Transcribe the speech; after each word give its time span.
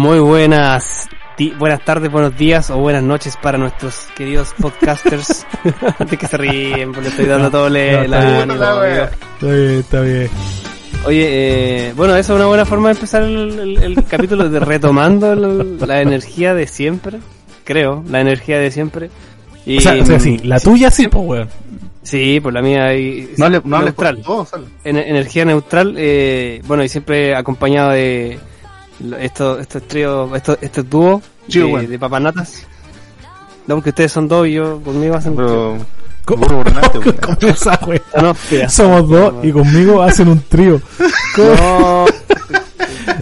Muy 0.00 0.18
buenas, 0.18 1.10
buenas 1.58 1.84
tardes, 1.84 2.10
buenos 2.10 2.34
días 2.34 2.70
o 2.70 2.78
buenas 2.78 3.02
noches 3.02 3.36
para 3.36 3.58
nuestros 3.58 4.06
queridos 4.16 4.54
podcasters. 4.58 5.46
Antes 5.98 6.18
que 6.18 6.26
se 6.26 6.38
ríen, 6.38 6.92
porque 6.92 7.02
le 7.02 7.08
estoy 7.10 7.26
dando 7.26 7.50
todo 7.50 7.68
le, 7.68 8.08
la, 8.08 8.40
Está 8.40 9.46
bien, 9.46 9.78
está 9.78 10.00
bien. 10.00 10.30
Oye, 11.04 11.28
eh, 11.28 11.92
bueno, 11.94 12.16
esa 12.16 12.32
es 12.32 12.36
una 12.38 12.46
buena 12.46 12.64
forma 12.64 12.88
de 12.88 12.94
empezar 12.94 13.24
el, 13.24 14.02
capítulo, 14.08 14.48
de 14.48 14.60
retomando 14.60 15.34
la 15.34 16.00
energía 16.00 16.54
de 16.54 16.66
siempre, 16.66 17.18
creo, 17.64 18.02
la 18.08 18.22
energía 18.22 18.58
de 18.58 18.70
siempre. 18.70 19.10
Y, 19.66 19.76
o, 19.76 19.80
sea, 19.82 20.18
sí, 20.18 20.38
la 20.38 20.60
tuya 20.60 20.90
sí, 20.90 21.08
pues, 21.08 21.24
weón. 21.26 21.48
Sí, 22.02 22.40
pues 22.40 22.54
la 22.54 22.62
mía 22.62 22.86
hay 22.86 23.34
no 23.36 23.50
le, 23.50 23.60
no 23.62 23.82
neutral. 23.82 24.22
energía 24.82 25.44
neutral, 25.44 25.94
eh, 25.98 26.62
bueno, 26.66 26.82
y 26.82 26.88
siempre 26.88 27.36
acompañado 27.36 27.90
de 27.90 28.40
estos 29.18 29.60
estos 29.60 29.82
tríos, 29.88 30.30
estos, 30.34 30.58
estos 30.60 30.88
dúos 30.88 31.22
de, 31.48 31.86
de, 31.86 31.98
papanatas. 31.98 32.66
No, 33.66 33.76
porque 33.76 33.90
ustedes 33.90 34.12
son 34.12 34.28
dos 34.28 34.46
y 34.46 34.54
yo 34.54 34.80
conmigo 34.82 35.14
hacen 35.14 35.36
Pero... 35.36 35.78
¿Cómo? 36.24 36.46
¿Cómo 36.46 36.62
esa 37.48 37.80
no, 38.22 38.68
Somos 38.68 39.08
dos 39.08 39.34
y 39.44 39.50
conmigo 39.50 40.02
hacen 40.02 40.28
un 40.28 40.40
trío. 40.42 40.80
No. 41.36 42.04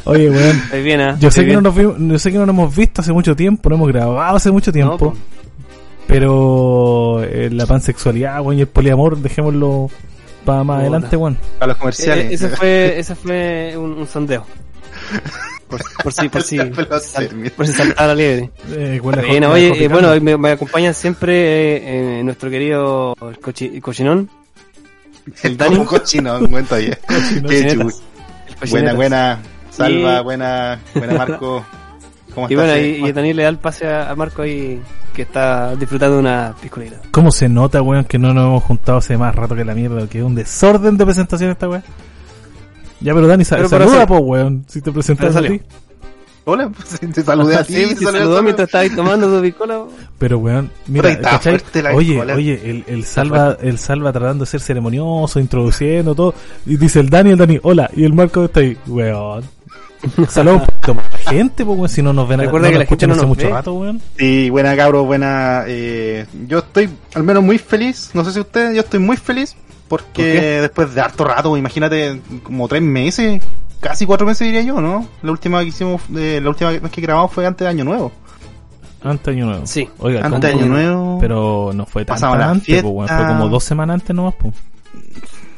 Oye, 0.04 0.30
weón. 0.30 0.62
Bien, 0.84 1.00
¿eh? 1.00 1.14
yo, 1.18 1.30
sé 1.30 1.46
que 1.46 1.54
no 1.54 1.60
nos 1.60 1.74
yo 1.74 2.18
sé 2.18 2.32
que 2.32 2.38
no 2.38 2.46
nos 2.46 2.54
hemos 2.54 2.74
visto 2.74 3.00
hace 3.00 3.12
mucho 3.12 3.36
tiempo, 3.36 3.68
no 3.68 3.76
hemos 3.76 3.88
grabado 3.88 4.36
hace 4.36 4.50
mucho 4.50 4.72
tiempo. 4.72 5.14
pero 6.06 7.22
eh, 7.22 7.50
la 7.50 7.66
pansexualidad, 7.66 8.40
weón, 8.40 8.58
y 8.58 8.62
el 8.62 8.68
poliamor, 8.68 9.16
dejémoslo 9.18 9.90
para 10.44 10.64
más 10.64 10.80
adelante, 10.80 11.16
weón. 11.16 11.38
Para 11.58 11.72
los 11.72 11.78
comerciales. 11.78 12.30
Eh, 12.30 12.34
ese 12.34 12.48
fue, 12.48 12.98
ese 12.98 13.14
fue 13.14 13.74
un, 13.76 13.92
un 13.92 14.06
sondeo. 14.06 14.44
Por, 15.68 15.82
por 16.02 16.12
si, 16.12 16.28
por 16.28 16.42
si, 16.44 16.58
por 16.58 17.66
si 17.66 17.72
saltaba 17.72 18.08
la 18.08 18.14
liebre. 18.14 18.50
Eh, 18.70 19.00
bueno, 19.02 19.50
oye, 19.50 19.84
eh, 19.84 19.88
bueno, 19.88 20.18
me, 20.20 20.36
me, 20.36 20.50
acompañan 20.52 20.94
siempre 20.94 22.18
eh, 22.18 22.24
nuestro 22.24 22.50
querido 22.50 23.14
cochi, 23.40 23.80
cochinón. 23.80 24.30
El 25.42 25.56
Dani. 25.58 25.84
cochinón, 25.84 26.46
cuento 26.46 26.74
ayer. 26.74 26.98
Buena, 28.70 28.94
buena. 28.94 29.42
Salva, 29.70 30.22
buena, 30.22 30.80
buena 30.94 31.14
Marco. 31.14 31.64
¿Cómo 32.34 32.46
y 32.50 32.54
bueno, 32.54 32.76
y, 32.76 33.06
y 33.08 33.12
Daniel 33.12 33.36
le 33.36 33.42
da 33.44 33.48
el 33.48 33.58
pase 33.58 33.86
a, 33.86 34.14
Marco 34.14 34.42
ahí 34.42 34.80
que 35.14 35.22
está 35.22 35.74
disfrutando 35.76 36.16
de 36.16 36.20
una 36.20 36.54
piscolita. 36.60 37.00
¿Cómo 37.10 37.30
se 37.30 37.48
nota, 37.48 37.82
weón, 37.82 38.04
que 38.04 38.18
no 38.18 38.32
nos 38.34 38.44
hemos 38.44 38.62
juntado 38.64 38.98
hace 38.98 39.16
más 39.16 39.34
rato 39.34 39.54
que 39.54 39.64
la 39.64 39.74
mierda? 39.74 40.06
Que 40.08 40.18
es 40.18 40.24
un 40.24 40.34
desorden 40.34 40.96
de 40.96 41.04
presentación 41.04 41.50
esta 41.50 41.68
weón. 41.68 41.84
Ya, 43.00 43.14
pero 43.14 43.26
Dani, 43.26 43.44
pero 43.48 43.68
saluda, 43.68 44.06
po, 44.06 44.18
weón. 44.18 44.64
Si 44.68 44.80
te 44.80 44.90
presentas 44.90 45.36
a 45.36 45.42
ti. 45.42 45.60
Hola, 46.44 46.70
pues 46.74 46.98
te 46.98 47.22
saludé 47.22 47.56
a 47.56 47.64
ti. 47.64 47.74
Sí, 47.74 47.94
te 47.94 48.04
saludó 48.06 48.42
mientras 48.42 48.68
estabas 48.68 48.96
tomando 48.96 49.36
tu 49.36 49.42
picola. 49.42 49.84
Pero 50.18 50.38
weón, 50.38 50.70
mira, 50.86 51.18
oye, 51.92 52.20
oye, 52.20 52.60
el, 52.64 52.84
el 52.86 53.04
Salva, 53.04 53.56
el 53.60 53.78
Salva 53.78 54.12
tratando 54.12 54.44
de 54.44 54.50
ser 54.50 54.60
ceremonioso, 54.60 55.38
introduciendo 55.38 56.14
todo. 56.14 56.34
Y 56.66 56.76
dice 56.76 57.00
el 57.00 57.10
Dani, 57.10 57.30
el 57.30 57.36
Dani, 57.36 57.60
hola. 57.62 57.90
Y 57.94 58.04
el 58.04 58.14
Marco 58.14 58.46
está 58.46 58.60
ahí, 58.60 58.76
weón. 58.86 59.44
Saludos 60.28 60.62
a 60.86 61.30
gente, 61.30 61.64
pues, 61.64 61.76
weón, 61.76 61.88
si 61.88 62.02
no 62.02 62.12
nos 62.12 62.28
ven 62.28 62.40
Recuerda 62.40 62.68
no 62.68 62.72
que 62.72 62.78
la 62.78 62.84
escuchan 62.84 63.10
hace 63.10 63.26
mucho 63.26 63.50
rato, 63.50 63.74
weón. 63.74 64.00
Sí, 64.16 64.48
buena 64.48 64.74
cabro, 64.74 65.04
buena. 65.04 65.64
Eh, 65.66 66.26
yo 66.48 66.58
estoy 66.58 66.88
al 67.14 67.22
menos 67.22 67.44
muy 67.44 67.58
feliz. 67.58 68.10
No 68.14 68.24
sé 68.24 68.32
si 68.32 68.40
ustedes, 68.40 68.74
yo 68.74 68.80
estoy 68.80 69.00
muy 69.00 69.16
feliz 69.16 69.54
porque 69.88 70.60
después 70.60 70.94
de 70.94 71.00
harto 71.00 71.24
rato, 71.24 71.56
imagínate, 71.56 72.20
como 72.42 72.68
tres 72.68 72.82
meses, 72.82 73.42
casi 73.80 74.06
cuatro 74.06 74.26
meses 74.26 74.46
diría 74.46 74.62
yo, 74.62 74.80
¿no? 74.80 75.08
La 75.22 75.30
última 75.30 75.60
que 75.60 75.68
hicimos, 75.68 76.02
eh, 76.16 76.40
la 76.42 76.50
última 76.50 76.70
vez 76.70 76.82
que 76.90 77.00
grabamos 77.00 77.32
fue 77.32 77.46
antes 77.46 77.64
de 77.64 77.70
Año 77.70 77.84
Nuevo. 77.84 78.12
Antes 79.02 79.26
de 79.26 79.32
Año 79.32 79.46
Nuevo. 79.46 79.66
Sí. 79.66 79.88
Oiga, 79.98 80.24
antes 80.24 80.40
de 80.40 80.48
Año 80.48 80.66
Nuevo. 80.66 81.18
Pero 81.20 81.70
no 81.74 81.86
fue 81.86 82.04
tan 82.04 82.22
antes, 82.22 82.82
pues, 82.82 83.10
fue 83.10 83.26
como 83.26 83.48
dos 83.48 83.64
semanas 83.64 83.94
antes 83.94 84.14
nomás, 84.14 84.34
pues. 84.38 84.54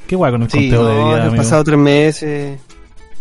Qué 0.07 0.17
guay 0.17 0.33
con 0.33 0.43
el 0.43 0.49
conteo 0.49 0.87
de 0.87 0.95
vida. 0.95 1.25
Han 1.27 1.37
pasado 1.37 1.65
tres 1.65 1.79
meses. 1.79 2.61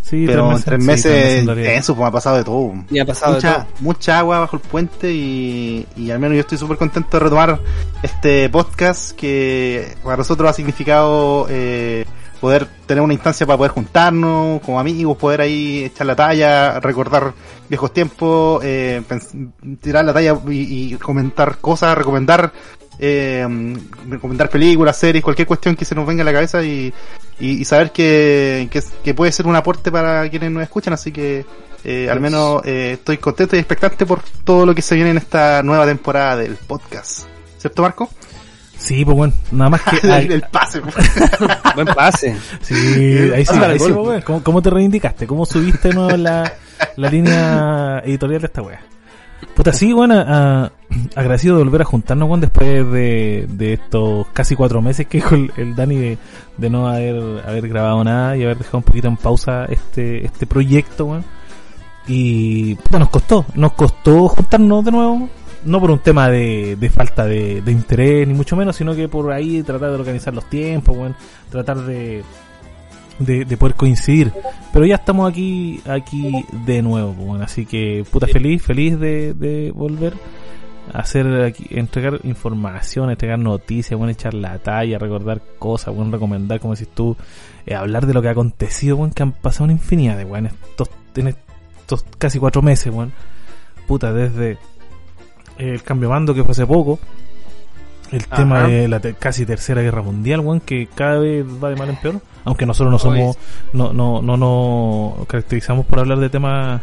Sí, 0.09 0.23
pero 0.25 0.51
en 0.51 0.63
tres 0.63 0.83
meses, 0.83 1.47
eso, 1.47 1.93
pues 1.93 2.03
me 2.03 2.07
ha 2.07 2.11
pasado 2.11 2.37
de 2.37 2.43
todo. 2.43 2.73
Y 2.89 2.97
ha 2.97 3.05
pasado 3.05 3.35
mucha, 3.35 3.49
de 3.49 3.55
todo. 3.57 3.67
Mucha 3.81 4.19
agua 4.19 4.39
bajo 4.39 4.55
el 4.55 4.61
puente 4.63 5.11
y, 5.11 5.85
y 5.95 6.09
al 6.09 6.19
menos 6.19 6.33
yo 6.33 6.41
estoy 6.41 6.57
súper 6.57 6.77
contento 6.77 7.17
de 7.17 7.23
retomar 7.23 7.59
este 8.01 8.49
podcast 8.49 9.11
que 9.11 9.95
para 10.03 10.17
nosotros 10.17 10.49
ha 10.49 10.53
significado 10.53 11.45
eh, 11.49 12.05
poder 12.39 12.67
tener 12.85 13.03
una 13.03 13.13
instancia 13.13 13.45
para 13.45 13.57
poder 13.57 13.71
juntarnos 13.71 14.61
como 14.61 14.79
amigos, 14.79 15.17
poder 15.17 15.41
ahí 15.41 15.83
echar 15.85 16.07
la 16.07 16.15
talla, 16.15 16.79
recordar 16.79 17.33
viejos 17.67 17.93
tiempos, 17.93 18.61
eh, 18.63 19.01
tirar 19.81 20.05
la 20.05 20.13
talla 20.13 20.39
y, 20.47 20.93
y 20.93 20.97
comentar 20.97 21.57
cosas, 21.57 21.97
recomendar 21.97 22.51
eh, 23.01 23.47
recomendar 24.09 24.49
películas, 24.49 24.97
series, 24.97 25.23
cualquier 25.23 25.47
cuestión 25.47 25.75
que 25.75 25.85
se 25.85 25.95
nos 25.95 26.05
venga 26.05 26.21
a 26.21 26.25
la 26.25 26.33
cabeza 26.33 26.61
y, 26.61 26.93
y, 27.39 27.63
saber 27.63 27.91
que, 27.91 28.69
que, 29.03 29.13
puede 29.13 29.31
ser 29.31 29.47
un 29.47 29.55
aporte 29.55 29.89
para 29.89 30.29
quienes 30.29 30.51
nos 30.51 30.63
escuchan, 30.63 30.93
así 30.93 31.13
que 31.13 31.45
eh, 31.85 32.09
al 32.09 32.19
menos 32.19 32.61
eh, 32.65 32.93
estoy 32.93 33.17
contento 33.17 33.55
y 33.55 33.59
expectante 33.59 34.05
por 34.05 34.21
todo 34.43 34.65
lo 34.65 34.75
que 34.75 34.81
se 34.81 34.95
viene 34.95 35.11
en 35.11 35.17
esta 35.17 35.63
nueva 35.63 35.85
temporada 35.85 36.35
del 36.35 36.55
podcast. 36.55 37.21
¿Cierto, 37.57 37.81
Marco? 37.83 38.09
Sí, 38.79 39.03
pues 39.03 39.15
bueno, 39.15 39.33
nada 39.51 39.69
más 39.69 39.81
que... 39.81 39.97
el, 40.33 40.41
pase. 40.43 40.81
Pues. 40.81 40.95
Buen 41.75 41.87
pase. 41.87 42.35
Sí, 42.61 42.73
ahí 43.35 43.45
sí, 43.45 43.55
ahí 43.55 43.77
sí 43.77 43.91
pues, 43.91 44.23
¿Cómo, 44.23 44.41
¿Cómo, 44.41 44.61
te 44.61 44.69
reivindicaste? 44.69 45.27
¿Cómo 45.27 45.45
subiste 45.45 45.93
nuevo 45.93 46.15
la, 46.17 46.51
la 46.95 47.09
línea 47.09 48.01
editorial 48.05 48.41
de 48.41 48.47
esta 48.47 48.61
wea? 48.61 48.81
Puta, 49.55 49.73
sí, 49.73 49.93
bueno, 49.93 50.15
agradecido 51.15 51.57
de 51.57 51.63
volver 51.63 51.81
a 51.81 51.85
juntarnos, 51.85 52.27
Juan, 52.27 52.41
después 52.41 52.91
de, 52.91 53.45
de 53.49 53.73
estos 53.73 54.27
casi 54.33 54.55
cuatro 54.55 54.81
meses 54.81 55.07
que 55.07 55.17
dijo 55.17 55.35
el, 55.35 55.75
Dani 55.75 55.95
de, 55.95 56.17
de, 56.57 56.69
no 56.69 56.87
haber, 56.87 57.43
haber 57.45 57.67
grabado 57.67 58.03
nada 58.03 58.37
y 58.37 58.43
haber 58.43 58.57
dejado 58.57 58.79
un 58.79 58.83
poquito 58.83 59.07
en 59.07 59.17
pausa 59.17 59.65
este, 59.65 60.25
este 60.25 60.45
proyecto, 60.45 61.07
Juan. 61.07 61.23
Y, 62.07 62.75
puta, 62.75 62.99
nos 62.99 63.09
costó, 63.09 63.45
nos 63.53 63.73
costó 63.73 64.29
juntarnos 64.29 64.83
de 64.83 64.91
nuevo, 64.91 65.29
no 65.65 65.79
por 65.79 65.91
un 65.91 65.99
tema 65.99 66.29
de, 66.29 66.75
de 66.75 66.89
falta 66.89 67.25
de, 67.25 67.61
de 67.61 67.71
interés, 67.71 68.27
ni 68.27 68.33
mucho 68.33 68.55
menos, 68.55 68.75
sino 68.75 68.95
que 68.95 69.07
por 69.07 69.31
ahí 69.31 69.63
tratar 69.63 69.89
de 69.89 69.95
organizar 69.95 70.33
los 70.33 70.49
tiempos, 70.49 70.95
Juan, 70.95 71.15
tratar 71.49 71.77
de, 71.77 72.23
de, 73.19 73.45
de, 73.45 73.57
poder 73.57 73.75
coincidir. 73.75 74.31
Pero 74.71 74.85
ya 74.85 74.95
estamos 74.95 75.29
aquí 75.29 75.81
aquí 75.85 76.45
de 76.65 76.81
nuevo, 76.81 77.13
bueno, 77.13 77.43
así 77.43 77.65
que 77.65 78.05
puta 78.09 78.27
feliz, 78.27 78.61
feliz 78.61 78.99
de, 78.99 79.33
de 79.33 79.71
volver 79.71 80.13
a 80.93 80.99
hacer 80.99 81.27
aquí, 81.43 81.67
entregar 81.71 82.19
información, 82.23 83.09
entregar 83.09 83.37
noticias, 83.39 83.97
bueno, 83.97 84.11
echar 84.11 84.33
la 84.33 84.57
talla, 84.59 84.97
recordar 84.97 85.41
cosas, 85.59 85.93
bueno, 85.93 86.11
recomendar, 86.11 86.59
como 86.59 86.73
decís 86.73 86.89
tú, 86.93 87.15
eh, 87.65 87.75
hablar 87.75 88.07
de 88.07 88.13
lo 88.13 88.21
que 88.21 88.29
ha 88.29 88.31
acontecido, 88.31 88.97
bueno, 88.97 89.13
que 89.13 89.23
han 89.23 89.33
pasado 89.33 89.65
una 89.65 89.73
infinidad 89.73 90.17
de, 90.17 90.25
bueno, 90.25 90.49
estos, 90.69 90.89
en 91.15 91.27
estos 91.27 92.03
casi 92.17 92.39
cuatro 92.39 92.61
meses, 92.61 92.91
bueno, 92.93 93.11
puta, 93.87 94.13
desde 94.13 94.57
el 95.59 95.83
cambio 95.83 96.09
mando 96.09 96.33
que 96.33 96.43
fue 96.43 96.53
hace 96.53 96.65
poco, 96.65 96.99
el 98.11 98.25
tema 98.27 98.67
de 98.67 98.87
la 98.87 98.99
casi 98.99 99.45
tercera 99.45 99.83
guerra 99.83 100.01
mundial, 100.01 100.41
bueno, 100.41 100.63
que 100.65 100.87
cada 100.87 101.19
vez 101.19 101.45
va 101.45 101.69
de 101.69 101.75
mal 101.75 101.89
en 101.89 101.97
peor 101.97 102.21
aunque 102.45 102.65
nosotros 102.65 102.91
no 102.91 102.99
somos, 102.99 103.37
no, 103.73 103.93
no, 103.93 104.21
no 104.21 104.37
nos 104.37 105.27
caracterizamos 105.27 105.85
por 105.85 105.99
hablar 105.99 106.19
de 106.19 106.29
temas 106.29 106.81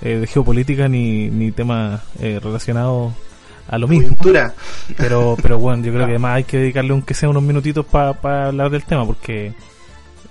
eh, 0.00 0.18
de 0.18 0.26
geopolítica 0.26 0.88
ni, 0.88 1.28
ni 1.28 1.50
temas 1.50 2.02
eh, 2.20 2.38
relacionados 2.42 3.12
a 3.66 3.78
lo 3.78 3.88
mismo. 3.88 4.16
Pero, 4.96 5.36
pero 5.42 5.58
bueno, 5.58 5.82
yo 5.82 5.92
creo 5.92 6.06
que 6.06 6.12
además 6.12 6.36
hay 6.36 6.44
que 6.44 6.58
dedicarle 6.58 6.92
aunque 6.92 7.14
sea 7.14 7.28
unos 7.28 7.42
minutitos 7.42 7.84
para 7.84 8.46
hablar 8.46 8.70
del 8.70 8.84
tema 8.84 9.04
porque 9.06 9.54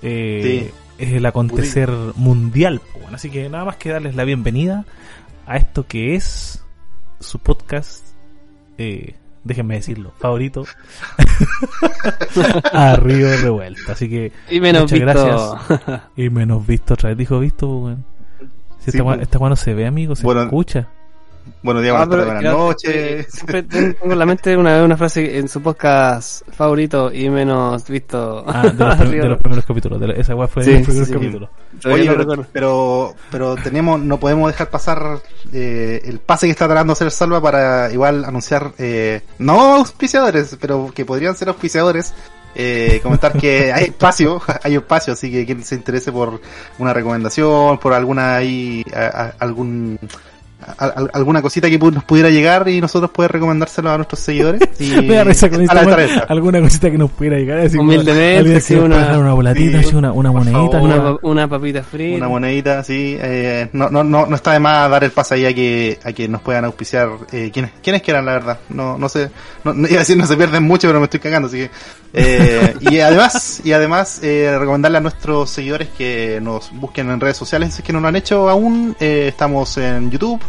eh, 0.02 0.72
es 0.98 1.12
el 1.12 1.26
acontecer 1.26 1.92
mundial. 2.16 2.82
Bueno, 2.94 3.16
así 3.16 3.30
que 3.30 3.50
nada 3.50 3.66
más 3.66 3.78
que 3.78 3.90
darles 3.90 4.16
la 4.16 4.24
bienvenida 4.24 4.86
a 5.46 5.58
esto 5.58 5.86
que 5.86 6.16
es 6.16 6.64
su 7.20 7.40
podcast 7.40 8.06
eh, 8.78 9.16
déjenme 9.44 9.76
decirlo, 9.76 10.12
favorito 10.18 10.66
a 12.74 12.96
Río 12.98 13.30
Revuelta. 13.38 13.94
Así 13.94 14.10
que 14.10 14.32
y 14.50 14.60
menos 14.60 14.84
muchas 14.84 15.00
gracias. 15.00 16.02
Y 16.16 16.30
menos 16.30 16.66
visto 16.68 16.94
otra 16.94 17.10
vez 17.10 17.18
dijo 17.18 17.40
visto, 17.40 17.68
bueno. 17.68 18.04
Si 18.80 18.92
esta, 18.92 19.56
sí, 19.56 19.64
se 19.64 19.74
ve, 19.74 19.88
amigo, 19.88 20.16
se 20.16 20.28
escucha. 20.28 20.90
Buenos 21.62 21.84
días, 21.84 22.08
buenas, 22.08 22.26
buenas 22.26 22.44
noches. 22.44 23.28
Siempre 23.30 23.64
tengo 23.64 24.12
en 24.12 24.20
la 24.20 24.26
mente 24.26 24.56
una, 24.56 24.84
una 24.84 24.98
frase 24.98 25.38
en 25.38 25.48
su 25.48 25.62
podcast 25.62 26.48
favorito 26.52 27.12
y 27.14 27.30
menos 27.30 27.88
visto. 27.88 28.44
Ah, 28.48 28.68
de 28.70 28.74
los, 28.74 28.96
primeros 29.40 29.66
capítulos. 29.66 30.02
esa 30.18 30.36
weá 30.36 30.48
fue 30.48 30.64
de 30.64 30.74
los 30.80 30.88
primeros 30.88 31.10
capítulos. 31.10 31.50
Oye, 31.86 32.10
pero, 32.52 33.14
pero, 33.32 33.56
tenemos, 33.56 34.00
no 34.00 34.20
podemos 34.20 34.52
dejar 34.52 34.70
pasar 34.70 35.20
eh, 35.54 36.02
el 36.06 36.20
pase 36.20 36.48
que 36.48 36.52
está 36.52 36.66
tratando 36.66 36.94
de 36.94 36.98
hacer 36.98 37.12
Salva 37.12 37.42
para 37.42 37.92
igual 37.92 38.26
anunciar, 38.26 38.74
eh, 38.78 39.22
no 39.40 39.76
auspiciadores, 39.76 40.58
pero 40.60 40.92
que 40.94 41.06
podrían 41.06 41.36
ser 41.36 41.50
auspiciadores 41.50 42.14
Eh, 42.60 43.02
comentar 43.04 43.34
que 43.34 43.72
hay 43.76 43.86
espacio, 43.86 44.42
hay 44.64 44.76
espacio, 44.76 45.14
así 45.14 45.32
que 45.32 45.46
quien 45.46 45.64
se 45.64 45.76
interese 45.76 46.12
por 46.12 46.42
una 46.80 46.92
recomendación, 46.92 47.78
por 47.78 47.94
alguna 47.94 48.38
ahí, 48.38 48.84
algún 49.38 50.00
alguna 51.14 51.42
cosita 51.42 51.70
que 51.70 51.78
nos 51.78 52.04
pudiera 52.04 52.30
llegar 52.30 52.68
y 52.68 52.82
nosotros 52.82 53.12
poder 53.12 53.32
recomendárselo 53.32 53.90
a 53.92 53.98
nuestros 53.98 54.20
seguidores. 54.20 54.62
Y 54.80 55.14
alguna 56.28 56.62
cosita 56.62 56.92
que 56.92 56.98
nos 56.98 57.12
pudiera 57.12 57.38
llegar. 57.38 57.60
Así 57.60 57.78
Humildemente, 57.78 58.80
una, 58.80 59.18
una 59.18 59.34
una, 59.34 60.12
una 60.12 60.32
monedita. 60.32 60.82
Una, 60.82 61.18
una, 61.22 61.48
papita 61.48 61.84
frita. 61.84 62.18
Una 62.18 62.28
monedita, 62.28 62.84
sí. 62.84 63.18
Eh, 63.20 63.70
no, 63.74 63.90
no, 63.90 64.04
no, 64.04 64.26
no 64.26 64.36
está 64.36 64.54
de 64.54 64.60
más 64.60 64.90
dar 64.90 65.04
el 65.04 65.12
paso 65.12 65.34
ahí 65.34 65.46
a 65.46 65.54
que, 65.54 66.00
a 66.04 66.12
que 66.14 66.28
nos 66.28 66.42
puedan 66.42 66.66
auspiciar 66.66 67.10
eh, 67.32 67.50
quienes, 67.52 67.72
quienes 67.82 68.02
quieran, 68.02 68.26
la 68.26 68.34
verdad. 68.34 68.60
No, 68.70 68.98
no 68.98 69.10
sé, 69.10 69.30
no, 69.64 69.74
iba 69.74 69.98
a 69.98 70.00
decir 70.00 70.18
no 70.18 70.26
se 70.26 70.38
pierden 70.38 70.64
mucho, 70.64 70.88
pero 70.88 71.00
me 71.00 71.06
estoy 71.06 71.20
cagando, 71.20 71.48
así 71.48 71.58
que. 71.58 71.70
Eh, 72.14 72.76
y 72.82 73.00
además, 73.00 73.62
y 73.64 73.72
además 73.72 74.20
eh, 74.24 74.56
recomendarle 74.58 74.98
a 74.98 75.02
nuestros 75.02 75.50
seguidores 75.50 75.90
que 75.90 76.40
nos 76.42 76.72
busquen 76.72 77.10
en 77.10 77.20
redes 77.20 77.38
sociales, 77.38 77.74
si 77.74 77.82
es 77.82 77.86
que 77.86 77.94
no 77.94 78.00
lo 78.00 78.08
han 78.08 78.16
hecho 78.16 78.50
aún. 78.50 78.96
Eh, 79.00 79.28
estamos 79.28 79.78
en 79.78 80.10
YouTube 80.12 80.42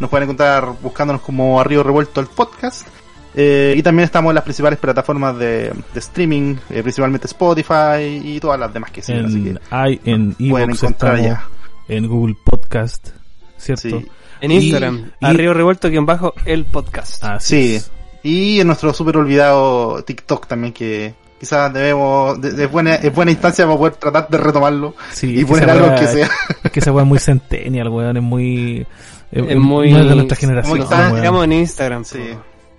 nos 0.00 0.10
pueden 0.10 0.24
encontrar 0.24 0.74
buscándonos 0.82 1.22
como 1.22 1.60
Arriba 1.60 1.82
Revuelto 1.82 2.20
el 2.20 2.26
podcast. 2.26 2.86
Eh, 3.34 3.74
y 3.76 3.82
también 3.82 4.04
estamos 4.04 4.30
en 4.30 4.36
las 4.36 4.44
principales 4.44 4.78
plataformas 4.78 5.38
de, 5.38 5.72
streaming, 5.94 6.56
eh, 6.70 6.82
principalmente 6.82 7.26
Spotify 7.26 8.20
y 8.24 8.40
todas 8.40 8.58
las 8.58 8.72
demás 8.72 8.90
que 8.90 9.02
siguen. 9.02 9.26
Así 9.26 9.44
que 9.44 9.58
hay, 9.70 10.00
en 10.04 10.34
pueden 10.34 10.70
encontrar 10.70 11.16
allá. 11.16 11.44
En 11.88 12.08
Google 12.08 12.36
Podcast, 12.42 13.10
¿cierto? 13.56 14.02
En 14.40 14.50
Instagram, 14.50 15.12
y, 15.20 15.26
Arriba 15.26 15.54
Revuelto 15.54 15.88
guion 15.88 16.06
bajo 16.06 16.34
el 16.44 16.64
podcast. 16.64 17.24
sí. 17.40 17.80
Y 18.22 18.60
en 18.60 18.66
nuestro 18.66 18.92
súper 18.92 19.16
olvidado 19.16 20.02
TikTok 20.02 20.48
también 20.48 20.72
que 20.72 21.14
quizás 21.38 21.72
debemos, 21.72 22.40
de, 22.40 22.66
buena, 22.66 22.96
es 22.96 23.14
buena 23.14 23.30
instancia 23.30 23.64
para 23.64 23.78
poder 23.78 23.94
tratar 23.94 24.28
de 24.28 24.38
retomarlo 24.38 24.94
y 25.22 25.44
poner 25.44 25.70
algo 25.70 25.94
que 25.94 26.06
sea. 26.06 26.28
Es 26.64 26.72
que 26.72 26.80
esa 26.80 26.92
weá 26.92 27.04
es 27.04 27.08
muy 27.08 27.18
centennial, 27.18 27.88
weón, 27.88 28.16
es 28.16 28.22
muy 28.22 28.86
es, 29.30 29.56
muy 29.56 29.92
de 29.92 30.14
nuestra 30.14 30.36
generación. 30.36 30.80
Estamos 30.80 31.44
en 31.44 31.52
Instagram. 31.52 32.04
Sí. 32.04 32.18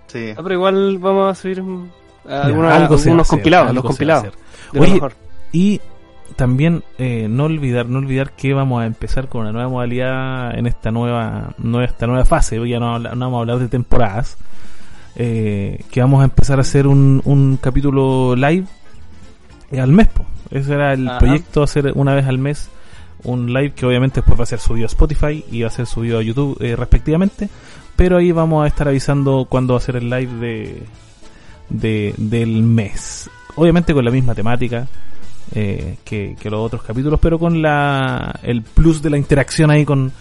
sí. 0.07 0.33
pero 0.35 0.53
igual 0.53 0.97
vamos 0.97 1.31
a 1.31 1.41
subir 1.41 1.63
algunos 2.25 3.27
compilados, 3.27 3.73
los 3.73 3.83
compilados. 3.83 4.33
y 5.51 5.81
también 6.35 6.83
eh, 6.97 7.27
no 7.29 7.45
olvidar 7.45 7.87
no 7.87 7.99
olvidar 7.99 8.31
que 8.31 8.53
vamos 8.53 8.81
a 8.81 8.85
empezar 8.85 9.27
con 9.27 9.41
una 9.41 9.51
nueva 9.51 9.67
modalidad 9.67 10.57
en 10.57 10.67
esta 10.67 10.89
nueva, 10.91 11.53
nueva 11.57 11.85
esta 11.85 12.07
nueva 12.07 12.23
fase 12.23 12.55
ya 12.69 12.79
no, 12.79 12.97
no 12.99 13.09
vamos 13.09 13.37
a 13.37 13.39
hablar 13.41 13.59
de 13.59 13.67
temporadas 13.67 14.37
eh, 15.15 15.83
que 15.91 15.99
vamos 15.99 16.21
a 16.21 16.25
empezar 16.25 16.59
a 16.59 16.61
hacer 16.61 16.87
un, 16.87 17.21
un 17.25 17.57
capítulo 17.57 18.37
live 18.37 18.65
al 19.77 19.91
mes 19.91 20.07
ese 20.51 20.73
era 20.73 20.93
el 20.93 21.09
proyecto 21.19 21.63
hacer 21.63 21.91
una 21.95 22.13
vez 22.13 22.25
al 22.25 22.37
mes 22.37 22.69
un 23.23 23.53
live 23.53 23.73
que 23.73 23.85
obviamente 23.85 24.21
después 24.21 24.39
va 24.39 24.43
a 24.43 24.47
ser 24.47 24.59
subido 24.59 24.85
a 24.85 24.87
Spotify 24.87 25.43
y 25.51 25.61
va 25.61 25.67
a 25.67 25.71
ser 25.71 25.85
subido 25.85 26.19
a 26.19 26.21
YouTube 26.21 26.57
eh, 26.61 26.75
respectivamente. 26.75 27.49
Pero 27.95 28.17
ahí 28.17 28.31
vamos 28.31 28.63
a 28.63 28.67
estar 28.67 28.87
avisando 28.87 29.45
cuándo 29.49 29.73
va 29.73 29.79
a 29.79 29.81
ser 29.81 29.97
el 29.97 30.09
live 30.09 30.33
de, 30.39 30.83
de 31.69 32.13
del 32.17 32.63
mes. 32.63 33.29
Obviamente 33.55 33.93
con 33.93 34.05
la 34.05 34.11
misma 34.11 34.33
temática 34.33 34.87
eh, 35.53 35.97
que, 36.03 36.35
que, 36.39 36.49
los 36.49 36.59
otros 36.65 36.83
capítulos, 36.83 37.19
pero 37.19 37.37
con 37.39 37.61
la 37.61 38.39
el 38.43 38.61
plus 38.61 39.01
de 39.01 39.09
la 39.09 39.17
interacción 39.17 39.71
ahí 39.71 39.83
con, 39.83 40.11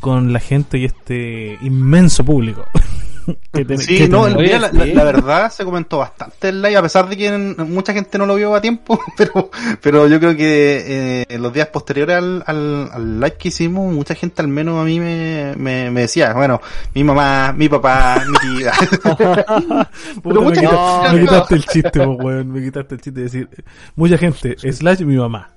con 0.00 0.32
la 0.32 0.40
gente 0.40 0.78
y 0.78 0.84
este 0.84 1.58
inmenso 1.62 2.24
público. 2.24 2.64
sí, 3.78 4.08
no, 4.08 4.28
la, 4.28 5.04
verdad 5.04 5.50
se 5.50 5.64
comentó 5.64 5.98
bastante 5.98 6.50
el 6.50 6.62
live, 6.62 6.76
a 6.76 6.82
pesar 6.82 7.08
de 7.08 7.16
que 7.16 7.30
mucha 7.32 7.92
gente 7.92 8.18
no 8.18 8.26
lo 8.26 8.36
vio 8.36 8.54
a 8.54 8.60
tiempo, 8.60 9.00
pero, 9.16 9.50
pero 9.80 10.06
yo 10.06 10.18
creo 10.18 10.36
que 10.36 10.84
eh, 10.86 11.26
en 11.28 11.42
los 11.42 11.52
días 11.52 11.68
posteriores 11.68 12.16
al, 12.16 12.44
al, 12.46 13.20
live 13.20 13.36
que 13.36 13.48
hicimos, 13.48 13.92
mucha 13.92 14.14
gente 14.14 14.42
al 14.42 14.48
menos 14.48 14.80
a 14.80 14.84
mí 14.84 15.00
me, 15.00 15.54
me, 15.56 15.90
decía, 15.90 16.32
bueno, 16.34 16.60
mi 16.94 17.04
mamá, 17.04 17.52
mi 17.52 17.68
papá, 17.68 18.22
mi 18.26 18.58
tía. 18.58 18.72
pero 20.22 20.42
mucha 20.42 21.12
me, 21.12 21.20
quitaste 21.20 21.54
el 21.54 21.66
chiste, 21.66 22.06
weón, 22.06 22.52
me 22.52 22.62
quitaste 22.62 22.94
el 22.94 23.00
chiste 23.00 23.20
de 23.20 23.24
decir, 23.24 23.48
mucha 23.94 24.18
gente, 24.18 24.56
slash 24.72 25.00
mi 25.00 25.16
mamá. 25.16 25.50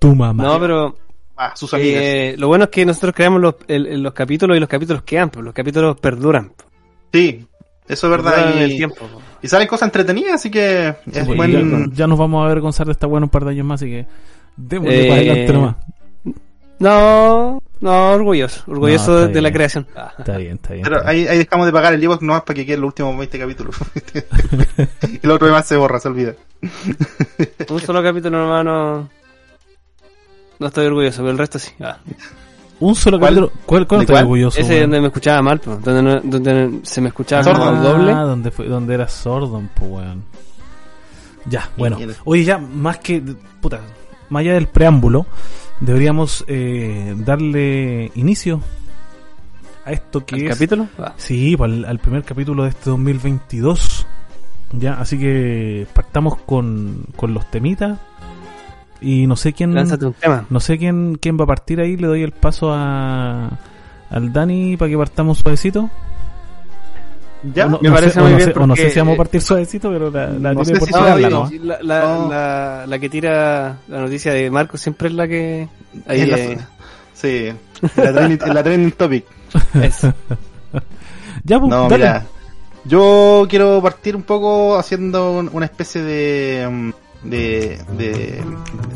Tu 0.00 0.14
mamá. 0.14 0.42
No, 0.42 0.60
pero 0.60 1.03
Ah, 1.36 1.52
sus 1.56 1.72
eh, 1.74 2.36
lo 2.38 2.46
bueno 2.46 2.64
es 2.64 2.70
que 2.70 2.86
nosotros 2.86 3.12
creamos 3.12 3.40
los, 3.40 3.54
los 3.66 4.12
capítulos 4.12 4.56
y 4.56 4.60
los 4.60 4.68
capítulos 4.68 5.02
quedan, 5.02 5.30
pues, 5.30 5.44
los 5.44 5.52
capítulos 5.52 5.98
perduran. 5.98 6.52
Sí, 7.12 7.44
eso 7.88 8.06
es 8.06 8.10
verdad. 8.10 8.54
Y, 8.56 8.62
el 8.62 8.76
tiempo. 8.76 9.08
y 9.42 9.48
salen 9.48 9.66
cosas 9.66 9.88
entretenidas, 9.88 10.34
así 10.34 10.50
que 10.50 10.94
es 11.12 11.26
buen... 11.26 11.92
ya, 11.92 12.06
nos 12.06 12.18
vamos 12.18 12.42
a 12.42 12.46
avergonzar 12.46 12.86
de 12.86 12.92
esta 12.92 13.08
buena 13.08 13.26
un 13.26 13.30
par 13.30 13.44
de 13.44 13.50
años 13.50 13.66
más, 13.66 13.82
así 13.82 13.90
que 13.90 14.06
démosle 14.56 15.08
para 15.08 15.20
adelante 15.20 15.46
eh, 15.46 15.52
nomás. 15.52 15.76
No, 16.78 17.62
no, 17.80 18.12
orgulloso, 18.12 18.62
orgulloso 18.68 19.28
de, 19.28 19.40
la 19.40 19.52
creación. 19.52 19.86
Está 20.18 20.36
bien, 20.36 20.54
está 20.54 20.74
bien. 20.74 20.84
Pero 20.84 21.06
ahí, 21.06 21.26
ahí 21.26 21.38
dejamos 21.38 21.66
de 21.66 21.72
pagar 21.72 21.94
el 21.94 22.04
no 22.04 22.18
nomás 22.20 22.42
para 22.42 22.54
que 22.54 22.66
queden 22.66 22.80
los 22.80 22.88
últimos 22.88 23.16
20 23.16 23.38
capítulos. 23.38 23.76
y 25.02 25.20
el 25.22 25.30
otro 25.30 25.46
demás 25.48 25.66
se 25.66 25.76
borra, 25.76 25.98
se 25.98 26.08
olvida. 26.08 26.34
un 27.70 27.80
solo 27.80 28.02
capítulo 28.02 28.38
nomás 28.38 28.64
no 28.64 29.23
no 30.64 30.68
estoy 30.68 30.86
orgulloso, 30.86 31.18
pero 31.18 31.30
el 31.30 31.36
resto 31.36 31.58
sí. 31.58 31.72
Ah. 31.78 31.98
Un 32.80 32.94
solo 32.94 33.20
capítulo. 33.20 33.52
¿Cuál, 33.66 33.86
cuál 33.86 34.00
estoy 34.00 34.16
orgulloso? 34.16 34.58
Ese 34.58 34.80
donde 34.80 34.98
me 34.98 35.08
escuchaba 35.08 35.42
mal, 35.42 35.60
donde, 35.62 36.20
donde 36.24 36.80
se 36.84 37.02
me 37.02 37.08
escuchaba 37.08 37.42
ah, 37.46 37.82
doble. 37.82 38.12
Ah, 38.12 38.22
donde, 38.22 38.50
fue, 38.50 38.66
donde 38.66 38.94
era 38.94 39.06
sordo, 39.06 39.62
pues 39.74 39.90
weón. 39.90 40.24
Ya, 41.44 41.68
bueno. 41.76 41.98
Oye, 42.24 42.44
ya, 42.44 42.56
más 42.56 42.96
que. 42.98 43.22
Puta, 43.60 43.80
más 44.30 44.40
allá 44.40 44.54
del 44.54 44.66
preámbulo, 44.66 45.26
deberíamos 45.80 46.42
eh, 46.48 47.14
darle 47.18 48.10
inicio 48.14 48.62
a 49.84 49.92
esto 49.92 50.24
que 50.24 50.36
¿Al 50.36 50.48
capítulo? 50.48 50.88
Sí, 51.18 51.58
pues, 51.58 51.70
al, 51.70 51.84
al, 51.84 51.98
primer 51.98 52.24
capítulo 52.24 52.62
de 52.62 52.70
este 52.70 52.88
2022. 52.88 54.06
Ya, 54.72 54.94
así 54.94 55.18
que 55.18 55.86
pactamos 55.92 56.38
con, 56.38 57.04
con 57.16 57.34
los 57.34 57.50
temitas 57.50 57.98
y 59.04 59.26
no 59.26 59.36
sé 59.36 59.52
quién. 59.52 59.74
No 59.74 60.60
sé 60.60 60.78
quién, 60.78 61.18
quién 61.20 61.38
va 61.38 61.44
a 61.44 61.46
partir 61.46 61.80
ahí. 61.80 61.96
Le 61.96 62.06
doy 62.06 62.22
el 62.22 62.32
paso 62.32 62.72
a, 62.72 63.50
al 64.10 64.32
Dani 64.32 64.76
para 64.76 64.90
que 64.90 64.96
partamos 64.96 65.38
suavecito. 65.38 65.90
Ya, 67.52 67.68
me 67.68 67.90
parece 67.90 68.20
muy 68.20 68.34
bien. 68.34 68.52
o 68.56 68.66
no 68.66 68.74
sé 68.74 68.88
si 68.88 68.98
vamos 68.98 69.14
a 69.14 69.18
partir 69.18 69.42
suavecito, 69.42 69.90
pero 69.90 70.10
la, 70.10 70.30
la 70.30 70.54
tiene 70.62 70.78
por 70.78 70.90
la, 70.90 71.78
la, 71.82 72.86
la, 72.86 72.98
que 72.98 73.10
tira 73.10 73.76
la 73.88 74.00
noticia 74.00 74.32
de 74.32 74.50
Marco 74.50 74.78
siempre 74.78 75.08
es 75.08 75.14
la 75.14 75.28
que. 75.28 75.68
Ahí, 76.06 76.22
eh, 76.22 76.58
sí, 77.12 77.50
la 77.96 78.12
trending, 78.12 78.54
la 78.54 78.62
trending 78.62 78.92
topic. 78.92 79.26
ya, 81.44 81.60
pues, 81.60 81.70
no, 81.70 81.88
mira. 81.88 82.24
Yo 82.86 83.46
quiero 83.48 83.80
partir 83.82 84.14
un 84.16 84.22
poco 84.22 84.78
haciendo 84.78 85.32
una 85.52 85.66
especie 85.66 86.02
de. 86.02 86.92
Mm, 87.24 87.30
de, 87.30 88.42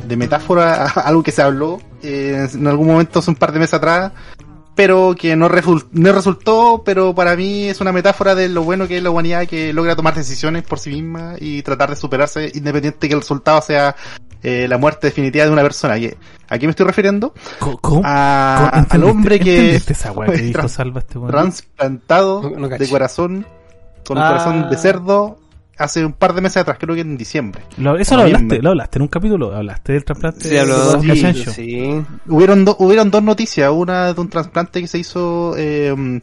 de, 0.07 0.17
metáfora 0.17 0.85
a 0.85 0.87
algo 1.07 1.23
que 1.23 1.33
se 1.33 1.43
habló 1.43 1.79
eh, 2.03 2.49
en 2.53 2.67
algún 2.67 2.87
momento 2.87 3.19
hace 3.19 3.31
un 3.31 3.37
par 3.37 3.53
de 3.53 3.59
meses 3.59 3.75
atrás, 3.75 4.13
pero 4.75 5.15
que 5.19 5.35
no, 5.35 5.49
no 5.93 6.13
resultó, 6.13 6.83
pero 6.85 7.15
para 7.15 7.35
mí 7.37 7.65
es 7.65 7.81
una 7.81 7.93
metáfora 7.93 8.35
de 8.35 8.49
lo 8.49 8.63
bueno 8.63 8.87
que 8.87 8.99
es 8.99 9.03
la 9.03 9.11
humanidad 9.11 9.47
que 9.47 9.73
logra 9.73 9.97
tomar 9.97 10.15
decisiones 10.15 10.63
por 10.63 10.79
sí 10.79 10.91
misma 10.91 11.35
y 11.39 11.63
tratar 11.63 11.91
de 11.91 11.97
superarse 11.97 12.51
independiente 12.55 13.09
que 13.09 13.15
el 13.15 13.21
resultado 13.21 13.61
sea 13.61 13.97
eh, 14.43 14.67
la 14.69 14.79
muerte 14.79 15.09
definitiva 15.09 15.45
de 15.45 15.51
una 15.51 15.63
persona. 15.63 15.95
¿A 15.95 16.59
qué 16.59 16.67
me 16.67 16.71
estoy 16.71 16.87
refiriendo? 16.87 17.35
A, 18.05 18.85
al 18.89 19.05
hombre 19.05 19.41
que, 19.41 19.81
trasplantado 21.29 22.43
de 22.51 22.89
corazón, 22.89 23.47
con 24.07 24.17
un 24.17 24.25
corazón 24.25 24.71
de 24.71 24.77
ah. 24.77 24.79
cerdo 24.79 25.39
hace 25.79 26.05
un 26.05 26.13
par 26.13 26.35
de 26.35 26.41
meses 26.41 26.59
atrás, 26.59 26.77
creo 26.79 26.95
que 26.95 27.03
en 27.03 27.17
diciembre. 27.17 27.63
eso 27.99 28.17
lo 28.17 28.23
hablaste, 28.23 28.61
lo 28.61 28.71
hablaste 28.71 28.99
en 28.99 29.03
un 29.03 29.09
capítulo, 29.09 29.55
hablaste 29.55 29.93
del 29.93 30.05
trasplante 30.05 30.49
sí, 30.49 30.55
de 30.55 31.35
sí, 31.35 32.05
Hubieron, 32.27 32.65
hubieron 32.79 33.11
dos 33.11 33.23
noticias, 33.23 33.71
una 33.73 34.13
de 34.13 34.21
un 34.21 34.29
trasplante 34.29 34.81
que 34.81 34.89
se 34.89 34.99
hizo 34.99 35.55
eh, 35.57 36.21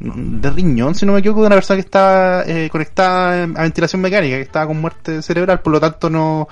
de 0.00 0.50
riñón, 0.50 0.94
si 0.94 1.06
no 1.06 1.12
me 1.14 1.20
equivoco, 1.20 1.40
de 1.40 1.46
una 1.48 1.56
persona 1.56 1.76
que 1.76 1.86
estaba 1.86 2.42
eh, 2.46 2.68
conectada 2.70 3.44
a 3.44 3.62
ventilación 3.62 4.02
mecánica, 4.02 4.36
que 4.36 4.42
estaba 4.42 4.66
con 4.66 4.80
muerte 4.80 5.22
cerebral, 5.22 5.60
por 5.60 5.72
lo 5.72 5.80
tanto 5.80 6.10
no, 6.10 6.46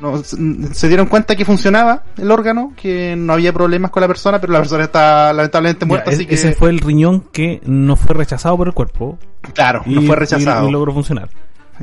no, 0.00 0.22
se 0.22 0.88
dieron 0.88 1.06
cuenta 1.06 1.36
que 1.36 1.44
funcionaba 1.44 2.04
el 2.16 2.30
órgano, 2.30 2.72
que 2.74 3.14
no 3.16 3.34
había 3.34 3.52
problemas 3.52 3.90
con 3.90 4.00
la 4.00 4.08
persona, 4.08 4.40
pero 4.40 4.52
la 4.52 4.60
persona 4.60 4.84
está 4.84 5.32
lamentablemente 5.32 5.84
muerta, 5.84 6.10
así 6.10 6.26
que... 6.26 6.34
Ese 6.34 6.54
fue 6.54 6.70
el 6.70 6.78
riñón 6.78 7.20
que 7.32 7.60
no 7.66 7.96
fue 7.96 8.16
rechazado 8.16 8.56
por 8.56 8.66
el 8.66 8.74
cuerpo. 8.74 9.18
Claro, 9.52 9.82
no 9.86 10.02
fue 10.02 10.16
rechazado. 10.16 10.68
y 10.68 10.72
logró 10.72 10.92
funcionar 10.92 11.28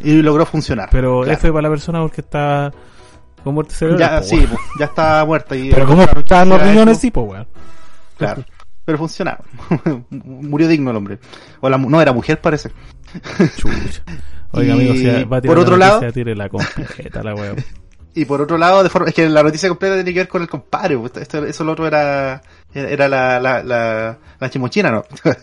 y 0.03 0.21
logró 0.21 0.45
funcionar. 0.45 0.89
Pero 0.91 1.25
F 1.25 1.49
para 1.51 1.61
la 1.63 1.69
persona 1.69 2.01
porque 2.01 2.21
está 2.21 2.71
con 3.43 3.53
muerte 3.53 3.75
cerebral. 3.75 3.99
Ya, 3.99 4.23
sí, 4.23 4.47
ya 4.79 4.85
está 4.85 5.23
muerta. 5.25 5.55
Y 5.55 5.69
pero 5.69 5.85
como 5.85 6.03
estaban 6.03 6.49
los 6.49 6.61
riñones, 6.61 6.97
sí, 6.97 7.11
pues, 7.11 7.27
weón. 7.27 7.47
Claro. 8.17 8.43
Pero 8.85 8.97
funcionaba. 8.97 9.43
Murió 10.09 10.67
digno 10.67 10.91
el 10.91 10.97
hombre. 10.97 11.19
O 11.59 11.69
la, 11.69 11.77
no, 11.77 12.01
era 12.01 12.13
mujer, 12.13 12.39
parece. 12.39 12.71
Oiga, 14.51 14.73
amigo, 14.75 14.93
si 14.93 15.05
va 15.25 15.37
a 15.37 15.41
tirar 15.41 15.55
por 15.55 15.59
otro 15.59 15.77
lado, 15.77 16.11
tire 16.11 16.35
la 16.35 16.49
la 17.23 17.55
Y 18.17 18.23
por 18.23 18.39
otro 18.39 18.57
lado, 18.57 18.81
de 18.81 18.89
forma, 18.89 19.09
es 19.09 19.13
que 19.13 19.27
la 19.27 19.43
noticia 19.43 19.67
completa 19.67 19.95
tiene 19.95 20.13
que 20.13 20.19
ver 20.19 20.29
con 20.29 20.41
el 20.41 20.47
compadre. 20.47 20.97
Pues, 20.97 21.11
esto, 21.17 21.45
eso 21.45 21.65
lo 21.65 21.73
otro 21.73 21.85
era, 21.85 22.41
era 22.73 23.09
la, 23.09 23.41
la, 23.41 23.61
la, 23.61 24.17
la 24.39 24.49
chimochina, 24.49 24.89
¿no? 24.89 25.03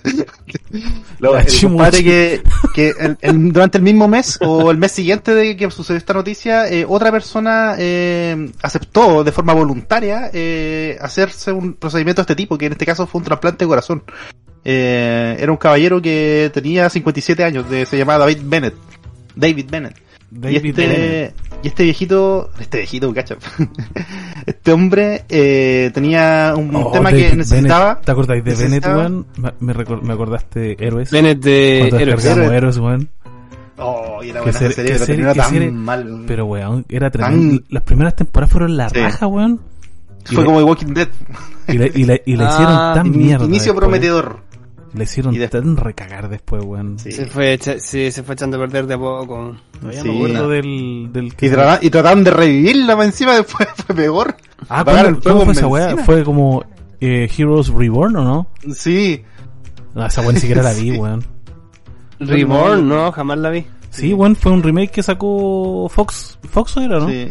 Lo, 1.18 1.38
el 1.38 1.46
compadre 1.60 2.02
que, 2.02 2.42
que 2.74 2.94
el, 3.20 3.52
durante 3.52 3.76
el 3.76 3.84
mismo 3.84 4.08
mes 4.08 4.38
o 4.40 4.70
el 4.70 4.78
mes 4.78 4.90
siguiente 4.92 5.34
de 5.34 5.54
que 5.54 5.70
sucedió 5.70 5.98
esta 5.98 6.14
noticia, 6.14 6.66
eh, 6.66 6.86
otra 6.88 7.12
persona 7.12 7.74
eh, 7.78 8.50
aceptó 8.62 9.22
de 9.22 9.32
forma 9.32 9.52
voluntaria 9.52 10.30
eh, 10.32 10.96
hacerse 11.00 11.52
un 11.52 11.74
procedimiento 11.74 12.22
de 12.22 12.24
este 12.24 12.36
tipo, 12.36 12.56
que 12.56 12.66
en 12.66 12.72
este 12.72 12.86
caso 12.86 13.06
fue 13.06 13.18
un 13.18 13.26
trasplante 13.26 13.66
de 13.66 13.68
corazón. 13.68 14.02
Eh, 14.64 15.36
era 15.38 15.52
un 15.52 15.58
caballero 15.58 16.00
que 16.00 16.50
tenía 16.54 16.88
57 16.88 17.44
años, 17.44 17.68
de, 17.68 17.84
se 17.84 17.98
llamaba 17.98 18.20
David 18.20 18.40
Bennett. 18.44 18.74
David 19.36 19.66
Bennett. 19.70 20.11
David 20.34 20.64
y 20.64 20.68
este, 20.68 21.34
y 21.62 21.68
este 21.68 21.84
viejito, 21.84 22.50
este 22.58 22.78
viejito, 22.78 23.12
cacha. 23.12 23.36
este 24.46 24.72
hombre 24.72 25.24
eh, 25.28 25.90
tenía 25.92 26.54
un, 26.56 26.74
oh, 26.74 26.90
tema 26.90 27.10
que 27.10 27.36
necesitaba. 27.36 28.00
¿Te 28.00 28.12
acordáis 28.12 28.42
de 28.42 28.54
Bennett, 28.54 28.86
weón? 28.86 29.26
Me, 29.36 29.74
me, 29.74 30.12
acordaste 30.12 30.82
Héroes. 30.84 31.10
Bennett 31.10 31.38
de 31.38 31.88
Héroes. 31.88 32.24
Héroes, 32.24 32.78
weón. 32.78 33.10
Oh, 33.76 34.22
y 34.22 34.30
era 34.30 34.40
buena 34.40 34.58
serie, 34.58 34.74
pero 34.92 35.04
serie, 35.04 35.34
tan 35.34 35.76
mal. 35.76 36.24
Pero 36.26 36.46
weón, 36.46 36.86
era 36.88 37.10
tremendo. 37.10 37.62
Las 37.68 37.82
primeras 37.82 38.16
temporadas 38.16 38.52
fueron 38.52 38.76
la 38.76 38.88
raja, 38.88 39.26
weón. 39.26 39.60
Fue 40.24 40.44
como 40.44 40.58
The 40.58 40.64
Walking 40.64 40.94
Dead. 40.94 41.08
Y 41.68 41.78
le, 41.78 41.92
y 41.94 42.04
le, 42.04 42.22
y 42.24 42.32
hicieron 42.32 42.66
ah, 42.68 42.92
tan 42.94 43.10
mierda. 43.10 43.44
Inicio 43.44 43.74
prometedor. 43.74 44.40
Le 44.94 45.04
hicieron 45.04 45.34
y 45.34 45.46
tan 45.48 45.76
recagar 45.76 46.28
después, 46.28 46.62
weón. 46.64 46.98
Se 46.98 47.24
fue, 47.24 47.58
sí, 47.78 48.10
se 48.10 48.22
fue 48.22 48.34
echando 48.34 48.58
a 48.58 48.60
perder 48.60 48.86
de 48.86 48.94
a 48.94 48.98
poco. 48.98 49.56
No, 49.80 49.92
sí. 49.92 50.08
me 50.08 50.14
acuerdo 50.16 50.48
del, 50.50 51.08
del 51.12 51.34
que... 51.34 51.46
y, 51.46 51.90
trataron 51.90 52.24
de 52.24 52.30
revivirla 52.30 52.92
encima 53.02 53.32
después 53.36 53.68
fue 53.74 53.94
peor. 53.94 54.36
Ah, 54.68 54.84
¿cómo, 54.84 55.20
¿cómo 55.20 55.44
fue 55.44 55.52
esa 55.54 55.66
weá? 55.66 55.96
Fue 55.96 56.24
como 56.24 56.62
eh, 57.00 57.28
Heroes 57.36 57.68
Reborn, 57.68 58.16
¿o 58.16 58.24
no? 58.24 58.46
Sí. 58.74 59.22
No, 59.94 60.06
esa 60.06 60.20
weá 60.20 60.32
ni 60.32 60.40
siquiera 60.40 60.62
la 60.62 60.72
vi, 60.80 60.92
weón. 60.92 61.24
Reborn, 62.20 62.86
no, 62.86 63.10
jamás 63.12 63.38
la 63.38 63.50
vi. 63.50 63.66
Sí, 63.88 64.12
weón, 64.12 64.36
fue 64.36 64.52
un 64.52 64.62
remake 64.62 64.90
que 64.90 65.02
sacó 65.02 65.88
Fox. 65.88 66.38
¿Fox 66.50 66.76
era, 66.76 66.98
no? 66.98 67.08
Sí. 67.08 67.30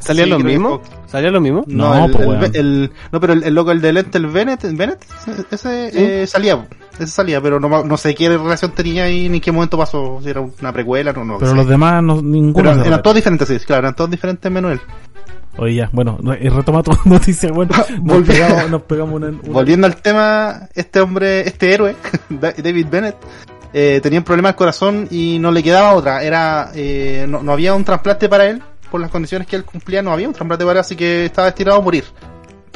¿Salía 0.00 0.26
lo 0.26 0.38
mismo? 0.38 0.82
¿Salía 1.06 1.30
lo 1.30 1.40
mismo? 1.40 1.64
No, 1.66 2.08
no, 2.08 2.34
el, 2.34 2.56
el, 2.56 2.92
no 3.12 3.20
pero 3.20 3.32
el, 3.32 3.44
el 3.44 3.54
loco, 3.54 3.70
el 3.70 3.80
de 3.80 3.92
Lente, 3.92 4.18
el 4.18 4.26
Bennett, 4.26 4.62
Bennett 4.62 5.04
ese 5.50 6.22
eh, 6.22 6.26
salía. 6.26 6.66
Ese 6.98 7.06
salía, 7.08 7.40
pero 7.40 7.60
no, 7.60 7.84
no 7.84 7.96
sé 7.96 8.14
qué 8.14 8.28
relación 8.28 8.72
tenía 8.72 9.04
ahí 9.04 9.28
ni 9.28 9.36
en 9.36 9.40
qué 9.40 9.52
momento 9.52 9.76
pasó. 9.76 10.20
Si 10.22 10.30
era 10.30 10.40
una 10.40 10.72
precuela, 10.72 11.12
no, 11.12 11.24
no 11.24 11.38
Pero 11.38 11.54
los 11.54 11.68
demás, 11.68 12.02
no, 12.02 12.22
ninguno. 12.22 12.70
Pero 12.70 12.84
eran 12.84 13.02
todos 13.02 13.16
diferentes, 13.16 13.48
sí, 13.48 13.58
claro, 13.58 13.80
eran 13.80 13.94
todos 13.94 14.10
diferentes 14.10 14.50
menos 14.50 14.72
él. 14.72 14.80
Oye, 15.58 15.76
ya, 15.76 15.88
bueno, 15.92 16.18
he 16.38 16.50
retomado 16.50 16.84
tu 16.84 16.96
noticia, 17.08 17.50
bueno, 17.50 17.72
nos 18.02 18.22
pegamos, 18.26 18.70
nos 18.70 18.82
pegamos 18.82 19.14
una, 19.14 19.30
Volviendo 19.46 19.86
al 19.86 19.96
tema, 19.96 20.68
este 20.74 21.00
hombre, 21.00 21.40
este 21.40 21.72
héroe, 21.72 21.96
David 22.28 22.86
Bennett, 22.90 23.16
eh, 23.72 24.00
tenía 24.02 24.18
un 24.18 24.24
problema 24.24 24.50
al 24.50 24.56
corazón 24.56 25.08
y 25.10 25.38
no 25.38 25.50
le 25.50 25.62
quedaba 25.62 25.94
otra. 25.94 26.22
Era, 26.22 26.70
eh, 26.74 27.26
no, 27.28 27.42
no, 27.42 27.52
había 27.52 27.74
un 27.74 27.84
trasplante 27.84 28.28
para 28.28 28.46
él, 28.46 28.62
por 28.90 29.00
las 29.00 29.10
condiciones 29.10 29.46
que 29.48 29.56
él 29.56 29.64
cumplía, 29.64 30.02
no 30.02 30.12
había 30.12 30.28
un 30.28 30.34
trasplante 30.34 30.64
para 30.64 30.78
él, 30.78 30.80
así 30.80 30.96
que 30.96 31.26
estaba 31.26 31.46
destinado 31.46 31.78
a 31.78 31.82
morir. 31.82 32.04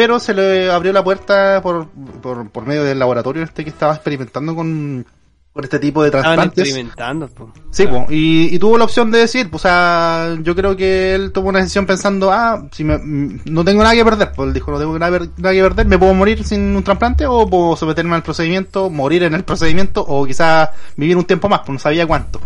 Pero 0.01 0.19
se 0.19 0.33
le 0.33 0.71
abrió 0.71 0.95
la 0.95 1.05
puerta 1.05 1.61
por, 1.61 1.87
por, 2.23 2.49
por 2.49 2.65
medio 2.65 2.85
del 2.85 2.99
laboratorio 2.99 3.43
este 3.43 3.65
que 3.65 3.69
estaba 3.69 3.93
experimentando 3.93 4.55
con, 4.55 5.05
con 5.53 5.63
este 5.63 5.79
tipo 5.79 6.03
de 6.03 6.11
trasplantes. 6.11 6.65
experimentando, 6.65 7.29
Sí, 7.71 7.87
y, 8.09 8.55
y, 8.55 8.59
tuvo 8.59 8.79
la 8.79 8.85
opción 8.85 9.11
de 9.11 9.19
decir, 9.19 9.51
pues, 9.51 9.63
o 9.63 9.69
sea, 9.69 10.39
yo 10.41 10.57
creo 10.57 10.75
que 10.75 11.15
él 11.15 11.33
tomó 11.33 11.51
una 11.51 11.59
decisión 11.59 11.85
pensando, 11.85 12.33
ah, 12.33 12.67
si 12.73 12.83
me, 12.83 12.97
mm, 12.97 13.41
no 13.51 13.63
tengo 13.63 13.83
nada 13.83 13.95
que 13.95 14.03
perder, 14.03 14.33
pues 14.35 14.49
él 14.49 14.55
dijo, 14.55 14.71
no 14.71 14.79
tengo 14.79 14.99
nada, 14.99 15.19
que 15.19 15.63
perder, 15.63 15.87
me 15.87 15.99
puedo 15.99 16.15
morir 16.15 16.45
sin 16.45 16.75
un 16.75 16.83
trasplante 16.83 17.27
o 17.27 17.47
puedo 17.47 17.77
someterme 17.77 18.15
al 18.15 18.23
procedimiento, 18.23 18.89
morir 18.89 19.25
en 19.25 19.35
el 19.35 19.45
procedimiento 19.45 20.03
o 20.03 20.25
quizás 20.25 20.71
vivir 20.97 21.19
un 21.19 21.25
tiempo 21.27 21.47
más, 21.51 21.61
pues 21.61 21.75
no 21.75 21.79
sabía 21.79 22.07
cuánto. 22.07 22.41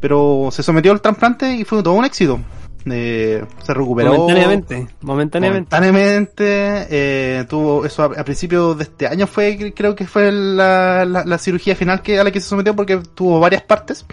Pero 0.00 0.48
se 0.50 0.64
sometió 0.64 0.90
al 0.90 1.00
trasplante 1.00 1.54
y 1.54 1.62
fue 1.62 1.80
todo 1.80 1.94
un 1.94 2.06
éxito 2.06 2.40
se 2.84 3.74
recuperó 3.74 4.14
momentáneamente 4.14 4.88
momentáneamente. 5.00 5.76
momentáneamente 5.76 6.86
eh, 6.90 7.44
tuvo 7.48 7.84
eso 7.84 8.04
a, 8.04 8.24
principios 8.24 8.76
de 8.78 8.84
este 8.84 9.06
año 9.06 9.26
fue 9.26 9.72
creo 9.74 9.94
que 9.94 10.06
fue 10.06 10.30
la, 10.32 11.04
la, 11.04 11.38
cirugía 11.38 11.74
final 11.76 12.02
que 12.02 12.18
a 12.18 12.24
la 12.24 12.30
que 12.30 12.40
se 12.40 12.48
sometió 12.48 12.74
porque 12.74 12.98
tuvo 13.14 13.40
varias 13.40 13.62
partes. 13.62 14.06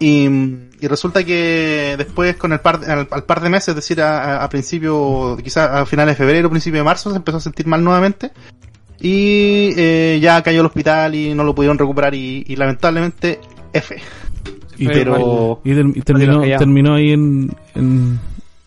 Y, 0.00 0.26
y 0.80 0.88
resulta 0.88 1.22
que 1.22 1.94
después 1.96 2.36
con 2.36 2.52
el 2.52 2.60
par 2.60 2.80
al, 2.84 3.06
par 3.06 3.40
de 3.40 3.48
meses 3.48 3.68
es 3.68 3.76
decir 3.76 4.00
a, 4.00 4.42
a 4.42 4.48
principio 4.48 5.36
quizás 5.42 5.70
a 5.70 5.86
finales 5.86 6.18
de 6.18 6.24
febrero 6.24 6.50
principio 6.50 6.80
de 6.80 6.84
marzo 6.84 7.10
se 7.10 7.16
empezó 7.16 7.38
a 7.38 7.40
sentir 7.40 7.66
mal 7.66 7.82
nuevamente. 7.82 8.32
Y 9.00 9.72
eh, 9.76 10.18
ya 10.22 10.42
cayó 10.42 10.60
al 10.60 10.66
hospital 10.66 11.14
y 11.14 11.34
no 11.34 11.44
lo 11.44 11.54
pudieron 11.54 11.78
recuperar 11.78 12.14
y, 12.14 12.44
y 12.46 12.56
lamentablemente 12.56 13.40
F 13.72 14.00
y, 14.78 14.86
pero, 14.86 15.60
y, 15.64 16.00
terminó, 16.02 16.42
terminó 16.42 16.94
ahí 16.94 17.12
en, 17.12 17.50
en 17.74 18.20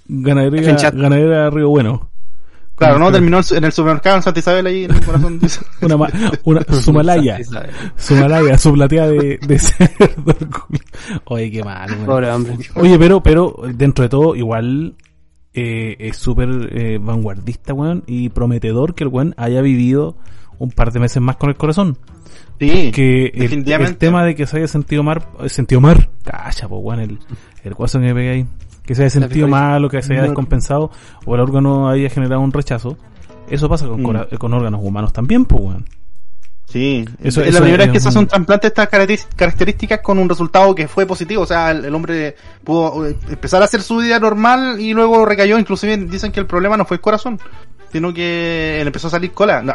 ganadería, 0.08 0.76
ganadería 0.92 1.50
Río 1.50 1.70
Bueno. 1.70 2.10
Claro, 2.76 3.00
no, 3.00 3.12
terminó 3.12 3.40
en 3.50 3.64
el 3.64 3.72
supermercado 3.72 4.18
en 4.18 4.22
Santa 4.22 4.40
Isabel 4.40 4.68
ahí 4.68 4.84
en 4.84 4.92
el 4.92 5.04
corazón. 5.04 5.40
una, 5.82 5.96
una 6.44 6.62
Sumalaya. 6.80 7.40
Sumalaya, 7.96 8.56
su 8.60 8.72
platea 8.72 9.08
de, 9.08 9.40
de 9.40 9.60
cerdo. 9.60 10.36
Oye, 11.26 11.50
qué 11.50 11.64
mal. 11.64 11.90
Pobre 12.06 12.30
hombre. 12.30 12.58
Oye, 12.76 13.00
pero, 13.00 13.24
pero, 13.24 13.56
dentro 13.74 14.04
de 14.04 14.10
todo, 14.10 14.36
igual, 14.36 14.96
eh, 15.56 15.96
es 15.98 16.18
súper 16.18 16.50
eh, 16.72 17.00
vanguardista, 17.02 17.74
weón, 17.74 18.04
y 18.06 18.30
prometedor 18.30 18.94
que 18.94 19.06
el 19.06 19.10
weón 19.10 19.34
haya 19.38 19.62
vivido 19.62 20.16
un 20.60 20.70
par 20.70 20.92
de 20.92 21.00
meses 21.00 21.20
más 21.20 21.38
con 21.38 21.50
el 21.50 21.56
corazón. 21.56 21.98
Sí, 22.60 22.92
que 22.92 23.26
el, 23.36 23.98
tema 23.98 24.24
de 24.24 24.34
que 24.34 24.48
se 24.48 24.58
haya 24.58 24.68
sentido 24.68 25.04
mal, 25.04 25.22
sentido 25.48 25.80
mal, 25.80 26.10
cacha, 26.24 26.68
pues 26.68 26.82
bueno, 26.82 27.04
el, 27.04 27.20
el 27.64 27.76
que 27.76 28.00
me 28.00 28.16
pegué 28.16 28.30
ahí, 28.32 28.46
que 28.84 28.96
se 28.96 29.04
haya 29.04 29.10
sentido 29.12 29.48
mal 29.48 29.86
o 29.86 29.90
que 29.90 30.02
se 30.02 30.14
haya 30.14 30.24
descompensado 30.24 30.90
o 31.26 31.36
el 31.36 31.42
órgano 31.42 31.88
haya 31.88 32.10
generado 32.10 32.42
un 32.42 32.52
rechazo, 32.52 32.98
eso 33.48 33.70
pasa 33.70 33.88
con, 33.88 34.02
mm. 34.02 34.38
con 34.40 34.54
órganos 34.54 34.82
humanos 34.84 35.14
también, 35.14 35.46
pues 35.46 35.62
bueno. 35.62 35.86
Sí, 36.68 37.06
eso, 37.24 37.42
es 37.42 37.54
la 37.54 37.62
primera 37.62 37.86
vez 37.86 37.94
que 37.94 38.00
se 38.02 38.10
hace 38.10 38.20
un 38.20 38.28
trasplante 38.28 38.68
de 38.68 38.68
estas 38.68 38.90
características 39.38 40.02
con 40.02 40.20
un 40.20 40.28
resultado 40.28 40.76
que 40.76 40.90
fue 40.90 41.06
positivo. 41.06 41.44
O 41.44 41.46
sea, 41.46 41.72
el, 41.72 41.96
hombre 41.96 42.36
pudo 42.62 43.08
eh, 43.08 43.16
empezar 43.30 43.62
a 43.62 43.66
hacer 43.66 43.82
su 43.82 43.98
vida 43.98 44.20
normal 44.20 44.78
y 44.78 44.94
luego 44.94 45.26
recayó. 45.26 45.58
Inclusive 45.58 45.96
dicen 45.96 46.34
que 46.34 46.42
el 46.42 46.46
problema 46.46 46.76
no 46.76 46.84
fue 46.84 46.98
el 46.98 47.02
corazón, 47.02 47.40
sino 47.90 48.14
que 48.14 48.82
él 48.82 48.88
empezó 48.88 49.08
a 49.08 49.12
salir 49.12 49.32
cola. 49.32 49.64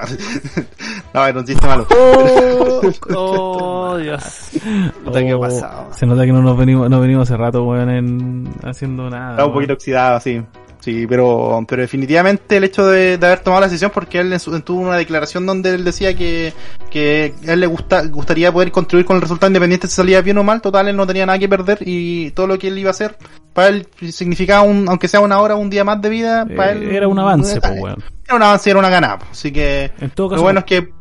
No, 1.15 1.21
no 1.21 1.27
era 1.27 1.39
un 1.39 1.47
chiste 1.47 1.67
malo. 1.67 1.87
Oh, 1.91 2.81
oh 3.17 3.97
Dios. 3.97 4.51
¿Qué 4.53 5.37
pasado? 5.39 5.89
Se 5.93 6.07
nota 6.07 6.25
que 6.25 6.33
no 6.33 6.43
nos 6.43 6.57
venimos, 6.57 6.91
no 6.91 7.01
venimos 7.01 7.29
hace 7.29 7.37
rato, 7.39 7.65
weón, 7.65 7.91
en 7.91 8.55
haciendo 8.65 9.09
nada. 9.09 9.33
Está 9.33 9.47
un 9.47 9.53
poquito 9.53 9.75
oxidado, 9.75 10.21
sí. 10.21 10.43
Sí, 10.83 11.07
pero, 11.07 11.65
pero 11.69 11.83
definitivamente 11.83 12.57
el 12.57 12.65
hecho 12.65 12.85
de, 12.85 13.15
haber 13.15 13.39
tomado 13.39 13.61
la 13.61 13.69
decisión, 13.69 13.93
porque 13.95 14.19
él 14.19 14.37
tuvo 14.65 14.81
una 14.81 14.97
declaración 14.97 15.47
donde 15.47 15.77
él 15.77 15.85
decía 15.85 16.17
que, 16.17 16.53
que 16.91 17.35
a 17.47 17.53
él 17.53 17.61
le 17.61 17.69
gusta, 17.69 18.05
gustaría 18.09 18.51
poder 18.51 18.73
contribuir 18.73 19.07
con 19.07 19.15
el 19.15 19.23
resultado 19.23 19.49
independiente 19.49 19.87
si 19.87 19.95
salía 19.95 20.21
bien 20.23 20.39
o 20.39 20.43
mal, 20.43 20.61
total, 20.61 20.89
él 20.89 20.97
no 20.97 21.07
tenía 21.07 21.25
nada 21.25 21.39
que 21.39 21.49
perder 21.49 21.79
y 21.83 22.33
todo 22.33 22.49
lo 22.49 22.59
que 22.59 22.67
él 22.67 22.79
iba 22.81 22.89
a 22.89 22.91
hacer, 22.91 23.17
para 23.53 23.69
él 23.69 23.87
significaba 24.11 24.63
un, 24.63 24.89
aunque 24.89 25.07
sea 25.07 25.21
una 25.21 25.39
hora, 25.41 25.55
un 25.55 25.71
día 25.71 25.85
más 25.85 26.03
de 26.03 26.09
vida, 26.09 26.47
para 26.47 26.73
él. 26.73 26.83
Era 26.91 27.07
un 27.07 27.19
avance, 27.21 27.61
pues, 27.61 27.95
Era 28.27 28.35
un 28.35 28.43
avance, 28.43 28.69
era 28.69 28.81
una 28.81 28.91
ganada, 28.91 29.21
así 29.31 29.53
que, 29.53 29.93
en 30.01 30.11
todo 30.11 30.31
caso, 30.31 30.39
lo 30.39 30.43
bueno 30.43 30.59
es 30.59 30.65
que 30.65 30.93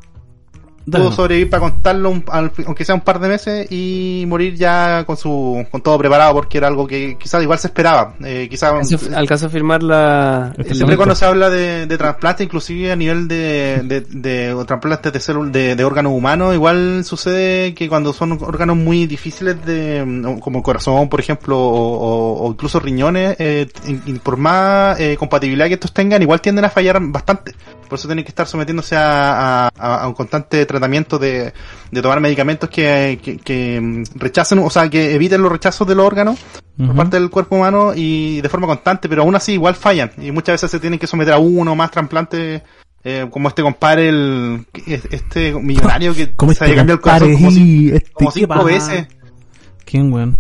pudo 0.85 1.11
sobrevivir 1.11 1.49
para 1.49 1.61
contarlo 1.61 2.23
aunque 2.27 2.85
sea 2.85 2.95
un 2.95 3.01
par 3.01 3.19
de 3.19 3.27
meses 3.27 3.71
y 3.71 4.25
morir 4.27 4.55
ya 4.55 5.03
con 5.05 5.17
su 5.17 5.65
con 5.71 5.81
todo 5.81 5.97
preparado 5.97 6.33
porque 6.33 6.57
era 6.57 6.67
algo 6.67 6.87
que 6.87 7.17
quizás 7.17 7.41
igual 7.43 7.59
se 7.59 7.67
esperaba 7.67 8.15
eh, 8.23 8.47
quizás 8.49 8.73
alcanza 9.13 9.47
a 9.47 9.49
firmar 9.49 9.83
la 9.83 10.53
siempre 10.71 10.97
cuando 10.97 11.15
se 11.15 11.25
habla 11.25 11.49
de, 11.49 11.85
de 11.85 11.97
trasplante 11.97 12.43
inclusive 12.43 12.91
a 12.91 12.95
nivel 12.95 13.27
de, 13.27 13.81
de, 13.83 14.01
de 14.01 14.63
trasplantes 14.65 15.13
de 15.13 15.19
células 15.19 15.51
de, 15.51 15.75
de 15.75 15.83
órganos 15.83 16.13
humanos 16.13 16.53
igual 16.53 17.03
sucede 17.03 17.73
que 17.73 17.87
cuando 17.87 18.13
son 18.13 18.33
órganos 18.33 18.77
muy 18.77 19.05
difíciles 19.05 19.63
de 19.65 20.37
como 20.41 20.59
el 20.59 20.63
corazón 20.63 21.09
por 21.09 21.19
ejemplo 21.19 21.57
o, 21.57 22.45
o, 22.45 22.51
incluso 22.51 22.79
riñones 22.79 23.35
eh, 23.39 23.67
por 24.23 24.37
más 24.37 24.99
eh, 24.99 25.15
compatibilidad 25.17 25.67
que 25.67 25.75
estos 25.75 25.93
tengan 25.93 26.21
igual 26.21 26.41
tienden 26.41 26.65
a 26.65 26.69
fallar 26.69 26.99
bastante. 27.01 27.53
Por 27.87 27.99
eso 27.99 28.07
tienen 28.07 28.23
que 28.23 28.29
estar 28.29 28.47
sometiéndose 28.47 28.95
a, 28.95 29.67
a, 29.67 30.03
a 30.03 30.07
un 30.07 30.13
constante 30.13 30.65
tratamiento 30.71 31.19
de, 31.19 31.53
de 31.91 32.01
tomar 32.01 32.19
medicamentos 32.19 32.69
que, 32.69 33.19
que, 33.43 34.03
rechacen, 34.15 34.59
o 34.59 34.69
sea, 34.69 34.89
que 34.89 35.13
eviten 35.13 35.41
los 35.41 35.51
rechazos 35.51 35.87
de 35.87 35.95
los 35.95 36.05
órganos 36.05 36.39
por 36.77 36.95
parte 36.95 37.19
del 37.19 37.29
cuerpo 37.29 37.57
humano 37.57 37.93
y 37.95 38.41
de 38.41 38.49
forma 38.49 38.65
constante, 38.65 39.07
pero 39.07 39.21
aún 39.21 39.35
así 39.35 39.53
igual 39.53 39.75
fallan 39.75 40.11
y 40.17 40.31
muchas 40.31 40.53
veces 40.53 40.71
se 40.71 40.79
tienen 40.79 40.97
que 40.97 41.05
someter 41.05 41.33
a 41.33 41.37
uno 41.37 41.73
o 41.73 41.75
más 41.75 41.91
trasplantes 41.91 42.63
eh, 43.03 43.27
como 43.31 43.47
este 43.47 43.63
compadre, 43.63 44.09
el, 44.09 44.65
este 44.85 45.53
millonario 45.53 46.13
que 46.13 46.25
se 46.25 46.51
este 46.51 46.63
había 46.65 46.75
cambiado 46.75 46.97
el 46.97 47.01
corazón 47.01 47.33
como, 47.33 47.49
este 47.49 48.25
cinco 48.31 48.63
veces. 48.63 49.07
¿Quién, 49.85 50.13
weón? 50.13 50.37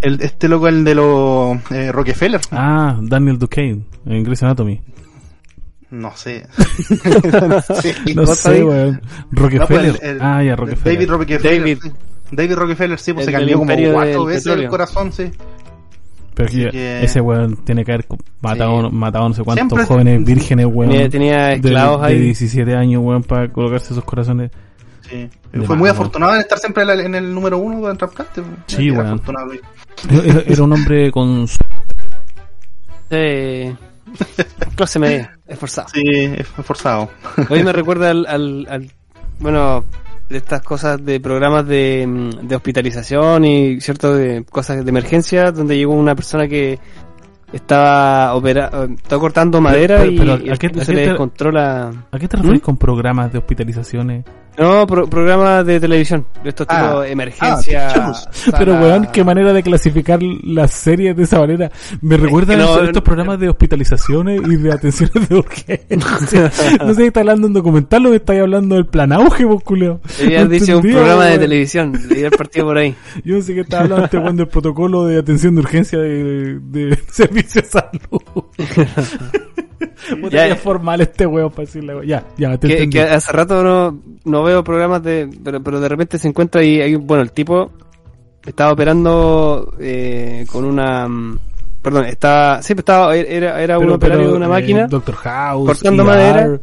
El, 0.00 0.20
este 0.20 0.48
loco, 0.48 0.68
el 0.68 0.84
de 0.84 0.94
los 0.94 1.58
eh, 1.70 1.92
Rockefeller. 1.92 2.40
Ah, 2.50 2.98
Daniel 3.00 3.38
Duquesne, 3.38 3.84
en 4.06 4.24
Grey's 4.24 4.42
Anatomy. 4.42 4.80
No 5.90 6.16
sé. 6.16 6.46
no 8.14 8.26
sé, 8.26 8.62
weón. 8.62 9.02
Rockefeller. 9.32 9.98
Pues, 9.98 10.16
ah, 10.20 10.42
ya, 10.42 10.54
Rockefeller. 10.54 10.94
David 10.94 11.10
Rockefeller. 11.10 11.60
David. 11.60 11.78
David 12.30 12.54
Rockefeller, 12.54 12.98
sí, 12.98 13.12
pues 13.12 13.26
se 13.26 13.32
cambió 13.32 13.58
como 13.58 13.74
cuatro 13.92 14.24
veces 14.24 14.46
el 14.46 14.68
corazón, 14.68 15.12
sí. 15.12 15.30
Pero 16.34 16.48
que, 16.48 17.02
ese 17.02 17.20
weón 17.20 17.56
tiene 17.64 17.84
que 17.84 17.92
haber 17.92 18.06
matado, 18.40 18.88
matado 18.90 19.28
no 19.28 19.34
sé 19.34 19.42
cuántos 19.42 19.86
jóvenes 19.86 20.24
vírgenes, 20.24 20.66
weón. 20.66 21.10
Tenía, 21.10 21.52
esclavos 21.52 22.02
de, 22.02 22.06
ahí. 22.06 22.18
De 22.18 22.24
17 22.26 22.74
años, 22.74 23.02
weón, 23.02 23.24
para 23.24 23.52
colocarse 23.52 23.92
esos 23.92 24.04
corazones. 24.04 24.52
Sí. 25.08 25.28
Fue 25.64 25.74
muy 25.74 25.90
afortunado 25.90 26.34
en 26.34 26.40
estar 26.40 26.58
siempre 26.58 26.84
en 26.84 27.14
el 27.16 27.34
número 27.34 27.58
uno 27.58 27.88
del 27.88 27.98
trasplante. 27.98 28.42
Sí, 28.66 28.92
weón. 28.92 29.20
Era, 30.08 30.42
era, 30.46 30.62
un 30.62 30.72
hombre 30.72 31.10
con... 31.10 31.48
Sí. 31.48 31.58
Clase 34.76 34.98
media, 34.98 35.38
esforzado. 35.46 35.88
Sí, 35.92 36.02
esforzado. 36.58 37.10
Hoy 37.48 37.62
me 37.62 37.72
recuerda 37.72 38.10
al, 38.10 38.26
al, 38.26 38.90
bueno, 39.38 39.84
de 40.28 40.38
estas 40.38 40.62
cosas 40.62 41.04
de 41.04 41.20
programas 41.20 41.66
de, 41.66 42.30
de 42.42 42.56
hospitalización 42.56 43.44
y 43.44 43.80
cierto 43.80 44.14
de 44.14 44.44
cosas 44.44 44.84
de 44.84 44.88
emergencia 44.88 45.52
donde 45.52 45.76
llegó 45.76 45.94
una 45.94 46.14
persona 46.14 46.48
que 46.48 46.78
estaba 47.52 48.34
opera, 48.34 48.70
estaba 48.96 49.20
cortando 49.20 49.60
madera 49.60 50.06
y, 50.06 50.18
¿a 50.50 50.56
qué, 50.56 50.70
se 50.84 50.94
le 50.94 51.08
descontrola. 51.08 51.90
¿A 52.10 52.18
qué 52.18 52.28
te 52.28 52.36
refieres 52.36 52.62
¿Mm? 52.62 52.64
con 52.64 52.76
programas 52.76 53.32
de 53.32 53.38
hospitalizaciones? 53.38 54.24
No, 54.58 54.86
pro 54.86 55.08
programas 55.08 55.64
de 55.64 55.80
televisión, 55.80 56.26
de 56.42 56.50
estos 56.50 56.66
ah, 56.68 56.88
tipos 56.88 57.06
emergencia. 57.06 57.88
Ah, 57.94 58.12
pero 58.58 58.74
weón, 58.74 59.08
qué 59.12 59.24
manera 59.24 59.52
de 59.52 59.62
clasificar 59.62 60.20
las 60.22 60.72
series 60.72 61.16
de 61.16 61.22
esa 61.22 61.38
manera. 61.38 61.70
Me 62.02 62.16
recuerda 62.16 62.54
a 62.54 62.84
estos 62.84 63.02
programas 63.02 63.40
de 63.40 63.48
hospitalizaciones 63.48 64.40
y 64.46 64.56
de 64.56 64.72
atenciones 64.72 65.28
de 65.28 65.34
urgencia. 65.34 66.52
no 66.80 66.88
sé 66.88 66.94
si 66.94 67.02
está 67.04 67.20
hablando 67.20 67.42
de 67.42 67.46
un 67.46 67.54
documental 67.54 68.06
o 68.06 68.14
estáis 68.14 68.40
hablando 68.40 68.74
del 68.74 68.86
plan 68.86 69.12
auge, 69.12 69.44
vos 69.44 69.62
culeo. 69.62 70.00
No 70.20 70.48
dicho 70.48 70.78
un 70.78 70.82
programa 70.82 71.26
de 71.26 71.38
televisión, 71.38 71.92
leí 72.08 72.24
el 72.24 72.30
partido 72.30 72.66
por 72.66 72.78
ahí. 72.78 72.94
Yo 73.24 73.36
no 73.36 73.42
sé 73.42 73.54
qué 73.54 73.60
está 73.60 73.80
hablando 73.80 74.04
este 74.04 74.18
del 74.18 74.48
protocolo 74.48 75.06
de 75.06 75.18
atención 75.18 75.54
de 75.54 75.60
urgencia 75.60 75.98
de, 75.98 76.58
de 76.60 76.98
servicio 77.10 77.62
de 77.62 77.68
salud. 77.68 78.44
ya, 80.30 80.54
formal 80.56 81.00
este 81.00 81.26
huevo 81.26 81.50
para 81.50 81.66
decirle, 81.66 82.06
ya, 82.06 82.24
ya, 82.36 82.56
te 82.58 82.68
que, 82.68 82.90
que, 82.90 83.00
hace 83.02 83.32
rato 83.32 83.62
no, 83.62 84.02
no 84.24 84.42
veo 84.42 84.64
programas 84.64 85.02
de, 85.02 85.28
pero, 85.44 85.62
pero 85.62 85.80
de 85.80 85.88
repente 85.88 86.18
se 86.18 86.28
encuentra 86.28 86.62
y 86.62 86.80
hay, 86.80 86.94
bueno, 86.96 87.22
el 87.22 87.32
tipo 87.32 87.70
estaba 88.44 88.72
operando 88.72 89.74
eh, 89.78 90.46
con 90.50 90.64
una 90.64 91.08
mm, 91.08 91.38
Perdón, 91.82 92.04
estaba, 92.04 92.62
siempre 92.62 92.82
estaba, 92.82 93.16
era, 93.16 93.62
era 93.62 93.78
un 93.78 93.90
operario 93.90 94.32
de 94.32 94.36
una 94.36 94.46
eh, 94.46 94.50
máquina. 94.50 94.86
Doctor 94.86 95.14
House, 95.14 95.66
cortando 95.66 96.04
madera. 96.04 96.60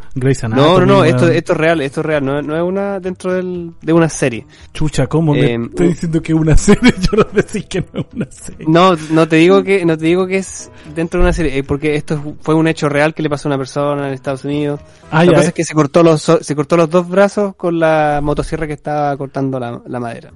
no, 0.49 0.79
no, 0.79 0.85
no, 0.85 1.03
esto, 1.03 1.27
esto 1.27 1.53
es 1.53 1.57
real, 1.57 1.81
esto 1.81 2.01
es 2.01 2.05
real, 2.05 2.23
no, 2.23 2.39
no 2.43 2.55
es 2.55 2.61
una 2.61 2.99
dentro 2.99 3.33
del, 3.33 3.71
de 3.81 3.93
una 3.93 4.09
serie. 4.09 4.45
Chucha, 4.73 5.07
¿cómo? 5.07 5.33
me 5.33 5.53
eh, 5.53 5.59
estoy 5.59 5.87
diciendo 5.87 6.21
que 6.21 6.33
es 6.33 6.37
una 6.37 6.55
serie, 6.55 6.93
yo 6.99 7.17
no 7.17 7.23
decir 7.33 7.65
que 7.67 7.81
no 7.93 8.01
es 8.01 8.05
una 8.13 8.27
serie. 8.29 8.65
No, 8.69 8.95
no 9.09 9.27
te 9.27 9.37
digo 9.37 9.63
que, 9.63 9.83
no 9.85 9.97
te 9.97 10.05
digo 10.05 10.27
que 10.27 10.37
es 10.37 10.69
dentro 10.93 11.19
de 11.19 11.25
una 11.25 11.33
serie, 11.33 11.57
eh, 11.57 11.63
porque 11.63 11.95
esto 11.95 12.35
fue 12.41 12.53
un 12.53 12.67
hecho 12.67 12.87
real 12.87 13.15
que 13.15 13.23
le 13.23 13.29
pasó 13.29 13.47
a 13.47 13.49
una 13.49 13.57
persona 13.57 14.07
en 14.07 14.13
Estados 14.13 14.45
Unidos. 14.45 14.79
Ah, 15.09 15.23
Lo 15.23 15.31
que 15.31 15.37
pasa 15.37 15.47
es 15.49 15.53
que 15.55 15.63
se 15.63 15.73
cortó 15.73 16.03
los, 16.03 16.21
se 16.21 16.55
cortó 16.55 16.77
los 16.77 16.91
dos 16.91 17.09
brazos 17.09 17.55
con 17.55 17.79
la 17.79 18.19
motosierra 18.21 18.67
que 18.67 18.73
estaba 18.73 19.17
cortando 19.17 19.59
la, 19.59 19.81
la 19.87 19.99
madera. 19.99 20.31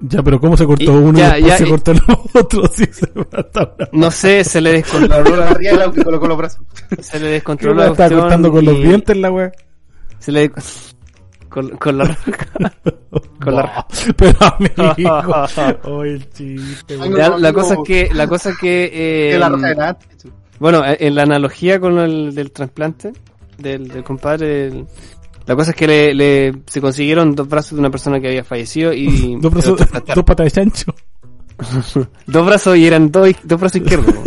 Ya, 0.00 0.22
pero 0.22 0.40
¿cómo 0.40 0.56
se 0.56 0.64
cortó 0.64 0.92
uno 0.92 1.18
y 1.18 1.42
después 1.42 1.58
se 1.58 1.68
cortó 1.68 1.90
el 1.92 2.00
otro? 2.32 2.62
no 3.92 4.10
sé, 4.10 4.42
se 4.42 4.60
le 4.60 4.72
descontroló 4.72 5.36
la 5.36 5.92
colocó 6.04 6.26
los 6.26 6.38
brazos. 6.38 6.60
Se 7.00 7.20
le 7.20 7.28
descontroló 7.28 7.84
la 7.84 7.90
Estaba 7.90 8.20
cortando 8.20 8.50
con 8.50 8.64
los 8.64 8.76
dientes 8.76 9.16
la 9.16 9.30
wea. 9.30 9.52
Se 10.18 10.32
le 10.32 10.50
con, 11.48 11.70
con 11.76 11.98
la 11.98 12.04
con 13.40 13.54
la 13.54 13.86
pero 14.16 14.38
amigo. 14.40 14.94
Oh, 15.84 16.04
el 16.04 16.28
chiste 16.30 16.96
la, 16.96 17.52
cosa 17.52 17.74
es 17.74 17.80
que 17.86 18.08
la 18.12 18.26
cosa 18.26 18.50
es 18.50 18.58
que 18.58 18.90
eh, 18.92 19.40
bueno 20.58 20.82
en 20.84 21.14
la 21.14 21.22
analogía 21.22 21.80
con 21.80 21.98
el 21.98 22.34
del 22.34 22.50
trasplante 22.50 23.12
del, 23.58 23.88
del 23.88 24.04
compadre 24.04 24.70
del, 24.70 24.86
la 25.46 25.54
cosa 25.54 25.70
es 25.70 25.76
que 25.76 25.86
le, 25.86 26.14
le, 26.14 26.54
se 26.66 26.80
consiguieron 26.80 27.34
dos 27.34 27.48
brazos 27.48 27.72
de 27.72 27.80
una 27.80 27.90
persona 27.90 28.20
que 28.20 28.28
había 28.28 28.44
fallecido 28.44 28.92
y... 28.92 29.36
dos, 29.40 29.52
brazos, 29.52 29.78
dos 30.14 30.24
patas 30.24 30.44
de 30.44 30.50
chancho. 30.50 30.94
dos 32.26 32.46
brazos 32.46 32.76
y 32.76 32.86
eran 32.86 33.10
dos, 33.10 33.30
dos 33.44 33.60
brazos 33.60 33.80
izquierdos. 33.80 34.14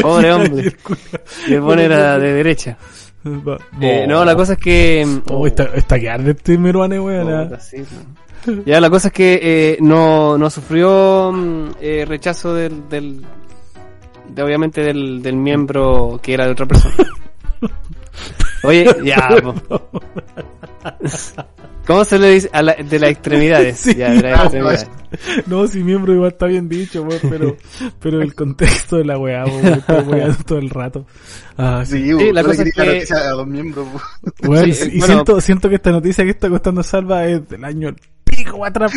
Pobre 0.00 0.32
hombre. 0.32 0.76
El 1.48 1.60
pone 1.60 1.84
era 1.84 2.18
de 2.18 2.32
derecha. 2.32 2.76
Eh, 3.80 4.06
no, 4.08 4.24
la 4.24 4.34
cosa 4.34 4.54
es 4.54 4.58
que... 4.58 5.06
Oh, 5.30 5.46
está, 5.46 5.64
está 5.74 6.00
que 6.00 6.10
arde 6.10 6.32
este 6.32 6.58
meruane, 6.58 6.98
weón. 6.98 7.56
Ya, 8.66 8.80
la 8.80 8.90
cosa 8.90 9.08
es 9.08 9.14
que 9.14 9.38
eh, 9.40 9.78
no, 9.80 10.36
no 10.36 10.50
sufrió 10.50 11.30
mm, 11.32 11.70
eh, 11.80 12.04
rechazo 12.06 12.54
del, 12.54 12.88
del, 12.88 13.24
de, 14.28 14.42
obviamente 14.42 14.82
del, 14.82 15.22
del 15.22 15.36
miembro 15.36 16.18
que 16.22 16.34
era 16.34 16.46
de 16.46 16.52
otra 16.52 16.66
persona. 16.66 16.94
Oye, 18.64 18.86
ya. 19.04 19.28
¿Cómo 21.86 22.04
se 22.04 22.18
le 22.18 22.30
dice? 22.30 22.48
A 22.52 22.62
la, 22.62 22.74
de 22.74 22.98
las 22.98 23.10
extremidades. 23.10 23.84
ya, 23.96 24.10
de 24.10 24.22
las 24.22 24.42
extremidades. 24.42 24.88
No, 25.46 25.66
si 25.66 25.82
miembro 25.82 26.14
igual 26.14 26.30
está 26.30 26.46
bien 26.46 26.68
dicho, 26.68 27.06
pero, 27.28 27.56
pero 28.00 28.22
el 28.22 28.34
contexto 28.34 28.96
de 28.96 29.04
la 29.04 29.18
weá, 29.18 29.44
weá 29.44 30.36
todo 30.46 30.58
el 30.58 30.70
rato. 30.70 31.06
Ah, 31.56 31.82
sí, 31.84 32.04
sí 32.04 32.32
la 32.32 32.44
cosa 32.44 32.62
es 32.62 32.72
que... 32.72 33.14
a 33.14 33.32
los 33.32 33.46
miembros, 33.46 33.86
y 34.66 34.72
siento, 34.72 35.40
siento 35.40 35.68
que 35.68 35.74
esta 35.76 35.90
noticia 35.90 36.24
que 36.24 36.30
está 36.30 36.48
costando 36.48 36.82
Salva 36.82 37.26
es 37.26 37.48
del 37.48 37.64
año 37.64 37.94
pico 38.24 38.64
atrás, 38.64 38.92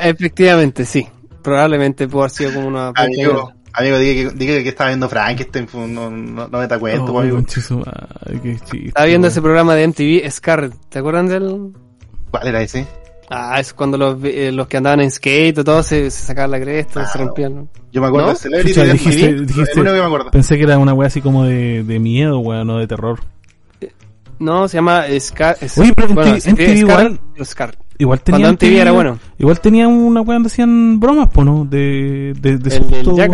Efectivamente, 0.00 0.84
sí. 0.84 1.06
Probablemente 1.42 2.08
pudo 2.08 2.22
haber 2.22 2.30
sido 2.30 2.54
como 2.54 2.68
una... 2.68 2.92
Amigo, 2.96 3.52
diga 3.82 3.98
que, 3.98 4.30
diga 4.36 4.62
que 4.62 4.68
estaba 4.68 4.90
viendo 4.90 5.08
Frankenstein, 5.08 5.68
no, 5.72 6.10
no, 6.10 6.48
no 6.48 6.58
me 6.58 6.66
da 6.66 6.78
cuenta, 6.78 7.10
oh, 7.10 7.18
amigo. 7.18 7.38
Estaba 7.38 9.06
viendo 9.06 9.28
ese 9.28 9.42
programa 9.42 9.74
de 9.74 9.88
MTV, 9.88 10.30
Scar, 10.30 10.70
¿te 10.88 10.98
acuerdan 10.98 11.28
del...? 11.28 11.72
¿Cuál 12.30 12.48
era 12.48 12.62
ese? 12.62 12.86
Ah, 13.30 13.58
es 13.58 13.72
cuando 13.72 13.96
los, 13.96 14.18
eh, 14.24 14.52
los 14.52 14.68
que 14.68 14.76
andaban 14.76 15.00
en 15.00 15.10
skate, 15.10 15.64
todos 15.64 15.86
se, 15.86 16.10
se 16.10 16.26
sacaban 16.26 16.50
la 16.50 16.60
cresta, 16.60 17.02
ah, 17.02 17.06
se 17.06 17.18
rompían. 17.18 17.68
Yo 17.90 18.00
me 18.00 18.08
acuerdo 18.08 18.28
¿No? 18.28 18.32
de 18.34 18.38
Celebrity 18.38 18.80
de 18.80 18.92
dijiste, 18.92 19.32
dijiste, 19.34 19.72
que 19.72 19.82
me 19.82 20.00
acuerdo. 20.00 20.30
Pensé 20.30 20.56
que 20.56 20.64
era 20.64 20.78
una 20.78 20.92
wea 20.92 21.06
así 21.06 21.20
como 21.20 21.44
de, 21.44 21.82
de 21.84 21.98
miedo, 21.98 22.38
wea, 22.40 22.64
no 22.64 22.78
de 22.78 22.86
terror. 22.86 23.20
Eh, 23.80 23.92
no, 24.38 24.68
se 24.68 24.76
llama 24.76 25.04
Scar. 25.18 25.56
Oye, 25.78 25.92
pero 25.96 26.14
bueno, 26.14 26.32
MTV, 26.32 26.52
MTV 26.52 26.76
igual, 26.76 27.20
Scar. 27.42 27.74
Igual 27.98 28.20
tenía, 28.22 28.46
Cuando 28.46 28.66
MTV 28.66 28.80
era 28.80 28.92
bueno. 28.92 29.18
Igual 29.38 29.60
tenía 29.60 29.88
una 29.88 30.20
weá 30.20 30.36
donde 30.36 30.48
hacían 30.48 30.98
bromas, 30.98 31.28
pues, 31.32 31.46
¿no? 31.46 31.64
De, 31.64 32.34
de, 32.40 32.58
de 32.58 32.70
susto. 32.70 32.94
El 32.94 33.30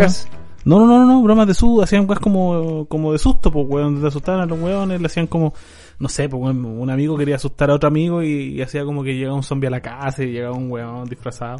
no, 0.63 0.79
no, 0.79 0.85
no, 0.85 1.05
no, 1.05 1.21
bromas 1.23 1.47
de 1.47 1.55
susto, 1.55 1.81
hacían 1.81 2.07
weas 2.07 2.19
como, 2.19 2.85
como 2.85 3.11
de 3.11 3.17
susto, 3.17 3.51
pues, 3.51 3.65
weón, 3.67 3.99
te 3.99 4.07
asustaban 4.07 4.41
a 4.41 4.45
los 4.45 4.59
weones, 4.59 5.01
le 5.01 5.07
hacían 5.07 5.25
como, 5.25 5.53
no 5.97 6.07
sé, 6.07 6.29
pues, 6.29 6.41
un 6.41 6.89
amigo 6.89 7.17
quería 7.17 7.35
asustar 7.35 7.71
a 7.71 7.75
otro 7.75 7.87
amigo 7.87 8.21
y, 8.21 8.61
hacía 8.61 8.85
como 8.85 9.03
que 9.03 9.15
llegaba 9.15 9.35
un 9.35 9.43
zombie 9.43 9.67
a 9.67 9.71
la 9.71 9.81
casa 9.81 10.23
y 10.23 10.31
llegaba 10.31 10.55
un 10.55 10.71
weón 10.71 11.09
disfrazado. 11.09 11.57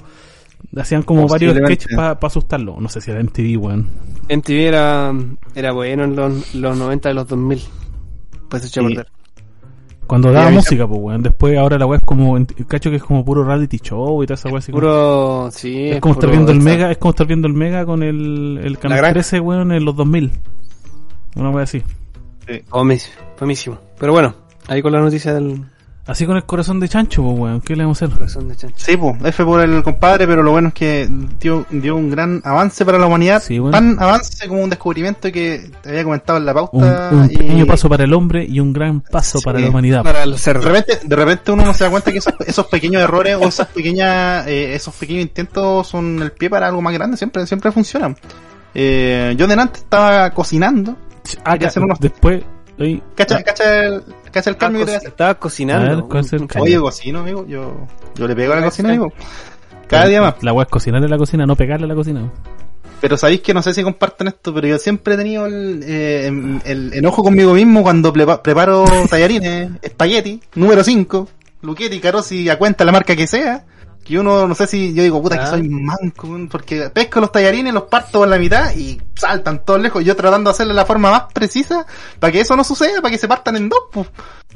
Hacían 0.78 1.02
como 1.02 1.28
varios 1.28 1.58
sketches 1.58 1.96
para 1.96 2.20
asustarlo. 2.22 2.80
No 2.80 2.88
sé 2.88 3.02
si 3.02 3.10
era 3.10 3.20
MTV, 3.24 3.58
weón. 3.58 3.90
MTV 4.30 4.68
era, 4.68 5.12
era 5.56 5.72
bueno 5.72 6.04
en 6.04 6.16
los, 6.16 6.54
los 6.54 6.78
90 6.78 7.10
de 7.10 7.16
los 7.16 7.28
2000. 7.28 7.62
Pues 8.48 8.62
se 8.62 8.68
echó 8.68 8.82
a 8.82 8.88
perder. 8.88 9.08
Cuando 10.12 10.30
daba 10.34 10.52
música, 10.52 10.86
pues, 10.86 11.00
weón. 11.02 11.24
Después, 11.24 11.58
ahora 11.58 11.78
la 11.78 11.86
weá 11.86 11.98
es 11.98 12.04
como, 12.04 12.38
cacho 12.68 12.90
que 12.90 12.98
es 12.98 13.02
como 13.02 13.24
puro 13.24 13.46
reality 13.46 13.78
show 13.78 14.22
y 14.22 14.28
toda 14.28 14.36
esa 14.36 14.50
weá 14.50 14.58
así. 14.58 14.70
Puro, 14.70 15.50
sí. 15.52 15.88
Es, 15.88 16.02
como 16.02 16.16
estar 16.16 16.30
viendo 16.30 16.52
el 16.52 16.60
Mega, 16.60 16.92
es 16.92 16.98
como 16.98 17.12
estar 17.12 17.26
viendo 17.26 17.48
el 17.48 17.54
Mega 17.54 17.86
con 17.86 18.04
el, 18.04 18.60
el 18.62 18.78
canal 18.78 19.10
13, 19.10 19.40
weón, 19.40 19.72
en 19.72 19.86
los 19.86 19.96
2000. 19.96 20.30
Una 21.38 21.50
weá 21.52 21.64
así. 21.64 21.82
Sí. 22.46 22.62
Famísimo. 23.38 23.80
Pero 23.98 24.12
bueno, 24.12 24.36
ahí 24.68 24.82
con 24.82 24.92
la 24.92 25.00
noticia 25.00 25.34
del, 25.34 25.64
Así 26.12 26.26
con 26.26 26.36
el 26.36 26.44
corazón 26.44 26.82
de 26.82 26.90
chancho, 26.90 27.24
pues, 27.24 27.40
weón. 27.40 27.62
¿Qué 27.62 27.74
le 27.74 27.84
vamos 27.84 28.02
a 28.02 28.06
hacer? 28.06 28.18
Corazón 28.18 28.50
de 28.50 28.58
chancho. 28.58 28.76
Sí, 28.78 28.98
pues, 28.98 29.16
F 29.24 29.46
por 29.46 29.62
el 29.62 29.82
compadre, 29.82 30.28
pero 30.28 30.44
lo 30.44 30.52
bueno 30.52 30.68
es 30.68 30.74
que 30.74 31.10
dio, 31.40 31.66
dio 31.70 31.96
un 31.96 32.12
gran 32.12 32.42
avance 32.44 32.84
para 32.84 32.98
la 32.98 33.06
humanidad. 33.06 33.42
Sí, 33.42 33.62
Tan 33.72 33.98
avance 33.98 34.46
como 34.50 34.62
un 34.62 34.70
descubrimiento 34.70 35.32
que 35.32 35.72
te 35.82 35.90
había 35.90 36.04
comentado 36.04 36.38
en 36.38 36.46
la 36.46 36.54
pauta. 36.54 37.12
Un, 37.14 37.30
pequeño 37.30 37.66
paso 37.66 37.88
para 37.88 38.04
el 38.04 38.14
hombre 38.14 38.46
y 38.46 38.60
un 38.60 38.74
gran 38.74 39.00
paso 39.00 39.40
para 39.42 39.58
la 39.62 39.70
humanidad. 39.70 40.04
Para 40.04 40.26
de, 40.26 40.54
repente, 40.54 41.00
de 41.02 41.16
repente 41.16 41.50
uno 41.54 41.64
no 41.64 41.74
se 41.74 41.86
da 41.86 41.90
cuenta 41.90 42.12
que 42.12 42.18
esos, 42.18 42.34
esos 42.46 42.68
pequeños 42.68 43.02
errores 43.02 43.38
o 43.40 43.48
esas 43.48 43.68
pequeñas, 43.68 44.46
eh, 44.48 44.76
esos 44.76 44.94
pequeños 44.94 45.22
intentos 45.22 45.88
son 45.88 46.22
el 46.22 46.34
pie 46.34 46.50
para 46.50 46.68
algo 46.68 46.82
más 46.82 46.94
grande. 46.94 47.16
Siempre, 47.16 47.48
siempre 47.48 47.72
funcionan. 47.72 48.18
Eh, 48.76 49.34
yo 49.38 49.48
delante 49.48 49.80
estaba 49.80 50.30
cocinando. 50.32 50.98
Ah, 51.46 51.54
hacer 51.54 51.82
unos... 51.82 52.02
después 52.02 52.44
Cacha, 53.16 53.44
cacha 53.44 53.86
el, 53.86 54.04
cacha 54.32 54.50
el 54.50 54.58
cambio 54.58 54.86
que 54.86 54.96
Estaba 54.96 55.36
cocinando. 55.36 56.08
Oye, 56.60 56.80
cocino, 56.80 57.20
amigo. 57.20 57.46
Yo, 57.48 57.88
yo 58.16 58.28
le 58.28 58.36
pego 58.36 58.54
a 58.54 58.58
la 58.58 58.64
cocina, 58.64 58.90
amigo. 58.90 59.12
Cada 59.88 60.08
día 60.08 60.22
más. 60.22 60.36
La 60.42 60.54
weá 60.54 60.64
es 60.64 60.70
cocinarle 60.70 61.08
la 61.08 61.18
cocina, 61.18 61.46
no 61.46 61.56
pegarle 61.56 61.86
a 61.86 61.90
la 61.90 61.96
cocina. 61.96 62.32
Pero 63.02 63.18
sabéis 63.18 63.42
que 63.42 63.54
no 63.54 63.64
sé 63.64 63.74
si 63.74 63.84
comparten 63.84 64.28
esto, 64.28 64.54
pero 64.54 64.68
yo 64.68 64.78
siempre 64.78 65.16
he 65.16 65.18
tenido 65.18 65.48
el, 65.48 65.84
eh, 65.84 66.28
el 66.66 66.94
enojo 66.94 67.24
conmigo 67.24 67.54
mismo 67.54 67.82
cuando 67.82 68.14
preparo 68.14 68.86
tallarines, 69.10 69.72
espagueti, 69.82 70.40
número 70.54 70.84
5, 70.84 71.28
Luchetti, 71.64 72.00
Carosi, 72.00 72.48
a 72.48 72.58
cuenta 72.58 72.86
la 72.86 72.92
marca 72.92 73.16
que 73.16 73.28
sea. 73.28 73.66
Que 74.12 74.20
uno, 74.20 74.46
no 74.46 74.54
sé 74.56 74.68
si 74.68 74.94
yo 74.94 75.04
digo, 75.04 75.22
puta, 75.22 75.38
que 75.38 75.44
ah. 75.44 75.48
soy 75.48 75.70
manco, 75.70 76.28
porque 76.52 76.90
pesco 76.90 77.22
los 77.22 77.32
tallarines, 77.32 77.74
los 77.74 77.84
parto 77.84 78.20
por 78.20 78.28
la 78.28 78.38
mitad 78.38 78.76
y 78.76 79.00
saltan 79.16 79.64
todos 79.64 79.80
lejos. 79.80 80.04
Yo 80.04 80.18
tratando 80.18 80.50
de 80.50 80.54
hacerle 80.54 80.74
la 80.74 80.86
forma 80.86 81.10
más 81.10 81.24
precisa 81.34 81.86
para 82.20 82.34
que 82.34 82.42
eso 82.42 82.58
no 82.58 82.66
suceda, 82.66 83.02
para 83.02 83.10
que 83.10 83.18
se 83.18 83.30
partan 83.30 83.56
en 83.56 83.70
dos, 83.70 83.80
pues. 83.90 84.10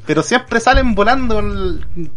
Pero 0.04 0.22
siempre 0.22 0.60
salen 0.60 0.94
volando 0.94 1.42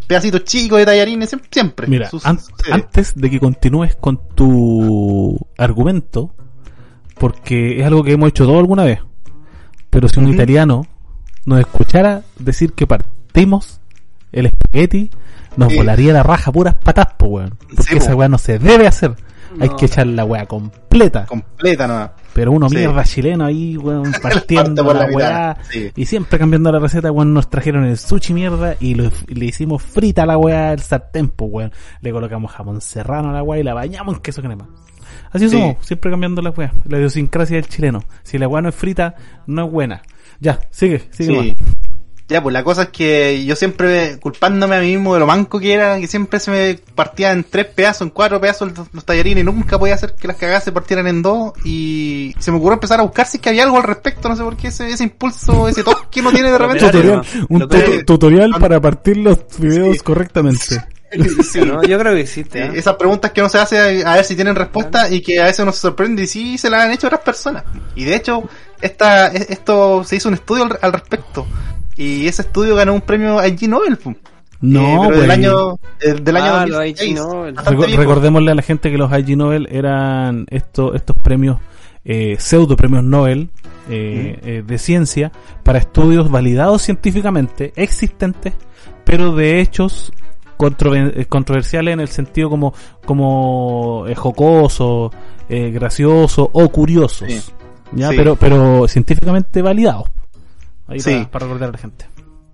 pedacitos 0.06 0.44
chicos 0.44 0.80
de 0.80 0.86
tallarines, 0.86 1.34
siempre. 1.50 1.88
Mira, 1.88 2.10
antes 2.26 3.14
de 3.16 3.30
que 3.30 3.40
continúes 3.40 3.96
con 3.96 4.20
tu 4.36 5.40
argumento, 5.58 6.34
porque 7.18 7.80
es 7.80 7.88
algo 7.88 8.04
que 8.04 8.12
hemos 8.12 8.28
hecho 8.28 8.44
todos 8.44 8.60
alguna 8.60 8.84
vez, 8.84 9.00
pero 9.90 10.10
si 10.10 10.20
un 10.20 10.28
italiano 10.28 10.86
nos 11.46 11.62
escuchara 11.62 12.24
decir 12.38 12.74
que 12.74 12.86
partimos 12.86 13.80
el 14.34 14.48
espagueti, 14.48 15.10
nos 15.58 15.76
volaría 15.76 16.14
la 16.14 16.24
raja 16.24 16.52
puras 16.52 16.76
patas, 16.76 17.08
weón. 17.20 17.58
Porque 17.76 17.98
esa 17.98 18.16
weá 18.16 18.30
no 18.30 18.38
se 18.38 18.60
debe 18.60 18.88
hacer. 18.88 19.16
Hay 19.60 19.70
que 19.70 19.86
echar 19.86 20.08
la 20.08 20.26
weá 20.26 20.46
completa. 20.46 21.26
Completa 21.26 21.88
no. 21.88 22.12
Pero 22.34 22.52
uno 22.52 22.70
mierda 22.70 23.04
chileno 23.04 23.46
ahí, 23.46 23.76
weón, 23.78 24.12
partiendo 24.22 24.94
la, 24.94 25.06
weá. 25.06 25.58
Y 25.96 26.06
siempre 26.06 26.38
cambiando 26.38 26.72
la 26.72 26.80
receta, 26.80 27.12
weón, 27.12 27.34
nos 27.34 27.50
trajeron 27.50 27.86
el 27.86 27.98
sushi 27.98 28.34
mierda 28.34 28.76
y, 28.80 28.94
le 28.94 29.46
hicimos 29.46 29.82
frita 29.82 30.24
a 30.24 30.26
la 30.26 30.38
weá 30.38 30.74
el 30.74 30.82
sartén, 30.82 31.30
pues, 31.30 31.52
weón. 31.52 31.72
Le 32.02 32.12
colocamos 32.12 32.52
jamón 32.52 32.82
serrano 32.82 33.32
a 33.32 33.34
la 33.34 33.44
weá 33.44 33.60
y 33.60 33.64
la 33.64 33.74
bañamos 33.74 34.16
en 34.16 34.22
queso 34.22 34.42
crema. 34.42 34.70
Así 35.32 35.50
somos, 35.50 35.78
siempre 35.82 36.12
cambiando 36.12 36.42
la 36.42 36.52
weá. 36.52 36.72
La 36.86 36.98
idiosincrasia 36.98 37.58
del 37.58 37.68
chileno. 37.68 38.04
Si 38.24 38.38
la 38.38 38.48
weá 38.48 38.62
no 38.62 38.70
es 38.70 38.76
frita, 38.76 39.16
no 39.48 39.66
es 39.66 39.72
buena. 39.72 40.02
Ya, 40.40 40.60
sigue, 40.72 41.04
sigue. 41.12 41.56
Ya, 42.30 42.44
pues 42.44 42.54
la 42.54 42.64
cosa 42.64 42.84
es 42.84 42.90
que 42.90 43.44
yo 43.44 43.56
siempre, 43.56 44.20
culpándome 44.20 44.76
a 44.76 44.82
mí 44.82 44.92
mismo 44.92 45.16
de 45.16 45.20
lo 45.20 45.26
manco 45.26 45.60
que 45.60 45.74
era, 45.74 46.00
que 46.00 46.08
siempre 46.08 46.40
se 46.40 46.52
me 46.52 46.80
partía 46.94 47.32
en 47.32 47.44
tres 47.44 47.66
pedazos, 47.66 48.04
en 48.04 48.12
cuatro 48.12 48.40
pedazos 48.40 48.72
los, 48.94 49.04
tallarines, 49.04 49.42
y 49.42 49.46
nunca 49.46 49.80
podía 49.80 49.96
hacer 49.96 50.14
que 50.14 50.28
las 50.28 50.38
cagadas 50.38 50.64
se 50.64 50.72
partieran 50.72 51.08
en 51.08 51.24
dos, 51.24 51.54
y 51.66 52.36
se 52.38 52.52
me 52.52 52.58
ocurrió 52.58 52.76
empezar 52.76 53.00
a 53.00 53.04
buscar 53.04 53.26
si 53.26 53.38
es 53.38 53.42
que 53.42 53.50
había 53.50 53.64
algo 53.64 53.78
al 53.78 53.84
respecto, 53.84 54.30
no 54.30 54.36
sé 54.36 54.44
por 54.44 54.56
qué 54.58 54.68
ese, 54.68 54.92
ese 54.92 55.04
impulso, 55.04 55.68
ese 55.68 55.84
toque 55.84 56.04
que 56.12 56.20
uno 56.20 56.32
tiene 56.32 56.52
de 56.52 56.58
repente. 56.60 56.86
tutorial, 56.86 57.26
un 57.50 58.06
tutorial 58.06 58.56
para 58.60 58.80
partir 58.80 59.18
los 59.18 59.40
videos 59.58 60.04
correctamente. 60.04 60.84
Yo 61.88 62.00
creo 62.00 62.14
que 62.14 62.22
existe. 62.22 62.64
¿eh? 62.64 62.72
Esas 62.76 62.96
preguntas 62.96 63.32
que 63.32 63.42
uno 63.42 63.50
se 63.50 63.58
hace 63.58 64.06
a, 64.06 64.14
ver 64.14 64.24
si 64.24 64.36
tienen 64.36 64.56
respuesta 64.56 65.10
y 65.10 65.22
que 65.22 65.40
a 65.40 65.46
veces 65.46 65.62
uno 65.62 65.72
se 65.72 65.80
sorprende 65.80 66.24
y 66.24 66.28
sí 66.28 66.58
se 66.58 66.70
las 66.70 66.84
han 66.84 66.92
hecho 66.92 67.08
otras 67.08 67.22
personas. 67.22 67.64
Y 67.96 68.04
de 68.04 68.16
hecho, 68.16 68.48
esta, 68.82 69.28
esto 69.28 70.04
se 70.04 70.18
hizo 70.18 70.30
un 70.30 70.36
estudio 70.36 70.70
al 70.82 70.94
respecto. 70.94 71.48
Y 72.00 72.28
ese 72.28 72.44
estudio 72.44 72.76
ganó 72.76 72.94
un 72.94 73.02
premio 73.02 73.46
IG 73.46 73.68
Nobel. 73.68 74.00
No, 74.62 75.12
eh, 75.12 75.20
del 75.20 75.32
año, 75.32 75.76
eh, 76.00 76.14
del 76.14 76.38
año 76.38 76.80
ah, 77.58 77.72
recordémosle 77.98 78.52
a 78.52 78.56
la 78.56 78.62
gente 78.62 78.90
que 78.90 78.98
los 78.98 79.12
IG 79.12 79.36
Nobel 79.36 79.68
eran 79.70 80.46
estos, 80.50 80.96
estos 80.96 81.18
premios, 81.22 81.58
eh, 82.06 82.38
pseudo 82.40 82.78
premios 82.78 83.04
Nobel 83.04 83.50
eh, 83.90 84.64
de 84.66 84.78
ciencia 84.78 85.34
para 85.62 85.80
estudios 85.80 86.32
validados 86.32 86.84
científicamente, 86.84 87.74
existentes, 87.76 88.54
pero 89.04 89.36
de 89.36 89.60
hechos 89.60 90.14
controversiales 90.56 91.94
en 91.94 92.00
el 92.00 92.08
sentido 92.08 92.50
como, 92.50 92.74
como 93.04 94.06
jocoso, 94.16 95.12
gracioso 95.50 96.50
o 96.54 96.70
curiosos. 96.70 97.52
¿ya? 97.92 98.10
Pero, 98.12 98.38
pero 98.38 98.88
científicamente 98.88 99.62
validados. 99.62 100.10
Ahí 100.90 101.00
sí. 101.00 101.28
para, 101.32 101.46
recordar 101.46 101.70
a 101.70 101.72
la 101.74 101.78
gente. 101.78 102.06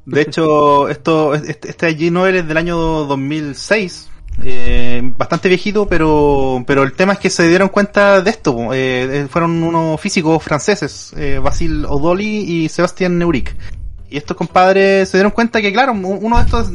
De 0.06 0.22
hecho, 0.22 0.90
esto, 0.90 1.34
este, 1.34 1.70
este 1.70 1.86
allí 1.86 2.12
no 2.12 2.28
es 2.28 2.48
del 2.48 2.58
año 2.58 2.78
2006. 2.78 4.10
Eh, 4.44 5.02
bastante 5.16 5.48
viejito, 5.48 5.88
pero, 5.88 6.62
pero 6.68 6.84
el 6.84 6.92
tema 6.92 7.14
es 7.14 7.20
que 7.20 7.30
se 7.30 7.48
dieron 7.48 7.70
cuenta 7.70 8.22
de 8.22 8.30
esto. 8.30 8.74
Eh, 8.74 9.22
eh, 9.22 9.28
fueron 9.30 9.64
unos 9.64 10.00
físicos 10.02 10.44
franceses, 10.44 11.14
eh, 11.16 11.40
Basil 11.42 11.86
Odoli 11.86 12.64
y 12.66 12.70
Sebastián 12.70 13.18
Neuric. 13.18 13.56
Y 14.10 14.18
estos 14.18 14.36
compadres 14.36 15.10
se 15.10 15.18
dieron 15.18 15.32
cuenta 15.32 15.62
que, 15.62 15.72
claro, 15.72 15.94
uno 15.94 16.38
de 16.38 16.44
estos, 16.44 16.70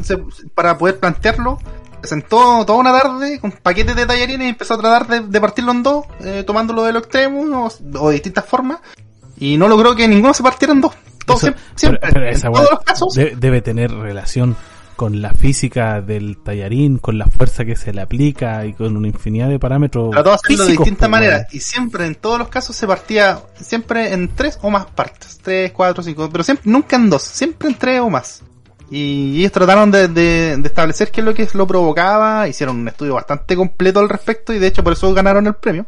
para 0.54 0.76
poder 0.78 0.98
plantearlo, 0.98 1.58
se 2.02 2.08
sentó 2.08 2.64
toda 2.64 2.78
una 2.78 2.92
tarde 2.92 3.38
con 3.40 3.52
paquetes 3.52 3.94
de 3.94 4.06
tallarines 4.06 4.46
y 4.46 4.50
empezó 4.50 4.74
a 4.74 4.78
tratar 4.78 5.22
de, 5.22 5.40
partirlo 5.40 5.72
en 5.72 5.82
dos, 5.82 6.06
eh, 6.20 6.44
tomándolo 6.46 6.84
de 6.84 6.92
los 6.92 7.02
extremos 7.02 7.80
o, 7.94 8.08
de 8.08 8.14
distintas 8.14 8.44
formas. 8.46 8.78
Y 9.38 9.56
no 9.56 9.68
logró 9.68 9.94
que 9.94 10.08
ninguno 10.08 10.34
se 10.34 10.42
partiera 10.42 10.72
en 10.72 10.80
dos 10.80 10.94
siempre, 11.36 12.00
en 12.30 12.40
todos 12.40 12.70
los 12.70 12.80
casos. 12.80 13.14
debe 13.14 13.62
tener 13.62 13.92
relación 13.92 14.56
con 15.00 15.22
la 15.22 15.32
física 15.32 16.02
del 16.02 16.36
tallarín, 16.36 16.98
con 16.98 17.16
la 17.16 17.24
fuerza 17.24 17.64
que 17.64 17.74
se 17.74 17.90
le 17.90 18.02
aplica 18.02 18.66
y 18.66 18.74
con 18.74 18.98
una 18.98 19.08
infinidad 19.08 19.48
de 19.48 19.58
parámetros. 19.58 20.10
Trató 20.10 20.28
de 20.28 20.34
hacerlo 20.34 20.64
de 20.66 20.72
distintas 20.72 21.08
maneras 21.08 21.46
y 21.54 21.60
siempre, 21.60 22.04
en 22.04 22.16
todos 22.16 22.38
los 22.38 22.48
casos, 22.48 22.76
se 22.76 22.86
partía 22.86 23.40
siempre 23.58 24.12
en 24.12 24.28
tres 24.28 24.58
o 24.60 24.68
más 24.68 24.84
partes: 24.84 25.38
tres, 25.42 25.72
cuatro, 25.72 26.02
cinco, 26.02 26.28
pero 26.30 26.44
siempre, 26.44 26.70
nunca 26.70 26.96
en 26.96 27.08
dos, 27.08 27.22
siempre 27.22 27.70
en 27.70 27.76
tres 27.76 28.00
o 28.00 28.10
más. 28.10 28.42
Y 28.90 29.38
ellos 29.38 29.52
trataron 29.52 29.92
de, 29.92 30.08
de, 30.08 30.60
establecer 30.64 31.12
qué 31.12 31.20
es 31.20 31.24
lo 31.24 31.32
que 31.32 31.46
lo 31.54 31.66
provocaba, 31.66 32.48
hicieron 32.48 32.80
un 32.80 32.88
estudio 32.88 33.14
bastante 33.14 33.54
completo 33.54 34.00
al 34.00 34.08
respecto 34.08 34.52
y 34.52 34.58
de 34.58 34.66
hecho 34.66 34.82
por 34.82 34.94
eso 34.94 35.14
ganaron 35.14 35.46
el 35.46 35.54
premio. 35.54 35.86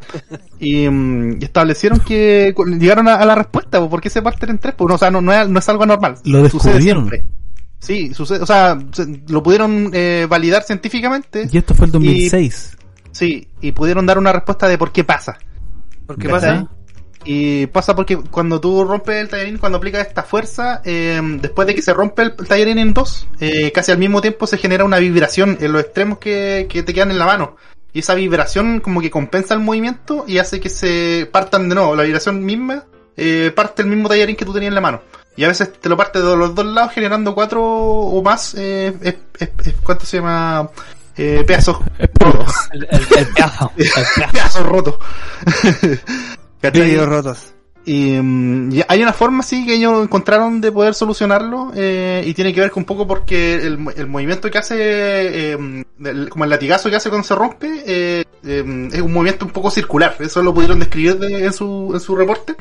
Y, 0.60 0.88
mm, 0.88 1.42
establecieron 1.42 1.98
que 1.98 2.54
llegaron 2.78 3.08
a, 3.08 3.24
la 3.24 3.34
respuesta, 3.34 3.88
¿por 3.88 4.00
qué 4.00 4.08
se 4.08 4.22
parten 4.22 4.50
en 4.50 4.58
tres? 4.58 4.74
Pues, 4.76 4.94
o 4.94 4.98
sea, 4.98 5.10
no, 5.10 5.20
no, 5.20 5.32
es, 5.32 5.68
algo 5.68 5.84
normal. 5.84 6.14
Lo 6.24 6.44
descubrieron. 6.44 7.10
Sí, 7.80 8.14
sucede, 8.14 8.40
o 8.40 8.46
sea, 8.46 8.78
lo 9.26 9.42
pudieron 9.42 9.90
eh, 9.92 10.28
validar 10.30 10.62
científicamente. 10.62 11.48
Y 11.50 11.58
esto 11.58 11.74
fue 11.74 11.86
el 11.86 11.92
2006. 11.92 12.76
sí, 13.10 13.48
y 13.60 13.72
pudieron 13.72 14.06
dar 14.06 14.18
una 14.18 14.32
respuesta 14.32 14.68
de 14.68 14.78
por 14.78 14.92
qué 14.92 15.02
pasa. 15.02 15.36
¿Por 16.06 16.16
qué 16.16 16.28
pasa? 16.28 16.68
Y 17.24 17.66
pasa 17.66 17.94
porque 17.94 18.16
cuando 18.16 18.60
tú 18.60 18.84
rompes 18.84 19.16
el 19.16 19.28
tallarín, 19.28 19.58
cuando 19.58 19.78
aplicas 19.78 20.06
esta 20.06 20.22
fuerza, 20.22 20.82
eh, 20.84 21.20
después 21.40 21.66
de 21.66 21.74
que 21.74 21.82
se 21.82 21.94
rompe 21.94 22.22
el 22.22 22.34
tallarín 22.34 22.78
en 22.78 22.94
dos, 22.94 23.26
eh, 23.40 23.70
casi 23.72 23.92
al 23.92 23.98
mismo 23.98 24.20
tiempo 24.20 24.46
se 24.46 24.58
genera 24.58 24.84
una 24.84 24.98
vibración 24.98 25.58
en 25.60 25.72
los 25.72 25.82
extremos 25.82 26.18
que, 26.18 26.66
que 26.68 26.82
te 26.82 26.92
quedan 26.94 27.10
en 27.10 27.18
la 27.18 27.26
mano. 27.26 27.56
Y 27.92 28.00
esa 28.00 28.14
vibración 28.14 28.80
como 28.80 29.00
que 29.00 29.10
compensa 29.10 29.54
el 29.54 29.60
movimiento 29.60 30.24
y 30.26 30.38
hace 30.38 30.60
que 30.60 30.68
se 30.68 31.28
partan 31.30 31.68
de 31.68 31.74
nuevo. 31.74 31.94
La 31.94 32.04
vibración 32.04 32.44
misma 32.44 32.84
eh, 33.16 33.52
parte 33.54 33.82
el 33.82 33.88
mismo 33.88 34.08
tallarín 34.08 34.36
que 34.36 34.44
tú 34.44 34.52
tenías 34.52 34.70
en 34.70 34.74
la 34.74 34.80
mano. 34.80 35.02
Y 35.36 35.44
a 35.44 35.48
veces 35.48 35.72
te 35.72 35.88
lo 35.88 35.96
parte 35.96 36.20
de 36.20 36.36
los 36.36 36.54
dos 36.54 36.66
lados 36.66 36.92
generando 36.92 37.34
cuatro 37.34 37.62
o 37.62 38.22
más, 38.22 38.54
eh, 38.58 39.18
¿cuánto 39.82 40.04
se 40.04 40.18
llama? 40.18 40.70
Eh, 41.16 41.44
pedazos 41.46 41.78
rotos. 42.14 42.54
El, 42.72 42.86
el, 42.90 43.00
el 43.18 43.26
pedazo. 43.28 43.72
El 43.76 44.30
pedazo 44.32 44.62
roto. 44.62 44.98
rotos. 47.06 47.54
Mm, 47.84 48.72
y, 48.72 48.82
hay 48.86 49.02
una 49.02 49.12
forma 49.12 49.42
sí 49.42 49.66
que 49.66 49.74
ellos 49.74 50.04
encontraron 50.04 50.60
de 50.60 50.70
poder 50.70 50.94
solucionarlo 50.94 51.72
eh, 51.74 52.22
y 52.24 52.32
tiene 52.34 52.54
que 52.54 52.60
ver 52.60 52.70
con 52.70 52.82
un 52.82 52.84
poco 52.84 53.08
porque 53.08 53.54
el, 53.54 53.78
movimiento 53.78 54.50
que 54.50 54.58
hace, 54.58 54.76
eh, 55.52 55.84
como 56.30 56.44
el 56.44 56.50
latigazo 56.50 56.90
que 56.90 56.96
hace 56.96 57.08
cuando 57.08 57.26
se 57.26 57.34
rompe, 57.34 57.82
eh, 57.84 58.24
es 58.44 59.00
un 59.00 59.12
movimiento 59.12 59.44
un 59.44 59.52
poco 59.52 59.70
circular. 59.70 60.16
Eso 60.20 60.42
lo 60.42 60.54
pudieron 60.54 60.78
describir 60.78 61.18
en, 61.22 61.52
su, 61.52 61.90
en 61.92 62.00
su 62.00 62.14
reporte. 62.16 62.54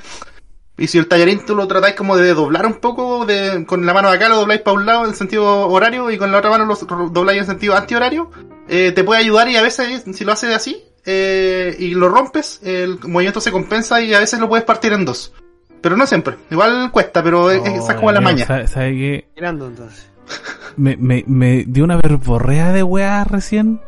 Y 0.78 0.88
si 0.88 0.98
el 0.98 1.08
tallarín 1.08 1.46
tú 1.46 1.56
lo 1.56 1.68
tratáis 1.68 1.96
como 1.96 2.18
de 2.18 2.34
doblar 2.34 2.66
un 2.66 2.76
poco, 2.76 3.26
de, 3.26 3.66
con 3.68 3.86
la 3.86 3.94
mano 3.94 4.10
de 4.10 4.16
acá 4.16 4.30
lo 4.30 4.38
dobláis 4.38 4.62
para 4.62 4.78
un 4.78 4.86
lado 4.86 5.06
en 5.06 5.14
sentido 5.14 5.68
horario 5.68 6.10
y 6.10 6.18
con 6.18 6.32
la 6.32 6.40
otra 6.40 6.50
mano 6.50 6.66
lo 6.66 6.76
dobláis 7.10 7.42
en 7.42 7.46
sentido 7.46 7.76
antihorario, 7.76 8.32
te 8.68 9.04
puede 9.04 9.20
ayudar 9.20 9.48
y 9.50 9.58
a 9.58 9.62
veces 9.62 10.04
si 10.12 10.26
lo 10.26 10.32
haces 10.32 10.56
así, 10.56 10.84
eh, 11.06 11.76
y 11.80 11.94
lo 11.94 12.10
rompes, 12.10 12.62
el 12.64 13.00
movimiento 13.00 13.42
se 13.42 13.52
compensa 13.52 14.02
y 14.02 14.14
a 14.14 14.20
veces 14.20 14.40
lo 14.40 14.50
puedes 14.50 14.66
partir 14.66 14.94
en 14.94 15.06
dos. 15.06 15.34
Pero 15.82 15.98
no 15.98 16.06
siempre. 16.06 16.36
Igual 16.52 16.92
cuesta, 16.92 17.24
pero 17.24 17.50
es, 17.50 17.66
esa 17.66 17.94
es 17.94 17.98
como 17.98 18.12
la 18.12 18.22
maña. 18.22 18.46
¿Sabes 18.46 18.72
qué? 18.74 19.28
entonces. 19.36 20.10
Me, 20.78 20.96
me, 20.96 21.26
me 21.28 21.66
dio 21.66 21.84
una 21.84 21.98
verborrea 21.98 22.72
de 22.72 22.82
weá 22.82 23.26
recién 23.26 23.82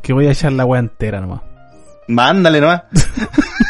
que 0.00 0.14
voy 0.14 0.28
a 0.28 0.30
echar 0.30 0.52
la 0.52 0.64
weá 0.64 0.80
entera 0.80 1.20
nomás. 1.20 1.42
Mándale 2.08 2.58
nomás. 2.58 2.84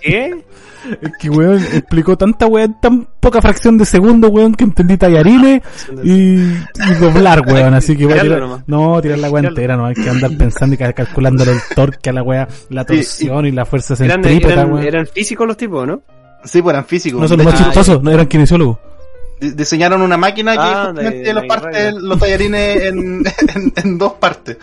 ¿Qué? 0.00 0.44
Es 1.00 1.12
que, 1.18 1.28
weón, 1.28 1.58
explicó 1.58 2.16
tanta 2.16 2.46
weón, 2.46 2.80
tan 2.80 3.06
poca 3.20 3.40
fracción 3.40 3.76
de 3.76 3.84
segundo, 3.84 4.28
weón, 4.28 4.54
que 4.54 4.64
entendí 4.64 4.96
tallarines 4.96 5.62
y, 6.02 6.36
y 6.40 6.94
doblar, 6.98 7.42
weón. 7.46 7.74
Así 7.74 7.96
que 7.96 8.06
voy 8.06 8.18
a 8.18 8.22
tirar, 8.22 8.62
no, 8.66 9.00
tirar 9.00 9.18
la 9.18 9.30
weón 9.30 9.46
entera, 9.46 9.76
no 9.76 9.86
hay 9.86 9.94
que 9.94 10.08
andar 10.08 10.30
pensando 10.36 10.74
y 10.74 10.78
calculando 10.78 11.44
el 11.44 11.58
torque 11.74 12.10
a 12.10 12.12
la 12.12 12.22
weá, 12.22 12.48
la 12.70 12.84
torsión 12.84 13.46
y 13.46 13.52
la 13.52 13.66
fuerza 13.66 13.94
centrípeta, 13.94 14.52
eran, 14.52 14.78
eran, 14.78 15.06
físicos 15.06 15.46
los 15.46 15.56
tipos, 15.56 15.86
¿no? 15.86 16.02
Sí, 16.44 16.62
pues 16.62 16.72
eran 16.72 16.86
físicos. 16.86 17.20
No 17.20 17.28
son 17.28 17.38
los 17.38 17.46
más 17.46 17.58
chistosos, 17.58 18.02
no 18.02 18.10
eran 18.10 18.26
kinesiólogos. 18.26 18.78
diseñaron 19.40 20.00
una 20.00 20.16
máquina 20.16 20.52
que 20.54 20.58
ah, 20.62 20.92
justamente 20.94 21.92
los, 21.92 22.18
tallarines 22.18 22.84
en, 22.84 23.22
en, 23.76 23.98
dos 23.98 24.14
partes. 24.14 24.56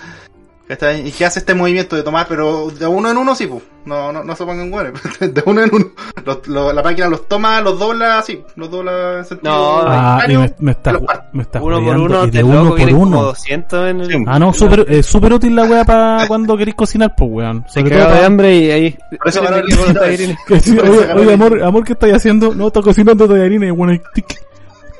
¿Y 0.69 1.11
qué 1.11 1.25
hace 1.25 1.39
este 1.39 1.53
movimiento 1.53 1.95
de 1.95 2.03
tomar? 2.03 2.27
Pero 2.27 2.69
de 2.69 2.85
uno 2.85 3.09
en 3.09 3.17
uno 3.17 3.33
sí, 3.35 3.47
pues. 3.47 3.63
No, 3.85 4.11
no, 4.11 4.21
no 4.21 4.35
se 4.35 4.45
pongan 4.45 4.69
güeyes. 4.69 4.91
De 5.21 5.41
uno 5.45 5.63
en 5.63 5.69
uno. 5.73 6.73
la 6.73 6.83
máquina 6.83 7.07
los 7.07 7.25
toma, 7.29 7.61
los 7.61 7.79
dobla, 7.79 8.21
sí. 8.21 8.43
Los 8.57 8.69
dobla 8.69 9.19
en 9.19 9.25
sentido. 9.25 9.53
No, 9.53 9.81
ah, 9.87 10.21
y 10.27 10.35
me, 10.35 10.53
me, 10.59 10.71
está, 10.71 10.99
me 11.31 11.43
está 11.43 11.61
Uno 11.61 11.81
por 11.81 11.97
uno, 11.97 12.25
y 12.25 12.31
de 12.31 12.43
uno 12.43 12.75
por 12.75 12.93
uno. 12.93 13.23
200 13.23 13.89
en 13.89 14.01
el... 14.01 14.25
Ah, 14.27 14.39
no, 14.39 14.51
súper 14.51 14.85
es 14.89 15.05
súper 15.05 15.31
útil 15.31 15.55
la 15.55 15.63
wea 15.63 15.85
para 15.85 16.27
cuando 16.27 16.57
queréis 16.57 16.75
cocinar, 16.75 17.15
pues 17.15 17.31
weón. 17.31 17.63
Se 17.69 17.81
todo 17.81 18.13
de 18.13 18.25
hambre 18.25 18.57
y 18.57 18.71
ahí. 18.71 18.97
Por 19.17 19.29
eso 19.29 19.41
van 19.41 19.53
oye, 19.63 21.13
oye, 21.13 21.33
amor, 21.33 21.63
amor, 21.63 21.85
¿qué 21.85 21.93
estáis 21.93 22.15
haciendo? 22.15 22.53
No, 22.53 22.67
estoy 22.67 22.83
cocinando 22.83 23.25
tallarines 23.25 23.69
y 23.69 23.71
bueno, 23.71 23.97
tic, 24.13 24.27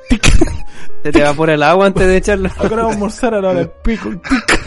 tic. 0.09 0.23
Se 1.03 1.11
te 1.11 1.23
va 1.23 1.33
por 1.33 1.49
el 1.49 1.61
agua 1.61 1.87
antes 1.87 2.07
de 2.07 2.15
echarlo. 2.15 2.49
Ahora 2.57 2.75
vamos 2.77 2.91
a 2.91 2.93
almorzar 2.93 3.33
a 3.33 3.41
la 3.41 3.49
hora 3.49 3.59
del 3.59 3.69
pico, 3.69 4.11
tic. 4.11 4.66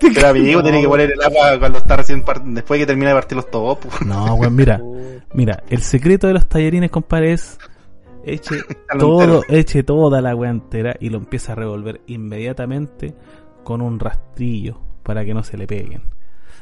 Pero 0.00 0.28
amigo, 0.28 0.62
tiene 0.62 0.80
que 0.80 0.88
poner 0.88 1.12
el 1.12 1.22
agua 1.22 1.58
cuando 1.58 1.78
está 1.78 1.96
recién 1.96 2.24
después 2.46 2.80
que 2.80 2.86
termina 2.86 3.10
de 3.10 3.14
partir 3.14 3.36
los 3.36 3.50
topos. 3.50 4.00
No, 4.04 4.34
weón, 4.34 4.54
mira. 4.54 4.80
Mira, 5.34 5.64
el 5.68 5.82
secreto 5.82 6.28
de 6.28 6.32
los 6.32 6.46
tallarines, 6.46 6.92
compadre, 6.92 7.32
es 7.32 7.58
eche 8.24 8.62
todo, 8.98 9.42
eche 9.48 9.82
toda 9.82 10.20
la 10.20 10.36
weá 10.36 10.50
entera 10.50 10.94
y 11.00 11.10
lo 11.10 11.18
empieza 11.18 11.52
a 11.52 11.54
revolver 11.56 12.02
inmediatamente 12.06 13.14
con 13.64 13.82
un 13.82 13.98
rastrillo 13.98 14.80
para 15.02 15.24
que 15.24 15.34
no 15.34 15.42
se 15.42 15.56
le 15.56 15.66
peguen. 15.66 16.02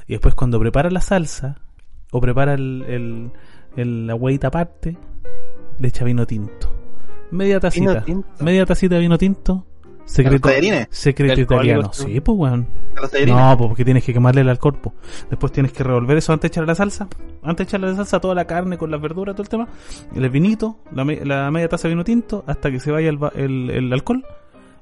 Y 0.06 0.12
después 0.12 0.34
cuando 0.34 0.58
prepara 0.58 0.90
la 0.90 1.02
salsa 1.02 1.60
o 2.10 2.20
prepara 2.20 2.54
el, 2.54 2.84
el, 2.88 3.32
el 3.76 4.06
la 4.06 4.14
hueita 4.14 4.48
aparte, 4.48 4.96
le 5.78 5.88
echa 5.88 6.04
vino 6.04 6.26
tinto. 6.26 6.74
Media 7.30 7.60
tacita. 7.60 8.04
Media 8.40 8.64
tacita 8.64 8.94
de 8.94 9.00
vino 9.02 9.18
tinto 9.18 9.66
Secreto, 10.04 10.48
secreto 10.90 11.40
italiano. 11.40 11.92
Sí, 11.92 12.20
pues, 12.20 12.38
weón. 12.38 12.66
No, 13.26 13.56
pues 13.56 13.68
porque 13.68 13.84
tienes 13.84 14.04
que 14.04 14.12
quemarle 14.12 14.42
al 14.42 14.58
cuerpo. 14.58 14.94
Después 15.30 15.52
tienes 15.52 15.72
que 15.72 15.82
revolver 15.82 16.16
eso 16.16 16.32
antes 16.32 16.50
de 16.50 16.52
echarle 16.52 16.68
la 16.68 16.74
salsa. 16.74 17.08
Antes 17.42 17.66
de 17.66 17.70
echarle 17.70 17.88
la 17.88 17.96
salsa, 17.96 18.20
toda 18.20 18.34
la 18.34 18.44
carne 18.44 18.76
con 18.76 18.90
las 18.90 19.00
verduras, 19.00 19.34
todo 19.34 19.42
el 19.42 19.48
tema. 19.48 19.68
El 20.14 20.28
vinito, 20.30 20.78
la, 20.92 21.04
media 21.50 21.68
taza 21.68 21.88
de 21.88 21.94
vino 21.94 22.04
tinto, 22.04 22.44
hasta 22.46 22.70
que 22.70 22.80
se 22.80 22.90
vaya 22.90 23.08
el, 23.08 23.70
el, 23.70 23.92
alcohol. 23.92 24.24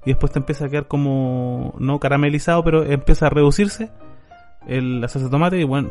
Y 0.04 0.10
después 0.10 0.32
te 0.32 0.38
empieza 0.38 0.64
a 0.64 0.68
quedar 0.68 0.88
como, 0.88 1.74
no 1.78 1.98
caramelizado, 2.00 2.64
pero 2.64 2.84
empieza 2.84 3.26
a 3.26 3.30
reducirse 3.30 3.90
el, 4.66 5.00
la 5.00 5.08
salsa 5.08 5.26
de 5.26 5.30
tomate 5.30 5.60
y 5.60 5.64
bueno. 5.64 5.90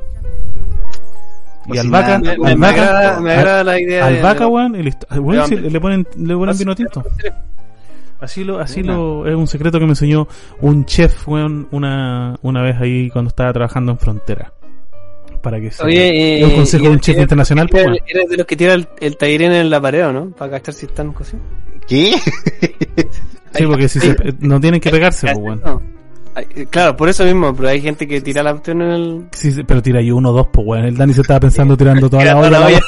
Y 1.68 1.78
albahaca, 1.78 2.18
me, 2.20 2.30
albahaca, 2.32 3.20
me 3.22 3.34
agrada, 3.34 3.64
la 3.64 3.80
idea. 3.80 4.08
Albahaca, 4.08 4.48
weón, 4.48 4.76
y 4.76 4.84
listo. 4.84 5.08
le 5.12 5.80
ponen, 5.80 6.08
le 6.18 6.36
ponen 6.36 6.58
vino 6.58 6.76
tinto. 6.76 7.04
Así 8.22 8.44
lo, 8.44 8.60
así 8.60 8.84
lo, 8.84 9.26
es 9.26 9.36
un 9.36 9.48
secreto 9.48 9.80
que 9.80 9.86
me 9.86 9.92
enseñó 9.92 10.28
un 10.60 10.86
chef, 10.86 11.26
weón, 11.28 11.68
una, 11.72 12.38
una 12.42 12.62
vez 12.62 12.76
ahí 12.80 13.10
cuando 13.10 13.30
estaba 13.30 13.54
trabajando 13.54 13.94
en 13.94 13.98
frontera. 13.98 14.52
Para 15.42 15.62
que 15.62 15.72
sea. 15.72 15.86
Oye, 15.86 16.42
un 16.44 16.52
consejo 16.52 16.84
de 16.84 16.90
un 16.90 17.00
chef 17.00 17.18
internacional, 17.18 17.70
pues, 17.70 17.86
Eres 18.06 18.30
de 18.30 18.38
los 18.38 18.46
que 18.46 18.58
tira 18.58 18.74
el, 18.74 18.88
el 19.00 19.18
en 19.22 19.70
la 19.70 19.80
pared, 19.80 20.12
¿no? 20.12 20.32
Para 20.32 20.52
cachar 20.52 20.74
si 20.74 20.86
están 20.86 21.14
cocidos. 21.14 21.46
¿Qué? 21.88 22.14
sí, 23.54 23.66
porque 23.66 23.88
si 23.88 24.02
se, 24.02 24.16
no 24.40 24.60
tienen 24.60 24.82
que 24.82 24.90
pegarse, 24.90 25.28
pues, 25.34 25.38
weón. 25.38 25.99
Claro, 26.70 26.96
por 26.96 27.10
eso 27.10 27.24
mismo, 27.24 27.56
pero 27.56 27.70
hay 27.70 27.82
gente 27.82 28.08
que 28.08 28.22
tira 28.22 28.44
la 28.44 28.52
opción 28.54 28.82
en 28.82 28.92
el. 28.92 29.26
Sí, 29.32 29.64
pero 29.66 29.82
tira 29.82 30.00
ahí 30.00 30.12
uno 30.12 30.30
o 30.30 30.34
dos, 30.34 30.48
pues 30.52 30.66
weón. 30.66 30.86
El 30.86 30.98
Dani 30.98 31.14
se 31.14 31.22
estaba 31.22 31.40
pensando 31.40 31.76
tirando 31.76 32.10
toda 32.10 32.24
la 32.24 32.38
olla. 32.38 32.80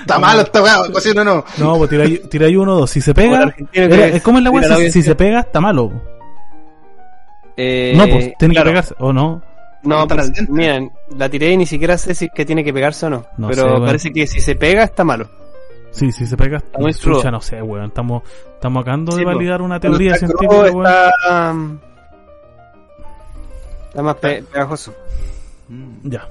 Está 0.00 0.18
malo 0.18 0.42
esta 0.42 0.62
weá, 0.62 0.76
cocino 0.92 1.24
no. 1.24 1.44
No, 1.58 1.78
pues 1.78 1.90
tira 1.90 2.04
ahí, 2.04 2.18
tira 2.30 2.46
ahí 2.46 2.56
uno 2.56 2.74
o 2.74 2.80
dos. 2.80 2.90
Si 2.90 3.00
se 3.00 3.12
pega, 3.12 3.54
es 3.72 4.22
como 4.22 4.38
en 4.38 4.44
la 4.44 4.50
weá, 4.50 4.76
si, 4.76 4.90
si 4.92 5.02
se 5.02 5.14
pega, 5.14 5.40
está 5.40 5.60
malo. 5.60 5.92
Eh, 7.56 7.94
no, 7.96 8.06
pues 8.06 8.32
tiene 8.38 8.54
que 8.54 8.62
pegarse, 8.62 8.94
o 8.98 9.12
no. 9.12 9.42
No, 9.82 10.06
pero, 10.06 10.24
miren, 10.48 10.90
la 11.16 11.28
tiré 11.28 11.52
y 11.52 11.56
ni 11.56 11.66
siquiera 11.66 11.96
sé 11.96 12.14
si 12.14 12.28
que 12.28 12.44
tiene 12.44 12.64
que 12.64 12.72
pegarse 12.72 13.06
o 13.06 13.10
no. 13.10 13.26
pero 13.48 13.80
parece 13.84 14.12
que 14.12 14.26
si 14.26 14.40
se 14.40 14.54
pega, 14.54 14.84
está 14.84 15.04
malo. 15.04 15.28
Sí, 15.90 16.12
si 16.12 16.26
se 16.26 16.36
pega, 16.36 16.58
está 16.58 16.78
muy 16.78 16.92
no 17.30 17.40
sé, 17.40 17.62
weón. 17.62 17.86
Estamos, 17.86 18.22
estamos 18.54 18.82
acabando 18.82 19.16
de 19.16 19.24
validar 19.24 19.62
una 19.62 19.80
teoría 19.80 20.14
científica, 20.16 20.54
weón. 20.54 20.86
Está, 20.86 21.54
Está 23.96 24.02
más 24.02 24.16
pegajoso. 24.16 24.94
Mm. 25.68 26.10
Ya, 26.10 26.28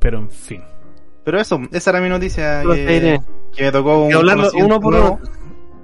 pero 0.00 0.18
en 0.18 0.30
fin. 0.30 0.60
Pero 1.22 1.40
eso, 1.40 1.60
esa 1.70 1.90
era 1.90 2.00
mi 2.00 2.08
noticia 2.08 2.62
que, 2.62 3.20
me 3.56 3.70
tocó 3.70 4.06
un 4.06 4.14
uno 4.56 4.80
por 4.80 4.94
uno. 4.94 5.20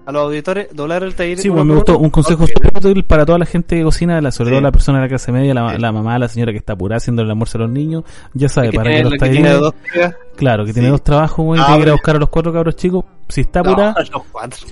A 0.06 0.10
los 0.12 0.22
auditores, 0.22 0.74
doblar 0.74 1.04
el 1.04 1.14
taller. 1.14 1.38
Sí, 1.38 1.48
bueno, 1.48 1.66
me 1.66 1.74
gustó. 1.76 1.98
Un 1.98 2.10
consejo 2.10 2.48
súper 2.48 2.72
útil 2.76 3.04
para 3.04 3.24
toda 3.24 3.38
la 3.38 3.46
gente 3.46 3.76
que 3.76 3.84
cocina, 3.84 4.28
sobre 4.32 4.50
todo 4.50 4.60
la 4.60 4.72
persona 4.72 4.98
de 4.98 5.04
la 5.04 5.08
clase 5.08 5.30
media, 5.30 5.54
la, 5.54 5.92
mamá, 5.92 6.18
la 6.18 6.26
señora 6.26 6.50
que 6.50 6.58
está 6.58 6.72
apurada 6.72 6.96
haciendo 6.96 7.22
el 7.22 7.30
almuerzo 7.30 7.58
a 7.58 7.60
los 7.60 7.70
niños. 7.70 8.02
Ya 8.34 8.48
sabe, 8.48 8.72
para 8.72 8.90
que 8.90 9.04
los 9.04 9.16
talleres. 9.16 9.60
Claro, 10.34 10.64
que 10.64 10.72
tiene 10.72 10.88
dos 10.88 11.04
trabajos, 11.04 11.44
güey, 11.44 11.64
que 11.64 11.78
ir 11.78 11.90
a 11.90 11.92
buscar 11.92 12.16
a 12.16 12.18
los 12.18 12.28
cuatro 12.28 12.52
cabros 12.52 12.74
chicos. 12.74 13.04
Si 13.28 13.42
está 13.42 13.60
apurada. 13.60 13.94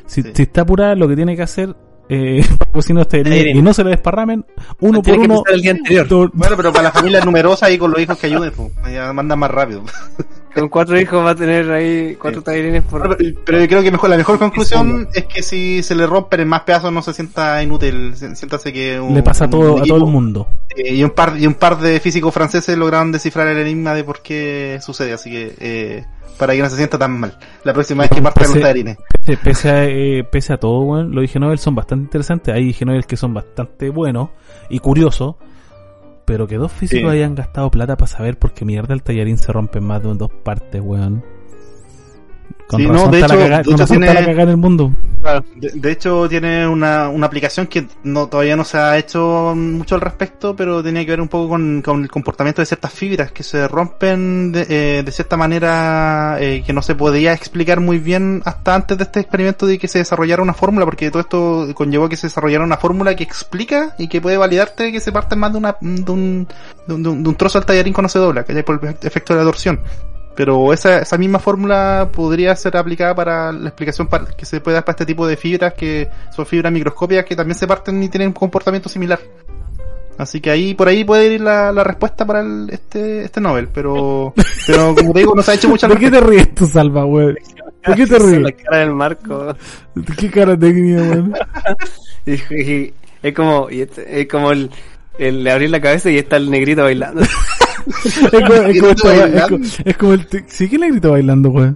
si, 0.07 0.23
si 0.25 0.43
está 0.43 0.63
apurada, 0.63 0.97
lo 0.97 1.07
que 1.07 1.15
tiene 1.15 1.37
que 1.37 1.43
hacer 1.43 1.77
eh, 2.09 2.41
este 2.75 3.51
y 3.51 3.63
no 3.63 3.73
se 3.75 3.85
le 3.85 3.91
desparramen 3.91 4.45
uno 4.81 5.03
por 5.03 5.19
uno. 5.19 5.43
Bueno, 6.33 6.57
pero 6.57 6.73
para 6.73 6.85
la 6.85 6.93
familia 6.93 7.25
numerosa 7.25 7.71
y 7.71 7.79
con 7.79 7.91
los 7.91 8.01
hijos 8.01 8.19
que 8.19 8.27
ayuden, 8.29 8.53
pues, 8.57 8.73
mandan 9.15 9.39
más 9.39 9.51
rápido. 9.51 9.85
Con 10.55 10.69
cuatro 10.69 10.99
hijos 10.99 11.25
va 11.25 11.31
a 11.31 11.35
tener 11.35 11.71
ahí 11.71 12.17
cuatro 12.21 12.43
tallerines 12.43 12.83
por. 12.83 13.17
Pero, 13.17 13.61
yo 13.61 13.69
creo 13.69 13.83
que 13.83 13.91
mejor, 13.91 14.11
la 14.11 14.17
mejor 14.17 14.39
conclusión 14.39 15.09
es 15.13 15.25
que 15.25 15.43
si 15.43 15.83
se 15.83 15.95
le 15.95 16.07
rompen 16.07 16.41
en 16.41 16.49
más 16.49 16.63
pedazos 16.63 16.93
no 16.93 17.03
se 17.03 17.13
sienta 17.13 17.63
inútil, 17.63 18.15
siéntase 18.17 18.73
que 18.73 19.01
le 19.11 19.23
pasa 19.23 19.45
a 19.45 19.51
todo, 19.51 19.79
a 19.79 19.85
todo 19.85 19.99
el 19.99 20.11
mundo. 20.11 20.49
Eh, 20.77 20.95
y 20.95 21.05
un 21.05 21.11
par 21.11 21.35
y 21.39 21.47
un 21.47 21.55
par 21.55 21.79
de 21.79 22.01
físicos 22.01 22.33
franceses 22.33 22.77
lograron 22.77 23.13
descifrar 23.13 23.49
el 23.49 23.59
enigma 23.59 23.95
de 23.95 24.05
por 24.05 24.21
qué 24.21 24.79
sucede, 24.83 25.13
así 25.13 25.31
que 25.31 25.55
eh, 25.59 26.05
para 26.39 26.55
que 26.55 26.63
no 26.63 26.71
se 26.71 26.77
sienta 26.77 26.99
tan 26.99 27.19
mal. 27.19 27.37
La 27.65 27.73
próxima 27.75 28.05
vez 28.05 28.11
que 28.11 28.23
parte 28.23 28.45
los 28.45 28.55
tallarines. 28.55 28.97
Pese, 29.43 29.69
a, 29.69 29.85
eh, 29.85 30.25
pese 30.25 30.55
a 30.55 30.57
todo, 30.57 30.85
bueno, 30.85 31.09
los 31.09 31.35
Nobel 31.37 31.59
son 31.59 31.75
bastante 31.75 32.05
interesantes. 32.05 32.55
Hay 32.55 32.75
Nobel 32.87 33.07
que 33.07 33.17
son 33.17 33.35
bastante 33.35 33.91
buenos 33.91 34.31
y 34.71 34.79
curiosos. 34.79 35.37
Pero 36.29 36.47
que 36.47 36.57
dos 36.57 36.71
físicos 36.71 37.11
hayan 37.11 37.35
gastado 37.35 37.71
plata 37.71 37.97
para 37.97 38.07
saber 38.07 38.39
por 38.39 38.53
qué 38.53 38.67
mierda 38.67 38.93
el 38.93 39.03
tallarín 39.03 39.39
se 39.39 39.51
rompe 39.51 39.79
en 39.79 39.87
más 39.87 40.03
de 40.03 40.13
dos 40.13 40.31
partes, 40.45 40.83
weón. 40.85 41.25
Con 42.69 42.87
razón 42.87 43.07
no, 43.07 43.11
de 43.11 43.21
hecho, 43.21 43.49
la 43.49 43.87
tiene, 43.87 44.11
en 44.11 44.49
el 44.51 44.57
mundo. 44.59 44.93
de, 45.57 45.91
hecho, 45.91 46.29
tiene 46.29 46.69
una, 46.69 47.09
una 47.09 47.27
aplicación 47.27 47.67
que 47.67 47.87
no 48.03 48.27
todavía 48.27 48.57
no 48.57 48.65
se 48.65 48.77
ha 48.77 48.99
hecho 48.99 49.55
mucho 49.57 49.95
al 49.95 50.03
respecto, 50.03 50.55
pero 50.55 50.83
tenía 50.83 51.03
que 51.03 51.13
ver 51.13 51.23
un 51.23 51.29
poco 51.29 51.49
con, 51.49 51.81
con 51.81 52.03
el 52.03 52.11
comportamiento 52.11 52.61
de 52.61 52.67
ciertas 52.67 52.93
fibras 52.93 53.33
que 53.33 53.43
se 53.43 53.67
rompen 53.69 54.53
de, 54.53 54.67
eh, 54.69 55.03
de 55.03 55.13
cierta 55.13 55.39
manera 55.39 56.37
eh, 56.41 56.63
que 56.65 56.75
no 56.75 56.83
se 56.83 56.95
podía 56.95 57.33
explicar 57.33 57.81
muy 57.81 57.99
bien 57.99 58.43
hasta 58.45 58.75
antes 58.75 58.99
de 58.99 59.05
este 59.05 59.21
experimento 59.21 59.67
de 59.67 59.79
que 59.79 59.89
se 59.89 60.01
desarrollara 60.01 60.43
una 60.43 60.53
fórmula, 60.53 60.85
porque 60.85 61.11
todo 61.11 61.21
esto 61.21 61.69
conllevó 61.73 62.05
a 62.05 62.09
que 62.11 62.17
se 62.17 62.27
desarrollara 62.27 62.65
una 62.65 62.77
fórmula 62.77 63.17
que 63.17 63.25
explica 63.25 63.95
y 63.99 64.09
que 64.09 64.21
puede 64.21 64.37
validarte 64.37 64.93
que 64.93 65.01
se 65.01 65.11
parte 65.11 65.37
más 65.37 65.53
de, 65.53 65.59
una, 65.59 65.77
de, 65.81 66.13
un, 66.13 66.47
de, 66.87 66.95
un, 66.95 67.23
de 67.23 67.29
un 67.31 67.35
trozo 67.35 67.57
al 67.57 67.65
tallarín 67.65 67.95
cuando 67.95 68.11
se 68.11 68.19
dobla, 68.19 68.45
que 68.45 68.53
hay 68.53 68.63
por 68.63 68.79
el 68.85 68.95
efecto 69.01 69.33
de 69.33 69.39
la 69.39 69.47
torsión. 69.47 69.81
Pero 70.39 70.73
esa, 70.73 71.01
esa 71.01 71.19
misma 71.19 71.41
fórmula 71.41 72.11
podría 72.13 72.55
ser 72.55 72.77
aplicada 72.77 73.13
para 73.13 73.51
la 73.51 73.71
explicación 73.71 74.07
para, 74.07 74.25
que 74.27 74.47
se 74.47 74.61
puede 74.61 74.77
dar 74.77 74.85
para 74.85 74.93
este 74.93 75.05
tipo 75.05 75.27
de 75.27 75.37
fibras 75.37 75.75
que 75.75 76.09
son 76.31 76.47
fibras 76.47 76.73
microscópicas 76.73 77.25
que 77.25 77.35
también 77.35 77.59
se 77.59 77.67
parten 77.67 78.01
y 78.01 78.09
tienen 78.09 78.29
un 78.29 78.35
comportamiento 78.35 78.89
similar. 78.89 79.19
Así 80.17 80.41
que 80.41 80.53
ahí, 80.53 80.75
por 80.75 80.87
ahí 80.87 81.03
puede 81.03 81.35
ir 81.35 81.41
la, 81.41 81.73
la 81.73 81.83
respuesta 81.83 82.25
para 82.25 82.43
el, 82.43 82.71
este, 82.71 83.25
este 83.25 83.41
Nobel, 83.41 83.67
pero, 83.75 84.33
pero 84.69 84.95
como 84.95 85.13
te 85.13 85.19
digo, 85.19 85.35
no 85.35 85.43
se 85.43 85.51
ha 85.51 85.55
hecho 85.55 85.71
mucha 85.71 85.89
¿Por 85.89 85.99
qué 85.99 86.09
te 86.09 86.21
ríes 86.21 86.55
tú, 86.55 86.69
Salva, 86.69 87.03
güey? 87.03 87.35
¿Por 87.85 87.97
qué 87.97 88.07
te 88.07 88.19
ríes? 88.21 88.41
La 88.41 88.53
cara 88.53 88.79
del 88.79 88.95
marco. 88.95 89.57
¿Qué 90.17 90.31
cara 90.31 90.57
técnica, 90.57 91.17
güey? 91.17 91.33
es 93.25 93.35
como, 93.35 93.69
este, 93.71 94.21
es 94.21 94.29
como 94.29 94.53
el, 94.53 94.71
el, 95.19 95.45
le 95.45 95.51
abrir 95.51 95.71
la 95.71 95.81
cabeza 95.81 96.11
y 96.11 96.19
está 96.19 96.37
el 96.37 96.51
negrito 96.51 96.83
bailando 96.83 97.23
es, 99.85 99.97
como, 99.97 100.13
el. 100.13 100.27
¿Sí 100.47 100.69
que 100.69 100.79
le 100.79 100.91
grito 100.91 101.13
bailando, 101.13 101.51
güey? 101.51 101.75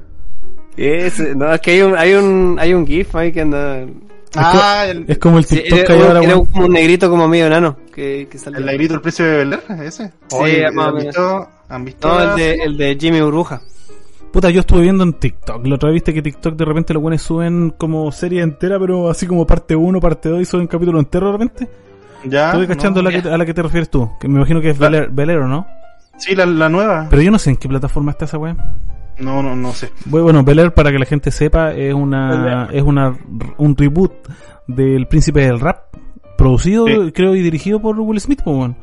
Es, 0.77 1.19
no, 1.37 1.53
es 1.53 1.61
que 1.61 1.73
hay 1.73 1.83
un, 1.83 1.97
hay 1.97 2.15
un, 2.15 2.57
hay 2.59 2.75
un 2.75 2.87
GIF 2.87 3.15
ahí 3.17 3.33
que 3.33 3.43
anda. 3.43 3.87
Ah, 4.35 4.87
es, 5.07 5.19
como 5.19 5.39
el 5.39 5.47
TikTok 5.47 5.79
sí, 5.87 5.93
era, 5.93 6.23
era, 6.23 6.35
como 6.35 6.65
un 6.65 6.73
negrito 6.73 7.11
como 7.11 7.29
medio 7.29 7.47
enano. 7.47 7.77
Que, 7.95 8.29
que 8.31 8.39
¿El 8.47 8.65
negrito 8.65 8.95
del 8.95 9.03
precio 9.03 9.27
de 9.27 9.37
Bel 9.39 9.59
ese? 9.85 10.11
Sí, 10.29 10.63
¿han, 10.63 10.97
visto, 10.97 11.49
¿Han 11.69 11.85
visto? 11.85 12.09
No, 12.09 12.31
el 12.31 12.37
de, 12.37 12.55
el 12.55 12.77
de 12.79 12.97
Jimmy 12.99 13.21
Burbuja. 13.21 13.61
Puta, 14.33 14.49
yo 14.49 14.61
estuve 14.61 14.81
viendo 14.81 15.05
en 15.05 15.13
TikTok. 15.13 15.67
La 15.67 15.75
otra 15.75 15.91
vez 15.91 15.97
viste 15.97 16.15
que 16.15 16.23
TikTok 16.23 16.57
de 16.57 16.65
repente 16.65 16.95
los 16.95 17.03
buenos 17.03 17.21
suben 17.21 17.75
como 17.77 18.11
serie 18.11 18.41
entera, 18.41 18.79
pero 18.79 19.11
así 19.11 19.27
como 19.27 19.47
parte 19.47 19.77
1, 19.77 20.01
parte 20.01 20.31
2 20.31 20.41
y 20.41 20.45
suben 20.47 20.67
capítulo 20.67 20.99
entero 20.99 21.27
de 21.27 21.33
repente. 21.33 21.69
Ya. 22.25 22.51
Estoy 22.51 22.67
cachando 22.67 23.01
a, 23.01 23.03
la 23.03 23.11
que, 23.11 23.29
a 23.29 23.37
la 23.37 23.45
que 23.47 23.55
te 23.55 23.63
refieres 23.63 23.91
tú. 23.91 24.11
Que 24.21 24.29
me 24.29 24.37
imagino 24.37 24.61
que 24.61 24.71
es 24.71 24.79
Velero, 24.79 25.49
¿no? 25.49 25.67
Sí, 26.19 26.35
la, 26.35 26.47
la 26.47 26.69
nueva. 26.69 27.07
Pero 27.11 27.23
yo 27.23 27.31
no 27.31 27.39
sé 27.39 27.51
en 27.51 27.57
qué 27.57 27.69
plataforma 27.69 28.13
está 28.13 28.27
esa 28.27 28.39
weá. 28.39 28.57
No, 29.19 29.43
no, 29.43 29.55
no 29.55 29.73
sé. 29.73 29.91
Bueno, 30.07 30.43
Bel 30.43 30.59
Air, 30.59 30.75
para 30.75 30.91
que 30.91 30.99
la 30.99 31.07
gente 31.07 31.31
sepa, 31.31 31.73
es 31.73 31.95
una, 31.95 32.69
es 32.73 32.83
una, 32.83 33.17
un 33.59 33.77
reboot 33.77 34.13
del 34.67 35.07
Príncipe 35.07 35.43
del 35.43 35.61
Rap, 35.61 35.95
producido, 36.37 36.87
creo, 37.13 37.35
y 37.35 37.43
dirigido 37.43 37.81
por 37.81 37.99
Will 37.99 38.21
Smith, 38.21 38.41
pues, 38.43 38.57
bueno. 38.57 38.77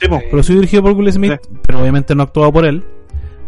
Sí, 0.00 0.08
Producido 0.30 0.58
y 0.58 0.60
dirigido 0.60 0.82
por 0.82 0.92
Will 0.92 1.12
Smith, 1.12 1.40
pero 1.66 1.80
obviamente 1.80 2.14
no 2.14 2.24
actuado 2.24 2.52
por 2.52 2.64
él. 2.64 2.84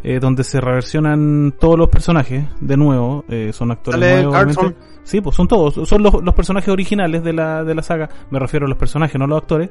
Eh, 0.08 0.20
donde 0.20 0.44
se 0.44 0.60
reversionan 0.60 1.52
todos 1.58 1.76
los 1.76 1.88
personajes 1.88 2.44
de 2.60 2.76
nuevo, 2.76 3.24
eh, 3.28 3.50
son 3.52 3.72
actores 3.72 3.98
nuevos. 4.24 4.56
Sí, 5.02 5.20
pues 5.20 5.34
son 5.34 5.48
todos, 5.48 5.88
son 5.88 6.00
los, 6.00 6.22
los, 6.22 6.32
personajes 6.32 6.68
originales 6.68 7.24
de 7.24 7.32
la, 7.32 7.64
de 7.64 7.74
la 7.74 7.82
saga, 7.82 8.08
me 8.30 8.38
refiero 8.38 8.66
a 8.66 8.68
los 8.68 8.78
personajes, 8.78 9.18
no 9.18 9.24
a 9.24 9.26
los 9.26 9.42
actores, 9.42 9.68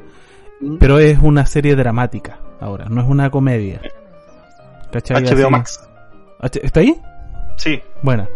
mm. 0.59 0.75
pero 0.77 0.99
es 0.99 1.19
una 1.21 1.45
serie 1.45 1.77
dramática 1.77 2.41
ahora, 2.59 2.87
no 2.89 2.99
es 2.99 3.07
una 3.07 3.29
comedia. 3.29 3.79
¿Cachai? 4.91 5.23
HBO 5.23 5.51
Max. 5.51 5.79
¿Está 6.61 6.81
ahí? 6.81 6.99
Sí. 7.55 7.81
Bueno, 8.01 8.27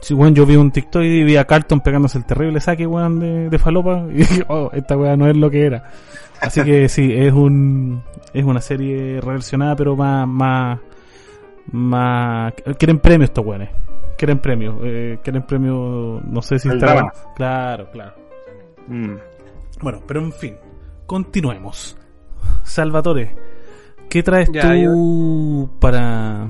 sí, 0.00 0.14
bueno, 0.14 0.36
yo 0.36 0.46
vi 0.46 0.54
un 0.54 0.70
TikTok 0.70 1.02
y 1.02 1.24
vi 1.24 1.38
a 1.38 1.44
Carlton 1.44 1.80
pegándose 1.80 2.18
el 2.18 2.24
terrible 2.24 2.60
saque, 2.60 2.86
weón, 2.86 3.18
de, 3.18 3.50
de 3.50 3.58
falopa, 3.58 4.06
y 4.12 4.18
dije, 4.18 4.44
oh, 4.46 4.70
esta 4.72 4.96
weón 4.96 5.18
no 5.18 5.26
es 5.26 5.36
lo 5.36 5.50
que 5.50 5.66
era. 5.66 5.90
Así 6.40 6.62
que 6.62 6.88
sí, 6.88 7.12
es 7.12 7.32
un 7.32 8.04
es 8.32 8.44
una 8.44 8.60
serie 8.60 9.20
reversionada, 9.20 9.74
pero 9.74 9.96
más, 9.96 10.28
más, 10.28 10.78
más... 11.72 12.52
Quieren 12.78 12.98
premios 12.98 13.30
estos 13.30 13.44
weones. 13.44 13.70
Quieren 14.16 14.38
premios. 14.38 14.76
Eh, 14.82 15.18
quieren 15.22 15.46
premios, 15.46 16.22
no 16.24 16.42
sé 16.42 16.58
si 16.58 16.68
está... 16.68 17.12
Claro, 17.36 17.90
claro. 17.90 18.14
Mm. 18.88 19.14
Bueno, 19.80 20.02
pero 20.06 20.20
en 20.20 20.32
fin, 20.32 20.56
continuemos. 21.06 21.96
Salvatore, 22.64 23.34
¿qué 24.08 24.22
traes 24.22 24.50
tú 24.50 25.70
para 25.80 26.48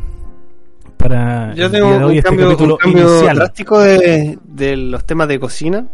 para 0.97 1.55
yo 1.55 1.71
tengo 1.71 1.97
un, 1.97 2.11
este 2.11 2.23
cambio, 2.23 2.57
un 2.57 2.77
cambio 2.77 3.23
drástico 3.23 3.81
de, 3.81 4.39
de, 4.43 4.77
los 4.77 5.05
temas 5.05 5.29
de 5.29 5.39
cocina 5.39 5.87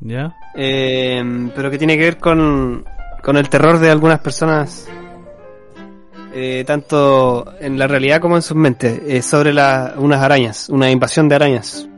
ya 0.00 0.34
eh, 0.54 1.22
pero 1.54 1.70
que 1.70 1.76
tiene 1.76 1.98
que 1.98 2.04
ver 2.04 2.16
con 2.16 2.84
con 3.22 3.36
el 3.36 3.48
terror 3.50 3.78
de 3.78 3.90
algunas 3.90 4.20
personas 4.20 4.88
eh, 6.38 6.64
tanto 6.66 7.54
en 7.60 7.78
la 7.78 7.86
realidad 7.86 8.20
como 8.20 8.36
en 8.36 8.42
sus 8.42 8.56
mentes, 8.56 9.00
eh, 9.06 9.22
sobre 9.22 9.54
la, 9.54 9.94
unas 9.96 10.22
arañas, 10.22 10.68
una 10.68 10.90
invasión 10.90 11.30
de 11.30 11.34
arañas. 11.34 11.88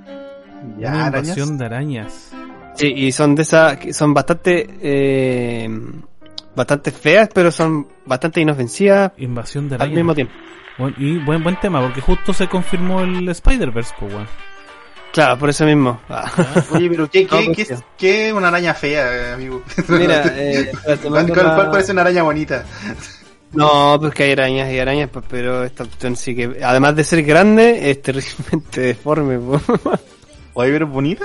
una 0.76 1.06
invasión 1.06 1.58
de 1.58 1.64
arañas. 1.64 2.30
Sí, 2.76 2.86
y 2.86 3.10
son 3.10 3.34
de 3.34 3.42
esas, 3.42 3.78
son 3.90 4.14
bastante, 4.14 4.68
eh, 4.80 5.68
bastante 6.54 6.92
feas, 6.92 7.28
pero 7.34 7.50
son 7.50 7.88
bastante 8.06 8.40
inofensivas. 8.40 9.10
Invasión 9.16 9.68
de 9.68 9.74
arañas. 9.74 9.90
Al 9.90 9.96
mismo 9.96 10.14
tiempo. 10.14 10.32
y 10.98 11.18
buen, 11.18 11.42
buen 11.42 11.58
tema, 11.58 11.82
porque 11.82 12.00
justo 12.00 12.32
se 12.32 12.46
confirmó 12.46 13.00
el 13.00 13.28
Spider-Verse, 13.28 13.92
pues, 13.98 14.12
Claro, 15.12 15.36
por 15.36 15.50
eso 15.50 15.64
mismo. 15.64 16.00
Ah. 16.08 16.30
Oye, 16.70 16.88
pero 16.88 17.10
¿qué, 17.10 17.26
qué, 17.26 17.52
qué, 17.56 17.76
qué, 17.96 18.28
es 18.28 18.32
una 18.32 18.48
araña 18.48 18.72
fea, 18.74 19.34
amigo? 19.34 19.64
Mira, 19.88 20.22
eh, 20.36 20.70
¿Cuál, 21.02 21.26
cuál 21.26 21.70
parece 21.72 21.90
una 21.90 22.02
araña 22.02 22.22
bonita? 22.22 22.64
No, 23.52 23.96
pues 23.98 24.14
que 24.14 24.24
hay 24.24 24.32
arañas 24.32 24.70
y 24.70 24.78
arañas, 24.78 25.08
pues, 25.10 25.24
pero 25.28 25.64
esta 25.64 25.84
opción 25.84 26.16
sí 26.16 26.34
que, 26.34 26.60
además 26.62 26.94
de 26.96 27.04
ser 27.04 27.22
grande, 27.22 27.90
es 27.90 28.02
terriblemente 28.02 28.80
deforme. 28.80 29.38
Oye, 30.54 30.72
pero 30.72 30.86
es 30.86 30.92
bonita. 30.92 31.24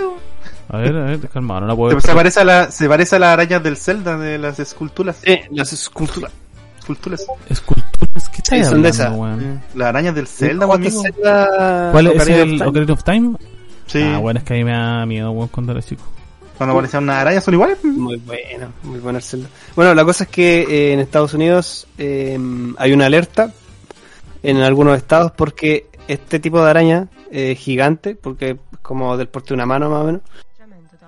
A 0.70 0.78
ver, 0.78 0.96
a 0.96 1.06
ver, 1.06 1.30
calma, 1.30 1.60
no 1.60 1.68
la 1.68 1.76
puedo 1.76 2.00
Se 2.00 2.14
parece 2.14 2.40
a 2.40 2.44
la, 2.44 2.72
se 2.72 2.88
parece 2.88 3.18
a 3.18 3.20
las 3.20 3.30
arañas 3.34 3.62
del 3.62 3.78
Zelda, 3.78 4.18
de 4.18 4.38
las 4.38 4.60
esculturas. 4.60 5.18
Sí, 5.24 5.40
las 5.52 5.74
esculturas. 5.74 6.32
Esculturas. 6.80 7.26
Esculturas, 7.50 8.30
¿qué 8.30 8.42
tal? 8.42 8.66
son 8.66 8.82
de 8.82 8.90
esas. 8.90 9.14
Las 9.76 9.88
arañas 9.88 10.16
del 10.16 10.28
Zelda, 10.28 10.66
amigo. 10.66 11.04
¿Cuál 11.92 12.08
es 12.08 12.28
el 12.28 12.62
Ocarina 12.62 12.94
of 12.94 13.04
Time? 13.04 13.36
Sí. 13.88 14.02
Ah, 14.02 14.18
bueno, 14.20 14.40
es 14.40 14.46
que 14.46 14.54
a 14.54 14.58
mí 14.58 14.64
me 14.64 14.72
da 14.72 15.06
miedo, 15.06 15.32
weón, 15.32 15.50
cuando 15.50 15.74
era 15.74 15.82
chico. 15.82 16.04
Cuando 16.58 16.74
aparecían 16.74 17.04
unas 17.04 17.18
arañas 17.18 17.44
son 17.44 17.54
iguales. 17.56 17.84
Muy 17.84 18.18
bueno, 18.18 18.72
muy 18.84 19.00
bueno 19.00 19.18
el 19.18 19.24
Zelda. 19.24 19.50
Bueno, 19.76 19.94
la 19.96 20.06
cosa 20.06 20.26
es 20.26 20.30
que 20.30 20.62
eh, 20.62 20.94
en 20.94 21.00
Estados 21.00 21.34
Unidos 21.34 21.88
eh, 21.98 22.38
hay 22.78 22.94
una 22.94 23.08
alerta 23.08 23.52
en 24.44 24.58
algunos 24.58 24.98
estados 24.98 25.32
porque 25.32 25.88
este 26.08 26.39
tipo 26.39 26.63
de 26.63 26.70
araña 26.70 27.08
eh, 27.32 27.56
gigante, 27.56 28.16
porque 28.16 28.52
es 28.52 28.80
como 28.82 29.18
del 29.18 29.28
porte 29.28 29.50
de 29.50 29.54
una 29.56 29.66
mano 29.66 29.89
más 29.89 30.02
o 30.02 30.06
menos, 30.06 30.22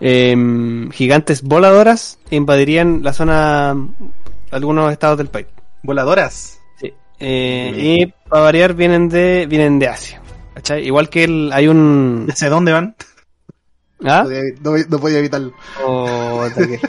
eh, 0.01 0.35
gigantes 0.91 1.41
voladoras 1.41 2.19
invadirían 2.29 3.01
la 3.03 3.13
zona 3.13 3.75
algunos 4.51 4.91
estados 4.91 5.17
del 5.17 5.27
país. 5.27 5.47
¿Voladoras? 5.83 6.59
Sí. 6.79 6.91
y 7.19 8.07
para 8.27 8.41
variar 8.43 8.73
vienen 8.73 9.09
de 9.09 9.45
vienen 9.47 9.77
de 9.77 9.87
Asia. 9.87 10.21
¿cachai? 10.55 10.85
Igual 10.85 11.09
que 11.09 11.25
el, 11.25 11.51
hay 11.53 11.67
un... 11.67 12.25
¿Desde 12.27 12.49
dónde 12.49 12.71
van? 12.71 12.95
¿Ah? 14.03 14.25
No, 14.61 14.73
no, 14.89 14.99
podía 14.99 15.19
evitarlo. 15.19 15.53
Oh, 15.83 16.45
qué 16.53 16.79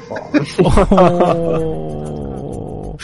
oh. 0.62 2.97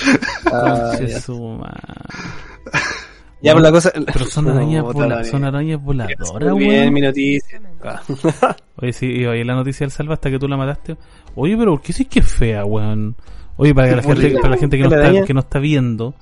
ya, 3.40 3.52
por 3.52 3.62
la 3.62 3.70
cosa. 3.70 3.92
Pero 4.12 4.24
son 4.24 4.48
arañas, 4.48 4.82
vola, 4.92 5.24
son 5.24 5.44
arañas 5.44 5.80
voladoras, 5.80 6.56
Bien, 6.56 6.92
mi 6.92 7.00
noticia. 7.00 7.60
Oye, 8.76 8.92
sí, 8.92 9.26
oye, 9.26 9.44
la 9.44 9.54
noticia 9.54 9.84
del 9.84 9.92
salva 9.92 10.14
hasta 10.14 10.30
que 10.30 10.38
tú 10.38 10.48
la 10.48 10.56
mataste. 10.56 10.96
Oye, 11.36 11.56
pero 11.56 11.72
¿por 11.72 11.82
qué 11.82 11.92
sí 11.92 12.04
que 12.04 12.20
es 12.20 12.26
fea, 12.26 12.64
weón? 12.64 13.16
Oye, 13.56 13.74
para, 13.74 13.94
la 13.94 14.02
gente, 14.02 14.34
para 14.40 14.50
la 14.50 14.56
gente 14.56 14.78
que 14.78 14.84
no, 14.84 14.94
está, 14.94 15.24
que 15.24 15.34
no 15.34 15.40
está 15.40 15.58
viendo, 15.58 16.14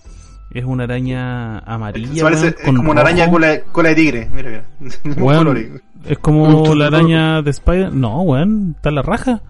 es 0.50 0.64
una 0.64 0.84
araña 0.84 1.58
amarilla. 1.60 2.22
Parece, 2.22 2.54
como 2.54 2.90
una 2.90 3.02
araña 3.02 3.30
con 3.30 3.40
la, 3.40 3.60
cola 3.62 3.90
de 3.90 3.94
tigre. 3.94 4.30
Mira, 4.32 4.64
mira. 4.80 5.00
es 6.06 6.18
como 6.18 6.74
la 6.74 6.86
araña 6.86 7.42
de 7.42 7.50
Spider. 7.50 7.92
No, 7.92 8.22
weón. 8.22 8.74
Está 8.76 8.90
la 8.90 9.02
raja. 9.02 9.42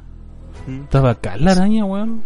Mm. 0.67 0.83
Está 0.83 1.11
acá 1.11 1.37
la 1.37 1.53
araña, 1.53 1.85
weón. 1.85 2.23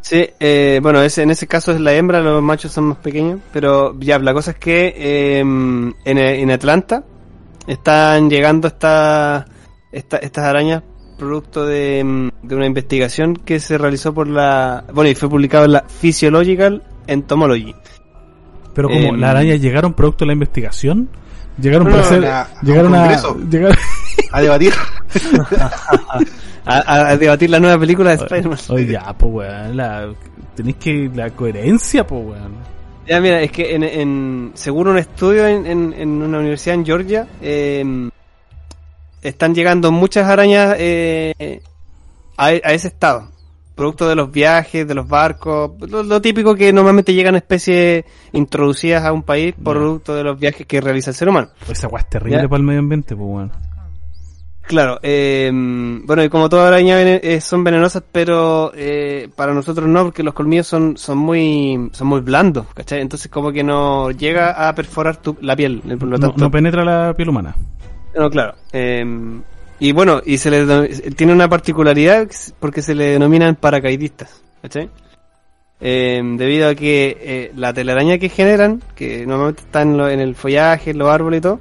Sí, 0.00 0.28
eh, 0.40 0.80
bueno, 0.82 1.02
ese, 1.02 1.22
en 1.22 1.30
ese 1.30 1.46
caso 1.46 1.72
es 1.72 1.80
la 1.80 1.92
hembra, 1.92 2.20
los 2.20 2.42
machos 2.42 2.72
son 2.72 2.84
más 2.84 2.98
pequeños. 2.98 3.40
Pero 3.52 3.98
ya, 4.00 4.18
la 4.18 4.32
cosa 4.32 4.52
es 4.52 4.56
que 4.56 4.94
eh, 4.96 5.38
en, 5.40 5.94
en 6.04 6.50
Atlanta 6.50 7.04
están 7.66 8.28
llegando 8.28 8.66
esta, 8.68 9.46
esta, 9.92 10.16
estas 10.16 10.44
arañas 10.44 10.82
producto 11.20 11.66
de, 11.66 12.30
de, 12.42 12.56
una 12.56 12.64
investigación 12.64 13.36
que 13.36 13.60
se 13.60 13.76
realizó 13.76 14.14
por 14.14 14.26
la. 14.26 14.84
Bueno, 14.92 15.10
y 15.10 15.14
fue 15.14 15.28
publicado 15.28 15.66
en 15.66 15.72
la 15.72 15.84
Physiological 15.84 16.82
Entomology. 17.06 17.74
Pero 18.74 18.88
como 18.88 19.00
em, 19.00 19.16
las 19.20 19.30
arañas 19.30 19.60
llegaron 19.60 19.94
producto 19.94 20.24
de 20.24 20.28
la 20.28 20.32
investigación, 20.34 21.08
llegaron 21.60 21.88
para 21.88 22.00
hacer, 22.00 22.20
llegaron 22.62 22.94
a, 22.94 23.04
a, 24.32 24.40
debatir. 24.40 24.72
a, 26.64 27.16
debatir 27.16 27.50
la 27.50 27.60
nueva 27.60 27.78
película 27.78 28.10
de 28.10 28.16
Spider-Man. 28.16 28.58
Oye, 28.68 28.86
ya, 28.86 29.12
pues 29.16 29.32
weón, 29.32 29.76
la, 29.76 30.12
tenéis 30.54 30.76
que, 30.76 31.10
la 31.14 31.30
coherencia, 31.30 32.06
pues 32.06 32.24
weón. 32.24 32.54
Ya, 33.06 33.20
mira, 33.20 33.42
es 33.42 33.50
que 33.50 33.74
en, 33.74 33.82
en 33.82 34.52
según 34.54 34.88
un 34.88 34.98
estudio 34.98 35.46
en, 35.46 35.66
en, 35.66 36.22
una 36.22 36.38
universidad 36.38 36.76
en 36.76 36.86
Georgia, 36.86 37.26
eh, 37.42 38.10
están 39.20 39.54
llegando 39.54 39.90
muchas 39.90 40.28
arañas 40.28 40.76
eh, 40.78 41.60
a, 42.36 42.46
a 42.46 42.72
ese 42.72 42.88
estado 42.88 43.28
producto 43.74 44.08
de 44.08 44.14
los 44.14 44.30
viajes, 44.30 44.86
de 44.86 44.94
los 44.94 45.08
barcos, 45.08 45.72
lo, 45.88 46.20
típico 46.20 46.54
que 46.54 46.72
normalmente 46.72 47.14
llegan 47.14 47.34
especies 47.34 48.04
introducidas 48.32 49.04
a 49.04 49.12
un 49.12 49.22
país 49.22 49.54
por 49.54 49.76
producto 49.76 50.14
de 50.14 50.24
los 50.24 50.38
viajes 50.38 50.66
que 50.66 50.80
realiza 50.80 51.10
el 51.10 51.16
ser 51.16 51.28
humano. 51.28 51.48
Esa 51.68 51.86
agua 51.86 52.00
es 52.00 52.08
terrible 52.08 52.48
para 52.48 52.58
el 52.58 52.62
medio 52.62 52.80
ambiente, 52.80 53.16
pues 53.16 53.28
bueno. 53.28 53.52
Claro, 54.70 55.00
eh, 55.02 55.50
bueno, 55.52 56.22
y 56.22 56.28
como 56.28 56.48
todas 56.48 56.68
arañas 56.68 57.00
eh, 57.00 57.40
son 57.40 57.64
venenosas, 57.64 58.04
pero 58.12 58.70
eh, 58.76 59.28
para 59.34 59.52
nosotros 59.52 59.88
no, 59.88 60.04
porque 60.04 60.22
los 60.22 60.32
colmillos 60.32 60.68
son, 60.68 60.96
son 60.96 61.18
muy 61.18 61.90
son 61.90 62.06
muy 62.06 62.20
blandos, 62.20 62.66
¿cachai? 62.72 63.00
Entonces 63.00 63.28
como 63.32 63.50
que 63.50 63.64
no 63.64 64.12
llega 64.12 64.68
a 64.68 64.72
perforar 64.76 65.16
tu, 65.16 65.36
la 65.40 65.56
piel. 65.56 65.82
no, 65.84 66.50
penetra 66.52 66.84
la 66.84 67.14
piel 67.14 67.30
humana. 67.30 67.56
No, 68.16 68.30
claro. 68.30 68.54
Y 69.80 69.92
bueno, 69.92 70.20
y 70.24 70.36
se 70.36 70.50
le 70.50 70.88
tiene 71.14 71.32
una 71.32 71.48
particularidad 71.48 72.28
porque 72.60 72.82
se 72.82 72.94
le 72.94 73.06
denominan 73.06 73.56
paracaidistas, 73.56 74.42
¿cachai? 74.60 74.90
Eh, 75.80 76.20
debido 76.36 76.68
a 76.68 76.74
que 76.74 77.16
eh, 77.18 77.52
la 77.56 77.72
telaraña 77.72 78.18
que 78.18 78.28
generan, 78.28 78.82
que 78.94 79.26
normalmente 79.26 79.62
están 79.62 79.98
en, 79.98 80.20
el 80.20 80.34
follaje, 80.34 80.90
en 80.90 80.98
los 80.98 81.08
árboles 81.08 81.38
y 81.38 81.40
todo, 81.40 81.60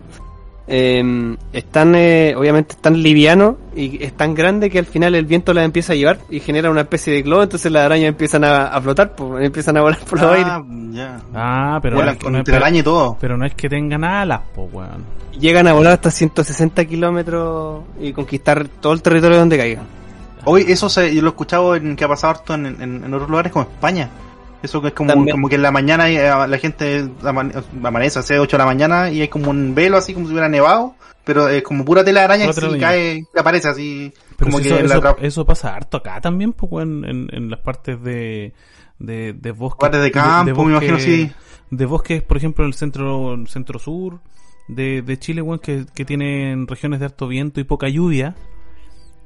eh, 0.70 1.36
están, 1.52 1.96
eh, 1.96 2.36
obviamente, 2.38 2.76
están 2.76 3.02
livianos 3.02 3.56
y 3.76 4.04
es 4.04 4.14
tan 4.14 4.36
grande 4.36 4.70
que 4.70 4.80
al 4.80 4.86
final 4.86 5.16
el 5.16 5.26
viento 5.26 5.54
las 5.54 5.66
empieza 5.66 5.94
a 5.94 5.96
llevar 5.96 6.20
y 6.30 6.40
genera 6.40 6.70
una 6.70 6.82
especie 6.82 7.12
de 7.12 7.24
globo, 7.24 7.44
entonces 7.44 7.72
las 7.72 7.86
arañas 7.86 8.10
empiezan 8.10 8.44
a, 8.44 8.80
flotar, 8.80 9.16
pues, 9.16 9.46
empiezan 9.46 9.78
a 9.78 9.82
volar 9.82 10.00
por 10.00 10.22
los 10.22 10.32
ah. 10.32 10.64
Ah, 11.34 11.80
pero, 11.82 12.04
no, 12.04 12.18
con 12.18 12.44
telaraña 12.44 12.80
y 12.80 12.84
todo. 12.84 13.18
pero 13.20 13.36
no 13.36 13.46
es 13.46 13.54
que 13.56 13.68
tengan 13.68 14.04
alas, 14.04 14.42
pues, 14.54 14.72
weón 14.72 15.20
llegan 15.40 15.68
a 15.68 15.74
volar 15.74 15.94
hasta 15.94 16.12
160 16.12 16.86
kilómetros 16.86 17.84
y 18.00 18.14
conquistar 18.14 18.68
todo 18.68 18.94
el 18.94 19.02
territorio 19.02 19.38
donde 19.38 19.58
caigan. 19.58 19.86
Hoy 20.46 20.66
eso 20.68 20.90
se, 20.90 21.14
yo 21.14 21.22
lo 21.22 21.30
he 21.30 21.32
escuchado 21.32 21.76
en 21.76 21.96
que 21.96 22.04
ha 22.04 22.08
pasado 22.08 22.32
harto 22.32 22.54
en, 22.54 22.66
en, 22.66 23.14
otros 23.14 23.30
lugares 23.30 23.52
como 23.52 23.64
España. 23.64 24.10
Eso 24.62 24.82
que 24.82 24.90
es 24.90 24.94
como, 24.94 25.14
como 25.14 25.48
que 25.48 25.56
en 25.56 25.62
la 25.62 25.72
mañana 25.72 26.10
eh, 26.10 26.48
la 26.48 26.58
gente 26.58 27.10
amanece 27.22 28.20
hace 28.20 28.40
8 28.40 28.58
de 28.58 28.60
la 28.60 28.66
mañana 28.66 29.10
y 29.10 29.22
hay 29.22 29.30
como 29.30 29.52
un 29.52 29.74
velo 29.74 29.98
así 29.98 30.14
como 30.14 30.28
si 30.28 30.34
hubiera 30.34 30.50
nevado, 30.50 30.96
pero 31.24 31.48
es 31.48 31.64
como 31.64 31.86
pura 31.86 32.04
tela 32.04 32.22
de 32.22 32.26
araña 32.26 32.46
y 32.46 32.80
cae, 32.80 33.24
aparece 33.38 33.70
así. 33.70 34.14
como 34.38 34.60
que 34.60 34.84
eso, 34.84 35.18
eso, 35.22 35.46
pasa 35.46 35.76
harto 35.76 35.98
acá 35.98 36.20
también, 36.20 36.54
pues, 36.54 36.84
en, 36.84 37.30
en, 37.32 37.50
las 37.50 37.60
partes 37.62 38.02
de, 38.02 38.54
de, 38.98 39.34
de 39.34 39.52
bosques. 39.52 39.80
Partes 39.80 40.02
de 40.02 40.12
campo, 40.12 40.66
me 40.66 40.72
imagino, 40.72 41.00
sí. 41.00 41.32
De 41.70 41.86
bosques, 41.86 42.24
por 42.24 42.36
ejemplo, 42.36 42.66
en 42.66 42.70
el 42.70 42.74
centro, 42.74 43.38
centro 43.48 43.80
sur 43.80 44.20
de, 44.68 45.02
de 45.02 45.20
Chile, 45.20 45.42
weón, 45.42 45.60
que, 45.60 45.86
que 45.94 46.04
tienen 46.04 46.68
regiones 46.68 47.00
de 47.00 47.06
alto 47.06 47.28
viento 47.28 47.60
y 47.60 47.64
poca 47.64 47.88
lluvia. 47.90 48.36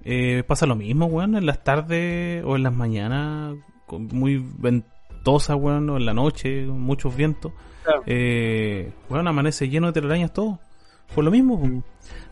Eh, 0.04 0.44
pasa 0.46 0.66
lo 0.66 0.76
mismo, 0.76 1.06
weón, 1.06 1.36
en 1.36 1.46
las 1.46 1.64
tardes 1.64 2.44
o 2.46 2.56
en 2.56 2.64
las 2.64 2.74
mañanas, 2.74 3.56
muy 3.90 4.44
ventosa, 5.24 5.56
weón, 5.56 5.90
en 5.90 6.06
la 6.06 6.14
noche, 6.14 6.66
muchos 6.66 7.16
vientos. 7.16 7.54
Eh, 8.06 8.92
weón, 9.10 9.28
amanece 9.28 9.70
lleno 9.70 9.88
de 9.88 9.94
telarañas 9.94 10.34
todo. 10.34 10.60
Por 11.16 11.24
lo 11.24 11.32
mismo, 11.32 11.84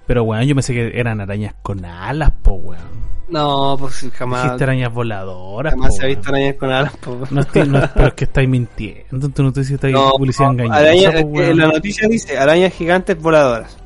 Pero, 0.08 0.24
weón, 0.24 0.44
yo 0.44 0.56
pensé 0.56 0.74
que 0.74 1.00
eran 1.00 1.22
arañas 1.22 1.56
con 1.62 1.86
alas, 1.86 2.32
po, 2.42 2.54
weón. 2.54 3.12
No, 3.30 3.78
pues 3.80 4.10
jamás. 4.14 4.44
Dijiste 4.44 4.64
arañas 4.66 4.94
voladoras. 4.94 5.74
Jamás 5.74 5.96
se 5.96 6.04
ha 6.04 6.08
visto 6.08 6.30
arañas 6.30 6.56
con 6.56 6.70
alas, 6.70 6.98
po. 6.98 7.18
No, 7.30 7.42
pero 7.94 8.08
es 8.08 8.14
que 8.14 8.26
estáis 8.26 8.50
mintiendo. 8.50 9.30
Tú 9.30 9.44
no 9.44 9.54
te 9.54 9.62
dices 9.62 9.80
que 9.80 9.88
estáis 9.88 9.96
publicidad 10.18 10.52
engañosa. 10.52 10.78
Araña, 10.78 11.54
la 11.54 11.68
noticia 11.68 12.10
dice 12.10 12.38
arañas 12.38 12.74
gigantes 12.74 13.18
voladoras. 13.22 13.78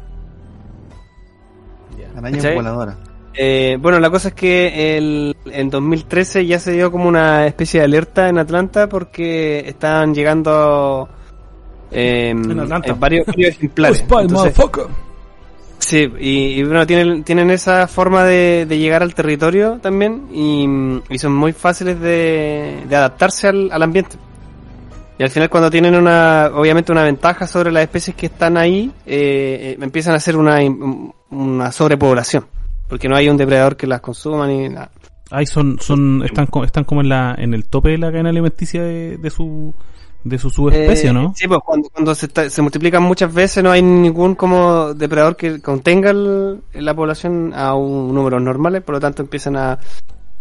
Arañas 2.18 2.56
voladoras. 2.56 2.98
Eh, 3.38 3.78
bueno, 3.80 4.00
la 4.00 4.10
cosa 4.10 4.30
es 4.30 4.34
que 4.34 4.98
el, 4.98 5.36
en 5.46 5.70
2013 5.70 6.46
ya 6.46 6.58
se 6.58 6.72
dio 6.72 6.92
como 6.92 7.08
una 7.08 7.46
especie 7.48 7.82
de 7.82 7.86
alerta 7.86 8.30
en 8.30 8.38
Atlanta 8.38 8.88
porque 8.88 9.60
estaban 9.68 10.14
llegando 10.14 11.10
eh, 11.92 12.30
en 12.30 13.00
varios, 13.00 13.28
ejemplares. 13.38 14.06
sí, 15.80 16.08
y, 16.18 16.64
bueno, 16.64 16.88
tienen, 16.88 17.24
tienen 17.26 17.52
esa 17.52 17.88
forma 17.88 18.24
de, 18.24 18.66
llegar 18.70 19.04
al 19.04 19.14
territorio 19.14 19.80
también 19.82 20.28
y, 20.32 21.18
son 21.18 21.34
muy 21.34 21.52
fáciles 21.52 22.00
de, 22.00 22.86
adaptarse 22.88 23.50
al, 23.50 23.84
ambiente. 23.84 24.16
Y 25.18 25.24
al 25.24 25.30
final 25.30 25.50
cuando 25.50 25.70
tienen 25.70 25.96
una, 25.96 26.52
obviamente 26.54 26.92
una 26.92 27.04
ventaja 27.04 27.48
sobre 27.48 27.72
las 27.72 27.84
especies 27.84 28.16
que 28.16 28.26
están 28.28 28.56
ahí, 28.56 28.92
eh, 29.06 29.78
empiezan 29.82 30.14
a 30.14 30.18
hacer 30.18 30.38
una, 30.38 30.60
una 31.30 31.72
sobrepoblación 31.72 32.46
porque 32.88 33.08
no 33.10 33.16
hay 33.16 33.30
un 33.30 33.38
depredador 33.38 33.76
que 33.78 33.88
las 33.88 34.02
consuma 34.02 34.48
ni 34.48 34.70
nada. 34.70 34.92
Ahí 35.32 35.46
son, 35.46 35.80
son, 35.80 36.24
están, 36.24 36.48
están 36.64 36.84
como 36.84 37.02
en 37.02 37.10
la, 37.10 37.36
en 37.38 37.54
el 37.54 37.66
tope 37.66 37.90
de 37.90 37.98
la 37.98 38.12
cadena 38.12 38.30
alimenticia 38.30 38.84
de, 38.84 39.18
de 39.18 39.30
su, 39.32 39.74
de 40.24 40.38
su 40.38 40.50
subespecie, 40.50 41.12
¿no? 41.12 41.30
Eh, 41.30 41.34
sí, 41.36 41.48
pues 41.48 41.60
cuando, 41.66 41.90
cuando 41.90 42.14
se, 42.14 42.50
se, 42.50 42.62
multiplican 42.62 43.02
muchas 43.02 43.34
veces 43.34 43.64
no 43.64 43.72
hay 43.72 43.82
ningún 43.82 44.36
como 44.36 44.94
depredador 44.94 45.36
que 45.36 45.62
contenga 45.62 46.14
la 46.14 46.94
población 46.94 47.54
a 47.56 47.74
un 47.74 48.14
número 48.14 48.40
normales, 48.40 48.84
por 48.84 48.96
lo 48.96 49.00
tanto 49.00 49.24
empiezan 49.24 49.56
a, 49.56 49.80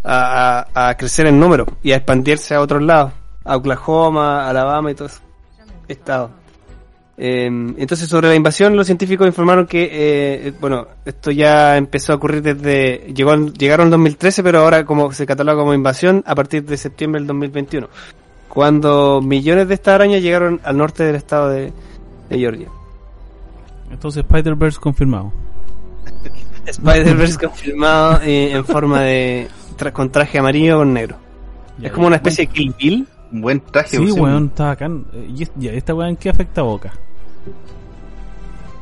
a, 0.02 0.66
a, 0.74 0.96
crecer 0.96 1.26
en 1.26 1.40
número 1.40 1.66
y 1.82 1.92
a 1.92 1.96
expandirse 1.96 2.54
a 2.54 2.60
otros 2.60 2.82
lados, 2.82 3.12
a 3.42 3.56
Oklahoma, 3.56 4.48
Alabama 4.48 4.90
y 4.90 4.94
todo 4.94 5.08
eso. 5.08 5.20
Estado. 5.88 6.43
Eh, 7.16 7.46
entonces, 7.46 8.08
sobre 8.08 8.28
la 8.28 8.34
invasión, 8.34 8.76
los 8.76 8.86
científicos 8.86 9.26
informaron 9.26 9.66
que, 9.66 9.88
eh, 9.92 10.52
bueno, 10.60 10.86
esto 11.04 11.30
ya 11.30 11.76
empezó 11.76 12.12
a 12.12 12.16
ocurrir 12.16 12.42
desde, 12.42 13.12
llegó, 13.14 13.36
llegaron 13.36 13.86
en 13.86 13.92
2013, 13.92 14.42
pero 14.42 14.60
ahora 14.60 14.84
como 14.84 15.12
se 15.12 15.26
cataloga 15.26 15.60
como 15.60 15.74
invasión 15.74 16.24
a 16.26 16.34
partir 16.34 16.64
de 16.64 16.76
septiembre 16.76 17.20
del 17.20 17.28
2021, 17.28 17.88
cuando 18.48 19.20
millones 19.22 19.68
de 19.68 19.74
estas 19.74 19.94
arañas 19.94 20.22
llegaron 20.22 20.60
al 20.64 20.76
norte 20.76 21.04
del 21.04 21.16
estado 21.16 21.50
de, 21.50 21.72
Georgia. 22.30 22.68
Entonces, 23.92 24.24
Spider-Verse 24.24 24.80
confirmado. 24.80 25.32
Spider-Verse 26.66 27.38
confirmado 27.38 28.20
eh, 28.22 28.50
en 28.50 28.64
forma 28.64 29.02
de, 29.02 29.48
con 29.92 30.10
traje 30.10 30.38
amarillo 30.38 30.78
con 30.78 30.92
negro. 30.92 31.16
es 31.80 31.92
como 31.92 32.08
una 32.08 32.16
especie 32.16 32.46
de 32.46 32.52
Kill 32.52 32.74
Bill 32.76 33.06
un 33.34 33.40
buen 33.40 33.60
traje. 33.60 33.96
Sí, 33.96 34.12
weón, 34.12 34.46
está 34.46 34.70
acá. 34.70 34.88
¿Y 35.28 35.66
esta 35.66 35.92
weón 35.94 36.16
qué 36.16 36.30
afecta 36.30 36.60
a 36.60 36.64
Boca? 36.64 36.92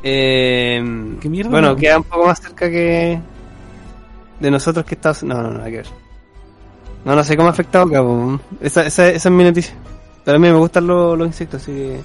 Eh, 0.02 1.16
¿Qué 1.20 1.28
mierda? 1.28 1.50
Bueno, 1.50 1.76
queda 1.76 1.98
un 1.98 2.04
poco 2.04 2.26
más 2.26 2.40
cerca 2.40 2.68
que 2.68 3.20
de 4.40 4.50
nosotros 4.50 4.84
que 4.84 4.96
Estados 4.96 5.22
No, 5.22 5.40
no, 5.40 5.50
no, 5.50 5.62
hay 5.62 5.70
que 5.70 5.76
ver. 5.78 5.86
No, 7.04 7.14
no 7.14 7.24
sé 7.24 7.36
cómo 7.36 7.48
afecta 7.48 7.82
a 7.82 7.84
Boca. 7.84 8.42
Esa, 8.60 8.86
esa, 8.86 9.08
esa 9.08 9.28
es 9.28 9.34
mi 9.34 9.44
noticia. 9.44 9.74
Pero 10.24 10.36
a 10.36 10.40
mí 10.40 10.48
me 10.48 10.58
gustan 10.58 10.86
los, 10.86 11.18
los 11.18 11.26
insectos, 11.26 11.62
así 11.62 11.72
que... 11.72 12.00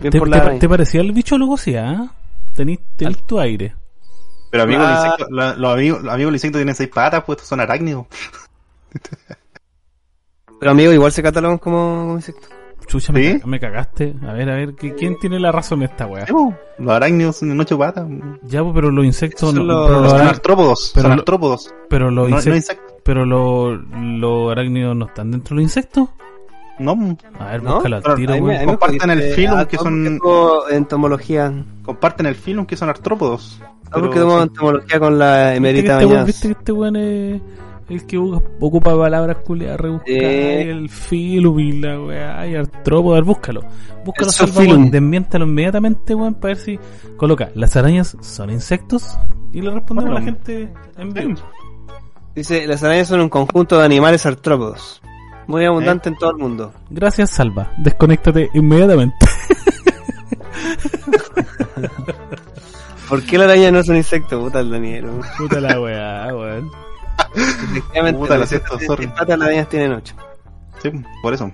Bien 0.00 0.12
¿Te, 0.12 0.18
por 0.18 0.28
la 0.28 0.50
te, 0.52 0.58
te, 0.58 0.68
parecía 0.68 1.00
el 1.00 1.12
bicho 1.12 1.38
luego 1.38 1.56
sí, 1.56 1.76
ah? 1.76 2.12
Tenís, 2.54 2.80
tenís 2.96 3.24
tu 3.26 3.38
aire. 3.38 3.74
Pero 4.50 4.64
amigo, 4.64 4.82
ah. 4.84 5.14
insecto, 5.14 5.26
los 5.30 5.72
amigos, 5.72 6.02
los 6.02 6.12
amigos 6.12 6.32
insectos 6.34 6.58
tienen 6.58 6.74
seis 6.74 6.88
patas, 6.88 7.24
pues 7.24 7.36
estos 7.36 7.48
son 7.48 7.60
arácnidos. 7.60 8.06
Pero 10.60 10.70
amigo, 10.70 10.92
igual 10.92 11.10
se 11.10 11.22
catalogan 11.22 11.58
como, 11.58 12.14
insectos. 12.14 12.50
Chucha, 12.86 13.12
me, 13.12 13.60
cagaste. 13.60 14.14
A 14.26 14.32
ver, 14.32 14.50
a 14.50 14.54
ver, 14.54 14.74
¿quién 14.74 15.18
tiene 15.18 15.38
la 15.38 15.52
razón 15.52 15.82
en 15.82 15.90
esta 15.90 16.06
weá? 16.06 16.26
los 16.78 16.92
arácnidos 16.92 17.36
son 17.36 17.58
ocho 17.60 17.78
patas. 17.78 18.06
Ya, 18.42 18.62
pero 18.72 18.90
los 18.90 19.04
insectos 19.04 19.50
son, 19.50 19.66
los, 19.66 20.12
artrópodos. 20.12 20.92
Pero 20.94 21.02
son 21.08 21.12
artrópodos. 21.12 21.74
Pero 21.88 22.10
los 22.10 22.30
insectos. 22.30 22.94
Pero 23.04 23.24
los, 23.24 24.52
arácnidos 24.52 24.96
no 24.96 25.06
están 25.06 25.30
dentro 25.30 25.54
de 25.54 25.62
los 25.62 25.70
insectos. 25.70 26.08
No. 26.78 27.16
A 27.38 27.52
ver, 27.52 27.60
búscalo 27.60 27.96
al 27.96 28.14
tiro, 28.16 28.34
Comparten 28.66 29.10
el 29.10 29.22
filum 29.34 29.64
que 29.66 29.76
son. 29.76 30.20
Entomología. 30.70 31.52
Comparten 31.84 32.26
el 32.26 32.34
filum 32.34 32.66
que 32.66 32.76
son 32.76 32.88
artrópodos. 32.88 33.60
Ah, 33.92 33.98
porque 34.00 34.14
tenemos 34.14 34.42
entomología 34.42 34.98
con 34.98 35.18
la 35.18 35.54
emerita 35.54 35.98
¿Viste 35.98 36.24
¿Viste 36.24 36.48
que 36.48 36.52
este 36.52 36.72
weón 36.72 36.96
es 36.96 37.42
el 37.92 38.06
que 38.06 38.16
ocupa 38.18 38.96
palabras 38.96 39.38
culiadas 39.44 39.80
rebuscadas, 39.80 40.22
el 40.22 40.88
filum 40.88 41.60
y 41.60 41.72
la 41.72 42.00
weá, 42.00 42.46
y 42.46 42.54
artrópodo, 42.54 43.22
búscalo. 43.22 43.62
Búscalo, 44.04 44.30
salva, 44.30 44.62
desmiéntalo 44.90 45.44
inmediatamente, 45.44 46.14
weón, 46.14 46.34
para 46.34 46.54
ver 46.54 46.62
si 46.62 46.78
coloca, 47.16 47.50
¿las 47.54 47.76
arañas 47.76 48.16
son 48.20 48.50
insectos? 48.50 49.18
Y 49.52 49.60
le 49.60 49.70
respondemos 49.70 50.10
a 50.10 50.14
la 50.14 50.22
gente 50.22 50.72
en 50.96 51.12
vivo. 51.12 51.40
Dice, 52.34 52.66
las 52.66 52.82
arañas 52.82 53.08
son 53.08 53.20
un 53.20 53.28
conjunto 53.28 53.78
de 53.78 53.84
animales 53.84 54.24
artrópodos, 54.24 55.02
muy 55.46 55.64
abundante 55.66 56.08
en 56.08 56.16
todo 56.16 56.30
el 56.30 56.38
mundo. 56.38 56.72
Gracias, 56.88 57.30
Salva. 57.30 57.72
Desconéctate 57.78 58.48
inmediatamente. 58.54 59.16
¿Por 63.08 63.22
qué 63.24 63.36
la 63.36 63.44
araña 63.44 63.70
no 63.70 63.80
es 63.80 63.88
un 63.88 63.96
insecto? 63.96 64.40
Puta 64.40 64.60
el 64.60 64.70
Daniel. 64.70 65.10
Puta 65.36 65.60
la 65.60 65.78
weá, 65.78 66.34
weón. 66.34 66.70
Efectivamente, 67.34 68.18
Puta, 68.20 68.38
los 68.38 68.48
sorry. 68.48 69.06
patas 69.08 69.38
las 69.38 69.48
arañas 69.48 69.68
tienen 69.68 69.92
8. 69.92 70.14
Sí, 70.82 70.90
por 71.22 71.34
eso. 71.34 71.50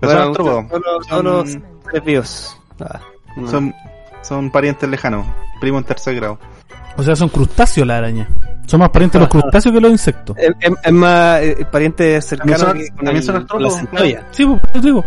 Pero 0.00 0.32
bueno, 0.32 0.34
son 0.34 1.04
Solo, 1.08 1.46
son, 1.46 1.64
tres 1.90 2.04
vivos. 2.04 2.60
Ah, 2.80 3.00
son, 3.48 3.74
son 4.22 4.50
parientes 4.50 4.88
lejanos, 4.88 5.26
primo 5.60 5.78
en 5.78 5.84
tercer 5.84 6.14
grado. 6.16 6.38
O 6.96 7.02
sea, 7.02 7.14
son 7.14 7.28
crustáceos 7.28 7.86
la 7.86 7.98
araña. 7.98 8.28
Son 8.66 8.80
más 8.80 8.90
parientes 8.90 9.20
los 9.20 9.28
crustáceos 9.28 9.74
que 9.74 9.80
los 9.80 9.90
insectos. 9.90 10.36
Es, 10.38 10.50
es, 10.82 10.92
más 10.92 11.40
eh, 11.42 11.66
pariente 11.70 12.20
cercano 12.22 12.72
que 12.72 12.88
con, 12.90 13.08
el, 13.08 13.22
son 13.22 13.46
con 13.46 13.62
la 13.62 13.70
centolla. 13.70 14.26
Sí, 14.30 14.46
pues, 14.46 14.60
te 14.72 14.80
digo. 14.80 15.04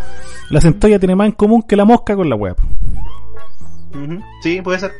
La 0.49 0.59
centolla 0.59 0.99
tiene 0.99 1.15
más 1.15 1.27
en 1.27 1.31
común 1.33 1.63
que 1.63 1.75
la 1.75 1.85
mosca 1.85 2.15
con 2.15 2.29
la 2.29 2.35
web. 2.35 2.55
Uh 3.93 3.97
-huh. 3.97 4.23
Sí, 4.41 4.61
puede 4.61 4.79
ser. 4.79 4.91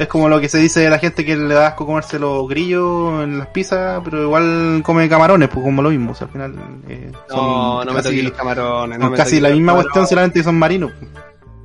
Es 0.00 0.08
como 0.08 0.30
lo 0.30 0.40
que 0.40 0.48
se 0.48 0.56
dice 0.56 0.80
de 0.80 0.88
la 0.88 0.98
gente 0.98 1.26
que 1.26 1.36
le 1.36 1.52
da 1.52 1.66
asco 1.66 1.84
comerse 1.84 2.18
los 2.18 2.48
grillos 2.48 3.22
en 3.22 3.36
las 3.36 3.48
pizzas, 3.48 4.00
pero 4.02 4.22
igual 4.22 4.80
come 4.82 5.06
camarones, 5.10 5.50
pues 5.50 5.62
como 5.62 5.82
lo 5.82 5.90
mismo. 5.90 6.12
O 6.12 6.14
sea, 6.14 6.26
al 6.26 6.32
final 6.32 6.54
eh, 6.88 7.12
no, 7.28 7.84
no 7.84 7.92
me 7.92 8.02
toqué 8.02 8.22
los 8.22 8.32
camarones. 8.32 8.98
No 8.98 9.12
casi 9.12 9.40
la 9.40 9.50
misma 9.50 9.74
cuestión, 9.74 10.06
solamente 10.06 10.38
que 10.38 10.44
son 10.44 10.58
marinos. 10.58 10.90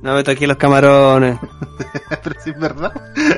No 0.02 0.14
me 0.14 0.22
toqué 0.22 0.46
los 0.46 0.58
camarones. 0.58 1.38
pero 2.22 2.36
sí 2.44 2.50
es 2.50 2.60
verdad. 2.60 2.92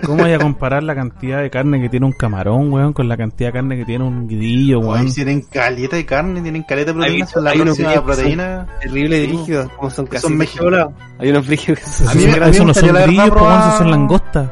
¿Cómo 0.04 0.24
voy 0.24 0.32
a 0.32 0.38
comparar 0.40 0.82
la 0.82 0.96
cantidad 0.96 1.42
de 1.42 1.48
carne 1.48 1.80
que 1.80 1.88
tiene 1.88 2.04
un 2.04 2.12
camarón, 2.12 2.72
weón, 2.72 2.92
con 2.92 3.08
la 3.08 3.16
cantidad 3.16 3.50
de 3.50 3.52
carne 3.52 3.76
que 3.76 3.84
tiene 3.84 4.02
un 4.02 4.26
grillo, 4.26 4.80
weón? 4.80 5.06
Ay, 5.06 5.12
tienen 5.12 5.42
caleta 5.42 5.94
de 5.94 6.06
carne, 6.06 6.42
tienen 6.42 6.64
caleta 6.64 6.92
de 6.92 6.98
proteína, 6.98 7.26
son 7.28 7.44
la 7.44 7.52
próxima 7.52 8.04
proteína. 8.04 8.66
Terrible 8.80 9.20
dirigido, 9.20 9.70
como 9.76 9.90
son 9.90 10.08
casi. 10.08 10.22
Son 10.22 10.36
mexicanos. 10.36 10.92
Hay 11.20 11.30
unos 11.30 11.46
frígidos 11.46 11.78
que 11.78 11.86
son. 11.86 12.08
A 12.08 12.14
mí, 12.14 12.24
eso 12.24 12.64
no 12.64 12.74
son 12.74 12.94
grillos, 12.94 13.30
pues, 13.30 13.58
esos 13.60 13.78
son 13.78 13.90
langostas. 13.92 14.50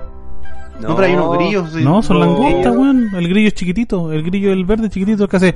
No, 0.81 0.95
pero 0.95 1.07
hay 1.07 1.15
unos 1.15 1.37
grillos. 1.37 1.73
No, 1.75 2.03
son 2.03 2.21
langostas, 2.21 2.77
weón. 2.77 3.15
El 3.15 3.29
grillo 3.29 3.49
es 3.49 3.55
chiquitito. 3.55 4.13
El 4.13 4.23
grillo 4.23 4.51
del 4.51 4.65
verde 4.65 4.89
chiquitito 4.91 5.27
que 5.27 5.37
hace. 5.37 5.55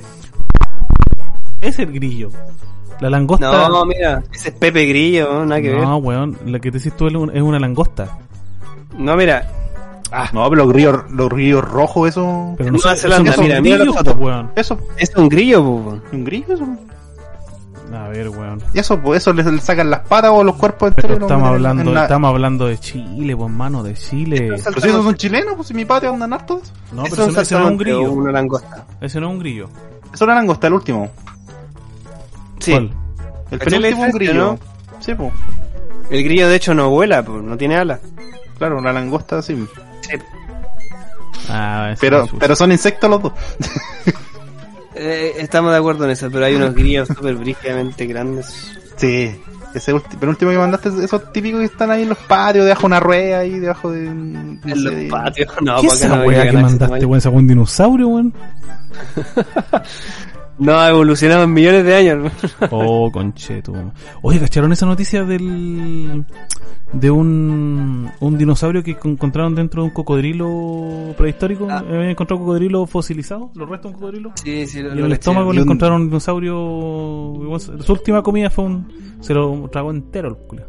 Es 1.61 1.77
el 1.79 1.91
grillo. 1.91 2.29
La 2.99 3.09
langosta. 3.09 3.67
No, 3.67 3.85
mira, 3.85 4.23
ese 4.31 4.49
es 4.49 4.55
Pepe 4.55 4.85
Grillo, 4.85 5.43
nada 5.45 5.59
que 5.59 5.69
ver. 5.69 5.81
No, 5.81 5.97
weón, 5.97 6.37
la 6.45 6.59
que 6.59 6.71
te 6.71 6.77
decís 6.77 6.95
tú 6.95 7.07
es 7.07 7.41
una 7.41 7.59
langosta. 7.59 8.17
No, 8.95 9.15
mira. 9.15 9.47
Ah, 10.11 10.29
no, 10.33 10.47
pero 10.49 10.65
los 10.65 10.73
grillos, 10.73 11.09
los 11.09 11.29
grillos 11.29 11.63
rojos, 11.63 12.09
eso. 12.09 12.53
Pero 12.57 12.71
no, 12.71 12.79
Zelanda, 12.79 13.33
mira, 13.37 13.61
mira 13.61 13.83
los 13.85 13.95
weón. 14.17 14.51
Eso. 14.55 14.77
Es 14.97 15.15
un 15.15 15.29
grillo, 15.29 15.61
weón. 15.61 16.03
¿Un 16.11 16.23
grillo 16.25 16.53
eso? 16.53 16.67
A 17.93 18.07
ver, 18.07 18.29
weón. 18.29 18.61
Y 18.73 18.79
eso, 18.79 18.99
pues 18.99 19.21
eso 19.21 19.33
le 19.33 19.59
sacan 19.59 19.89
las 19.89 20.01
patas 20.01 20.31
o 20.33 20.43
los 20.43 20.55
cuerpos 20.55 20.89
enteros. 20.89 21.19
estamos 21.21 21.49
hablando, 21.49 21.99
estamos 21.99 22.29
hablando 22.29 22.67
de 22.67 22.77
Chile, 22.77 23.35
pues 23.35 23.51
mano, 23.51 23.83
de 23.83 23.93
Chile. 23.95 24.37
Pero 24.63 24.81
si 24.81 24.87
esos 24.87 25.03
son 25.03 25.15
chilenos, 25.15 25.55
pues 25.55 25.67
si 25.67 25.73
mi 25.73 25.85
patio 25.85 26.13
andan 26.13 26.33
hartos. 26.33 26.71
No, 26.91 27.03
pero 27.03 27.27
eso, 27.27 27.41
ese 27.41 27.55
no 27.55 27.65
es 27.65 27.71
un 27.71 27.77
grillo. 27.77 28.11
Una 28.11 28.31
langosta. 28.31 28.85
Ese 29.01 29.19
no 29.19 29.27
es 29.27 29.33
un 29.33 29.39
grillo. 29.39 29.69
Eso 30.05 30.13
es 30.13 30.21
una 30.21 30.35
langosta, 30.35 30.67
el 30.67 30.73
último. 30.73 31.11
Sí. 32.59 32.71
¿Cuál? 32.71 32.93
El 33.51 33.59
penúltimo 33.59 34.03
un 34.03 34.11
grillo. 34.11 34.33
¿no? 34.33 34.59
Sí, 34.99 35.13
pues. 35.13 35.33
El 36.09 36.23
grillo 36.23 36.47
de 36.47 36.55
hecho 36.55 36.73
no 36.73 36.89
vuela, 36.89 37.23
pues 37.23 37.43
no 37.43 37.57
tiene 37.57 37.77
alas. 37.77 37.99
Claro, 38.57 38.77
una 38.77 38.93
langosta 38.93 39.41
sí. 39.41 39.65
Sí. 40.01 40.17
Ah, 41.49 41.93
pero, 41.99 42.27
pero 42.39 42.55
son 42.55 42.71
insectos 42.71 43.09
los 43.09 43.23
dos. 43.23 43.33
Eh, 45.03 45.33
estamos 45.39 45.71
de 45.71 45.77
acuerdo 45.79 46.05
en 46.05 46.11
eso, 46.11 46.29
pero 46.31 46.45
hay 46.45 46.53
unos 46.53 46.75
grillos 46.75 47.07
súper 47.07 47.33
brígidamente 47.33 48.05
grandes. 48.05 48.71
Sí, 48.97 49.35
ese 49.73 49.99
penúltimo 50.19 50.51
que 50.51 50.57
mandaste, 50.59 50.89
esos 51.03 51.33
típicos 51.33 51.61
que 51.61 51.65
están 51.65 51.89
ahí 51.89 52.03
en 52.03 52.09
los 52.09 52.19
patios, 52.19 52.65
debajo 52.65 52.81
de 52.81 52.85
una 52.85 52.99
rueda 52.99 53.39
ahí, 53.39 53.57
debajo 53.57 53.91
de. 53.91 54.05
en 54.05 54.59
los 54.63 54.93
patios, 55.09 55.51
no, 55.61 55.81
¿Qué 55.81 55.87
esa 55.87 56.07
no 56.07 56.27
que 56.27 56.51
mandaste, 56.51 57.05
weón? 57.05 57.19
¿Sacó 57.19 57.37
un 57.37 57.47
dinosaurio, 57.47 58.07
weón? 58.09 58.33
No, 60.61 60.79
ha 60.79 60.89
evolucionado 60.89 61.43
en 61.43 61.53
millones 61.53 61.83
de 61.83 61.95
años. 61.95 62.31
oh, 62.69 63.11
concheto. 63.11 63.73
Oye, 64.21 64.39
¿cacharon 64.39 64.71
esa 64.71 64.85
noticia 64.85 65.23
del 65.23 66.23
de 66.93 67.09
un, 67.09 68.11
un 68.19 68.37
dinosaurio 68.37 68.83
que 68.83 68.95
encontraron 69.03 69.55
dentro 69.55 69.81
de 69.81 69.87
un 69.87 69.93
cocodrilo 69.93 71.15
prehistórico? 71.17 71.67
Ah. 71.67 71.79
¿Habían 71.79 72.09
encontrado 72.09 72.41
un 72.41 72.47
cocodrilo 72.47 72.85
fosilizado? 72.85 73.49
¿Los 73.55 73.67
restos 73.67 73.91
de 73.91 73.95
un 73.95 74.01
cocodrilo? 74.01 74.31
Sí, 74.35 74.67
sí. 74.67 74.83
Lo, 74.83 74.95
y 74.95 74.99
en 74.99 75.05
el 75.05 75.13
estómago 75.13 75.51
le 75.51 75.61
encontraron 75.61 76.01
un 76.01 76.07
dinosaurio... 76.09 77.59
Su 77.79 77.93
última 77.93 78.21
comida 78.21 78.51
fue 78.51 78.65
un... 78.65 79.17
Se 79.19 79.33
lo 79.33 79.67
tragó 79.71 79.89
entero 79.89 80.29
el 80.29 80.35
culo. 80.35 80.63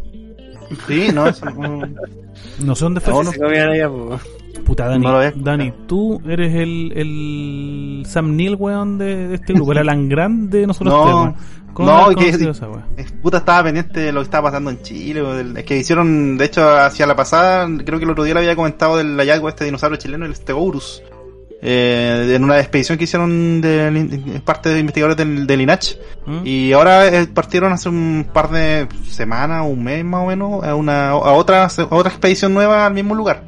Sí, 0.86 1.08
no, 1.12 1.26
es 1.26 1.40
No 2.60 2.74
sé 2.74 2.84
dónde 2.84 3.00
fue. 3.00 3.12
No, 3.12 3.22
no. 3.22 3.30
Pues. 3.32 4.22
Puta, 4.64 4.86
Dani, 4.86 5.06
Dani, 5.36 5.72
tú 5.86 6.20
eres 6.26 6.54
el, 6.54 6.92
el 6.94 8.02
Sam 8.06 8.36
Neill, 8.36 8.54
weón, 8.54 8.98
de, 8.98 9.34
este 9.34 9.54
grupo, 9.54 9.72
el 9.72 9.78
Alan 9.78 10.08
Grant 10.08 10.50
de 10.50 10.66
nosotros 10.66 10.94
no, 10.94 11.34
no, 11.78 12.14
que, 12.14 12.28
esa, 12.28 12.68
puta 13.22 13.38
estaba 13.38 13.64
pendiente 13.64 14.00
de 14.00 14.12
lo 14.12 14.20
que 14.20 14.24
estaba 14.24 14.48
pasando 14.48 14.70
en 14.70 14.82
Chile, 14.82 15.22
es 15.56 15.64
que 15.64 15.78
hicieron, 15.78 16.36
de 16.36 16.44
hecho, 16.44 16.68
hacia 16.68 17.06
la 17.06 17.16
pasada, 17.16 17.66
creo 17.84 17.98
que 17.98 18.04
el 18.04 18.10
otro 18.10 18.24
día 18.24 18.34
le 18.34 18.40
había 18.40 18.56
comentado 18.56 18.98
del 18.98 19.16
hallazgo 19.16 19.46
de 19.46 19.50
este 19.50 19.64
dinosaurio 19.64 19.98
chileno, 19.98 20.26
el 20.26 20.34
Stegourus, 20.34 21.02
eh, 21.62 22.32
en 22.34 22.42
una 22.42 22.58
expedición 22.58 22.98
que 22.98 23.04
hicieron 23.04 23.60
de, 23.60 24.42
parte 24.44 24.68
de 24.68 24.80
investigadores 24.80 25.16
del, 25.16 25.46
del 25.46 25.60
INACH. 25.60 25.96
¿Mm? 26.26 26.40
Y 26.44 26.72
ahora 26.72 27.06
eh, 27.06 27.26
partieron 27.28 27.72
hace 27.72 27.88
un 27.88 28.26
par 28.32 28.50
de 28.50 28.88
semanas, 29.08 29.64
un 29.66 29.84
mes 29.84 30.04
más 30.04 30.24
o 30.24 30.26
menos, 30.26 30.64
a, 30.64 30.74
una, 30.74 31.10
a, 31.10 31.32
otra, 31.32 31.66
a 31.66 31.94
otra 31.94 32.10
expedición 32.10 32.52
nueva 32.52 32.84
al 32.84 32.94
mismo 32.94 33.14
lugar 33.14 33.44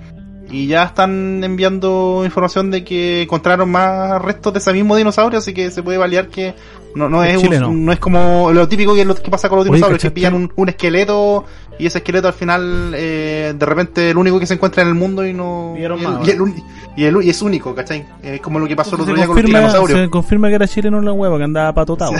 y 0.50 0.68
ya 0.68 0.84
están 0.84 1.42
enviando 1.42 2.22
información 2.24 2.70
de 2.70 2.84
que 2.84 3.22
encontraron 3.22 3.68
más 3.70 4.22
restos 4.22 4.52
de 4.52 4.60
ese 4.60 4.72
mismo 4.72 4.94
dinosaurio, 4.94 5.40
así 5.40 5.52
que 5.52 5.70
se 5.72 5.82
puede 5.82 5.98
validar 5.98 6.28
que 6.28 6.54
no, 6.94 7.08
no 7.08 7.24
es, 7.24 7.42
no 7.42 7.92
es 7.92 7.98
como 7.98 8.52
lo 8.52 8.68
típico 8.68 8.94
que 8.94 9.00
es 9.00 9.06
lo 9.06 9.14
que 9.14 9.30
pasa 9.30 9.48
con 9.48 9.58
los 9.58 9.64
dinosaurios, 9.64 10.00
que 10.00 10.10
pillan 10.10 10.50
un, 10.54 10.68
esqueleto 10.68 11.44
y 11.78 11.86
ese 11.86 11.98
esqueleto 11.98 12.28
al 12.28 12.34
final 12.34 12.92
eh, 12.96 13.54
de 13.56 13.66
repente 13.66 14.10
el 14.10 14.16
único 14.16 14.38
que 14.38 14.46
se 14.46 14.54
encuentra 14.54 14.82
en 14.82 14.88
el 14.88 14.94
mundo 14.94 15.26
y 15.26 15.32
no 15.32 15.74
y, 15.76 15.82
el, 15.82 17.24
y, 17.24 17.30
es 17.30 17.42
único, 17.42 17.74
¿cachai? 17.74 18.06
Es 18.22 18.40
como 18.40 18.58
lo 18.58 18.68
que 18.68 18.76
pasó 18.76 18.94
el 18.96 19.02
otro 19.02 19.14
día 19.14 19.26
con 19.26 19.36
los 19.36 19.44
dinosaurios. 19.44 19.98
Se 19.98 20.10
confirma 20.10 20.48
que 20.48 20.54
era 20.54 20.68
chileno 20.68 20.98
en 20.98 21.04
la 21.04 21.12
hueva, 21.12 21.36
que 21.36 21.44
andaba 21.44 21.72
patotado. 21.74 22.12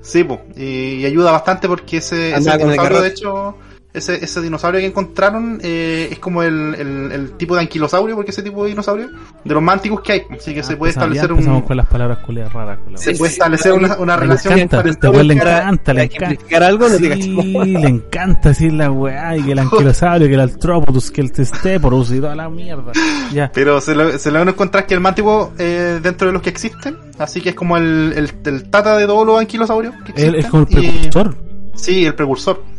sí, 0.00 0.22
pues, 0.24 0.40
y, 0.56 1.04
ayuda 1.04 1.32
bastante 1.32 1.66
porque 1.66 1.96
ese, 1.96 2.34
ese 2.34 2.58
dinosaurio 2.58 3.00
de 3.02 3.08
hecho 3.08 3.56
ese, 3.94 4.24
ese 4.24 4.40
dinosaurio 4.40 4.80
que 4.80 4.86
encontraron 4.86 5.60
eh, 5.62 6.08
es 6.10 6.18
como 6.18 6.42
el, 6.42 6.74
el, 7.12 7.32
tipo 7.32 7.54
de 7.54 7.60
anquilosaurio, 7.60 8.16
porque 8.16 8.30
ese 8.30 8.42
tipo 8.42 8.62
de 8.64 8.70
dinosaurio, 8.70 9.10
de 9.44 9.54
los 9.54 9.62
mánticos 9.62 10.00
que 10.00 10.12
hay. 10.12 10.22
Así 10.30 10.54
que 10.54 10.62
se 10.62 10.76
puede 10.76 10.90
establecer 10.92 11.32
un. 11.32 11.60
con 11.60 11.76
las 11.76 11.86
palabras 11.86 12.18
raras. 12.52 12.78
se 12.94 13.14
puede 13.14 13.32
establecer 13.32 13.72
una, 13.72 13.96
una 13.96 14.16
relación. 14.16 14.54
Le 14.54 14.62
encanta, 14.62 14.88
este 14.88 15.24
le 15.24 15.34
encanta, 15.34 15.94
le 15.94 16.02
encanta. 16.04 16.66
algo? 16.66 16.88
Sí, 16.88 17.08
le 17.08 17.88
encanta 17.88 18.48
decir 18.50 18.72
la 18.72 18.90
weá, 18.90 19.36
y 19.36 19.42
que 19.42 19.52
el 19.52 19.58
anquilosaurio, 19.58 20.26
que 20.26 20.34
el 20.34 20.40
artrópodos, 20.40 21.10
que 21.10 21.20
el 21.20 21.30
testeporus 21.30 22.12
y 22.12 22.20
toda 22.20 22.34
la 22.34 22.48
mierda. 22.48 22.92
Ya. 23.32 23.50
Pero 23.52 23.80
se 23.82 23.94
lo, 23.94 24.18
se 24.18 24.30
lo 24.30 24.38
van 24.38 24.48
a 24.48 24.50
encontrar 24.52 24.86
que 24.86 24.94
el 24.94 25.00
mántico, 25.00 25.52
eh, 25.58 26.00
dentro 26.02 26.28
de 26.28 26.32
los 26.32 26.40
que 26.40 26.50
existen, 26.50 26.96
así 27.18 27.42
que 27.42 27.50
es 27.50 27.54
como 27.54 27.76
el, 27.76 28.14
el, 28.16 28.32
el 28.44 28.70
tata 28.70 28.96
de 28.96 29.06
todos 29.06 29.26
los 29.26 29.38
anquilosaurios. 29.38 29.94
Que 30.14 30.38
es 30.38 30.46
como 30.46 30.62
el 30.62 30.68
precursor. 30.68 31.36
sí, 31.74 32.06
el 32.06 32.14
precursor. 32.14 32.72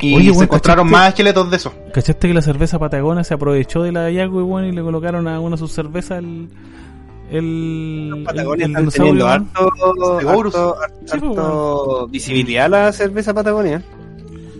Y 0.00 0.34
se 0.34 0.44
encontraron 0.44 0.90
más 0.90 1.08
esqueletos 1.08 1.50
de 1.50 1.56
eso. 1.56 1.72
¿Cachaste 1.92 2.28
que 2.28 2.34
la 2.34 2.42
cerveza 2.42 2.78
Patagonia 2.78 3.24
se 3.24 3.34
aprovechó 3.34 3.82
de 3.82 3.92
la 3.92 4.04
hallazgo 4.04 4.40
y 4.40 4.44
bueno 4.44 4.68
y 4.68 4.72
le 4.72 4.82
colocaron 4.82 5.28
a 5.28 5.40
una 5.40 5.56
de 5.56 5.58
sus 5.58 5.72
cervezas 5.72 6.18
el 6.18 6.48
el, 7.30 8.22
Patagonia 8.24 8.66
el, 8.66 8.88
teniendo 8.88 9.26
harto, 9.26 9.72
harto, 10.28 10.76
harto, 11.10 12.08
visibilidad 12.08 12.70
la 12.70 12.92
cerveza 12.92 13.34
Patagonia. 13.34 13.82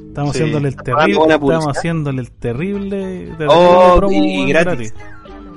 Estamos 0.09 0.35
haciéndole 0.35 0.69
el 0.69 0.77
terrible, 0.77 1.35
estamos 1.35 1.77
haciéndole 1.77 2.23
el 2.23 2.31
terrible, 2.33 3.33
oh, 3.49 4.09
y 4.11 4.47
gratis. 4.47 4.95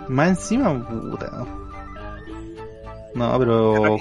Más 0.09 0.29
encima, 0.29 0.85
puta. 0.87 1.45
No, 3.15 3.39
pero. 3.39 3.97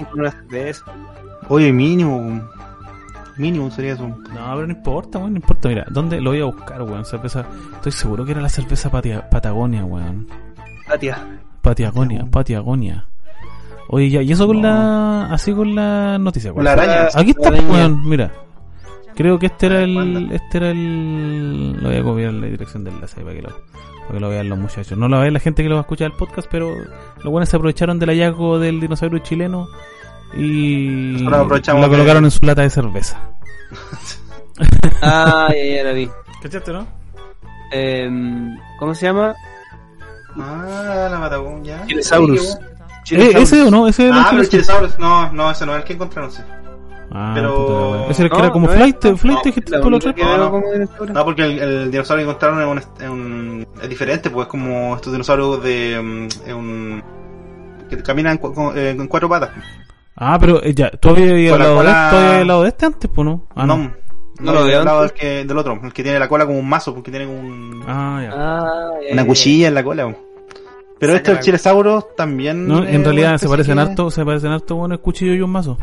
Oye, 1.47 1.71
mínimo. 1.71 2.41
Mínimo 3.39 3.71
sería 3.71 3.93
eso. 3.93 4.05
No, 4.05 4.19
pero 4.27 4.67
no 4.67 4.73
importa, 4.73 5.17
weón, 5.17 5.31
no 5.31 5.37
importa. 5.37 5.69
Mira, 5.69 5.85
¿dónde 5.89 6.19
lo 6.19 6.31
voy 6.31 6.41
a 6.41 6.45
buscar, 6.45 6.81
weón? 6.81 7.05
Cerveza. 7.05 7.45
Estoy 7.75 7.93
seguro 7.93 8.25
que 8.25 8.31
era 8.31 8.41
la 8.41 8.49
cerveza 8.49 8.91
Patagonia, 8.91 9.85
weón. 9.85 10.27
Patia. 10.85 11.39
Patagonia, 11.61 12.27
Patagonia. 12.29 13.05
Oye, 13.87 14.09
ya, 14.09 14.21
y 14.21 14.33
eso 14.33 14.45
con 14.45 14.61
la. 14.61 15.27
Así 15.31 15.53
con 15.53 15.73
la 15.73 16.17
noticia, 16.19 16.51
weón. 16.51 16.65
La 16.65 16.73
araña. 16.73 17.07
Aquí 17.15 17.29
está, 17.29 17.49
weón, 17.49 18.01
mira. 18.09 18.29
Creo 19.15 19.39
que 19.39 19.45
este 19.45 19.67
era 19.67 19.83
el. 19.83 20.33
Este 20.33 20.57
era 20.57 20.71
el. 20.71 21.81
Lo 21.81 21.87
voy 21.87 21.97
a 21.97 22.03
copiar 22.03 22.33
la 22.33 22.47
dirección 22.47 22.83
del 22.83 22.95
enlace 22.95 23.21
para 23.21 23.35
que 23.35 23.41
lo, 23.41 23.49
para 23.49 24.13
que 24.15 24.19
lo 24.19 24.29
vean 24.29 24.49
los 24.49 24.59
muchachos. 24.59 24.97
No 24.97 25.07
lo 25.07 25.17
ve 25.17 25.31
la 25.31 25.39
gente 25.39 25.63
que 25.63 25.69
lo 25.69 25.75
va 25.75 25.81
a 25.81 25.83
escuchar 25.83 26.11
el 26.11 26.17
podcast, 26.17 26.49
pero 26.51 26.75
los 27.23 27.31
buenos 27.31 27.47
se 27.47 27.55
aprovecharon 27.55 27.99
del 27.99 28.09
hallazgo 28.09 28.59
del 28.59 28.81
dinosaurio 28.81 29.19
chileno 29.19 29.69
y 30.33 31.19
lo 31.19 31.47
colocaron 31.47 32.25
en 32.25 32.31
su 32.31 32.45
lata 32.45 32.61
de 32.61 32.69
cerveza. 32.69 33.19
ah, 35.01 35.49
ya, 35.49 35.75
ya 35.75 35.83
la 35.83 35.91
vi. 35.93 36.09
¿Cachaste, 36.41 36.71
no? 36.71 36.87
Eh, 37.71 38.09
¿Cómo 38.79 38.95
se 38.95 39.07
llama? 39.07 39.35
Ah, 40.37 41.07
la 41.11 41.19
Patagonia. 41.19 41.83
Chilesaurus. 41.87 42.57
¿Eh, 43.11 43.33
¿Ese 43.35 43.63
o 43.63 43.71
no? 43.71 43.87
¿Ese 43.87 44.09
ah, 44.11 44.27
pero 44.29 44.41
el 44.41 44.49
Chilesaurus, 44.49 44.99
no, 44.99 45.31
no, 45.31 45.51
ese 45.51 45.65
no 45.65 45.73
es 45.73 45.79
el 45.79 45.83
que 45.83 45.93
encontraron, 45.93 46.31
sí. 46.31 46.41
Ah, 47.11 47.31
pero... 47.33 48.07
ese 48.09 48.21
era 48.21 48.27
el 48.27 48.31
que 48.31 48.39
era 48.45 48.51
como 48.51 48.67
flight, 48.67 49.03
no, 49.03 49.17
flight, 49.17 49.45
no, 49.69 49.81
tú 49.81 49.89
lo 49.89 49.97
no, 49.97 50.51
no, 50.51 51.05
no, 51.11 51.25
porque 51.25 51.41
el, 51.41 51.59
el, 51.59 51.91
dinosaurio 51.91 52.23
que 52.23 52.29
encontraron 52.29 52.77
es, 52.77 52.85
un, 52.85 53.03
es, 53.03 53.09
un, 53.09 53.67
es 53.81 53.89
diferente, 53.89 54.29
pues 54.29 54.45
es 54.45 54.51
como 54.51 54.95
estos 54.95 55.11
dinosaurios 55.11 55.63
de 55.63 55.99
mm, 55.99 56.55
un, 56.55 57.03
que 57.89 58.03
caminan 58.03 58.37
con, 58.37 58.77
eh, 58.77 58.91
en 58.91 59.07
cuatro 59.07 59.27
patas. 59.27 59.49
Ah, 60.21 60.37
pero 60.37 60.61
eh, 60.61 60.73
ya, 60.73 60.91
¿tú 60.91 61.09
habías 61.09 61.39
ido 61.39 61.55
al 61.55 61.61
lado, 61.61 62.19
de, 62.19 62.45
lado 62.45 62.63
de 62.63 62.69
este 62.69 62.85
antes, 62.85 63.09
pues 63.13 63.25
no? 63.25 63.47
Ah, 63.55 63.65
no. 63.65 63.77
No, 63.77 63.93
no, 64.39 64.53
lo 64.53 64.59
había 64.59 64.83
lado 64.83 65.01
del, 65.01 65.13
que, 65.13 65.45
del 65.45 65.57
otro, 65.57 65.79
el 65.81 65.93
que 65.93 66.03
tiene 66.03 66.19
la 66.19 66.27
cola 66.27 66.45
como 66.45 66.59
un 66.59 66.67
mazo, 66.67 66.93
porque 66.93 67.09
tiene 67.09 67.25
un. 67.25 67.83
Ah, 67.87 68.19
ya. 68.21 68.31
Ah, 68.33 68.91
una 69.11 69.25
cuchilla 69.25 69.69
en 69.69 69.73
la 69.73 69.83
cola. 69.83 70.13
Pero 70.99 71.13
estos 71.15 71.37
el 71.37 71.39
Chilesaurus 71.39 72.15
también. 72.17 72.67
No, 72.67 72.85
en 72.85 73.03
realidad 73.03 73.37
se 73.37 73.47
parecen 73.47 73.79
harto, 73.79 74.11
se 74.11 74.25
parecen 74.25 74.51
harto, 74.51 74.75
bueno, 74.75 74.95
el 74.95 75.01
cuchillo 75.01 75.33
y 75.33 75.41
un 75.41 75.51
mazo. 75.51 75.77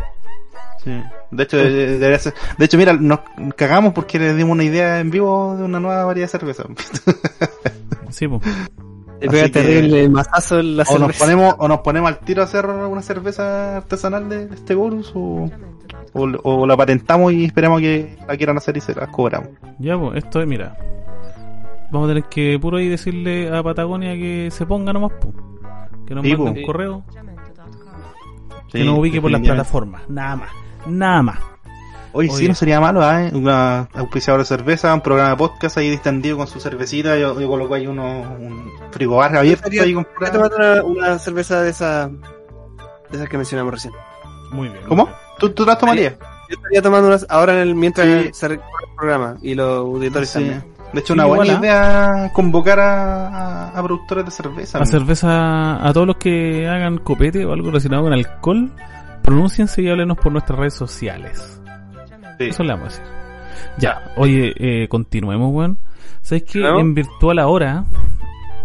Sí. 0.85 0.93
De 1.31 1.43
hecho, 1.43 1.57
debería 1.57 2.19
ser... 2.19 2.35
de 2.57 2.65
hecho, 2.65 2.77
mira, 2.77 2.93
nos 2.93 3.21
cagamos 3.57 3.93
porque 3.93 4.19
le 4.19 4.35
dimos 4.35 4.53
una 4.53 4.65
idea 4.65 5.01
en 5.01 5.11
vivo 5.11 5.57
de 5.57 5.65
una 5.65 5.81
nueva 5.81 6.05
variedad 6.05 6.31
de 6.31 6.39
cerveza. 6.39 6.65
sí, 8.11 8.29
pues. 8.29 8.43
Te 9.21 9.49
terrible 9.49 10.09
mazazo 10.09 10.63
la 10.63 10.85
o 10.89 10.99
Nos 10.99 11.17
ponemos, 11.17 11.55
o 11.59 11.69
nos 11.69 11.81
ponemos 11.81 12.09
al 12.09 12.19
tiro 12.19 12.43
a 12.43 12.45
hacer 12.45 12.67
una 12.67 13.03
cerveza 13.03 13.79
artesanal 13.79 14.29
de 14.29 14.45
este 14.55 14.75
Gorus 14.75 15.13
o, 15.15 15.51
o, 16.13 16.67
la 16.67 16.77
patentamos 16.77 17.33
y 17.33 17.45
esperamos 17.45 17.81
que 17.81 18.17
la 18.27 18.37
quieran 18.37 18.57
hacer 18.57 18.77
y 18.77 18.81
se 18.81 18.95
la 18.95 19.07
cobramos. 19.07 19.51
Ya, 19.79 19.99
pues, 19.99 20.25
esto 20.25 20.41
es, 20.41 20.47
mira. 20.47 20.77
Vamos 21.91 22.09
a 22.09 22.15
tener 22.15 22.25
que 22.25 22.59
puro 22.61 22.79
ahí 22.79 22.89
decirle 22.89 23.57
a 23.57 23.63
Patagonia 23.63 24.15
que 24.15 24.51
se 24.51 24.67
ponga 24.67 24.93
nomás, 24.93 25.13
pues. 25.21 25.35
Que 26.07 26.15
nos 26.15 26.25
mande 26.25 26.61
un 26.61 26.67
correo. 26.67 27.05
que 28.71 28.85
nos 28.85 28.99
ubique 28.99 29.21
por 29.21 29.31
las 29.31 29.41
plataformas. 29.41 30.09
Nada 30.09 30.37
más. 30.37 30.51
Nada 30.87 31.23
más. 31.23 31.56
Oye, 32.17 32.31
sí, 32.31 32.49
no 32.49 32.55
sería 32.55 32.81
malo, 32.81 33.03
¿eh? 33.03 33.31
Un 33.35 33.49
auspiciador 33.49 34.41
de 34.41 34.47
cerveza, 34.47 34.95
un 34.95 35.03
programa 35.03 35.31
de 35.31 35.37
podcast 35.37 35.77
ahí 35.77 35.91
distendido 35.91 36.39
con 36.39 36.47
su 36.47 36.61
cervecita. 36.61 37.19
Yo, 37.19 37.39
yo 37.39 37.47
coloco 37.47 37.75
ahí 37.75 37.87
uno, 37.87 38.23
un 38.41 38.73
frigobar 38.91 39.37
abierto 39.37 39.69
ahí 39.69 39.93
con 39.93 40.07
una, 40.35 40.83
una 40.83 41.19
cerveza 41.19 41.61
de 41.61 41.71
esa 41.71 42.09
de 42.09 43.17
esas 43.19 43.29
que 43.29 43.37
mencionamos 43.37 43.75
recién. 43.75 43.93
Muy 44.51 44.69
bien. 44.69 44.81
¿Cómo? 44.89 45.11
¿Tú, 45.39 45.51
tú 45.51 45.67
las 45.67 45.79
tomarías? 45.79 46.15
yo 46.49 46.57
estaría 46.57 46.81
tomando 46.81 47.09
unas 47.09 47.27
ahora 47.29 47.55
en 47.55 47.59
el, 47.69 47.75
mientras 47.75 48.07
se 48.37 48.49
recorre 48.49 48.85
el 48.89 48.97
programa 48.97 49.37
y 49.43 49.55
los 49.55 49.79
auditores 49.79 50.33
también. 50.33 50.65
De 50.93 51.01
hecho, 51.01 51.13
una 51.13 51.27
buena 51.27 51.59
idea 51.59 52.31
convocar 52.33 52.81
a, 52.81 53.69
a, 53.69 53.83
productores 53.83 54.25
de 54.25 54.31
cerveza. 54.31 54.79
A 54.79 54.87
cerveza, 54.87 55.87
a 55.87 55.93
todos 55.93 56.07
los 56.07 56.17
que 56.17 56.67
hagan 56.67 56.99
copete 56.99 57.45
o 57.45 57.53
algo 57.53 57.69
relacionado 57.69 58.05
con 58.05 58.13
alcohol, 58.13 58.73
pronunciense 59.23 59.83
y 59.83 59.91
háblenos 59.91 60.17
por 60.17 60.33
nuestras 60.33 60.59
redes 60.59 60.75
sociales. 60.75 61.61
Eso 62.39 62.63
le 62.63 62.73
vamos 62.73 62.87
a 62.87 63.03
decir. 63.03 63.17
Ya, 63.79 64.13
oye, 64.17 64.55
eh, 64.57 64.89
continuemos, 64.89 65.53
weón. 65.53 65.79
¿Sabes 66.23 66.45
que 66.45 66.61
En 66.61 66.95
virtual 66.95 67.39
ahora, 67.39 67.85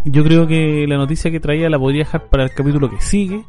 yo 0.05 0.23
creo 0.23 0.47
que 0.47 0.85
la 0.87 0.97
noticia 0.97 1.31
que 1.31 1.39
traía 1.39 1.69
la 1.69 1.77
podría 1.77 2.03
dejar 2.03 2.29
para 2.29 2.43
el 2.43 2.51
capítulo 2.51 2.89
que 2.89 2.99
sigue 2.99 3.45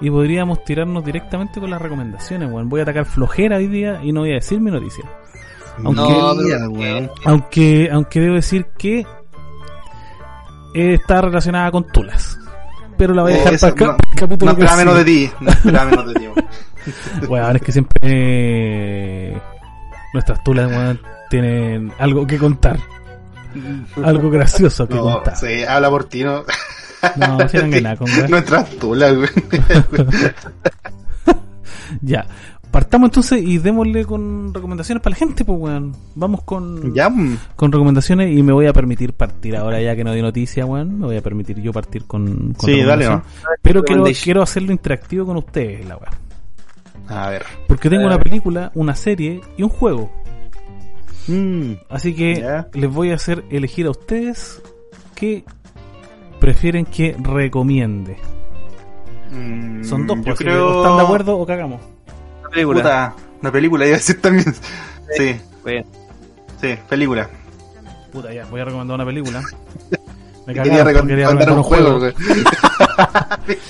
y 0.00 0.10
podríamos 0.10 0.62
tirarnos 0.64 1.04
directamente 1.04 1.60
con 1.60 1.70
las 1.70 1.80
recomendaciones, 1.80 2.50
weón. 2.50 2.68
Voy 2.68 2.80
a 2.80 2.82
atacar 2.84 3.06
flojera 3.06 3.56
hoy 3.56 3.66
día 3.66 4.00
y 4.02 4.12
no 4.12 4.20
voy 4.20 4.32
a 4.32 4.34
decir 4.34 4.60
mi 4.60 4.70
noticia. 4.70 5.04
Aunque, 5.84 6.58
aunque, 7.24 7.88
aunque 7.92 8.20
debo 8.20 8.34
decir 8.36 8.66
que 8.78 9.06
está 10.74 11.20
relacionada 11.22 11.70
con 11.70 11.86
Tulas. 11.88 12.38
Pero 12.96 13.14
la 13.14 13.22
voy 13.22 13.32
a 13.32 13.36
dejar 13.36 13.58
para 13.58 13.92
el 13.92 14.16
capítulo 14.16 14.52
no 14.52 14.58
que 14.58 14.76
menos 14.76 14.96
de 14.96 15.04
ti. 15.04 15.30
No 15.40 15.84
menos 15.84 16.06
de 16.06 16.14
ti. 16.14 16.26
bueno, 17.28 17.50
es 17.54 17.62
que 17.62 17.72
siempre 17.72 18.00
eh, 18.02 19.40
nuestras 20.12 20.42
Tulas 20.44 20.98
tienen 21.30 21.92
algo 21.98 22.26
que 22.26 22.38
contar. 22.38 22.78
Algo 24.02 24.30
gracioso 24.30 24.86
que 24.86 24.96
contar. 24.96 25.36
Sí, 25.36 25.64
habla 25.64 25.90
por 25.90 26.04
ti, 26.04 26.24
¿no? 26.24 26.44
No, 27.16 27.48
si 27.48 27.58
no 27.58 27.96
con 27.96 28.30
Nuestras 28.30 28.70
tulas, 28.76 29.14
güey. 29.14 29.28
ya. 32.02 32.26
Partamos 32.70 33.08
entonces 33.08 33.42
y 33.42 33.58
démosle 33.58 34.04
con 34.04 34.52
recomendaciones 34.52 35.02
para 35.02 35.12
la 35.14 35.18
gente, 35.18 35.44
pues, 35.44 35.58
weón. 35.58 35.96
Vamos 36.14 36.42
con, 36.42 36.92
con 37.54 37.72
recomendaciones 37.72 38.36
y 38.36 38.42
me 38.42 38.52
voy 38.52 38.66
a 38.66 38.72
permitir 38.72 39.14
partir 39.14 39.56
ahora 39.56 39.80
ya 39.80 39.96
que 39.96 40.04
no 40.04 40.10
hay 40.10 40.20
noticia, 40.20 40.66
weón. 40.66 40.98
Me 40.98 41.06
voy 41.06 41.16
a 41.16 41.22
permitir 41.22 41.60
yo 41.60 41.72
partir 41.72 42.04
con, 42.06 42.54
Sí, 42.58 42.82
dale, 42.82 43.08
no. 43.08 43.22
Pero 43.62 43.82
quiero, 43.82 44.04
quiero 44.22 44.42
hacerlo 44.42 44.72
interactivo 44.72 45.24
con 45.24 45.36
ustedes, 45.38 45.86
la 45.86 45.96
weón. 45.96 46.25
A 47.08 47.30
ver. 47.30 47.44
Porque 47.66 47.88
tengo 47.88 48.06
una 48.06 48.18
película, 48.18 48.70
una 48.74 48.94
serie 48.94 49.40
y 49.56 49.62
un 49.62 49.68
juego. 49.68 50.10
Mm. 51.28 51.72
Así 51.88 52.14
que 52.14 52.64
les 52.72 52.92
voy 52.92 53.10
a 53.10 53.14
hacer 53.14 53.44
elegir 53.50 53.86
a 53.86 53.90
ustedes 53.90 54.62
qué 55.14 55.44
prefieren 56.40 56.84
que 56.84 57.16
recomiende. 57.18 58.16
Mm, 59.30 59.84
Son 59.84 60.06
dos, 60.06 60.18
pues, 60.24 60.38
creo... 60.38 60.82
¿están 60.82 60.96
de 60.98 61.02
acuerdo 61.02 61.38
o 61.38 61.46
cagamos? 61.46 61.80
Una 62.40 62.50
película. 62.50 62.82
Puta, 62.82 63.16
una 63.40 63.52
película, 63.52 63.86
iba 63.86 63.94
a 63.94 63.98
decir 63.98 64.20
también. 64.20 64.54
Sí. 65.16 65.36
Sí, 66.60 66.78
película. 66.88 67.28
Puta, 68.12 68.32
ya, 68.32 68.46
voy 68.46 68.60
a 68.60 68.64
recomendar 68.64 68.94
una 68.94 69.04
película. 69.04 69.42
Me 70.46 70.54
quería, 70.54 70.84
recomendar 70.84 71.52
un, 71.52 71.62
juego. 71.62 71.98
no, 71.98 72.10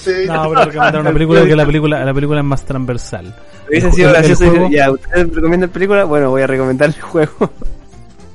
pero 0.07 0.65
recomendar 0.65 1.01
una 1.01 1.13
película 1.13 1.41
porque 1.41 1.57
la 1.57 1.67
película, 1.67 2.05
la 2.05 2.13
película 2.13 2.41
es 2.41 2.47
más 2.47 2.65
transversal. 2.65 3.35
Hubiese 3.69 3.93
sido 3.93 4.11
gracioso 4.11 4.69
ya, 4.71 4.91
¿ustedes 4.91 5.35
recomiendan 5.35 5.71
película? 5.71 6.05
Bueno, 6.05 6.31
voy 6.31 6.43
a 6.43 6.47
recomendar 6.47 6.89
el 6.89 7.01
juego. 7.01 7.51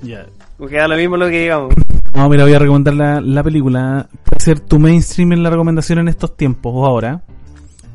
Ya. 0.01 0.25
Porque 0.57 0.77
da 0.77 0.87
lo 0.87 0.95
mismo 0.95 1.17
lo 1.17 1.27
que 1.27 1.41
digamos. 1.41 1.73
No, 2.13 2.29
mira, 2.29 2.43
voy 2.43 2.53
a 2.53 2.59
recomendar 2.59 2.93
la, 2.93 3.21
la 3.21 3.43
película. 3.43 4.07
Puede 4.23 4.39
ser 4.39 4.59
tu 4.59 4.79
mainstream 4.79 5.33
en 5.33 5.43
la 5.43 5.49
recomendación 5.49 5.99
en 5.99 6.07
estos 6.07 6.35
tiempos 6.35 6.73
o 6.75 6.85
ahora. 6.85 7.21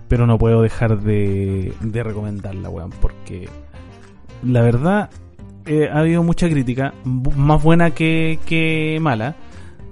Pero 0.09 0.27
no 0.27 0.39
puedo 0.39 0.63
dejar 0.63 1.01
de, 1.01 1.73
de 1.81 2.03
recomendarla, 2.03 2.69
weón. 2.69 2.91
Porque 3.01 3.49
la 4.45 4.63
verdad 4.63 5.11
eh, 5.67 5.89
ha 5.93 5.99
habido 5.99 6.23
mucha 6.23 6.49
crítica. 6.49 6.95
Más 7.05 7.63
buena 7.63 7.91
que, 7.91 8.39
que 8.47 8.99
mala. 9.01 9.35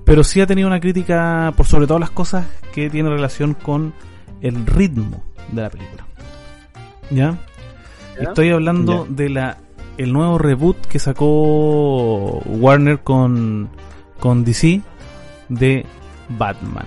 Pero 0.05 0.23
sí 0.23 0.41
ha 0.41 0.47
tenido 0.47 0.69
una 0.69 0.81
crítica 0.81 1.53
por 1.57 1.67
sobre 1.67 1.87
todas 1.87 2.01
las 2.01 2.11
cosas 2.11 2.47
que 2.73 2.91
tiene 2.91 3.09
relación 3.09 3.55
con 3.55 3.95
el 4.41 4.67
ritmo 4.67 5.23
de 5.53 5.63
la 5.63 5.71
película. 5.71 6.07
¿Ya? 7.11 7.39
Estoy 8.19 8.51
hablando 8.51 9.07
de 9.09 9.29
la 9.29 9.59
el 9.97 10.13
nuevo 10.13 10.39
reboot 10.39 10.87
que 10.87 10.99
sacó 10.99 12.39
Warner 12.47 13.01
con, 13.01 13.69
con 14.19 14.45
DC 14.45 14.81
de 15.49 15.87
Batman. 16.31 16.87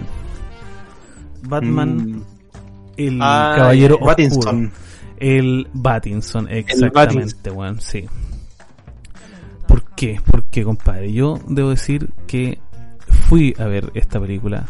Batman, 1.43 1.97
mm. 1.97 2.23
el 2.97 3.19
ah, 3.21 3.53
caballero 3.55 3.97
Oscuro. 4.01 4.69
El 5.19 5.67
Batinson, 5.73 6.47
exactamente, 6.49 7.49
weón, 7.49 7.81
sí. 7.81 8.05
¿Por 9.67 9.83
qué? 9.95 10.21
Porque, 10.29 10.63
compadre, 10.63 11.11
yo 11.11 11.39
debo 11.47 11.71
decir 11.71 12.09
que 12.27 12.59
fui 13.27 13.53
a 13.57 13.65
ver 13.65 13.91
esta 13.93 14.19
película. 14.19 14.65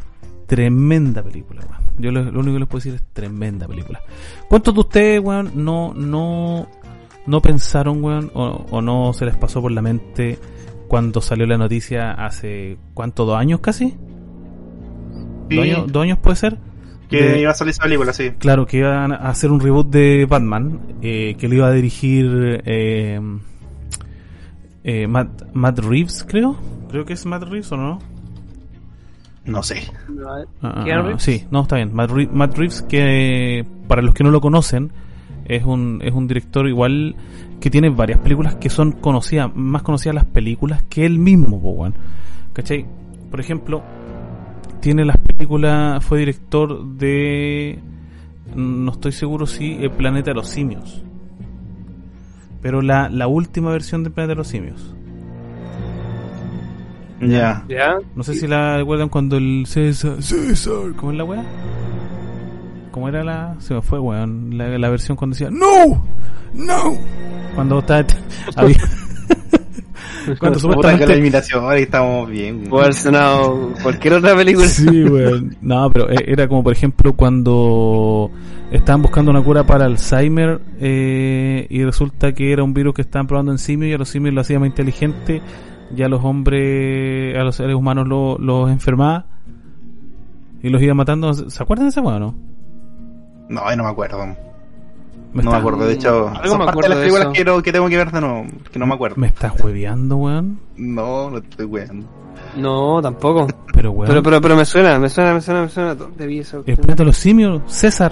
Tremenda 0.46 1.22
película, 1.22 1.62
weón. 1.70 1.88
Yo 2.00 2.12
lo, 2.12 2.22
único 2.22 2.54
que 2.54 2.60
les 2.60 2.68
puedo 2.68 2.80
decir 2.80 2.96
es 2.96 3.04
tremenda 3.14 3.68
película. 3.68 4.02
¿Cuántos 4.48 4.74
de 4.74 4.80
ustedes, 4.80 5.22
weón, 5.22 5.52
no, 5.56 5.94
no 5.94 6.68
no 7.28 7.42
pensaron, 7.42 8.04
weón, 8.04 8.32
o, 8.34 8.82
no 8.82 9.14
se 9.14 9.26
les 9.26 9.36
pasó 9.36 9.62
por 9.62 9.72
la 9.72 9.82
mente 9.82 10.40
cuando 10.88 11.22
salió 11.22 11.46
la 11.46 11.58
noticia 11.58 12.12
hace, 12.14 12.78
¿cuánto? 12.94 13.26
¿Dos 13.26 13.38
años 13.38 13.60
casi? 13.60 13.94
¿Dos, 15.50 16.02
años, 16.02 16.20
puede 16.20 16.38
ser? 16.38 16.58
Que 17.10 17.40
iba 17.40 17.52
a 17.52 17.54
salir 17.54 17.72
esa 17.72 17.84
película, 17.84 18.14
sí. 18.14 18.32
Claro, 18.38 18.66
que 18.66 18.78
iban 18.78 19.12
a 19.12 19.30
hacer 19.30 19.52
un 19.52 19.60
reboot 19.60 19.90
de 19.90 20.26
Batman, 20.26 20.98
eh, 21.02 21.36
que 21.38 21.48
lo 21.50 21.56
iba 21.56 21.68
a 21.68 21.72
dirigir 21.72 22.62
eh, 22.66 23.20
eh, 24.84 25.08
Matt, 25.08 25.54
Matt 25.54 25.80
Reeves, 25.80 26.26
creo. 26.28 26.58
Creo 26.90 27.04
que 27.04 27.14
es 27.14 27.26
Matt 27.26 27.44
Reeves 27.44 27.72
o 27.74 27.78
no. 27.78 28.00
No 29.48 29.64
sé. 29.64 29.82
Ah, 30.62 30.86
ah, 30.86 31.16
sí, 31.18 31.46
no, 31.50 31.62
está 31.62 31.78
bien. 31.78 31.94
Matt 31.94 32.58
Reeves, 32.58 32.82
que 32.82 33.66
para 33.88 34.02
los 34.02 34.14
que 34.14 34.24
no 34.24 34.30
lo 34.30 34.42
conocen, 34.42 34.92
es 35.46 35.64
un, 35.64 36.02
es 36.04 36.14
un 36.14 36.28
director 36.28 36.68
igual 36.68 37.16
que 37.60 37.70
tiene 37.70 37.90
varias 37.90 38.20
películas 38.20 38.56
que 38.56 38.70
son 38.70 38.92
conocidas, 38.92 39.50
más 39.56 39.82
conocidas 39.82 40.16
las 40.16 40.26
películas 40.26 40.84
que 40.84 41.06
él 41.06 41.18
mismo, 41.18 41.60
po, 41.62 41.90
¿cachai? 42.54 42.86
Por 43.32 43.40
ejemplo, 43.40 43.82
tiene 44.82 45.06
las 45.06 45.18
películas, 45.18 46.04
fue 46.04 46.20
director 46.20 46.86
de, 46.86 47.80
no 48.54 48.92
estoy 48.92 49.14
seguro 49.14 49.48
si 49.48 49.74
El 49.76 49.92
Planeta 49.92 50.32
de 50.32 50.36
los 50.36 50.50
Simios, 50.50 51.04
pero 52.62 52.82
la, 52.82 53.10
la 53.10 53.28
última 53.28 53.72
versión 53.72 54.04
del 54.04 54.12
Planeta 54.12 54.34
de 54.34 54.38
los 54.38 54.48
Simios. 54.48 54.97
Ya. 57.22 57.64
No 58.16 58.24
sé 58.24 58.36
si 58.36 58.48
la 58.48 58.78
recuerdan 58.78 59.10
cuando 59.10 59.38
el 59.38 59.66
César, 59.66 60.22
César, 60.22 60.94
¿cómo 60.96 61.12
es 61.12 61.18
la 61.18 61.24
weá? 61.24 61.44
¿Cómo 62.92 63.10
era 63.10 63.24
la.? 63.24 63.56
Se 63.60 63.74
me 63.74 63.82
fue, 63.82 64.00
weón. 64.00 64.58
La, 64.58 64.78
la 64.78 64.90
versión 64.90 65.18
cuando 65.18 65.36
decía 65.36 65.50
¡No! 65.52 66.04
¡No! 66.54 66.98
Cuando 67.56 67.80
estaba. 67.80 68.06
había, 68.56 68.78
cuando 70.40 70.60
supuestamente. 70.60 71.08
la 71.08 71.16
imitación, 71.18 71.64
ahora 71.64 71.78
estamos 71.78 72.30
bien. 72.30 72.64
Puede 72.64 72.94
sonado 72.94 73.74
cualquier 73.84 74.16
otra 74.16 74.36
película. 74.36 74.68
Sí, 74.68 75.04
weón. 75.04 75.56
No, 75.62 75.90
pero 75.92 76.10
e, 76.10 76.24
era 76.28 76.48
como, 76.48 76.64
por 76.64 76.74
ejemplo, 76.74 77.14
cuando 77.14 78.32
estaban 78.72 79.02
buscando 79.02 79.32
una 79.32 79.44
cura 79.44 79.64
para 79.66 79.86
Alzheimer 79.86 80.60
eh, 80.80 81.68
y 81.70 81.84
resulta 81.84 82.34
que 82.34 82.52
era 82.52 82.64
un 82.64 82.74
virus 82.74 82.94
que 82.94 83.02
estaban 83.02 83.28
probando 83.28 83.52
en 83.52 83.58
simios 83.60 83.92
y 83.92 83.94
a 83.94 83.98
los 83.98 84.10
simios 84.10 84.34
lo 84.34 84.42
hacía 84.42 84.60
más 84.60 84.68
inteligente 84.68 85.42
y 85.96 86.04
a 86.04 86.10
los 86.10 86.24
hombres, 86.24 87.38
a 87.38 87.44
los 87.44 87.56
seres 87.56 87.76
humanos 87.76 88.08
los 88.08 88.40
lo 88.40 88.70
enfermaba 88.70 89.26
y 90.62 90.70
los 90.70 90.82
iba 90.82 90.94
matando. 90.94 91.34
¿Se 91.34 91.64
acuerdan 91.64 91.88
de 91.88 91.90
ese 91.90 92.02
weón 92.02 92.20
no? 92.20 92.36
No, 93.50 93.76
no 93.76 93.84
me 93.84 93.90
acuerdo. 93.90 94.26
no 95.34 95.52
me 95.52 95.58
acuerdo, 95.58 95.88
de 95.88 95.94
hecho, 95.94 96.30
algo 96.30 96.58
me 96.58 96.66
acuerdo 96.66 96.90
de 96.90 96.96
las 96.96 96.98
películas 97.00 97.28
que, 97.34 97.64
que, 97.64 97.72
tengo 97.72 97.88
que 97.88 97.98
ver 97.98 98.12
de 98.12 98.22
nuevo, 98.22 98.46
que 98.72 98.80
no 98.80 98.88
me 98.88 98.96
acuerdo. 98.96 99.16
¿Me 99.18 99.28
estás 99.28 99.54
hueveando, 99.62 100.18
weón? 100.18 100.60
No, 100.76 101.30
no 101.30 101.38
estoy 101.38 101.66
hueveando. 101.66 102.08
No, 102.56 103.02
tampoco. 103.02 103.48
Pero, 103.74 103.92
weón. 103.92 104.10
Pero, 104.10 104.24
pero, 104.24 104.42
pero 104.42 104.56
me 104.56 104.66
suena, 104.66 105.00
me 105.00 105.10
suena, 105.10 105.34
me 105.34 105.42
suena, 105.42 105.62
me 105.62 105.70
suena. 105.70 105.96
Debí 106.18 106.40
eso. 106.40 106.64
El 106.66 106.76
planeta 106.76 107.04
de 107.04 107.06
los 107.06 107.18
simios, 107.18 107.62
César. 107.68 108.12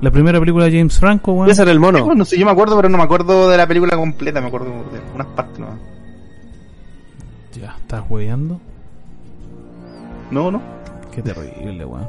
La 0.00 0.10
primera 0.10 0.40
película 0.40 0.64
de 0.64 0.72
James 0.72 0.98
Franco, 0.98 1.32
weón. 1.32 1.48
César 1.48 1.68
el 1.68 1.78
mono. 1.78 2.04
Bueno, 2.04 2.24
sí, 2.24 2.38
yo 2.38 2.44
me 2.44 2.52
acuerdo, 2.52 2.76
pero 2.76 2.88
no 2.88 2.98
me 2.98 3.04
acuerdo 3.04 3.48
de 3.48 3.56
la 3.56 3.66
película 3.66 3.96
completa, 3.96 4.40
me 4.40 4.48
acuerdo 4.48 4.66
de 4.66 5.00
unas 5.14 5.26
partes 5.28 5.58
no 5.58 5.66
Ya, 5.66 5.89
¿estás 7.90 8.04
hueveando? 8.08 8.60
No, 10.30 10.52
no. 10.52 10.62
Qué 11.12 11.22
terrible, 11.22 11.84
weón. 11.84 12.08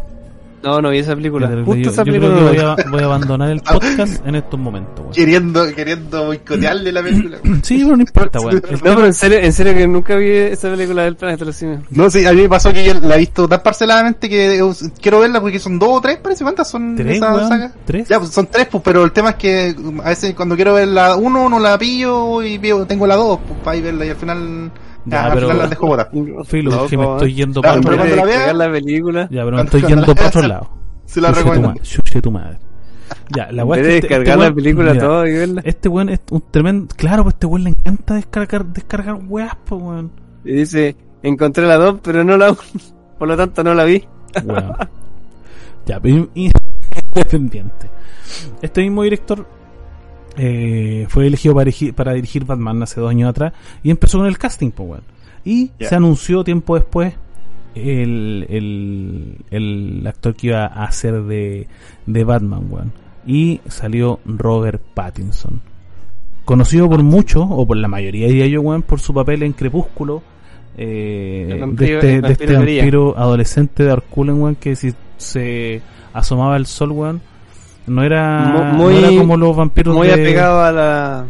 No, 0.61 0.79
no 0.79 0.91
vi 0.91 0.99
esa 0.99 1.15
película. 1.15 1.47
Justo 1.47 1.75
yo, 1.75 1.89
esa 1.89 2.05
película. 2.05 2.36
Creo 2.36 2.51
que 2.51 2.61
voy, 2.61 2.86
a, 2.86 2.91
voy 2.91 3.01
a 3.01 3.05
abandonar 3.05 3.49
el 3.49 3.61
podcast 3.61 4.23
en 4.27 4.36
estos 4.36 4.59
momentos, 4.59 4.99
weón. 4.99 5.11
Queriendo, 5.11 5.65
queriendo 5.73 6.27
boicotearle 6.27 6.91
la 6.91 7.01
película. 7.01 7.39
sí, 7.63 7.79
pero 7.84 7.95
no 7.95 8.03
importa, 8.03 8.39
weón. 8.39 8.61
no, 8.71 8.77
pero 8.79 9.05
en 9.07 9.13
serio, 9.15 9.39
en 9.39 9.51
serio 9.53 9.73
que 9.73 9.88
nunca 9.88 10.15
vi 10.17 10.29
esa 10.29 10.69
película 10.69 11.01
del 11.01 11.15
planeta 11.15 11.39
de 11.39 11.45
los 11.47 11.55
simios. 11.55 11.82
No, 11.89 12.11
sí, 12.11 12.27
a 12.27 12.32
mí 12.32 12.43
me 12.43 12.49
pasó 12.49 12.71
que 12.71 12.86
yo 12.86 12.93
la 12.93 13.15
he 13.15 13.17
visto 13.17 13.47
tan 13.47 13.63
parceladamente 13.63 14.29
que 14.29 14.63
quiero 15.01 15.21
verla 15.21 15.41
porque 15.41 15.57
son 15.57 15.79
dos 15.79 15.89
o 15.93 16.01
tres, 16.01 16.17
parece. 16.17 16.43
¿Cuántas 16.43 16.69
son 16.69 16.95
¿Tres, 16.95 17.17
esa 17.17 17.47
saga? 17.47 17.71
¿Tres? 17.86 18.07
Ya, 18.07 18.19
pues, 18.19 18.29
son 18.29 18.45
tres, 18.45 18.67
pues, 18.67 18.84
pero 18.84 19.03
el 19.03 19.13
tema 19.13 19.32
es 19.32 19.36
que 19.38 19.75
a 20.03 20.09
veces 20.09 20.36
cuando 20.36 20.53
quiero 20.53 20.75
ver 20.75 20.89
la 20.89 21.15
uno 21.15 21.49
no 21.49 21.59
la 21.59 21.75
pillo 21.79 22.43
y 22.43 22.59
tengo 22.88 23.07
la 23.07 23.15
dos, 23.15 23.39
pues, 23.47 23.59
para 23.61 23.77
ir 23.77 23.84
verla 23.84 24.05
y 24.05 24.09
al 24.09 24.15
final 24.15 24.71
ya, 25.06 25.28
ya 25.28 25.34
pero 25.34 25.54
la 25.54 25.68
dejo 25.68 25.88
botar. 25.88 26.12
Filo, 26.45 26.72
no, 26.72 26.88
que 26.88 26.97
me 26.97 27.12
estoy 27.12 27.34
yendo 27.34 27.62
para 27.62 27.80
otro 27.80 27.95
lado. 27.95 28.26
la, 28.26 28.54
la 28.54 28.72
película. 28.72 29.28
Ya, 29.32 29.43
pero 29.43 29.58
me 29.58 29.64
estoy 29.64 29.82
yendo 29.82 30.16
para 30.16 30.28
otro 30.28 30.41
lado. 30.43 30.70
Se 31.06 31.22
la 31.22 31.32
recomiendo. 31.32 31.74
Tu 32.22 32.32
madre. 32.32 32.58
Ya, 33.36 33.52
la 33.52 33.66
weá 33.66 33.82
es 33.82 33.88
que 33.88 33.95
este, 33.95 34.08
descargar 34.08 34.38
este 34.38 34.49
la 34.49 34.56
película 34.56 34.93
mira, 34.93 35.06
todo 35.06 35.28
y 35.28 35.34
verla. 35.34 35.62
Este 35.66 35.89
weón 35.89 36.10
es 36.10 36.20
un 36.30 36.43
tremendo. 36.52 36.95
Claro, 36.95 37.24
pues 37.24 37.36
este 37.36 37.45
weón 37.45 37.64
le 37.64 37.70
encanta 37.72 38.14
descargar, 38.16 38.66
descargar 38.66 39.20
weas, 39.28 39.56
pues 39.66 39.82
weón. 39.82 40.12
Y 40.43 40.54
dice, 40.54 40.95
encontré 41.24 41.66
la 41.66 41.78
2, 41.78 41.99
pero 42.02 42.24
no 42.24 42.38
la 42.38 42.56
Por 43.20 43.28
lo 43.28 43.38
tanto, 43.38 43.64
no 43.64 43.74
la 43.74 43.84
vi. 43.84 44.04
Bueno. 44.43 44.76
ya, 45.86 45.99
pero 45.99 46.30
independiente. 46.34 47.89
Este 48.62 48.82
mismo 48.82 49.04
director 49.04 49.45
eh, 50.38 51.05
fue 51.09 51.27
elegido 51.27 51.53
para 51.53 51.65
dirigir, 51.65 51.93
para 51.93 52.13
dirigir, 52.13 52.45
Batman 52.45 52.84
hace 52.84 53.01
dos 53.01 53.09
años 53.09 53.29
atrás 53.29 53.53
y 53.84 53.91
empezó 53.91 54.19
con 54.19 54.27
el 54.27 54.38
casting, 54.38 54.71
pues, 54.71 54.88
bueno. 54.88 55.03
Y 55.43 55.71
se 55.79 55.95
anunció 55.95 56.43
tiempo 56.43 56.75
después 56.75 57.15
el, 57.75 58.45
el, 58.49 59.38
el, 59.49 60.07
actor 60.07 60.36
que 60.36 60.47
iba 60.47 60.65
a 60.65 60.86
hacer 60.86 61.23
de, 61.23 61.67
de 62.05 62.23
Batman, 62.23 62.67
weón. 62.69 62.91
Y 63.25 63.61
salió 63.67 64.19
Robert 64.25 64.82
Pattinson. 64.93 65.61
Conocido 66.45 66.89
por 66.89 67.01
muchos, 67.03 67.45
o 67.49 67.65
por 67.65 67.77
la 67.77 67.88
mayoría 67.88 68.27
de 68.27 68.43
ellos, 68.43 68.63
weón, 68.63 68.82
por 68.82 68.99
su 68.99 69.13
papel 69.13 69.43
en 69.43 69.53
Crepúsculo. 69.53 70.21
Eh, 70.77 71.63
de 71.73 71.93
este, 71.93 72.21
de 72.21 72.32
este 72.32 72.53
vampiro 72.53 73.17
adolescente 73.17 73.84
de 73.84 73.91
Arculen, 73.91 74.41
weón, 74.41 74.55
que 74.55 74.75
si 74.75 74.93
se 75.17 75.82
asomaba 76.13 76.57
el 76.57 76.65
sol, 76.65 76.91
weón, 76.91 77.21
no 77.91 78.03
era, 78.03 78.71
muy, 78.73 78.93
no 78.93 78.99
era 78.99 79.17
como 79.17 79.37
los 79.37 79.55
vampiros 79.55 79.95
muy 79.95 80.09
apegado 80.09 80.63
a 80.63 80.71
la 80.71 81.25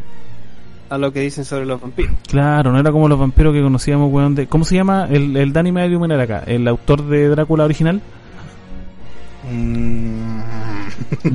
a 0.91 0.97
lo 0.97 1.14
que 1.14 1.22
dicen 1.22 1.45
sobre 1.45 1.66
los 1.66 1.80
vampiros. 1.80 2.14
Claro, 2.28 2.74
no 2.74 2.80
era 2.80 2.91
como 2.91 3.07
los 3.07 3.18
vampiros 3.18 3.53
que 3.53 3.62
conocíamos, 3.62 4.12
weón, 4.12 4.36
de... 4.36 4.47
¿Cómo 4.47 4.66
se 4.66 4.76
llama? 4.76 5.07
El, 5.09 5.38
el 5.38 5.53
Danny 5.53 5.72
Medium 5.72 6.03
era 6.03 6.24
acá, 6.24 6.43
el 6.45 6.68
autor 6.68 7.03
de 7.03 7.30
Drácula 7.30 7.64
original. 7.64 8.01
Mm. 9.49 10.41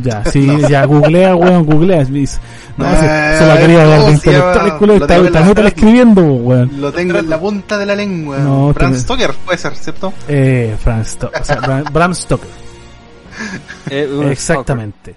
Ya, 0.03 0.25
sí, 0.27 0.47
ya 0.69 0.85
googlea, 0.85 1.35
weón, 1.35 1.65
googlea. 1.65 2.05
No, 2.05 2.07
se, 2.07 3.39
se, 3.39 3.47
la 3.47 3.59
quería 3.59 3.87
dar 3.87 4.05
de 4.05 4.11
intelectual, 4.13 4.79
culo, 4.79 4.95
está, 4.97 5.17
está, 5.17 5.69
escribiendo, 5.69 6.23
weón. 6.23 6.79
Lo 6.79 6.93
tengo 6.93 7.19
en 7.19 7.31
la 7.31 7.41
punta 7.41 7.79
de 7.79 7.87
la 7.87 7.95
lengua. 7.95 8.39
No, 8.39 8.75
Bram 8.75 8.95
Stoker, 8.95 9.33
puede 9.45 9.57
ser, 9.57 9.75
¿cierto? 9.75 10.13
Eh, 10.29 10.77
Bram 10.85 11.03
Stoker, 11.03 11.41
o 11.41 11.45
sea, 11.45 11.83
Bram 11.91 12.15
Stoker. 12.15 12.66
Eh, 13.91 14.09
Exactamente. 14.31 15.15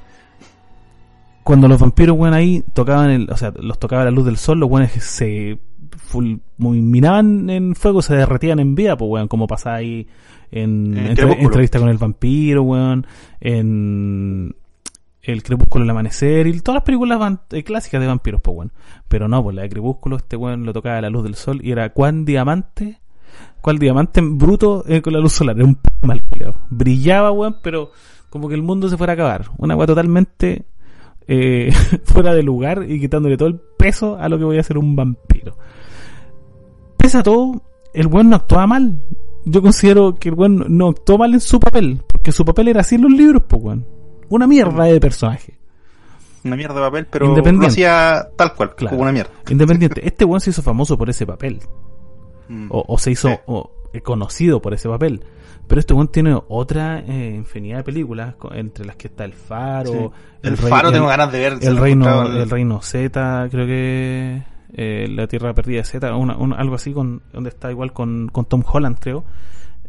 Cuando 1.43 1.67
los 1.67 1.79
vampiros, 1.79 2.17
weón, 2.17 2.33
ahí 2.33 2.63
tocaban, 2.73 3.09
el, 3.09 3.29
o 3.29 3.37
sea, 3.37 3.51
los 3.59 3.79
tocaba 3.79 4.05
la 4.05 4.11
luz 4.11 4.25
del 4.25 4.37
sol, 4.37 4.59
los 4.59 4.69
weones 4.69 4.91
se 5.03 5.59
fulminaban 5.97 7.49
en 7.49 7.75
fuego, 7.75 8.01
se 8.01 8.15
derretían 8.15 8.59
en 8.59 8.75
vida, 8.75 8.97
pues, 8.97 9.09
weón, 9.09 9.27
como 9.27 9.47
pasaba 9.47 9.77
ahí 9.77 10.07
en, 10.51 10.97
entrevista 10.97 11.79
con 11.79 11.89
el 11.89 11.97
vampiro, 11.97 12.63
weón, 12.63 13.05
en 13.39 14.55
el 15.21 15.43
Crepúsculo 15.43 15.83
del 15.83 15.89
Amanecer 15.91 16.47
y 16.47 16.59
todas 16.61 16.77
las 16.77 16.83
películas 16.83 17.39
eh, 17.51 17.63
clásicas 17.63 18.01
de 18.01 18.07
vampiros, 18.07 18.41
pues, 18.41 18.57
weón. 18.57 18.71
Pero 19.07 19.27
no, 19.27 19.43
pues 19.43 19.55
la 19.55 19.63
de 19.63 19.69
Crepúsculo, 19.69 20.17
este 20.17 20.35
weón 20.35 20.65
lo 20.65 20.73
tocaba 20.73 20.97
a 20.97 21.01
la 21.01 21.09
luz 21.09 21.23
del 21.23 21.35
sol 21.35 21.59
y 21.63 21.71
era 21.71 21.89
cuán 21.93 22.25
diamante, 22.25 22.99
cuál 23.61 23.77
diamante 23.79 24.21
bruto 24.21 24.83
eh, 24.87 25.01
con 25.01 25.13
la 25.13 25.19
luz 25.19 25.33
solar, 25.33 25.55
era 25.55 25.65
un 25.65 25.77
mal 26.01 26.23
Brillaba, 26.69 27.31
weón, 27.31 27.57
pero 27.61 27.91
como 28.29 28.47
que 28.47 28.55
el 28.55 28.61
mundo 28.61 28.89
se 28.89 28.97
fuera 28.97 29.13
a 29.13 29.15
acabar. 29.15 29.45
Una 29.57 29.75
weá 29.75 29.87
totalmente 29.87 30.65
eh, 31.27 31.71
fuera 32.05 32.33
de 32.33 32.43
lugar 32.43 32.85
y 32.87 32.99
quitándole 32.99 33.37
todo 33.37 33.49
el 33.49 33.59
peso 33.77 34.17
a 34.17 34.29
lo 34.29 34.37
que 34.37 34.43
voy 34.45 34.57
a 34.57 34.61
hacer 34.61 34.77
un 34.77 34.95
vampiro. 34.95 35.57
Pese 36.97 37.19
a 37.19 37.23
todo, 37.23 37.61
el 37.93 38.07
weón 38.07 38.29
no 38.29 38.35
actuaba 38.35 38.67
mal. 38.67 39.01
Yo 39.45 39.61
considero 39.61 40.15
que 40.15 40.29
el 40.29 40.35
weón 40.35 40.65
no 40.69 40.89
actuó 40.89 41.17
mal 41.17 41.33
en 41.33 41.39
su 41.39 41.59
papel, 41.59 42.03
porque 42.07 42.31
su 42.31 42.45
papel 42.45 42.67
era 42.67 42.81
así 42.81 42.95
en 42.95 43.03
los 43.03 43.11
libros, 43.11 43.43
pues 43.47 43.61
weón. 43.61 43.85
Una 44.29 44.45
mierda 44.45 44.83
de 44.83 44.99
personaje. 44.99 45.57
Una 46.43 46.55
mierda 46.55 46.75
de 46.75 46.81
papel, 46.81 47.07
pero 47.09 47.25
Independiente. 47.27 47.67
hacía 47.67 48.29
tal 48.35 48.53
cual, 48.53 48.75
claro. 48.75 48.91
como 48.91 49.03
una 49.03 49.11
mierda. 49.11 49.31
Independiente. 49.49 50.05
Este 50.05 50.23
weón 50.23 50.39
se 50.39 50.51
hizo 50.51 50.61
famoso 50.61 50.97
por 50.97 51.09
ese 51.09 51.25
papel. 51.25 51.59
Mm. 52.49 52.67
O, 52.71 52.97
se 52.97 53.11
hizo 53.11 53.29
eh, 53.93 54.01
conocido 54.01 54.61
por 54.61 54.73
ese 54.73 54.89
papel. 54.89 55.23
Pero 55.69 55.81
este 55.81 55.93
weón 55.93 56.07
tiene 56.07 56.35
otra 56.47 56.99
eh, 56.99 57.35
infinidad 57.35 57.77
de 57.77 57.83
películas, 57.83 58.33
entre 58.53 58.85
las 58.85 58.95
que 58.95 59.07
está 59.07 59.23
El 59.23 59.33
Faro. 59.33 60.11
El, 60.41 60.57
Faro 60.57 60.91
tengo 60.91 61.05
ganas 61.05 61.31
de 61.31 61.39
ver. 61.39 61.57
El 61.61 61.77
Reino, 61.77 62.25
el 62.25 62.49
Reino 62.49 62.81
Z, 62.81 63.47
creo 63.51 63.67
que. 63.67 64.41
Eh, 64.73 65.07
la 65.09 65.27
Tierra 65.27 65.53
Perdida 65.53 65.83
Z, 65.83 66.15
una, 66.15 66.33
algo 66.55 66.73
así, 66.73 66.91
con 66.91 67.21
donde 67.31 67.49
está 67.49 67.69
igual 67.69 67.93
con, 67.93 68.29
con 68.29 68.45
Tom 68.45 68.63
Holland, 68.65 68.97
creo. 68.99 69.23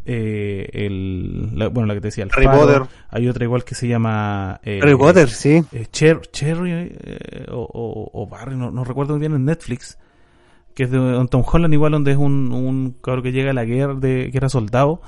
Eh, 0.04 0.68
el, 0.72 1.50
bueno, 1.72 1.86
la 1.86 1.94
que 1.94 2.00
te 2.02 2.08
decía, 2.08 2.24
el 2.24 2.30
Harry 2.34 2.46
Potter. 2.46 2.82
Hay 3.08 3.26
otra 3.26 3.44
igual 3.44 3.64
que 3.64 3.74
se 3.74 3.88
llama. 3.88 4.61
Harry 4.62 4.96
Potter, 4.96 5.30
sí. 5.30 5.64
Cher, 5.92 6.20
Cherry 6.30 6.94
o, 7.48 7.56
o, 7.56 8.11
o, 8.22 8.26
Barry, 8.26 8.54
no, 8.54 8.70
no 8.70 8.84
recuerdo 8.84 9.14
muy 9.14 9.20
bien 9.20 9.34
en 9.34 9.46
Netflix 9.46 9.96
que 10.74 10.84
es 10.84 10.90
de 10.90 11.26
Tom 11.30 11.42
Holland 11.44 11.74
igual 11.74 11.92
donde 11.92 12.12
es 12.12 12.18
un, 12.18 12.52
un 12.52 12.96
cabrón 13.02 13.22
que 13.22 13.32
llega 13.32 13.50
a 13.50 13.54
la 13.54 13.64
guerra 13.64 13.94
de 13.94 14.30
que 14.30 14.38
era 14.38 14.48
soldado 14.48 15.00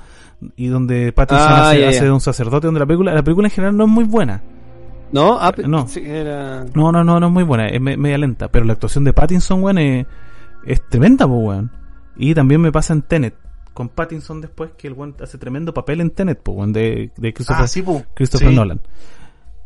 y 0.55 0.67
donde 0.67 1.11
Pattinson 1.11 1.47
ah, 1.51 1.69
hace, 1.69 2.03
de 2.03 2.11
un 2.11 2.21
sacerdote 2.21 2.67
donde 2.67 2.79
la 2.79 2.85
película 2.85 3.13
la 3.13 3.23
película 3.23 3.47
en 3.47 3.51
general 3.51 3.77
no 3.77 3.85
es 3.85 3.89
muy 3.89 4.03
buena. 4.03 4.41
No 5.11 5.37
ah, 5.39 5.53
no. 5.57 5.87
no 6.73 6.91
no 6.91 7.03
no 7.03 7.19
no 7.19 7.27
es 7.27 7.31
muy 7.31 7.43
buena 7.43 7.67
es 7.67 7.79
media 7.79 8.17
lenta 8.17 8.49
pero 8.49 8.65
la 8.65 8.73
actuación 8.73 9.03
de 9.03 9.13
Pattinson 9.13 9.61
weón 9.61 9.77
es, 9.77 10.05
tremenda 10.89 11.27
pues 11.27 11.39
weón. 11.45 11.71
Y 12.15 12.33
también 12.33 12.61
me 12.61 12.71
pasa 12.71 12.93
en 12.93 13.01
Tenet 13.03 13.35
con 13.73 13.89
Pattinson 13.89 14.41
después 14.41 14.71
que 14.77 14.87
el 14.87 14.93
weón 14.93 15.15
hace 15.21 15.37
tremendo 15.37 15.73
papel 15.73 16.01
en 16.01 16.11
Tenet 16.11 16.41
pues 16.41 16.57
weón 16.57 16.73
de, 16.73 17.11
de 17.15 17.33
Christopher, 17.33 17.65
ah, 17.65 18.05
Christopher 18.15 18.51
Nolan. 18.51 18.81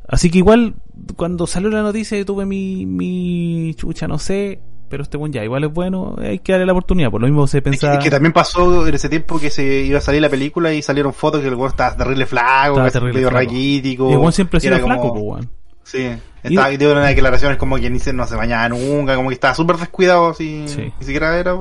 Así 0.08 0.30
que 0.30 0.38
igual 0.38 0.76
cuando 1.16 1.48
salió 1.48 1.70
la 1.70 1.82
noticia 1.82 2.24
tuve 2.24 2.46
mi 2.46 2.86
mi 2.86 3.74
chucha 3.76 4.08
no 4.08 4.20
sé 4.20 4.62
pero 4.90 5.04
este 5.04 5.18
buen 5.18 5.32
ya 5.32 5.44
igual 5.44 5.64
es 5.64 5.74
bueno, 5.74 6.16
hay 6.20 6.40
que 6.40 6.52
darle 6.52 6.66
la 6.66 6.72
oportunidad, 6.72 7.10
por 7.10 7.22
lo 7.22 7.28
mismo 7.28 7.48
se 7.48 7.62
pensaba... 7.62 7.96
Es 7.96 8.04
que, 8.04 8.10
también 8.10 8.34
pasó 8.34 8.88
en 8.88 8.94
ese 8.94 9.10
tiempo 9.10 9.40
que 9.40 9.50
se 9.50 9.64
iba 9.64 10.00
a 10.00 10.02
salir 10.02 10.22
la 10.22 10.30
película 10.30 10.74
y 10.74 10.82
salieron 10.82 11.14
fotos 11.14 11.42
que 11.42 11.48
el 11.48 11.56
weón 11.56 11.70
estaba 11.70 11.96
terrible 11.96 12.26
flaco, 12.26 12.72
estaba 12.72 12.92
terrible 12.92 13.14
medio 13.14 13.30
raquítico. 13.30 14.10
Y 14.10 14.14
el 14.14 14.18
weón 14.18 14.34
siempre 14.34 14.60
flaco, 14.60 15.14
pues 15.14 15.24
weón. 15.24 15.50
Sí, 15.84 16.10
estaba 16.44 16.72
y... 16.72 16.78
dio 16.78 16.92
unas 16.92 17.08
declaraciones 17.08 17.58
como 17.58 17.78
que 17.78 17.90
ni 17.90 18.00
se, 18.00 18.14
no 18.14 18.26
se 18.28 18.36
bañaba 18.36 18.70
nunca, 18.70 19.16
como 19.16 19.30
que 19.30 19.36
estaba 19.36 19.54
súper 19.54 19.78
descuidado, 19.78 20.30
así, 20.30 20.66
ni 21.00 21.06
siquiera 21.06 21.38
era 21.38 21.56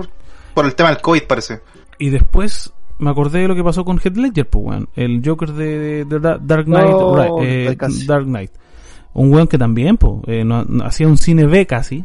por, 0.54 0.64
el 0.64 0.74
tema 0.74 0.90
del 0.90 1.00
COVID 1.00 1.22
parece. 1.24 1.60
Y 1.98 2.10
después 2.10 2.72
me 2.98 3.10
acordé 3.10 3.40
de 3.40 3.48
lo 3.48 3.54
que 3.54 3.62
pasó 3.62 3.84
con 3.84 3.98
Heath 3.98 4.16
Ledger, 4.16 4.48
pues 4.48 4.64
weón, 4.64 4.88
el 4.96 5.22
Joker 5.24 5.52
de, 5.52 6.04
de, 6.04 6.18
Dark 6.20 6.64
Knight, 6.64 6.96
eh, 7.42 7.76
Dark 8.06 8.24
Knight. 8.24 8.50
Un 9.12 9.32
weón 9.32 9.46
que 9.46 9.56
también, 9.56 9.96
pues, 9.96 10.14
eh, 10.26 10.44
hacía 10.84 11.08
un 11.08 11.16
cine 11.16 11.46
B 11.46 11.66
casi 11.66 12.04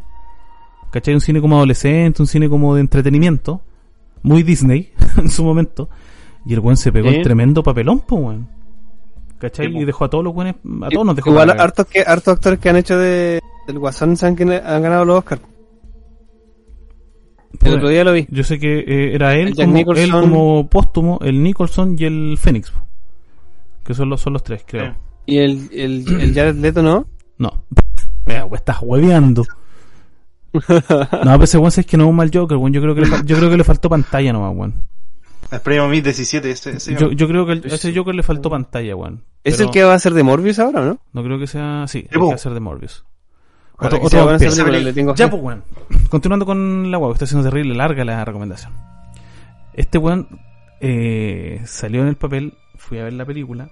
¿Cachai? 0.91 1.13
Un 1.13 1.21
cine 1.21 1.41
como 1.41 1.55
adolescente, 1.57 2.21
un 2.21 2.27
cine 2.27 2.49
como 2.49 2.75
de 2.75 2.81
entretenimiento. 2.81 3.61
Muy 4.23 4.43
Disney 4.43 4.91
en 5.17 5.29
su 5.29 5.43
momento. 5.43 5.89
Y 6.45 6.53
el 6.53 6.59
weón 6.59 6.77
se 6.77 6.91
pegó 6.91 7.09
el 7.09 7.21
tremendo 7.21 7.63
papelón, 7.63 8.01
pues 8.01 8.21
weón. 8.21 8.47
¿Cachai? 9.39 9.75
y 9.75 9.85
dejó 9.85 10.05
a 10.05 10.09
todos 10.09 10.23
los 10.23 10.35
buenos, 10.35 10.55
a 10.83 10.89
todos 10.89 11.05
nos 11.05 11.15
dejó. 11.15 11.31
Igual 11.31 11.49
hartos, 11.49 11.87
que, 11.87 12.01
hartos 12.01 12.35
actores 12.35 12.59
que 12.59 12.69
han 12.69 12.75
hecho 12.75 12.95
de, 12.97 13.39
del 13.65 13.79
Guasón 13.79 14.15
han, 14.21 14.35
han 14.39 14.81
ganado 14.83 15.03
los 15.03 15.17
Oscars. 15.17 15.41
El 17.59 17.75
otro 17.75 17.89
día 17.89 18.03
lo 18.03 18.13
vi. 18.13 18.27
Yo 18.29 18.43
sé 18.43 18.59
que 18.59 18.79
eh, 18.79 19.15
era 19.15 19.35
él 19.35 19.55
como, 19.55 19.93
él 19.95 20.11
como 20.11 20.69
póstumo, 20.69 21.19
el 21.23 21.41
Nicholson 21.41 21.95
y 21.97 22.05
el 22.05 22.37
Phoenix. 22.37 22.71
Que 23.83 23.93
son 23.93 24.09
los, 24.09 24.21
son 24.21 24.33
los 24.33 24.43
tres, 24.43 24.63
creo. 24.65 24.95
¿Y 25.25 25.37
el, 25.37 25.69
el, 25.71 26.21
el 26.21 26.33
Jared 26.33 26.55
Leto 26.55 26.81
no? 26.83 27.07
No. 27.37 27.65
Mira, 28.25 28.47
estás 28.53 28.77
hueveando. 28.81 29.43
no, 31.25 31.37
pues 31.37 31.49
ese 31.49 31.57
weón 31.57 31.71
es 31.75 31.85
que 31.85 31.97
no 31.97 32.03
es 32.05 32.09
un 32.09 32.15
mal 32.15 32.31
Joker, 32.33 32.57
weón. 32.57 32.73
Yo 32.73 32.81
creo 32.81 32.95
que 32.95 33.01
le, 33.01 33.07
yo 33.25 33.37
creo 33.37 33.49
que 33.49 33.57
le 33.57 33.63
faltó 33.63 33.89
pantalla 33.89 34.33
nomás, 34.33 34.55
weón. 34.55 34.87
El 35.51 35.59
premio 35.59 35.89
17, 35.89 36.49
ese, 36.49 36.71
ese 36.71 36.95
yo, 36.95 37.11
yo, 37.11 37.27
creo 37.27 37.45
que 37.45 37.53
el, 37.53 37.65
ese 37.65 37.93
Joker 37.93 38.15
le 38.15 38.23
faltó 38.23 38.49
pantalla, 38.49 38.95
weón. 38.95 39.23
¿Es 39.43 39.59
el 39.59 39.69
que 39.71 39.83
va 39.83 39.93
a 39.93 39.99
ser 39.99 40.13
de 40.13 40.23
Morbius 40.23 40.59
ahora, 40.59 40.81
no? 40.81 40.99
No 41.13 41.23
creo 41.23 41.39
que 41.39 41.47
sea. 41.47 41.85
Sí, 41.87 42.07
el 42.09 42.19
que 42.19 42.25
va 42.25 42.35
a 42.35 42.37
ser 42.37 42.53
de 42.53 42.59
Morbius. 42.59 43.05
Otro, 43.77 43.99
otro 44.01 44.37
ya, 45.15 45.29
pues, 45.29 45.41
weón. 45.41 45.63
Continuando 46.09 46.45
con 46.45 46.91
la 46.91 46.97
weón, 46.97 47.13
está 47.13 47.25
siendo 47.25 47.49
terrible 47.49 47.73
larga 47.73 48.05
la 48.05 48.23
recomendación. 48.23 48.73
Este 49.73 49.97
weón 49.97 50.27
eh, 50.79 51.61
salió 51.65 52.01
en 52.01 52.07
el 52.07 52.15
papel, 52.15 52.53
fui 52.75 52.99
a 52.99 53.03
ver 53.03 53.13
la 53.13 53.25
película 53.25 53.69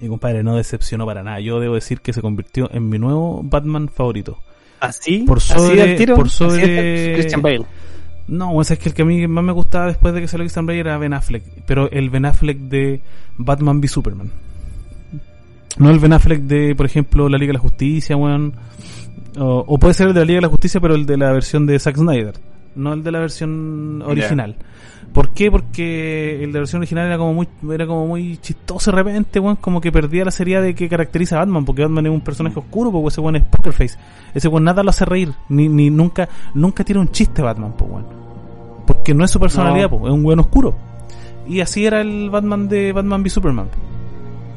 Y 0.00 0.08
compadre, 0.08 0.42
no 0.42 0.56
decepcionó 0.56 1.06
para 1.06 1.22
nada. 1.22 1.40
Yo 1.40 1.60
debo 1.60 1.74
decir 1.74 2.00
que 2.00 2.12
se 2.12 2.22
convirtió 2.22 2.70
en 2.72 2.88
mi 2.88 2.98
nuevo 2.98 3.42
Batman 3.42 3.88
favorito. 3.88 4.38
¿Así? 4.80 5.18
Por 5.26 5.40
sobre, 5.40 5.94
tiro? 5.96 6.16
Por 6.16 6.30
sobre... 6.30 7.14
Christian 7.14 7.42
Bale. 7.42 7.66
No, 8.28 8.60
es 8.60 8.68
que 8.78 8.88
el 8.88 8.94
que 8.94 9.02
a 9.02 9.04
mí 9.04 9.26
más 9.26 9.44
me 9.44 9.52
gustaba 9.52 9.86
después 9.86 10.14
de 10.14 10.20
que 10.20 10.28
salió 10.28 10.44
Christian 10.44 10.66
Bale 10.66 10.80
era 10.80 10.98
Ben 10.98 11.12
Affleck. 11.12 11.42
Pero 11.66 11.90
el 11.90 12.10
Ben 12.10 12.24
Affleck 12.24 12.58
de 12.58 13.00
Batman 13.36 13.80
v 13.80 13.88
Superman. 13.88 14.30
No 15.78 15.90
el 15.90 15.98
Ben 15.98 16.12
Affleck 16.12 16.40
de, 16.42 16.74
por 16.74 16.86
ejemplo, 16.86 17.28
la 17.28 17.38
Liga 17.38 17.50
de 17.50 17.54
la 17.54 17.60
Justicia, 17.60 18.16
weón. 18.16 18.54
O, 19.38 19.78
puede 19.78 19.94
ser 19.94 20.08
el 20.08 20.14
de 20.14 20.20
la 20.20 20.26
Liga 20.26 20.36
de 20.38 20.42
la 20.42 20.48
Justicia, 20.48 20.80
pero 20.80 20.94
el 20.94 21.06
de 21.06 21.16
la 21.16 21.32
versión 21.32 21.66
de 21.66 21.78
Zack 21.78 21.96
Snyder. 21.96 22.34
No 22.74 22.92
el 22.92 23.02
de 23.02 23.10
la 23.10 23.18
versión 23.18 24.02
original. 24.02 24.56
¿Por 25.12 25.30
qué? 25.30 25.50
Porque 25.50 26.44
el 26.44 26.52
de 26.52 26.58
la 26.58 26.60
versión 26.60 26.80
original 26.80 27.06
era 27.06 27.18
como 27.18 27.34
muy 27.34 27.48
era 27.72 27.86
como 27.86 28.06
muy 28.06 28.36
chistoso 28.38 28.92
de 28.92 28.96
repente, 28.96 29.40
weón, 29.40 29.56
como 29.56 29.80
que 29.80 29.90
perdía 29.90 30.24
la 30.24 30.30
seriedad 30.30 30.62
de 30.62 30.74
que 30.74 30.88
caracteriza 30.88 31.36
a 31.36 31.38
Batman, 31.40 31.64
porque 31.64 31.82
Batman 31.82 32.06
es 32.06 32.12
un 32.12 32.20
personaje 32.20 32.56
mm. 32.56 32.58
oscuro, 32.60 32.92
porque 32.92 33.08
ese 33.08 33.20
weón 33.20 33.36
es 33.36 33.44
poker 33.44 33.72
face. 33.72 33.98
Ese 34.34 34.48
weón 34.48 34.64
nada 34.64 34.84
lo 34.84 34.90
hace 34.90 35.04
reír, 35.04 35.32
ni, 35.48 35.68
ni 35.68 35.90
nunca 35.90 36.28
nunca 36.54 36.84
tiene 36.84 37.00
un 37.00 37.08
chiste 37.08 37.42
Batman, 37.42 37.74
pues 37.76 37.90
weón. 37.90 38.06
Porque 38.86 39.12
no 39.12 39.24
es 39.24 39.30
su 39.30 39.40
personalidad, 39.40 39.86
es 39.92 39.92
un 39.92 40.24
weón 40.24 40.40
oscuro. 40.40 40.76
Y 41.46 41.60
así 41.60 41.86
era 41.86 42.00
el 42.00 42.30
Batman 42.30 42.68
de 42.68 42.92
Batman 42.92 43.22
v 43.22 43.30
Superman. 43.30 43.66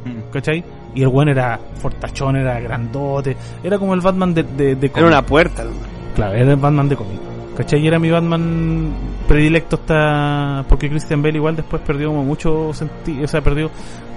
Mm. 0.05 0.31
¿Cachai? 0.31 0.63
Y 0.93 1.01
el 1.01 1.07
weón 1.07 1.29
era 1.29 1.59
fortachón, 1.81 2.35
era 2.35 2.59
grandote, 2.59 3.35
era 3.63 3.79
como 3.79 3.95
el 3.95 4.01
Batman 4.01 4.35
de, 4.35 4.43
de, 4.43 4.91
Era 4.95 5.07
una 5.07 5.25
puerta, 5.25 5.65
Claro, 6.13 6.35
era 6.35 6.51
el 6.51 6.59
Batman 6.59 6.89
de 6.89 6.95
cómic. 6.95 7.32
¿Cachai? 7.55 7.85
Era 7.85 7.99
mi 7.99 8.09
Batman 8.09 8.91
predilecto 9.27 9.75
hasta... 9.75 10.65
Porque 10.67 10.89
Christian 10.89 11.21
Bale 11.21 11.37
igual 11.37 11.55
después 11.55 11.81
perdió 11.83 12.07
como 12.09 12.23
mucho 12.23 12.73
sentido, 12.73 13.25
o 13.25 13.27
sea, 13.27 13.41
perdió 13.41 13.69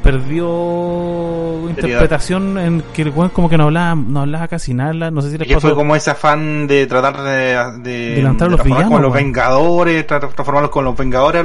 perdió 0.06 1.68
interpretación 1.68 2.58
en 2.58 2.82
que 2.94 3.02
el 3.02 3.10
weón 3.10 3.30
como 3.30 3.48
que 3.48 3.58
no 3.58 3.64
hablaba, 3.64 3.94
no 3.94 4.20
hablaba 4.20 4.48
casi 4.48 4.72
nada, 4.74 5.10
no 5.10 5.20
sé 5.22 5.30
si 5.30 5.38
les 5.38 5.48
pasó. 5.48 5.60
fue 5.60 5.74
como 5.74 5.96
ese 5.96 6.10
afán 6.10 6.66
de 6.66 6.86
tratar 6.86 7.22
de, 7.22 7.80
de, 7.82 8.22
los 8.22 8.62
villanos, 8.62 8.90
con 8.90 9.02
los 9.02 9.12
Vengadores, 9.12 10.06
transformarlos 10.06 10.70
con 10.70 10.84
los 10.84 10.96
Vengadores 10.96 11.44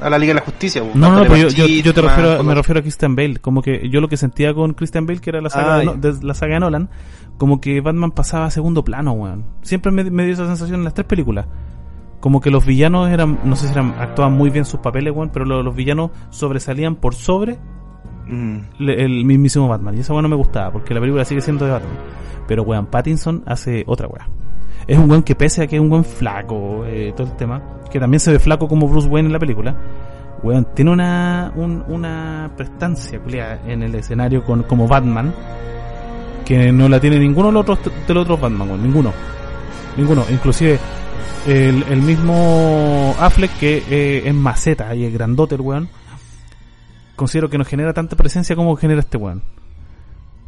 a, 0.00 0.10
la 0.10 0.18
Liga 0.18 0.34
de 0.34 0.40
la 0.40 0.44
Justicia. 0.44 0.82
No, 0.94 1.14
no, 1.14 1.22
pero 1.22 1.48
yo, 1.48 1.66
yo, 1.66 1.94
te 1.94 2.00
refiero, 2.00 2.42
me 2.42 2.54
refiero 2.54 2.80
a 2.80 2.82
Christian 2.82 3.16
Bale, 3.16 3.36
como 3.36 3.62
que 3.62 3.88
yo 3.88 4.00
lo 4.00 4.08
que 4.08 4.16
sentía 4.16 4.52
con 4.54 4.74
Christian 4.74 5.06
Bale, 5.06 5.20
que 5.20 5.30
era 5.30 5.40
la 5.40 5.50
saga, 5.50 5.76
ah, 5.76 5.94
de, 5.96 6.14
la 6.22 6.34
saga 6.34 6.54
de 6.54 6.60
Nolan, 6.60 6.90
como 7.38 7.60
que 7.60 7.80
Batman 7.80 8.10
pasaba 8.10 8.46
a 8.46 8.50
segundo 8.50 8.84
plano, 8.84 9.12
weón. 9.12 9.44
Siempre 9.62 9.92
me, 9.92 10.04
dio 10.04 10.32
esa 10.32 10.46
sensación 10.46 10.80
en 10.80 10.84
las 10.84 10.94
tres 10.94 11.06
películas. 11.06 11.46
Como 12.20 12.40
que 12.40 12.50
los 12.50 12.64
villanos 12.64 13.10
eran, 13.10 13.40
no 13.44 13.54
sé 13.54 13.66
si 13.66 13.72
eran, 13.72 13.94
actuaban 13.98 14.32
muy 14.32 14.50
bien 14.50 14.64
sus 14.64 14.80
papeles, 14.80 15.12
weón, 15.14 15.30
pero 15.30 15.44
los, 15.44 15.74
villanos 15.74 16.10
sobresalían 16.30 16.96
por 16.96 17.14
sobre 17.14 17.58
mm. 18.26 18.58
el 18.88 19.24
mismísimo 19.24 19.68
Batman. 19.68 19.96
Y 19.96 20.00
eso, 20.00 20.12
weón, 20.12 20.24
no 20.24 20.28
me 20.28 20.36
gustaba, 20.36 20.72
porque 20.72 20.94
la 20.94 21.00
película 21.00 21.24
sigue 21.24 21.40
siendo 21.40 21.64
de 21.64 21.72
Batman. 21.72 21.96
Pero, 22.46 22.62
weón, 22.62 22.86
Pattinson 22.86 23.42
hace 23.46 23.84
otra 23.86 24.06
weón. 24.08 24.28
Es 24.86 24.98
un 24.98 25.10
weón 25.10 25.22
que 25.22 25.34
pese 25.34 25.62
a 25.62 25.66
que 25.66 25.76
es 25.76 25.82
un 25.82 25.90
weón 25.90 26.04
flaco, 26.04 26.84
eh, 26.86 27.12
todo 27.16 27.28
el 27.28 27.36
tema, 27.36 27.62
que 27.90 27.98
también 27.98 28.20
se 28.20 28.32
ve 28.32 28.38
flaco 28.38 28.68
como 28.68 28.88
Bruce 28.88 29.08
Wayne 29.08 29.28
en 29.28 29.32
la 29.32 29.38
película, 29.38 29.74
weón, 30.42 30.66
tiene 30.74 30.90
una, 30.90 31.52
una 31.56 32.50
prestancia, 32.56 33.20
en 33.66 33.82
el 33.82 33.94
escenario 33.94 34.44
con, 34.44 34.62
como 34.64 34.86
Batman, 34.86 35.32
que 36.44 36.70
no 36.70 36.88
la 36.88 37.00
tiene 37.00 37.18
ninguno 37.18 37.48
de 37.48 37.54
los 37.54 37.62
otros, 37.62 37.80
de 38.06 38.14
los 38.14 38.22
otros 38.24 38.40
Batman, 38.40 38.82
ninguno. 38.82 39.12
Ninguno. 39.96 40.24
Inclusive 40.30 40.78
el, 41.46 41.82
el 41.84 42.02
mismo 42.02 43.14
Affleck 43.18 43.58
que 43.58 43.82
eh, 43.88 44.22
es 44.26 44.34
maceta 44.34 44.94
y 44.94 45.04
es 45.04 45.12
grandote 45.12 45.54
el 45.54 45.60
weón. 45.60 45.88
Considero 47.16 47.48
que 47.48 47.58
no 47.58 47.64
genera 47.64 47.92
tanta 47.92 48.16
presencia 48.16 48.56
como 48.56 48.76
genera 48.76 49.00
este 49.00 49.16
weón. 49.16 49.42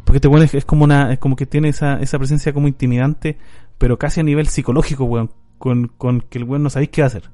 Porque 0.05 0.19
este 0.19 0.29
weón 0.29 0.49
es, 0.51 0.65
como 0.65 0.85
una, 0.85 1.13
es 1.13 1.19
como 1.19 1.37
que 1.37 1.47
tiene 1.47 1.69
esa, 1.69 2.01
esa 2.01 2.19
presencia 2.19 2.53
como 2.53 2.69
intimidante, 2.69 3.39
pero 3.79 3.99
casi 3.99 4.21
a 4.21 4.23
nivel 4.23 4.49
psicológico, 4.49 5.05
weón. 5.05 5.31
Con, 5.59 5.89
con 5.89 6.21
que 6.21 6.39
el 6.39 6.45
weón 6.45 6.63
no 6.63 6.71
sabéis 6.71 6.91
qué 6.91 7.03
hacer. 7.03 7.31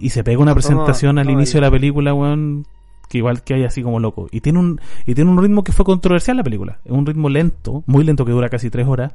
Y, 0.00 0.10
se 0.10 0.24
pega 0.24 0.40
una 0.40 0.54
presentación 0.54 1.18
al 1.18 1.28
inicio 1.30 1.58
de 1.58 1.66
la 1.66 1.70
película, 1.70 2.14
weón, 2.14 2.66
que 3.08 3.18
igual 3.18 3.42
que 3.42 3.54
hay 3.54 3.64
así 3.64 3.82
como 3.82 4.00
loco. 4.00 4.28
Y 4.30 4.40
tiene 4.40 4.58
un, 4.58 4.80
y 5.06 5.14
tiene 5.14 5.30
un 5.30 5.42
ritmo 5.42 5.62
que 5.62 5.72
fue 5.72 5.84
controversial 5.84 6.36
la 6.36 6.42
película. 6.42 6.80
Es 6.84 6.92
un 6.92 7.04
ritmo 7.04 7.28
lento, 7.28 7.82
muy 7.86 8.04
lento 8.04 8.24
que 8.24 8.32
dura 8.32 8.48
casi 8.48 8.70
tres 8.70 8.86
horas. 8.86 9.12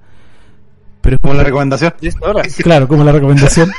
Pero 1.01 1.15
es 1.15 1.21
como 1.21 1.33
la 1.33 1.43
recomendación. 1.43 1.93
Claro, 2.63 2.87
como 2.87 3.03
la 3.03 3.11
recomendación. 3.11 3.71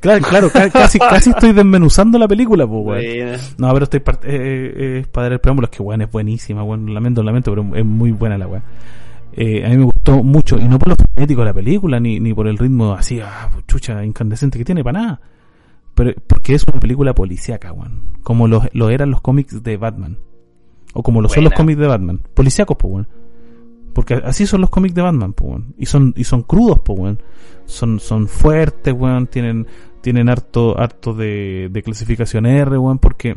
claro, 0.00 0.22
claro, 0.22 0.50
casi, 0.72 0.98
casi 0.98 1.30
estoy 1.30 1.52
desmenuzando 1.52 2.18
la 2.18 2.26
película, 2.26 2.66
pues, 2.66 3.54
No, 3.58 3.72
pero 3.72 3.84
estoy 3.84 4.00
eh, 4.00 4.12
eh, 4.24 4.98
es 5.00 5.08
para 5.08 5.24
dar 5.24 5.32
el 5.34 5.40
preámbulo, 5.40 5.66
es 5.66 5.76
que 5.76 5.82
weón 5.82 6.02
es 6.02 6.10
buenísima, 6.10 6.62
weón, 6.62 6.92
lamento, 6.92 7.22
lamento, 7.22 7.52
pero 7.52 7.76
es 7.76 7.84
muy 7.84 8.12
buena 8.12 8.38
la 8.38 8.46
weón. 8.46 8.62
Eh, 9.34 9.64
a 9.64 9.68
mí 9.68 9.76
me 9.78 9.84
gustó 9.84 10.22
mucho, 10.22 10.58
y 10.58 10.64
no 10.64 10.78
por 10.78 10.88
lo 10.88 10.96
frenético 10.96 11.40
de 11.40 11.46
la 11.46 11.54
película, 11.54 12.00
ni, 12.00 12.20
ni 12.20 12.34
por 12.34 12.48
el 12.48 12.58
ritmo 12.58 12.92
así, 12.92 13.20
ah, 13.20 13.48
chucha, 13.66 14.04
incandescente 14.04 14.58
que 14.58 14.64
tiene, 14.64 14.82
para 14.82 15.00
nada 15.00 15.20
pero 15.94 16.12
porque 16.26 16.54
es 16.54 16.64
una 16.64 16.80
película 16.80 17.14
policíaca, 17.14 17.72
weón. 17.72 18.18
Como 18.22 18.48
lo, 18.48 18.62
lo, 18.72 18.90
eran 18.90 19.10
los 19.10 19.20
cómics 19.20 19.62
de 19.62 19.76
Batman. 19.76 20.18
O 20.94 21.02
como 21.02 21.20
lo 21.20 21.28
son 21.28 21.44
los 21.44 21.52
cómics 21.52 21.78
de 21.78 21.86
Batman. 21.86 22.20
Policíacos, 22.34 22.76
pues, 22.78 22.92
weón. 22.92 23.08
Porque 23.92 24.14
así 24.14 24.46
son 24.46 24.60
los 24.60 24.70
cómics 24.70 24.94
de 24.94 25.02
Batman, 25.02 25.34
weón. 25.40 25.74
Y 25.78 25.86
son, 25.86 26.14
y 26.16 26.24
son 26.24 26.42
crudos, 26.42 26.80
pues, 26.80 26.98
weón. 26.98 27.22
Son, 27.66 28.00
son 28.00 28.28
fuertes, 28.28 28.94
weón. 28.94 29.26
Tienen, 29.26 29.66
tienen 30.00 30.28
harto, 30.28 30.78
harto 30.78 31.14
de, 31.14 31.68
de 31.70 31.82
clasificación 31.82 32.46
R, 32.46 32.78
weón. 32.78 32.98
Porque, 32.98 33.36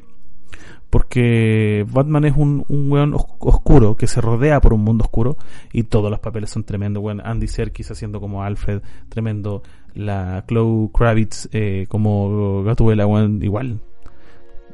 porque 0.89 1.85
Batman 1.91 2.25
es 2.25 2.33
un, 2.37 2.65
un 2.69 2.91
weón 2.91 3.13
oscuro 3.13 3.95
que 3.95 4.07
se 4.07 4.21
rodea 4.21 4.61
por 4.61 4.73
un 4.73 4.83
mundo 4.83 5.03
oscuro 5.03 5.37
y 5.73 5.83
todos 5.83 6.09
los 6.09 6.19
papeles 6.19 6.49
son 6.49 6.63
tremendos, 6.63 7.03
weón. 7.03 7.21
Andy 7.23 7.47
Serkis 7.47 7.91
haciendo 7.91 8.21
como 8.21 8.43
Alfred, 8.43 8.81
tremendo 9.09 9.63
la 9.93 10.43
Chloe 10.47 10.89
Kravitz 10.93 11.49
eh, 11.51 11.85
como 11.89 12.63
Gatubela, 12.63 13.07
igual. 13.41 13.79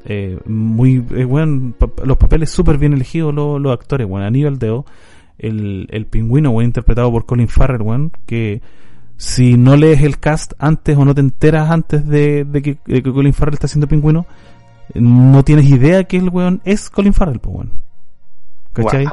Eh, 0.04 0.40
muy, 0.46 1.06
eh, 1.12 1.28
los 2.04 2.18
papeles 2.18 2.50
súper 2.50 2.80
bien 2.80 2.94
elegidos 2.94 3.34
los, 3.34 3.62
los 3.62 3.72
actores, 3.72 4.08
bueno, 4.08 4.26
Aníbal 4.26 4.58
Deo, 4.58 4.86
el, 5.42 5.88
el 5.89 6.06
pingüino, 6.06 6.52
bueno, 6.52 6.68
interpretado 6.68 7.12
por 7.12 7.26
Colin 7.26 7.48
Farrell, 7.48 7.84
bueno, 7.84 8.12
que 8.26 8.62
si 9.18 9.58
no 9.58 9.76
lees 9.76 10.02
el 10.02 10.20
cast 10.20 10.54
antes 10.58 10.98
o 10.98 11.06
no 11.06 11.14
te 11.14 11.22
enteras 11.22 11.70
antes 11.70 12.08
de, 12.08 12.46
que, 12.64 13.04
Colin 13.04 13.34
Farrell 13.34 13.56
está 13.56 13.68
haciendo 13.68 13.88
pingüino, 13.88 14.26
no 14.96 15.44
tienes 15.44 15.66
idea 15.66 16.04
que 16.06 16.18
el 16.18 16.30
weón 16.30 16.62
es 16.64 16.89
Colin 16.89 17.14
Farrell, 17.14 17.39
pues 17.39 17.56
bueno. 17.56 17.72
¿Cachai? 18.74 19.06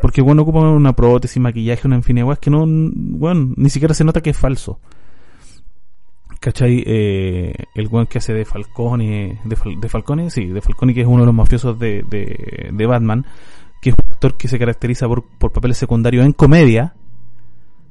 Porque 0.00 0.22
bueno 0.22 0.42
ocupa 0.42 0.60
una 0.60 0.92
prótesis, 0.92 1.42
maquillaje, 1.42 1.86
una 1.86 1.96
infinidad 1.96 2.38
que 2.38 2.50
no, 2.50 2.64
bueno, 2.66 3.52
ni 3.56 3.68
siquiera 3.68 3.92
se 3.92 4.04
nota 4.04 4.20
que 4.20 4.30
es 4.30 4.38
falso. 4.38 4.78
¿Cachai? 6.40 6.84
Eh, 6.86 7.54
el 7.74 7.88
weón 7.88 8.06
que 8.06 8.18
hace 8.18 8.34
de 8.34 8.44
Falcone, 8.44 9.40
de, 9.44 9.56
de, 9.80 9.88
Falcone, 9.88 10.30
sí, 10.30 10.46
de 10.46 10.60
Falcone, 10.60 10.92
que 10.92 11.00
es 11.00 11.06
uno 11.06 11.20
de 11.20 11.26
los 11.26 11.34
mafiosos 11.34 11.78
de, 11.78 12.04
de, 12.04 12.86
Batman, 12.86 13.24
es 13.24 13.24
un 13.24 13.24
actor 14.24 14.36
que 14.36 14.48
se 14.48 14.58
caracteriza 14.58 15.06
por, 15.06 15.24
por 15.38 15.52
papeles 15.52 15.76
secundarios 15.76 16.24
en 16.24 16.32
comedia. 16.32 16.94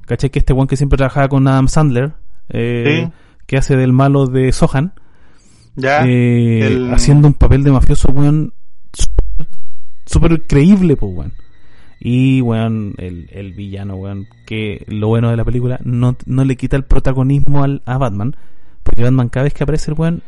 ¿Cachai? 0.06 0.30
Que 0.30 0.40
este 0.40 0.54
weón 0.54 0.68
que 0.68 0.76
siempre 0.76 0.98
trabajaba 0.98 1.30
con 1.30 1.48
Adam 1.48 1.68
Sandler, 1.68 2.14
eh, 2.50 3.10
que 3.46 3.58
hace 3.58 3.78
del 3.78 3.94
malo 3.94 4.28
de 4.28 4.52
Sohan, 4.52 4.94
ya, 5.76 6.04
eh, 6.06 6.90
haciendo 6.92 7.28
un 7.28 7.34
papel 7.34 7.64
de 7.64 7.72
mafioso, 7.72 8.12
weón, 8.12 8.54
súper 10.06 10.44
creíble, 10.44 10.98
pues, 10.98 11.14
weón. 11.16 11.34
Y, 12.02 12.42
weón, 12.42 12.96
el, 12.98 13.30
el 13.32 13.54
villano, 13.54 13.96
weón, 13.96 14.28
que 14.46 14.84
lo 14.88 15.08
bueno 15.08 15.30
de 15.30 15.38
la 15.38 15.46
película 15.46 15.80
no, 15.86 16.18
no 16.26 16.44
le 16.44 16.58
quita 16.58 16.76
el 16.76 16.84
protagonismo 16.84 17.64
al, 17.64 17.82
a 17.86 17.98
Batman, 17.98 18.36
porque 18.84 19.04
Batman 19.04 19.30
cada 19.30 19.46
vez 19.46 19.54
que 19.54 19.64
aparece 19.64 19.92
el 19.92 19.98
weón 19.98 20.22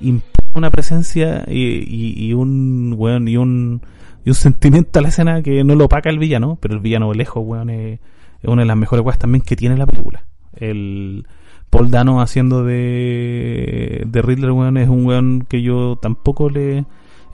impone 0.00 0.44
una 0.54 0.70
presencia 0.70 1.44
y, 1.48 2.26
y, 2.28 2.34
un, 2.34 2.94
weón, 2.96 3.26
y 3.26 3.38
un, 3.38 3.80
y 4.24 4.30
un 4.30 4.34
sentimiento 4.34 4.98
a 4.98 5.02
la 5.02 5.08
escena 5.08 5.42
que 5.42 5.64
no 5.64 5.74
lo 5.74 5.86
opaca 5.86 6.10
el 6.10 6.18
villano, 6.18 6.58
pero 6.60 6.74
el 6.74 6.80
villano 6.80 7.12
lejos, 7.12 7.42
weón, 7.44 7.70
es, 7.70 8.00
una 8.42 8.62
de 8.62 8.66
las 8.66 8.76
mejores 8.76 9.04
weas 9.04 9.18
también 9.18 9.42
que 9.42 9.56
tiene 9.56 9.76
la 9.76 9.86
película. 9.86 10.24
El 10.54 11.26
Paul 11.70 11.90
Dano 11.90 12.20
haciendo 12.20 12.64
de, 12.64 14.04
de 14.06 14.22
Riddler, 14.22 14.52
weón, 14.52 14.76
es 14.76 14.88
un 14.88 15.06
weón 15.06 15.46
que 15.48 15.62
yo 15.62 15.98
tampoco 16.00 16.48
le 16.48 16.84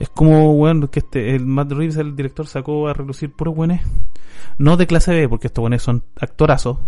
es 0.01 0.09
como, 0.09 0.51
weón, 0.53 0.87
que 0.87 0.97
este, 0.97 1.35
el 1.35 1.45
Matt 1.45 1.73
Reeves, 1.73 1.97
el 1.97 2.15
director, 2.15 2.47
sacó 2.47 2.87
a 2.87 2.93
relucir 2.93 3.31
puros 3.31 3.55
weones. 3.55 3.81
No 4.57 4.75
de 4.75 4.87
clase 4.87 5.13
B, 5.13 5.29
porque 5.29 5.45
estos 5.45 5.61
weones 5.61 5.83
son 5.83 6.03
actorazos. 6.19 6.79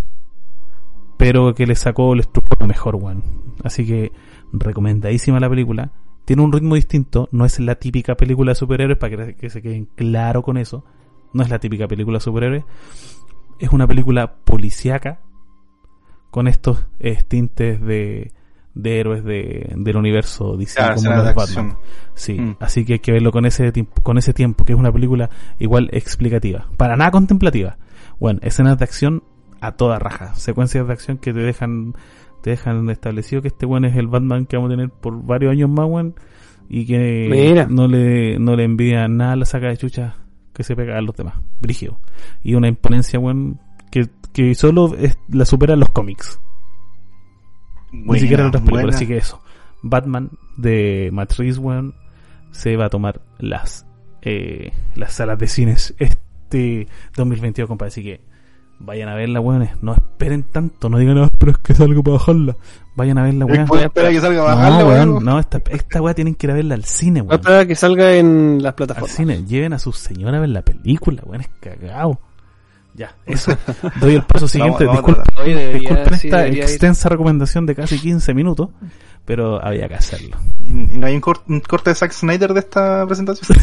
Pero 1.18 1.54
que 1.54 1.68
le 1.68 1.76
sacó 1.76 2.14
el 2.14 2.22
estructura 2.22 2.66
mejor, 2.66 2.96
weón. 2.96 3.24
Así 3.64 3.86
que, 3.86 4.12
recomendadísima 4.52 5.40
la 5.40 5.48
película. 5.48 5.92
Tiene 6.26 6.42
un 6.42 6.52
ritmo 6.52 6.76
distinto. 6.76 7.30
No 7.32 7.46
es 7.46 7.60
la 7.60 7.76
típica 7.76 8.16
película 8.16 8.52
de 8.52 8.56
superhéroes, 8.56 8.98
para 8.98 9.34
que, 9.34 9.50
se 9.50 9.62
queden 9.62 9.86
claro 9.96 10.42
con 10.44 10.58
eso. 10.58 10.84
No 11.34 11.44
es 11.44 11.50
la 11.50 11.60
típica 11.60 11.88
película 11.88 12.18
de 12.18 12.24
superhéroes. 12.24 12.64
Es 13.60 13.70
una 13.70 13.88
película 13.88 14.36
policíaca. 14.36 15.20
Con 16.32 16.48
estos 16.48 16.86
tintes 17.28 17.80
de 17.82 18.32
de 18.74 19.00
héroes 19.00 19.24
de, 19.24 19.72
del 19.76 19.98
universo 19.98 20.58
DC 20.58 20.80
como 20.96 21.12
los 21.12 21.36
Batman. 21.36 21.78
Sí, 22.16 22.34
mm. 22.34 22.58
así 22.60 22.86
que 22.86 22.94
hay 22.94 23.00
que 23.00 23.12
verlo 23.12 23.32
con 23.32 23.46
ese 23.46 23.72
con 24.02 24.18
ese 24.18 24.34
tiempo, 24.34 24.66
que 24.66 24.74
es 24.74 24.80
una 24.80 24.92
película 24.92 25.30
igual 25.60 25.90
explicativa, 25.92 26.68
para 26.78 26.96
nada 26.96 27.12
contemplativa. 27.12 27.78
Bueno, 28.20 28.40
escenas 28.42 28.78
de 28.78 28.84
acción 28.84 29.24
a 29.62 29.74
toda 29.74 30.00
raja, 30.00 30.36
secuencias 30.36 30.88
de 30.88 30.94
acción 30.94 31.18
que 31.18 31.34
te 31.34 31.40
dejan 31.40 31.96
te 32.44 32.50
dejan 32.50 32.90
establecido 32.90 33.42
que 33.42 33.48
este 33.48 33.66
buen 33.66 33.86
es 33.86 33.96
el 33.96 34.08
Batman 34.08 34.46
que 34.46 34.58
vamos 34.58 34.70
a 34.70 34.76
tener 34.76 34.90
por 34.90 35.24
varios 35.24 35.54
años 35.54 35.70
más, 35.70 35.88
weón, 35.88 36.16
y 36.68 36.86
que 36.86 37.66
no 37.70 37.88
le 37.88 38.38
no 38.38 38.58
le 38.58 38.64
envía 38.66 39.08
nada 39.08 39.32
a 39.32 39.36
la 39.38 39.46
saca 39.46 39.68
de 39.68 39.78
chucha 39.78 40.18
que 40.54 40.64
se 40.66 40.76
pega 40.76 40.98
a 40.98 41.02
los 41.02 41.16
demás, 41.16 41.36
brígido. 41.62 42.02
Y 42.44 42.56
una 42.56 42.68
imponencia, 42.68 43.18
weón, 43.18 43.62
que, 43.90 44.10
que 44.34 44.56
solo 44.56 44.94
la 45.30 45.46
superan 45.46 45.80
los 45.80 45.90
cómics. 45.90 46.38
Ni 47.94 48.20
siquiera 48.20 48.44
en 48.44 48.50
otras 48.50 48.64
películas, 48.64 48.98
así 48.98 49.08
que 49.08 49.18
eso. 49.18 49.42
Batman 49.82 50.32
de 50.58 51.10
Matt 51.14 51.32
Reeves, 51.38 51.60
weón, 51.60 51.96
se 52.52 52.76
va 52.76 52.88
a 52.88 52.90
tomar 52.90 53.22
las 53.40 53.88
eh, 54.22 54.74
las 54.96 55.14
salas 55.14 55.40
de 55.40 55.48
cines 55.48 55.96
este 55.98 56.88
2022, 57.16 57.70
compadre. 57.70 57.88
Así 57.88 58.04
que 58.04 58.33
vayan 58.84 59.10
a 59.10 59.16
verla, 59.16 59.40
weones. 59.40 59.72
No 59.82 59.94
esperen 59.94 60.44
tanto, 60.44 60.90
no 60.90 60.98
digan, 60.98 61.16
no, 61.16 61.30
pero 61.38 61.54
es 61.54 61.58
que 61.58 61.74
salgo 61.74 62.04
para 62.04 62.18
bajarla. 62.18 62.56
Vayan 62.96 63.18
a 63.18 63.24
verla, 63.24 63.46
weón. 63.46 63.68
espera 63.82 64.10
que 64.10 64.22
salga 64.22 64.44
para 64.44 64.56
bajarla, 64.56 64.80
no, 64.80 64.88
weón. 64.88 65.26
No, 65.26 65.40
esta, 65.40 65.62
esta 65.70 66.02
weá 66.02 66.14
tienen 66.14 66.36
que 66.36 66.48
ir 66.48 66.52
a 66.52 66.56
verla 66.56 66.76
al 66.76 66.84
cine, 66.84 67.22
weón. 67.22 67.40
Espera 67.40 67.66
que 67.66 67.76
salga 67.76 68.14
en 68.14 68.62
las 68.62 68.74
plataformas. 68.74 69.12
Al 69.12 69.18
cine, 69.18 69.46
lleven 69.46 69.74
a 69.74 69.80
su 69.80 69.92
señora 69.92 70.38
a 70.38 70.42
ver 70.42 70.50
la 70.50 70.62
película, 70.62 71.22
weón, 71.26 71.42
es 71.42 71.50
cagado. 71.60 72.20
Ya, 72.96 73.16
eso. 73.26 73.58
Doy 74.00 74.16
el 74.16 74.24
paso 74.24 74.48
siguiente. 74.48 74.86
disculpen, 74.86 75.24
disculpen 75.80 76.14
esta 76.14 76.48
extensa 76.48 77.10
recomendación 77.10 77.66
de 77.66 77.74
casi 77.74 77.98
15 77.98 78.36
minutos, 78.36 78.70
pero 79.26 79.64
había 79.66 79.88
que 79.88 79.96
hacerlo. 79.96 80.38
¿Y 80.64 80.98
no 80.98 81.08
hay 81.08 81.16
un, 81.16 81.22
corte 81.22 81.90
de 81.90 81.96
Zack 81.96 82.12
Snyder 82.12 82.54
de 82.54 82.60
esta 82.60 83.08
presentación? 83.08 83.58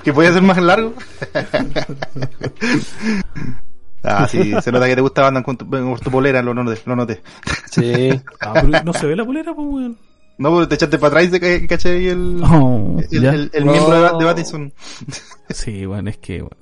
¿Que 0.02 0.14
puede 0.14 0.32
ser 0.32 0.42
más 0.42 0.56
largo? 0.56 0.94
ah, 4.06 4.28
sí, 4.30 4.54
se 4.60 4.72
nota 4.72 4.86
que 4.86 4.94
te 4.94 5.00
gusta 5.00 5.26
andar 5.26 5.42
con 5.42 5.56
tu, 5.56 5.66
tu 5.66 6.10
polera, 6.10 6.42
lo 6.42 6.54
noté. 6.54 6.80
Lo 6.86 6.96
noté. 6.96 7.22
Sí. 7.70 8.10
Ah, 8.40 8.52
pero 8.54 8.68
no 8.84 8.92
se 8.92 9.06
ve 9.06 9.16
la 9.16 9.24
polera, 9.24 9.54
pues, 9.54 9.66
weón. 9.68 9.98
No, 10.38 10.50
porque 10.50 10.66
te 10.68 10.74
echaste 10.74 10.98
para 10.98 11.08
atrás 11.20 11.24
y 11.24 11.40
te 11.40 11.66
caché 11.66 11.90
ahí 11.90 12.08
el, 12.08 12.42
oh, 12.44 13.00
el, 13.10 13.50
el, 13.52 13.64
miembro 13.64 13.90
de, 13.90 14.18
de 14.18 14.24
Battison. 14.24 14.72
sí, 15.50 15.86
bueno, 15.86 16.10
es 16.10 16.18
que, 16.18 16.42
bueno, 16.42 16.56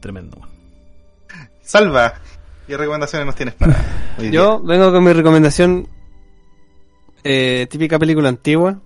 tremendo, 0.00 0.38
Salva, 1.60 2.14
¿qué 2.66 2.76
recomendaciones 2.76 3.26
nos 3.26 3.34
tienes 3.34 3.54
para 3.54 3.74
Yo 4.30 4.62
vengo 4.62 4.92
con 4.92 5.02
mi 5.02 5.12
recomendación 5.12 5.88
eh, 7.24 7.66
típica 7.68 7.98
película 7.98 8.28
antigua. 8.28 8.78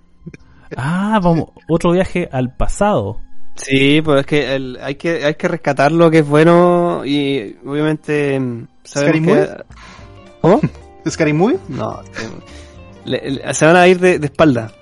Ah, 0.74 1.20
vamos, 1.22 1.50
otro 1.68 1.92
viaje 1.92 2.26
al 2.32 2.56
pasado. 2.56 3.20
Sí, 3.56 4.00
pues 4.02 4.20
es 4.20 4.26
que 4.26 4.78
hay 4.80 4.94
que 4.94 5.24
hay 5.24 5.34
que 5.34 5.48
rescatar 5.48 5.92
lo 5.92 6.10
que 6.10 6.20
es 6.20 6.26
bueno 6.26 7.02
y 7.04 7.56
obviamente 7.66 8.40
¿Scary 8.86 9.20
Movie? 9.20 9.48
¿Cómo? 10.40 10.60
¿Scary 11.08 11.32
Movie? 11.32 11.58
No, 11.68 12.00
se 13.52 13.66
van 13.66 13.76
a 13.76 13.86
ir 13.88 13.98
de, 13.98 14.14
espalda. 14.16 14.72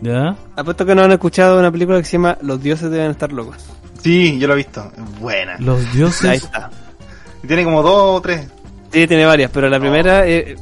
¿Ya? 0.00 0.36
Apuesto 0.56 0.84
que 0.84 0.94
no 0.94 1.02
han 1.02 1.12
escuchado 1.12 1.58
una 1.58 1.70
película 1.70 1.98
que 1.98 2.04
se 2.04 2.12
llama 2.12 2.36
Los 2.42 2.62
dioses 2.62 2.90
deben 2.90 3.10
estar 3.10 3.32
locos. 3.32 3.56
Sí, 4.02 4.38
yo 4.38 4.48
lo 4.48 4.54
he 4.54 4.58
visto. 4.58 4.92
Buena. 5.18 5.56
Los 5.58 5.92
dioses. 5.92 6.30
Ahí 6.30 6.36
está. 6.36 6.70
Tiene 7.46 7.64
como 7.64 7.82
dos 7.82 8.18
o 8.18 8.20
tres. 8.20 8.46
Sí, 8.92 9.06
tiene 9.06 9.24
varias, 9.24 9.50
pero 9.50 9.68
la 9.68 9.80
primera 9.80 10.26
es, 10.26 10.58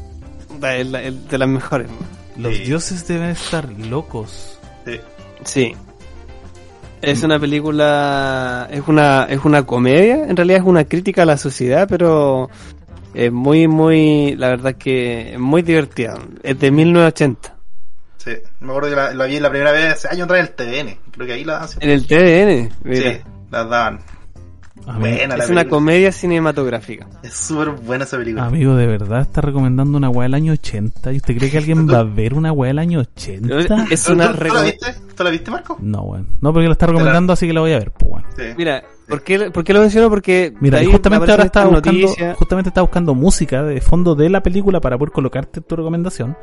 de 0.60 1.38
las 1.38 1.48
mejores. 1.48 1.88
Los 2.36 2.58
dioses 2.64 3.06
deben 3.06 3.30
estar 3.30 3.68
locos. 3.72 4.58
Sí. 4.86 5.00
Sí. 5.44 5.76
Es 7.02 7.22
una 7.22 7.38
película, 7.38 8.68
es 8.70 8.82
una, 8.86 9.24
es 9.24 9.44
una 9.44 9.64
comedia, 9.64 10.24
en 10.24 10.36
realidad 10.36 10.60
es 10.60 10.66
una 10.66 10.84
crítica 10.84 11.22
a 11.22 11.26
la 11.26 11.36
sociedad, 11.36 11.86
pero 11.88 12.48
es 13.12 13.32
muy, 13.32 13.66
muy, 13.68 14.36
la 14.36 14.48
verdad 14.48 14.74
que 14.76 15.34
es 15.34 15.38
muy 15.38 15.62
divertida. 15.62 16.18
Es 16.42 16.58
de 16.58 16.70
1980. 16.70 17.56
Sí, 18.18 18.30
me 18.60 18.68
acuerdo 18.68 18.90
que 18.90 19.16
la, 19.16 19.26
vi 19.26 19.40
la 19.40 19.50
primera 19.50 19.72
vez 19.72 19.94
hace 19.94 20.08
años 20.08 20.24
atrás 20.24 20.40
en 20.40 20.46
el 20.46 20.52
TVN, 20.54 20.98
creo 21.10 21.26
que 21.26 21.32
ahí 21.32 21.44
la 21.44 21.58
dan. 21.58 21.68
En 21.80 21.90
el 21.90 22.06
TVN, 22.06 22.94
Sí, 22.94 23.20
la 23.50 23.64
daban 23.64 24.00
es 25.38 25.50
una 25.50 25.66
comedia 25.66 26.12
cinematográfica. 26.12 27.06
Es 27.22 27.34
súper 27.34 27.70
buena 27.70 28.04
esa 28.04 28.18
película. 28.18 28.46
Amigo, 28.46 28.74
de 28.74 28.86
verdad 28.86 29.22
está 29.22 29.40
recomendando 29.40 29.96
una 29.96 30.10
weá 30.10 30.24
del 30.24 30.34
año 30.34 30.52
80. 30.52 31.12
¿Y 31.12 31.16
usted 31.16 31.36
cree 31.36 31.50
que 31.50 31.58
alguien 31.58 31.88
va 31.88 32.00
a 32.00 32.04
ver 32.04 32.34
una 32.34 32.52
weá 32.52 32.68
del 32.68 32.78
año 32.78 33.00
80? 33.00 33.86
Es 33.90 34.08
una 34.08 34.32
¿Tú, 34.32 34.44
la 34.54 34.62
viste? 34.62 34.94
¿Tú 35.16 35.24
la 35.24 35.30
viste, 35.30 35.50
Marco? 35.50 35.76
No, 35.80 36.02
weón. 36.02 36.26
No, 36.40 36.52
porque 36.52 36.66
la 36.66 36.72
está 36.72 36.86
recomendando, 36.86 37.32
así 37.32 37.46
que 37.46 37.52
la 37.52 37.60
voy 37.60 37.72
a 37.72 37.78
ver, 37.78 37.92
pues, 37.92 38.24
Mira, 38.56 38.82
¿por 39.08 39.22
qué, 39.22 39.50
¿por 39.50 39.64
qué, 39.64 39.72
lo 39.72 39.80
menciono? 39.80 40.08
Porque. 40.08 40.52
Mira, 40.60 40.80
justamente 40.84 41.30
ahora 41.30 41.44
estaba 41.44 41.70
buscando, 41.70 42.08
justamente 42.36 42.68
estaba 42.68 42.86
buscando 42.86 43.14
música 43.14 43.62
de 43.62 43.80
fondo 43.80 44.14
de 44.14 44.30
la 44.30 44.42
película 44.42 44.80
para 44.80 44.98
poder 44.98 45.12
colocarte 45.12 45.60
tu 45.60 45.76
recomendación. 45.76 46.36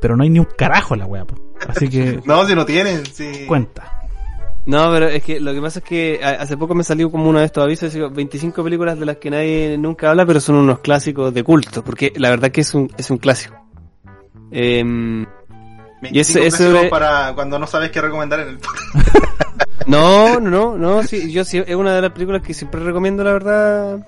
Pero 0.00 0.16
no 0.16 0.24
hay 0.24 0.30
ni 0.30 0.40
un 0.40 0.48
carajo 0.56 0.96
la 0.96 1.06
weá. 1.06 1.24
Así 1.68 1.88
que. 1.88 2.20
no, 2.26 2.44
si 2.46 2.54
no 2.54 2.64
tienen, 2.66 3.06
sí. 3.06 3.44
Cuenta. 3.46 4.01
No, 4.64 4.92
pero 4.92 5.08
es 5.08 5.22
que 5.24 5.40
lo 5.40 5.52
que 5.52 5.60
pasa 5.60 5.80
es 5.80 5.84
que 5.84 6.20
hace 6.22 6.56
poco 6.56 6.74
me 6.74 6.84
salió 6.84 7.10
como 7.10 7.28
uno 7.28 7.40
de 7.40 7.46
estos 7.46 7.64
avisos, 7.64 7.92
25 8.12 8.62
películas 8.62 8.98
de 8.98 9.06
las 9.06 9.16
que 9.16 9.30
nadie 9.30 9.76
nunca 9.76 10.10
habla, 10.10 10.24
pero 10.24 10.40
son 10.40 10.54
unos 10.56 10.78
clásicos 10.78 11.34
de 11.34 11.42
culto, 11.42 11.82
porque 11.82 12.12
la 12.16 12.30
verdad 12.30 12.50
que 12.50 12.60
es 12.60 12.72
un, 12.74 12.90
es 12.96 13.10
un 13.10 13.18
clásico. 13.18 13.56
Eh, 14.52 14.84
y 16.10 16.18
eso 16.18 16.40
para 16.90 17.32
cuando 17.34 17.58
no 17.58 17.66
sabes 17.66 17.90
qué 17.90 18.00
recomendar 18.00 18.40
en 18.40 18.48
el 18.48 18.58
No, 19.86 20.38
no, 20.38 20.50
no, 20.50 20.78
no, 20.78 21.02
sí, 21.02 21.32
yo 21.32 21.44
sí, 21.44 21.62
es 21.64 21.74
una 21.74 21.94
de 21.94 22.02
las 22.02 22.12
películas 22.12 22.42
que 22.42 22.54
siempre 22.54 22.80
recomiendo, 22.82 23.24
la 23.24 23.32
verdad. 23.32 24.06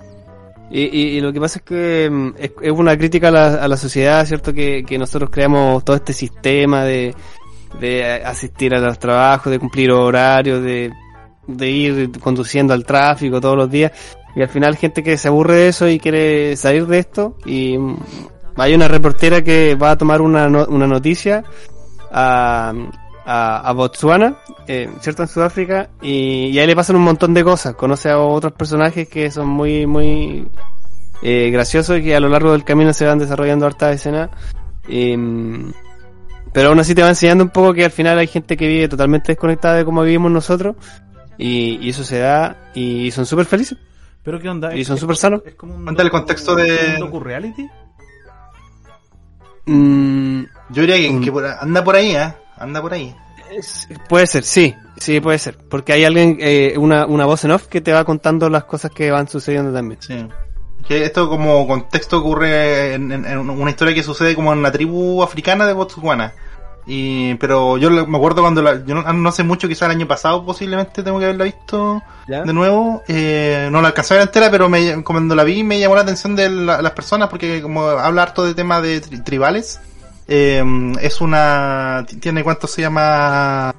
Y, 0.70 0.82
y, 0.82 1.20
lo 1.20 1.32
que 1.32 1.40
pasa 1.40 1.58
es 1.58 1.64
que 1.64 2.04
em, 2.06 2.32
es, 2.38 2.52
es 2.60 2.72
una 2.72 2.96
crítica 2.96 3.28
a 3.28 3.30
la, 3.30 3.54
a 3.56 3.68
la 3.68 3.76
sociedad, 3.76 4.24
¿cierto? 4.26 4.52
Que, 4.52 4.84
que 4.84 4.98
nosotros 4.98 5.30
creamos 5.30 5.84
todo 5.84 5.94
este 5.94 6.12
sistema 6.12 6.84
de, 6.84 7.14
de 7.80 8.22
asistir 8.24 8.74
a 8.74 8.80
los 8.80 8.98
trabajos, 8.98 9.50
de 9.50 9.58
cumplir 9.58 9.90
horarios, 9.90 10.62
de, 10.62 10.92
de 11.46 11.70
ir 11.70 12.20
conduciendo 12.20 12.74
al 12.74 12.84
tráfico 12.84 13.40
todos 13.40 13.56
los 13.56 13.70
días. 13.70 13.92
Y 14.36 14.42
al 14.42 14.48
final 14.48 14.76
gente 14.76 15.02
que 15.02 15.16
se 15.16 15.28
aburre 15.28 15.54
de 15.54 15.68
eso 15.68 15.88
y 15.88 15.98
quiere 15.98 16.56
salir 16.56 16.86
de 16.86 16.98
esto. 16.98 17.36
Y 17.46 17.76
hay 18.56 18.74
una 18.74 18.88
reportera 18.88 19.42
que 19.42 19.74
va 19.76 19.92
a 19.92 19.98
tomar 19.98 20.20
una, 20.20 20.46
una 20.46 20.86
noticia 20.86 21.44
a, 22.10 22.72
a, 23.24 23.72
Botswana, 23.72 24.38
eh, 24.66 24.90
¿cierto? 25.00 25.22
En 25.22 25.28
Sudáfrica. 25.28 25.90
Y, 26.02 26.58
ahí 26.58 26.66
le 26.66 26.76
pasan 26.76 26.96
un 26.96 27.02
montón 27.02 27.34
de 27.34 27.44
cosas. 27.44 27.74
Conoce 27.74 28.10
a 28.10 28.18
otros 28.18 28.52
personajes 28.52 29.08
que 29.08 29.30
son 29.30 29.48
muy, 29.48 29.86
muy 29.86 30.48
eh, 31.22 31.50
graciosos 31.50 31.98
y 31.98 32.02
que 32.02 32.16
a 32.16 32.20
lo 32.20 32.28
largo 32.28 32.52
del 32.52 32.64
camino 32.64 32.92
se 32.92 33.06
van 33.06 33.18
desarrollando 33.18 33.66
hartas 33.66 33.94
escenas. 33.94 34.30
Mm, 34.88 35.70
pero 36.54 36.68
aún 36.68 36.78
así 36.78 36.94
te 36.94 37.02
va 37.02 37.08
enseñando 37.08 37.42
un 37.42 37.50
poco 37.50 37.74
que 37.74 37.84
al 37.84 37.90
final 37.90 38.16
hay 38.16 38.28
gente 38.28 38.56
que 38.56 38.68
vive 38.68 38.88
totalmente 38.88 39.32
desconectada 39.32 39.74
de 39.74 39.84
cómo 39.84 40.02
vivimos 40.02 40.30
nosotros. 40.30 40.76
Y, 41.36 41.88
eso 41.88 42.04
se 42.04 42.20
da 42.20 42.70
y 42.74 43.10
son 43.10 43.26
súper 43.26 43.44
felices. 43.44 43.76
¿Pero 44.22 44.38
qué 44.38 44.48
onda? 44.48 44.72
Y 44.72 44.84
son 44.84 44.96
súper 44.96 45.16
sanos. 45.16 45.42
Es 45.44 45.56
como 45.56 45.74
un 45.74 46.00
el 46.00 46.10
contexto 46.10 46.54
de... 46.54 47.02
¿Un 47.02 47.24
reality? 47.24 47.66
Mm, 49.66 50.44
Yo 50.70 50.82
diría 50.82 50.96
que, 50.96 51.32
anda 51.60 51.82
por 51.82 51.96
ahí, 51.96 52.14
¿eh? 52.14 52.32
Anda 52.56 52.80
por 52.80 52.94
ahí. 52.94 53.12
puede 54.08 54.28
ser, 54.28 54.44
sí. 54.44 54.76
Sí, 54.96 55.18
puede 55.18 55.40
ser. 55.40 55.58
Porque 55.68 55.92
hay 55.92 56.04
alguien, 56.04 56.36
eh, 56.38 56.74
una, 56.78 57.04
una 57.04 57.26
voz 57.26 57.44
en 57.44 57.50
off 57.50 57.66
que 57.66 57.80
te 57.80 57.92
va 57.92 58.04
contando 58.04 58.48
las 58.48 58.62
cosas 58.62 58.92
que 58.92 59.10
van 59.10 59.26
sucediendo 59.26 59.72
también. 59.72 60.00
Sí. 60.00 60.24
Que 60.88 61.04
esto 61.04 61.28
como 61.28 61.66
contexto 61.66 62.18
ocurre 62.18 62.94
en, 62.94 63.12
una 63.38 63.70
historia 63.70 63.94
que 63.94 64.02
sucede 64.02 64.34
como 64.34 64.52
en 64.52 64.62
la 64.62 64.72
tribu 64.72 65.22
africana 65.22 65.66
de 65.66 65.72
Botswana. 65.72 66.34
Y, 66.86 67.34
pero 67.36 67.78
yo 67.78 67.90
me 68.06 68.18
acuerdo 68.18 68.42
cuando 68.42 68.60
la, 68.60 68.84
yo 68.84 68.94
no, 68.94 69.28
hace 69.28 69.42
mucho, 69.42 69.68
quizás 69.68 69.88
el 69.88 69.96
año 69.96 70.06
pasado 70.06 70.44
posiblemente 70.44 71.02
tengo 71.02 71.18
que 71.18 71.24
haberla 71.24 71.44
visto 71.44 72.02
de 72.26 72.52
nuevo. 72.52 73.02
Eh, 73.08 73.68
no 73.72 73.80
la 73.80 73.88
alcancé 73.88 74.14
a 74.14 74.18
ver 74.18 74.26
entera, 74.26 74.50
pero 74.50 74.68
me, 74.68 75.02
cuando 75.02 75.34
la 75.34 75.44
vi 75.44 75.64
me 75.64 75.80
llamó 75.80 75.94
la 75.94 76.02
atención 76.02 76.36
de 76.36 76.50
las 76.50 76.92
personas 76.92 77.30
porque 77.30 77.62
como 77.62 77.86
habla 77.88 78.22
harto 78.22 78.44
de 78.44 78.54
temas 78.54 78.82
de 78.82 79.00
tribales. 79.00 79.80
Eh, 80.26 80.62
es 81.00 81.20
una, 81.20 82.06
tiene 82.20 82.42
cuánto 82.42 82.66
se 82.66 82.82
llama, 82.82 83.74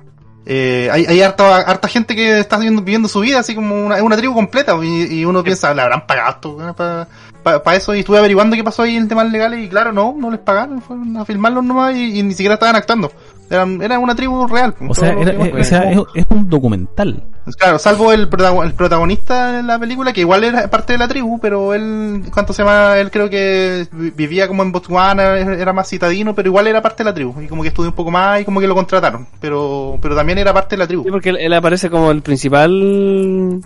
eh, 0.48 0.90
hay, 0.92 1.06
hay 1.06 1.22
harta, 1.22 1.58
harta 1.58 1.88
gente 1.88 2.16
que 2.16 2.40
está 2.40 2.58
viviendo, 2.58 3.10
su 3.10 3.20
vida 3.20 3.40
así 3.40 3.56
como 3.56 3.86
una, 3.86 4.04
una 4.04 4.16
tribu 4.16 4.34
completa 4.34 4.76
y, 4.84 5.26
uno 5.26 5.44
piensa, 5.44 5.74
¿le 5.74 5.82
habrán 5.82 6.06
pagado 6.06 6.38
esto 6.70 7.08
para 7.44 7.78
eso? 7.78 7.96
Y 7.96 8.00
estuve 8.00 8.20
averiguando 8.20 8.56
qué 8.56 8.64
pasó 8.64 8.84
ahí 8.84 8.96
en 8.96 9.08
temas 9.08 9.32
legales 9.32 9.64
y 9.64 9.70
claro, 9.70 9.92
no, 9.92 10.16
no 10.18 10.30
les 10.30 10.40
pagaron, 10.40 10.82
fueron 10.82 11.18
a 11.18 11.26
filmarlos 11.26 11.64
nomás 11.64 11.96
y, 11.96 12.22
ni 12.22 12.34
siquiera 12.34 12.56
estaban 12.56 12.76
actuando. 12.76 13.12
Eran, 13.50 13.82
era 13.82 14.00
una 14.00 14.16
tribu 14.16 14.48
real. 14.48 14.74
O 14.88 14.94
sea, 14.96 15.16
es, 15.20 16.26
un 16.30 16.50
documental. 16.50 17.24
Claro, 17.58 17.78
salvo 17.78 18.12
el, 18.12 18.22
el 18.22 18.74
protagonista 18.74 19.60
en 19.60 19.68
la 19.68 19.78
película, 19.78 20.14
que 20.14 20.22
igual 20.22 20.44
era 20.44 20.68
parte 20.68 20.94
de 20.94 21.00
la 21.00 21.08
tribu, 21.08 21.40
pero 21.40 21.76
él, 21.76 22.24
¿cuánto 22.34 22.54
se 22.54 22.64
llama? 22.64 22.98
Él 22.98 23.12
creo 23.12 23.30
que 23.30 23.88
vivía 23.92 24.48
como 24.48 24.64
en 24.64 24.72
Botswana, 24.72 25.38
era 25.38 25.74
más 25.74 25.90
citadino, 25.90 26.34
pero 26.34 26.50
igual 26.50 26.66
era 26.68 26.82
parte 26.82 27.04
de 27.04 27.10
la 27.10 27.14
tribu. 27.14 27.40
Y 27.42 27.48
como 27.48 27.62
que 27.62 27.68
estudió 27.68 27.90
un 27.90 27.96
poco 27.96 28.10
más 28.10 28.42
y 28.42 28.46
como 28.46 28.60
que 28.60 28.68
lo 28.68 28.74
contrataron. 28.74 29.28
Pero, 29.40 30.00
pero 30.02 30.16
también 30.16 30.40
era 30.40 30.54
parte 30.54 30.76
de 30.76 30.80
la 30.80 30.88
tribu. 30.88 31.04
Sí, 31.04 31.12
porque 31.12 31.30
él, 31.30 31.54
aparece 31.54 31.90
como 31.90 32.12
el 32.12 32.22
principal 32.22 33.62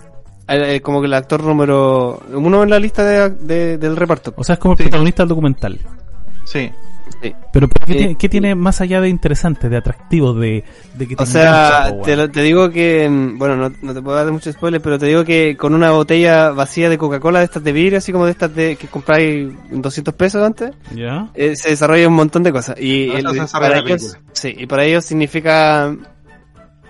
como 0.82 1.00
que 1.00 1.06
el 1.06 1.14
actor 1.14 1.44
número 1.44 2.20
uno 2.32 2.64
en 2.64 2.70
la 2.70 2.78
lista 2.78 3.04
de, 3.04 3.78
del 3.78 3.96
reparto. 3.96 4.34
O 4.36 4.44
sea, 4.44 4.54
es 4.54 4.58
como 4.58 4.74
el 4.74 4.78
protagonista 4.78 5.22
del 5.22 5.28
documental. 5.28 5.78
Sí. 6.44 6.70
Pero, 7.52 7.68
¿qué, 8.18 8.28
tiene, 8.28 8.54
más 8.54 8.80
allá 8.80 9.00
de 9.00 9.08
interesante, 9.08 9.68
de 9.68 9.76
atractivo, 9.76 10.32
de, 10.34 10.64
que 10.98 11.16
O 11.18 11.26
sea, 11.26 11.94
te, 12.02 12.42
digo 12.42 12.70
que, 12.70 13.08
mm, 13.08 13.38
bueno, 13.38 13.72
no, 13.82 13.94
te 13.94 14.02
puedo 14.02 14.16
dar 14.16 14.30
mucho 14.32 14.52
spoiler, 14.52 14.80
pero 14.80 14.98
te 14.98 15.06
digo 15.06 15.24
que 15.24 15.56
con 15.56 15.74
una 15.74 15.90
botella 15.90 16.50
vacía 16.50 16.88
de 16.88 16.98
Coca-Cola 16.98 17.40
de 17.40 17.44
estas 17.46 17.62
de 17.64 17.72
vidrio, 17.72 17.98
así 17.98 18.12
como 18.12 18.24
de 18.24 18.32
estas 18.32 18.54
de 18.54 18.76
que 18.76 18.86
compráis 18.88 19.50
200 19.70 20.14
pesos 20.14 20.42
antes, 20.42 20.72
eh, 21.34 21.56
se 21.56 21.70
desarrolla 21.70 22.08
un 22.08 22.14
montón 22.14 22.42
de 22.42 22.52
cosas. 22.52 22.76
Y, 22.80 23.10
para 23.52 23.78
ellos, 23.78 24.16
sí, 24.32 24.54
y 24.56 24.66
para 24.66 24.84
ellos 24.84 25.04
significa, 25.04 25.94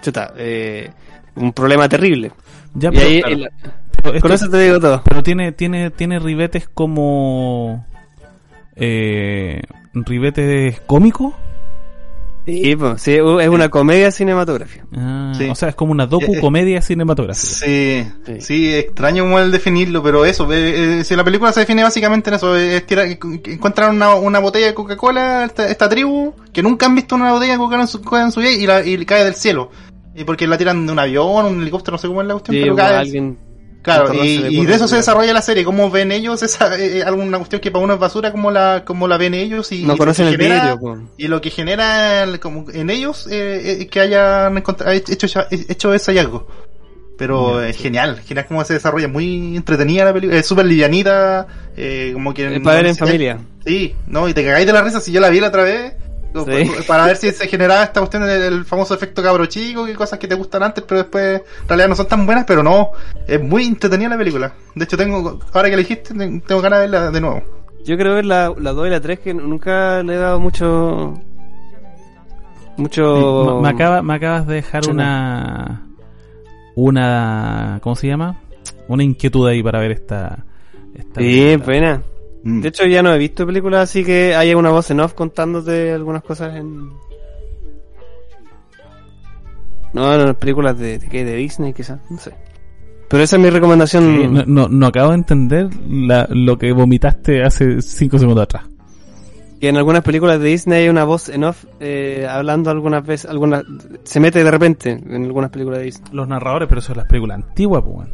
chuta, 0.03 0.33
eh, 0.37 0.91
un 1.37 1.53
problema 1.53 1.89
terrible. 1.89 2.33
Ya, 2.75 2.91
con 2.91 4.33
eso 4.33 4.49
te 4.49 4.59
digo 4.61 4.79
todo. 4.79 5.03
Pero 5.05 5.23
tiene, 5.23 5.53
tiene, 5.53 5.91
tiene 5.91 6.19
ribetes 6.19 6.69
como 6.69 7.85
eh, 8.77 9.61
ribetes 9.95 10.81
cómicos. 10.87 11.35
Sí, 12.47 12.75
pues, 12.75 13.03
sí, 13.03 13.13
es 13.13 13.49
una 13.49 13.69
comedia 13.69 14.11
cinematográfica. 14.11 14.87
Ah, 14.97 15.33
O 15.51 15.55
sea, 15.55 15.69
es 15.69 15.75
como 15.75 15.93
una 15.93 16.07
docu-comedia 16.07 16.79
eh, 16.79 16.83
cinematográfica. 16.83 17.47
Sí, 17.47 18.07
sí, 18.41 18.75
extraño 18.75 19.25
como 19.25 19.39
el 19.39 19.53
definirlo, 19.53 20.03
pero 20.03 20.25
eso, 20.25 20.49
eh, 20.51 21.05
si 21.05 21.15
la 21.15 21.23
película 21.23 21.53
se 21.53 21.61
define 21.61 21.83
básicamente 21.83 22.31
en 22.31 22.37
eso, 22.37 22.57
es 22.57 22.85
tirar, 22.87 23.07
encuentran 23.07 23.95
una, 23.95 24.15
una 24.15 24.39
botella 24.39 24.67
de 24.67 24.75
Coca-Cola, 24.75 25.45
esta, 25.45 25.89
tribu, 25.89 26.35
que 26.53 26.63
nunca 26.63 26.87
han 26.87 26.95
visto 26.95 27.15
una 27.15 27.33
botella 27.33 27.53
de 27.53 27.59
Coca-Cola 27.59 28.23
en 28.23 28.33
su, 28.33 28.41
vida 28.41 28.51
y, 28.51 28.67
la, 28.67 28.85
y 28.85 29.05
cae 29.05 29.25
del 29.25 29.35
cielo. 29.35 29.71
Y 30.15 30.25
porque 30.25 30.47
la 30.47 30.59
tiran 30.59 30.87
de 30.87 30.93
un 30.93 30.99
avión, 30.99 31.47
un 31.47 31.63
helicóptero, 31.63 31.93
no 31.93 31.99
sé 31.99 32.09
cómo 32.09 32.23
es 32.23 32.27
la 32.27 32.35
cuestión, 32.35 32.57
pero 32.61 32.75
cae. 32.75 32.97
Alguien 32.97 33.50
Claro, 33.83 34.13
y, 34.13 34.67
de 34.67 34.75
eso 34.75 34.87
se 34.87 34.97
desarrolla 34.97 35.33
la 35.33 35.41
serie, 35.41 35.65
cómo 35.65 35.91
ven 35.91 36.13
ellos 36.13 36.43
esa 36.43 36.77
eh, 36.77 36.99
eh, 36.99 37.03
alguna 37.03 37.39
cuestión 37.39 37.63
que 37.63 37.71
para 37.71 37.83
uno 37.83 37.95
es 37.95 38.01
basura, 38.01 38.31
cómo 38.31 38.51
la, 38.51 38.83
cómo 38.85 39.09
la 39.09 39.17
ven 39.17 39.33
ellos 39.33 39.73
y, 39.73 39.85
no 39.85 39.97
conocen 39.97 40.29
el 40.29 40.37
genera, 40.37 40.79
Y 41.17 41.29
lo 41.29 41.41
que 41.41 41.51
genera 41.51 42.27
como 42.41 42.71
en 42.71 42.91
ellos 42.91 43.27
eh, 43.31 43.89
que 43.91 44.01
hayan 44.01 44.63
hecho, 44.87 45.27
hecho 45.51 45.95
ese 45.95 46.13
hallazgo. 46.13 46.47
Pero 47.21 47.63
es 47.63 47.77
genial, 47.77 48.19
genial 48.27 48.47
cómo 48.47 48.65
se 48.65 48.73
desarrolla, 48.73 49.07
muy 49.07 49.55
entretenida 49.55 50.07
la 50.07 50.15
película, 50.15 50.41
es 50.41 50.47
súper 50.47 50.65
livianita, 50.65 51.47
eh, 51.77 52.13
como 52.15 52.33
que... 52.33 52.61
Para 52.61 52.77
ver 52.77 52.87
en 52.87 52.97
familia. 52.97 53.39
Sí, 53.63 53.95
no, 54.07 54.27
y 54.27 54.33
te 54.33 54.43
cagáis 54.43 54.65
de 54.65 54.73
la 54.73 54.81
risa 54.81 55.03
si 55.03 55.13
yo 55.13 55.21
la 55.21 55.29
vi 55.29 55.39
la 55.39 55.49
otra 55.49 55.65
vez, 55.65 55.97
para 56.87 57.07
ver 57.07 57.17
si 57.17 57.31
se 57.33 57.49
generaba 57.49 57.85
esta 57.85 58.01
cuestión 58.01 58.25
del 58.25 58.65
famoso 58.65 58.95
efecto 58.95 59.23
cabro 59.23 59.47
chico, 59.47 59.85
que 59.85 59.95
cosas 59.95 60.19
que 60.19 60.29
te 60.29 60.35
gustan 60.35 60.63
antes, 60.63 60.85
pero 60.87 61.03
después 61.03 61.43
en 61.63 61.69
realidad 61.69 61.89
no 61.89 61.97
son 61.97 62.07
tan 62.07 62.27
buenas, 62.27 62.45
pero 62.45 62.63
no, 62.63 62.91
es 63.27 63.43
muy 63.43 63.65
entretenida 63.65 64.11
la 64.11 64.19
película. 64.19 64.53
De 64.75 64.85
hecho, 64.85 64.97
tengo, 64.97 65.41
ahora 65.53 65.69
que 65.69 65.77
la 65.77 65.83
dijiste, 65.83 66.15
tengo 66.15 66.61
ganas 66.61 66.81
de 66.81 66.89
verla 66.89 67.11
de 67.11 67.21
nuevo. 67.21 67.43
Yo 67.85 67.97
creo 67.97 68.15
ver 68.15 68.27
la, 68.27 68.53
la 68.59 68.73
2 68.73 68.87
y 68.87 68.91
la 68.91 69.01
3 69.01 69.19
que 69.21 69.35
nunca 69.35 70.03
le 70.03 70.15
he 70.15 70.19
dado 70.19 70.39
mucho... 70.39 71.15
Mucho... 72.77 73.61
Me, 73.63 73.69
acaba, 73.69 74.03
me 74.03 74.15
acabas 74.15 74.47
de 74.47 74.55
dejar 74.55 74.89
una... 74.89 75.87
Una... 76.75 77.81
¿Cómo 77.83 77.97
se 77.97 78.07
llama? 78.07 78.39
Una 78.89 79.03
inquietud 79.03 79.47
ahí 79.49 79.63
para 79.63 79.81
ver 79.81 79.93
esta... 79.93 80.45
esta 80.95 81.21
sí, 81.21 81.57
buena. 81.57 82.03
Mm. 82.43 82.61
De 82.61 82.69
hecho, 82.69 82.87
ya 82.87 83.03
no 83.03 83.13
he 83.13 83.19
visto 83.19 83.47
películas 83.47 83.91
así 83.91 84.05
que 84.05 84.35
haya 84.35 84.57
una 84.57 84.71
voz 84.71 84.91
en 84.91 85.01
off 85.01 85.15
contándote 85.15 85.93
algunas 85.93 86.23
cosas 86.23 86.57
en. 86.57 86.91
No, 89.93 90.17
no, 90.17 90.35
películas 90.35 90.79
de, 90.79 90.99
de, 90.99 91.25
de 91.25 91.37
Disney, 91.37 91.73
quizás, 91.73 92.01
no 92.11 92.19
sé. 92.19 92.33
Pero 93.11 93.25
esa 93.25 93.37
es 93.37 93.43
mi 93.43 93.51
recomendación. 93.51 94.45
no, 94.47 94.69
no, 94.69 94.87
acabo 94.87 95.09
de 95.09 95.17
entender 95.17 95.69
lo 95.89 96.59
que 96.59 96.73
vomitaste 96.73 97.43
hace 97.43 97.83
5 97.83 98.19
segundos 98.19 98.45
atrás. 98.45 98.65
Que 99.61 99.69
en 99.69 99.77
algunas 99.77 100.05
películas 100.05 100.41
de 100.41 100.47
Disney 100.47 100.85
hay 100.85 100.89
una 100.89 101.03
voz 101.03 101.29
en 101.29 101.43
off 101.43 101.65
eh, 101.81 102.27
hablando 102.31 102.71
algunas 102.71 103.05
veces, 103.05 103.29
algunas, 103.29 103.65
se 104.05 104.21
mete 104.21 104.45
de 104.45 104.51
repente 104.51 104.93
en 104.93 105.25
algunas 105.25 105.51
películas 105.51 105.81
de 105.81 105.87
Disney. 105.87 106.09
Los 106.13 106.29
narradores, 106.29 106.69
pero 106.69 106.79
eso 106.79 106.93
es 106.93 106.97
las 106.97 107.07
películas 107.07 107.43
antiguas, 107.43 107.83
pues. 107.85 108.09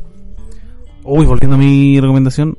Uy, 1.04 1.26
volviendo 1.26 1.56
a 1.56 1.58
mi 1.58 2.00
recomendación, 2.00 2.56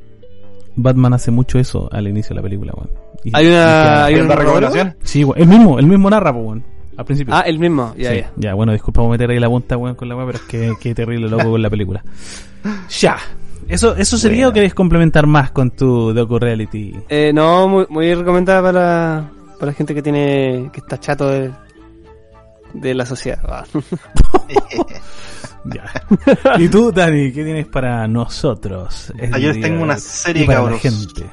Batman 0.77 1.13
hace 1.13 1.31
mucho 1.31 1.59
eso 1.59 1.89
al 1.91 2.07
inicio 2.07 2.29
de 2.29 2.35
la 2.35 2.41
película, 2.43 2.73
weón. 2.75 2.89
¿Hay 3.33 3.47
una, 3.47 4.05
¿hay 4.05 4.15
una 4.15 4.35
recomendación? 4.35 4.95
Sí, 5.03 5.23
weón. 5.23 5.41
El 5.41 5.47
mismo, 5.47 5.79
el 5.79 5.87
mismo 5.87 6.09
narra, 6.09 6.31
weón. 6.31 6.63
Al 6.95 7.05
principio. 7.05 7.33
Ah, 7.35 7.41
el 7.41 7.59
mismo, 7.59 7.93
ya, 7.97 8.13
ya. 8.13 8.31
Ya, 8.37 8.53
bueno, 8.53 8.71
disculpa 8.71 9.01
por 9.01 9.11
meter 9.11 9.29
ahí 9.29 9.39
la 9.39 9.49
punta, 9.49 9.75
weón, 9.75 9.95
con 9.95 10.07
la 10.07 10.15
weón, 10.15 10.27
pero 10.31 10.43
es 10.43 10.49
que, 10.49 10.73
que 10.79 10.95
terrible 10.95 11.29
loco 11.29 11.51
con 11.51 11.61
la 11.61 11.69
película. 11.69 12.03
Ya. 12.99 13.17
¿Eso, 13.67 13.95
eso 13.97 14.17
sería 14.17 14.47
o 14.47 14.53
querés 14.53 14.73
complementar 14.73 15.27
más 15.27 15.51
con 15.51 15.71
tu 15.71 16.13
Docu 16.13 16.39
Reality? 16.39 16.93
Eh, 17.09 17.31
no, 17.33 17.67
muy, 17.67 17.85
muy 17.89 18.13
recomendada 18.13 18.61
para, 18.61 19.29
para 19.59 19.71
la 19.71 19.73
gente 19.73 19.93
que 19.93 20.01
tiene, 20.01 20.69
que 20.71 20.79
está 20.79 20.97
chato 20.97 21.27
de, 21.27 21.51
de 22.73 22.93
la 22.93 23.05
sociedad. 23.05 23.65
¿Y 26.57 26.69
tú, 26.69 26.91
Dani, 26.91 27.31
qué 27.31 27.43
tienes 27.43 27.67
para 27.67 28.07
nosotros? 28.07 29.11
Ayer 29.33 29.59
tengo 29.61 29.83
una 29.83 29.97
serie, 29.97 30.45
cabros. 30.45 30.81
Gente. 30.81 31.25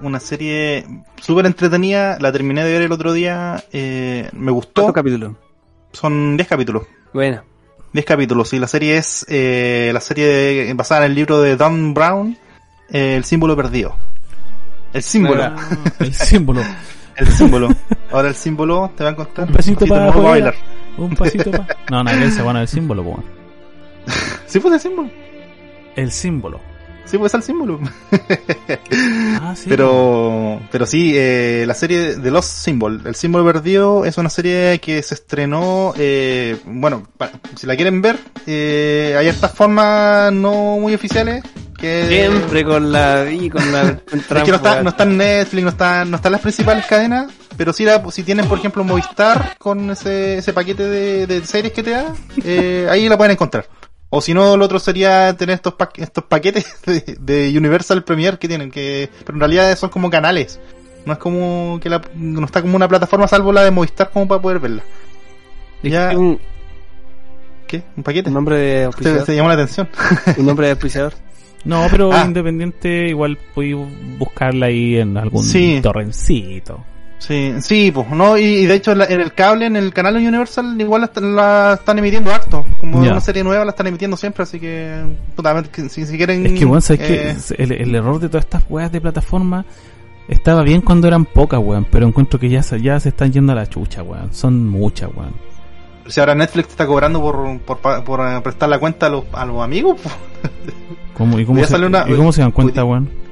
Una 0.00 0.18
serie 0.18 0.86
súper 1.20 1.46
entretenida, 1.46 2.18
la 2.20 2.32
terminé 2.32 2.64
de 2.64 2.72
ver 2.72 2.82
el 2.82 2.92
otro 2.92 3.12
día, 3.12 3.62
eh, 3.72 4.28
me 4.32 4.50
gustó. 4.50 4.82
¿Cuántos 4.82 4.94
capítulos? 4.94 5.32
Son 5.92 6.36
10 6.36 6.48
capítulos. 6.48 6.82
Buena. 7.12 7.44
10 7.92 8.04
capítulos, 8.04 8.48
sí. 8.48 8.58
La 8.58 8.66
serie 8.66 8.96
es 8.96 9.24
eh, 9.28 9.90
la 9.92 10.00
serie 10.00 10.72
basada 10.74 11.04
en 11.04 11.12
el 11.12 11.14
libro 11.14 11.40
de 11.40 11.56
Don 11.56 11.94
Brown, 11.94 12.36
eh, 12.90 13.16
El 13.16 13.24
símbolo 13.24 13.54
perdido. 13.54 13.94
El 14.92 15.02
símbolo. 15.02 15.54
el 16.00 16.14
símbolo. 16.14 16.62
El 17.16 17.28
símbolo. 17.28 17.68
Ahora 18.10 18.28
el 18.28 18.34
símbolo 18.34 18.90
te 18.96 19.04
va 19.04 19.10
a 19.10 19.12
encontrar. 19.12 19.48
Un 19.48 19.54
pasito, 19.54 19.86
para 19.86 20.10
bailar. 20.10 20.54
Un 20.98 21.14
pasito 21.14 21.50
para. 21.50 21.76
No, 21.90 22.04
que 22.04 22.30
se 22.30 22.42
van 22.42 22.56
al 22.56 22.68
símbolo, 22.68 23.04
pues. 24.06 24.16
¿Sí 24.46 24.60
fue 24.60 24.72
el 24.74 24.80
símbolo? 24.80 25.10
El 25.96 26.10
símbolo. 26.10 26.72
Sí, 27.04 27.18
pues 27.18 27.34
el 27.34 27.42
símbolo. 27.42 27.80
ah, 29.40 29.54
sí. 29.56 29.66
Pero, 29.68 30.60
pero 30.70 30.86
sí, 30.86 31.12
eh, 31.14 31.64
la 31.66 31.74
serie 31.74 32.16
de 32.16 32.30
Los 32.30 32.46
Symbol, 32.46 33.02
El 33.04 33.14
símbolo 33.14 33.44
perdido, 33.44 34.06
es 34.06 34.16
una 34.18 34.30
serie 34.30 34.78
que 34.80 35.02
se 35.02 35.14
estrenó, 35.14 35.92
eh, 35.98 36.56
bueno, 36.64 37.06
si 37.56 37.66
la 37.66 37.76
quieren 37.76 38.00
ver, 38.00 38.18
eh, 38.46 39.14
hay 39.18 39.26
estas 39.26 39.52
formas 39.52 40.32
no 40.32 40.78
muy 40.78 40.94
oficiales. 40.94 41.42
Que, 41.82 42.06
Siempre 42.06 42.64
con 42.64 42.92
la, 42.92 43.28
y 43.28 43.50
con 43.50 43.72
la 43.72 43.82
es 44.12 44.42
que 44.44 44.50
no 44.52 44.56
está, 44.56 44.84
no 44.84 44.90
está 44.90 45.02
en 45.02 45.16
Netflix, 45.16 45.64
no 45.64 45.70
está, 45.70 46.04
no 46.04 46.14
están 46.14 46.30
las 46.30 46.40
principales 46.40 46.86
cadenas, 46.86 47.32
pero 47.56 47.72
si, 47.72 47.84
la, 47.84 48.00
si 48.12 48.22
tienen, 48.22 48.46
por 48.46 48.58
ejemplo, 48.58 48.84
Movistar 48.84 49.56
con 49.58 49.90
ese, 49.90 50.38
ese 50.38 50.52
paquete 50.52 50.84
de, 50.84 51.26
de 51.26 51.44
series 51.44 51.72
que 51.72 51.82
te 51.82 51.90
da, 51.90 52.14
eh, 52.44 52.86
ahí 52.88 53.08
la 53.08 53.16
pueden 53.16 53.32
encontrar. 53.32 53.66
O 54.10 54.20
si 54.20 54.32
no, 54.32 54.56
lo 54.56 54.64
otro 54.66 54.78
sería 54.78 55.36
tener 55.36 55.54
estos, 55.54 55.74
estos 55.96 56.22
paquetes 56.22 56.66
de, 57.18 57.58
Universal 57.58 58.04
Premier 58.04 58.38
que 58.38 58.46
tienen, 58.46 58.70
que 58.70 59.10
pero 59.24 59.34
en 59.34 59.40
realidad 59.40 59.76
son 59.76 59.90
como 59.90 60.08
canales. 60.08 60.60
No 61.04 61.14
es 61.14 61.18
como 61.18 61.80
que 61.82 61.90
la, 61.90 62.00
no 62.14 62.44
está 62.44 62.62
como 62.62 62.76
una 62.76 62.86
plataforma 62.86 63.26
salvo 63.26 63.52
la 63.52 63.64
de 63.64 63.72
Movistar 63.72 64.10
como 64.10 64.28
para 64.28 64.40
poder 64.40 64.60
verla. 64.60 64.84
Ya... 65.82 66.10
Un... 66.16 66.38
¿Qué? 67.66 67.82
¿Un 67.96 68.02
paquete? 68.04 68.28
Un 68.28 68.34
nombre 68.34 68.56
de 68.56 68.84
auspiciador. 68.84 69.26
Se, 69.26 69.34
llama 69.34 69.48
la 69.48 69.54
atención. 69.54 69.88
Un 70.36 70.46
nombre 70.46 70.66
de 70.66 70.72
auspiciador. 70.72 71.14
No, 71.64 71.86
pero 71.90 72.12
ah. 72.12 72.24
independiente 72.26 73.08
igual 73.08 73.38
puedes 73.54 73.76
buscarla 74.18 74.66
ahí 74.66 74.96
en 74.96 75.16
algún 75.16 75.44
torrencito. 75.82 76.84
Sí, 77.22 77.54
sí, 77.60 77.92
pues, 77.94 78.08
no, 78.08 78.36
y, 78.36 78.66
de 78.66 78.74
hecho 78.74 78.90
en, 78.90 79.20
el 79.20 79.32
cable, 79.32 79.66
en 79.66 79.76
el 79.76 79.94
canal 79.94 80.16
Universal, 80.16 80.80
igual 80.80 81.08
la, 81.20 81.74
están 81.78 81.98
emitiendo 82.00 82.34
harto. 82.34 82.66
Como 82.80 82.98
una 82.98 83.20
serie 83.20 83.44
nueva 83.44 83.64
la 83.64 83.70
están 83.70 83.86
emitiendo 83.86 84.16
siempre, 84.16 84.42
así 84.42 84.58
que, 84.58 85.04
puta, 85.36 85.62
si, 85.88 86.04
si 86.04 86.16
quieren. 86.16 86.44
Es 86.44 86.52
que, 86.58 86.64
bueno, 86.64 86.80
sabes 86.80 87.06
que 87.06 87.30
eh, 87.30 87.36
el, 87.58 87.94
error 87.94 88.18
de 88.18 88.28
todas 88.28 88.44
estas 88.44 88.64
weas 88.68 88.90
de 88.90 89.00
plataforma 89.00 89.64
estaba 90.26 90.64
bien 90.64 90.80
cuando 90.80 91.06
eran 91.06 91.24
pocas, 91.24 91.60
weón, 91.60 91.86
pero 91.88 92.08
encuentro 92.08 92.40
que 92.40 92.48
ya, 92.48 92.60
ya 92.60 92.98
se 92.98 93.10
están 93.10 93.32
yendo 93.32 93.52
a 93.52 93.54
la 93.54 93.68
chucha, 93.68 94.02
weón. 94.02 94.34
Son 94.34 94.68
muchas, 94.68 95.08
weón. 95.14 95.51
Si 96.06 96.20
ahora 96.20 96.34
Netflix 96.34 96.70
está 96.70 96.86
cobrando 96.86 97.20
por, 97.20 97.60
por, 97.60 98.04
por, 98.04 98.20
eh, 98.20 98.40
prestar 98.42 98.68
la 98.68 98.78
cuenta 98.78 99.06
a 99.06 99.10
los, 99.10 99.24
a 99.32 99.44
los 99.44 99.62
amigos, 99.62 100.00
¿Cómo, 101.14 101.38
y, 101.38 101.44
cómo 101.44 101.64
se, 101.64 101.76
¿Y 101.76 102.16
cómo 102.16 102.32
se 102.32 102.40
dan 102.40 102.52
cuenta, 102.52 102.84
weón? 102.84 103.22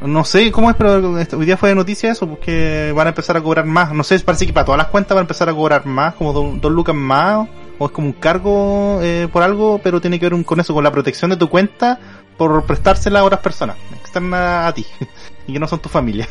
No 0.00 0.24
sé 0.24 0.52
cómo 0.52 0.70
es, 0.70 0.76
pero 0.76 1.12
hoy 1.12 1.46
día 1.46 1.56
fue 1.56 1.70
de 1.70 1.74
noticia 1.74 2.12
eso, 2.12 2.28
porque 2.28 2.92
van 2.94 3.08
a 3.08 3.10
empezar 3.10 3.36
a 3.36 3.42
cobrar 3.42 3.64
más. 3.64 3.92
No 3.92 4.04
sé, 4.04 4.18
parece 4.20 4.46
que 4.46 4.52
para 4.52 4.64
todas 4.64 4.78
las 4.78 4.86
cuentas 4.88 5.14
van 5.14 5.22
a 5.22 5.24
empezar 5.24 5.48
a 5.48 5.54
cobrar 5.54 5.86
más, 5.86 6.14
como 6.14 6.32
dos, 6.32 6.72
lucas 6.72 6.94
más, 6.94 7.48
o 7.78 7.86
es 7.86 7.92
como 7.92 8.08
un 8.08 8.12
cargo 8.12 9.00
eh, 9.02 9.28
por 9.32 9.42
algo, 9.42 9.80
pero 9.82 10.00
tiene 10.00 10.20
que 10.20 10.28
ver 10.28 10.44
con 10.44 10.60
eso, 10.60 10.72
con 10.72 10.84
la 10.84 10.92
protección 10.92 11.30
de 11.30 11.36
tu 11.36 11.48
cuenta 11.48 11.98
por 12.36 12.64
prestársela 12.64 13.20
a 13.20 13.24
otras 13.24 13.40
personas, 13.40 13.76
externas 14.00 14.68
a 14.68 14.72
ti, 14.72 14.86
y 15.48 15.52
que 15.54 15.58
no 15.58 15.66
son 15.66 15.80
tu 15.80 15.88
familia. 15.88 16.28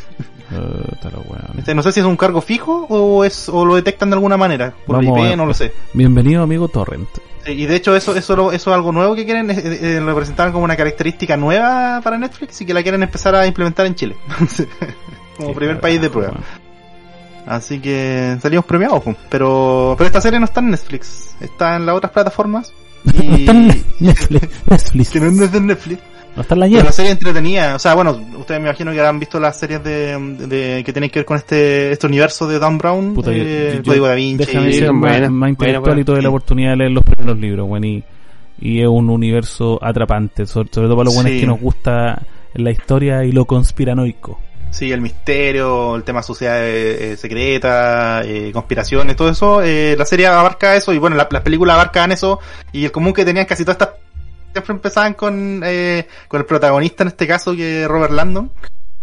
Este, 1.57 1.75
no 1.75 1.83
sé 1.83 1.91
si 1.91 1.99
es 1.99 2.05
un 2.05 2.15
cargo 2.15 2.39
fijo 2.41 2.85
o 2.89 3.23
es 3.23 3.49
o 3.49 3.65
lo 3.65 3.75
detectan 3.75 4.09
de 4.09 4.15
alguna 4.15 4.37
manera, 4.37 4.73
por 4.85 5.03
IP, 5.03 5.35
no 5.35 5.45
lo 5.45 5.53
sé. 5.53 5.73
Bienvenido 5.93 6.43
amigo 6.43 6.67
Torrent. 6.67 7.09
Y 7.45 7.65
de 7.65 7.75
hecho 7.75 7.95
eso, 7.95 8.15
eso, 8.15 8.51
eso 8.51 8.53
es 8.53 8.67
algo 8.67 8.91
nuevo 8.91 9.15
que 9.15 9.25
quieren, 9.25 9.49
eh, 9.51 9.55
eh, 9.57 10.01
lo 10.01 10.15
presentaron 10.15 10.53
como 10.53 10.65
una 10.65 10.75
característica 10.75 11.37
nueva 11.37 12.01
para 12.03 12.17
Netflix 12.17 12.61
y 12.61 12.65
que 12.65 12.73
la 12.73 12.83
quieren 12.83 13.03
empezar 13.03 13.35
a 13.35 13.45
implementar 13.45 13.85
en 13.85 13.95
Chile. 13.95 14.15
como 15.37 15.53
primer 15.53 15.79
país 15.79 16.01
de 16.01 16.09
prueba. 16.09 16.39
Así 17.45 17.79
que 17.79 18.37
salimos 18.41 18.65
premiados, 18.65 19.03
pero 19.29 19.95
pero 19.97 20.07
esta 20.07 20.19
serie 20.19 20.39
no 20.39 20.45
está 20.45 20.59
en 20.59 20.71
Netflix, 20.71 21.35
está 21.39 21.77
en 21.77 21.85
las 21.85 21.95
otras 21.95 22.11
plataformas. 22.11 22.73
Y... 23.13 23.39
está 23.39 23.51
en 23.53 23.85
Netflix. 23.99 25.09
que 25.11 25.19
no 25.19 25.43
es 25.43 25.51
de 25.51 25.61
Netflix. 25.61 26.01
No 26.37 26.43
está 26.43 26.53
en 26.53 26.59
la, 26.59 26.67
la 26.67 26.91
serie 26.91 27.11
entretenida, 27.11 27.75
o 27.75 27.79
sea, 27.79 27.95
bueno, 27.95 28.11
ustedes 28.37 28.61
me 28.61 28.67
imagino 28.67 28.91
que 28.91 29.01
han 29.01 29.19
visto 29.19 29.39
las 29.39 29.59
series 29.59 29.83
de, 29.83 30.15
de 30.47 30.83
que 30.85 30.93
tienen 30.93 31.09
que 31.09 31.19
ver 31.19 31.25
con 31.25 31.35
este 31.35 31.91
este 31.91 32.05
universo 32.05 32.47
de 32.47 32.59
Dan 32.59 32.77
Brown, 32.77 33.15
Puta, 33.15 33.31
eh, 33.33 33.81
yo, 33.83 33.95
yo, 33.95 34.05
Da 34.05 34.13
Vinci. 34.13 34.45
Déjame 34.45 34.71
ser 34.71 34.93
más, 34.93 35.31
más 35.31 35.49
intelectual 35.49 35.97
y 35.97 36.03
tuve 36.03 36.21
la 36.21 36.29
oportunidad 36.29 36.69
de 36.69 36.77
leer 36.77 36.91
los 36.91 37.03
primeros 37.03 37.39
libros, 37.39 37.67
bueno, 37.67 37.87
y, 37.87 38.03
y 38.59 38.81
es 38.81 38.87
un 38.87 39.09
universo 39.09 39.79
atrapante, 39.81 40.45
sobre, 40.45 40.69
todo 40.69 40.95
para 40.95 41.05
los 41.05 41.15
buenos 41.15 41.31
que 41.31 41.47
nos 41.47 41.59
gusta 41.59 42.21
la 42.53 42.69
historia 42.69 43.23
y 43.23 43.31
lo 43.31 43.45
conspiranoico. 43.45 44.39
Sí, 44.69 44.91
el 44.91 45.01
misterio, 45.01 45.95
el 45.95 46.03
tema 46.03 46.21
sociedades 46.21 47.01
eh, 47.01 47.17
secretas, 47.17 48.25
eh, 48.27 48.51
conspiraciones, 48.53 49.15
todo 49.15 49.29
eso. 49.29 49.63
Eh, 49.63 49.95
la 49.97 50.05
serie 50.05 50.27
abarca 50.27 50.75
eso 50.75 50.93
y 50.93 50.99
bueno, 50.99 51.15
las 51.15 51.27
películas 51.41 51.75
abarcan 51.75 52.11
eso 52.11 52.39
y 52.71 52.85
el 52.85 52.91
común 52.91 53.13
que 53.13 53.25
tenían 53.25 53.45
casi 53.45 53.63
todas 53.63 53.75
estas 53.75 53.89
siempre 54.57 54.73
empezaban 54.73 55.13
con, 55.13 55.61
eh, 55.63 56.07
con 56.27 56.39
el 56.39 56.45
protagonista 56.45 57.03
en 57.03 57.09
este 57.09 57.27
caso 57.27 57.55
que 57.55 57.83
es 57.83 57.87
Robert 57.87 58.13
Landon, 58.13 58.51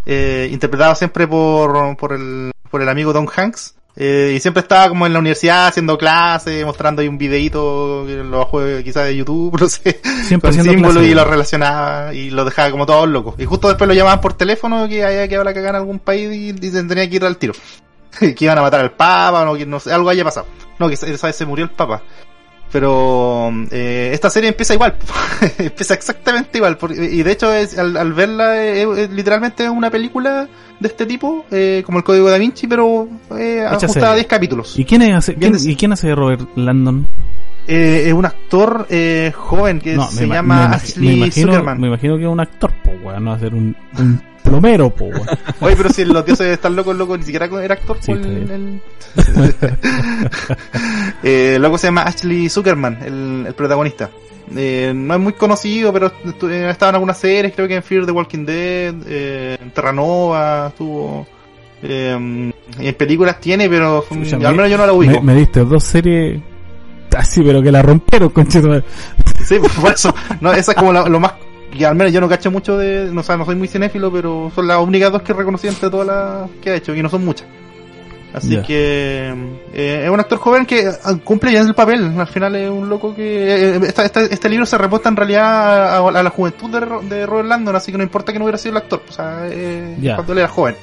eh, 0.07 0.49
interpretado 0.53 0.95
siempre 0.95 1.27
por, 1.27 1.97
por 1.97 2.13
el, 2.13 2.53
por 2.71 2.83
el 2.83 2.89
amigo 2.89 3.13
Tom 3.13 3.27
Hanks. 3.35 3.75
Eh, 3.97 4.33
y 4.37 4.41
siempre 4.41 4.61
estaba 4.61 4.89
como 4.89 5.07
en 5.07 5.13
la 5.13 5.21
universidad 5.21 5.69
haciendo 5.69 5.97
clases, 5.97 6.65
mostrando 6.65 7.01
ahí 7.01 7.07
un 7.07 7.17
videito 7.17 8.03
que 8.05 8.17
lo 8.17 8.39
bajo 8.39 8.61
quizás 8.83 9.07
de 9.07 9.17
YouTube, 9.17 9.57
no 9.61 9.69
sé, 9.69 10.01
siempre 10.25 10.51
con 10.51 10.65
símbolos 10.65 11.05
y 11.05 11.15
lo 11.15 11.25
relacionaba 11.25 12.13
y 12.13 12.31
lo 12.31 12.45
dejaba 12.45 12.73
como 12.73 12.87
todos 12.87 13.09
locos. 13.09 13.37
Y 13.39 13.45
justo 13.45 13.69
después 13.69 13.87
lo 13.87 13.95
llamaban 13.95 14.21
por 14.21 14.33
teléfono 14.33 14.89
que 14.89 15.05
había 15.05 15.29
quedado 15.29 15.45
la 15.45 15.55
cagada 15.55 15.71
en 15.71 15.77
algún 15.77 16.01
país 16.01 16.35
y, 16.35 16.49
y 16.49 16.71
tenía 16.71 17.09
que 17.09 17.17
ir 17.17 17.25
al 17.25 17.37
tiro. 17.37 17.55
que 18.19 18.45
iban 18.45 18.59
a 18.59 18.63
matar 18.63 18.81
al 18.81 18.93
Papa, 18.93 19.43
o 19.43 19.45
no, 19.45 19.55
que 19.55 19.67
no 19.67 19.81
sé, 19.81 19.93
algo 19.93 20.11
haya 20.11 20.25
pasado. 20.25 20.47
No, 20.79 20.89
que 20.89 20.95
esa 20.95 21.27
vez 21.27 21.37
se 21.37 21.47
murió 21.47 21.65
el 21.65 21.71
Papa. 21.71 22.03
Pero 22.75 23.53
eh, 23.71 24.11
esta 24.13 24.29
serie 24.31 24.49
empieza 24.49 24.75
igual, 24.75 24.97
empieza 25.59 25.95
exactamente 25.95 26.59
igual. 26.59 26.77
y 26.91 27.23
de 27.23 27.31
hecho, 27.31 27.55
es, 27.55 27.79
al, 27.79 28.13
verla, 28.15 28.61
es, 28.65 29.11
literalmente 29.11 29.71
una 29.71 29.93
película 29.93 30.49
de 30.81 30.89
este 30.89 31.07
tipo, 31.07 31.45
eh, 31.53 31.85
como 31.87 31.99
el 31.99 32.05
Código 32.05 32.29
da 32.29 32.37
Vinci, 32.37 32.67
pero 32.67 33.09
eh, 33.39 33.65
ajustada 33.65 34.11
a 34.11 34.15
10 34.17 34.27
capítulos. 34.27 34.77
¿Y 34.77 34.85
quién, 34.85 35.03
hace, 35.03 35.37
¿Y 35.39 35.77
quién 35.77 35.93
hace 35.93 36.13
Robert 36.17 36.49
Landon? 36.57 37.07
Eh, 37.69 38.09
es 38.09 38.13
un 38.13 38.27
actor 38.27 38.89
eh, 38.91 39.31
joven 39.33 39.79
que 39.79 39.97
se 40.11 40.27
llama 40.27 40.73
Ashley 40.73 41.11
me 41.11 41.15
imagino, 41.27 41.53
Zuckerman. 41.53 41.81
Me 41.81 41.87
imagino 41.87 42.17
que 42.17 42.25
es 42.25 42.29
un 42.29 42.41
actor, 42.41 42.73
pues, 42.83 42.97
weón, 43.05 43.23
no 43.23 43.35
un, 43.35 43.77
un 44.01 44.23
po, 44.61 45.11
Oye, 45.61 45.77
pero 45.77 45.89
si 45.91 46.05
los 46.05 46.25
dioses 46.25 46.49
están 46.49 46.77
locos, 46.77 46.97
loco, 46.97 47.17
ni 47.17 47.25
siquiera 47.25 47.47
era 47.63 47.75
actor, 47.75 47.99
sí, 48.01 48.13
el, 48.13 48.81
eh, 51.23 51.59
loco 51.61 51.79
se 51.79 51.87
llama 51.87 52.03
Ashley 52.03 52.49
Zuckerman, 52.49 52.99
el, 53.05 53.45
el 53.49 53.55
protagonista. 53.55 54.11
Eh, 54.55 54.93
no 54.95 55.15
es 55.15 55.21
muy 55.21 55.33
conocido, 55.33 55.93
pero 55.93 56.13
eh, 56.51 56.69
estaba 56.71 56.91
en 56.91 56.95
algunas 56.97 57.19
series, 57.19 57.55
creo 57.55 57.67
que 57.67 57.77
en 57.77 57.83
Fear 57.83 58.07
the 58.07 58.13
Walking 58.13 58.45
Dead, 58.45 58.95
eh, 59.07 59.59
en 59.61 59.71
Terranova, 59.71 60.69
estuvo... 60.69 61.27
Eh, 61.83 62.53
en 62.79 62.95
películas 62.95 63.39
tiene, 63.41 63.69
pero 63.69 64.03
al 64.11 64.55
menos 64.57 64.71
yo 64.71 64.79
no 64.79 64.87
la 64.87 64.93
ubico. 64.95 65.21
Me, 65.21 65.35
me 65.35 65.41
diste 65.41 65.61
dos 65.65 65.85
series 65.85 66.41
así, 67.15 67.43
pero 67.43 67.63
que 67.63 67.71
la 67.71 67.83
rompieron, 67.83 68.31
conchito. 68.31 68.83
Sí, 69.45 69.57
por 69.81 69.93
eso. 69.93 70.15
No, 70.41 70.53
esa 70.53 70.73
es 70.73 70.79
como 70.79 70.93
lo 70.93 71.21
más 71.21 71.33
y 71.75 71.85
al 71.85 71.95
menos 71.95 72.13
yo 72.13 72.21
no 72.21 72.29
cacho 72.29 72.51
mucho 72.51 72.79
de, 72.79 73.11
no, 73.13 73.23
sé, 73.23 73.37
no 73.37 73.45
soy 73.45 73.57
muy 73.57 73.69
cinéfilo, 73.69 74.13
pero 74.13 74.51
son 74.55 74.67
las 74.67 74.79
únicas 74.79 75.11
dos 75.13 75.23
que 75.23 75.33
reconocí 75.33 75.69
entre 75.69 75.91
todas 75.91 76.07
las 76.07 76.51
que 76.63 76.71
ha 76.71 76.75
hecho, 76.77 76.95
y 76.95 77.03
no 77.03 77.09
son 77.09 77.25
muchas. 77.25 77.47
Así 78.35 78.57
que 78.63 79.33
eh, 79.73 80.03
es 80.05 80.11
un 80.11 80.19
actor 80.19 80.39
joven 80.39 80.67
que 80.67 80.89
ah, 80.89 81.15
cumple 81.23 81.53
ya 81.53 81.61
el 81.61 81.73
papel. 81.73 82.19
Al 82.19 82.27
final 82.27 82.57
es 82.57 82.69
un 82.69 82.89
loco 82.89 83.15
que... 83.15 83.77
Eh, 83.77 83.81
este 84.29 84.49
libro 84.49 84.67
se 84.67 84.77
reporta 84.77 85.09
en 85.09 85.15
realidad 85.15 86.05
a, 86.05 86.23
la 86.23 86.31
juventud 86.31 86.69
de, 86.69 87.15
de, 87.15 87.27
Robert 87.27 87.49
Landon, 87.49 87.77
así 87.77 87.93
que 87.93 87.99
no 87.99 88.03
importa 88.03 88.33
que 88.33 88.41
no 88.41 88.45
hubiera 88.45 88.59
sido 88.59 88.73
el 88.73 88.79
actor. 88.79 89.03
O 89.09 89.13
sea, 89.13 89.47
eh, 89.49 89.97
cuando 90.17 90.33
él 90.33 90.39
era 90.41 90.49
joven. 90.49 90.75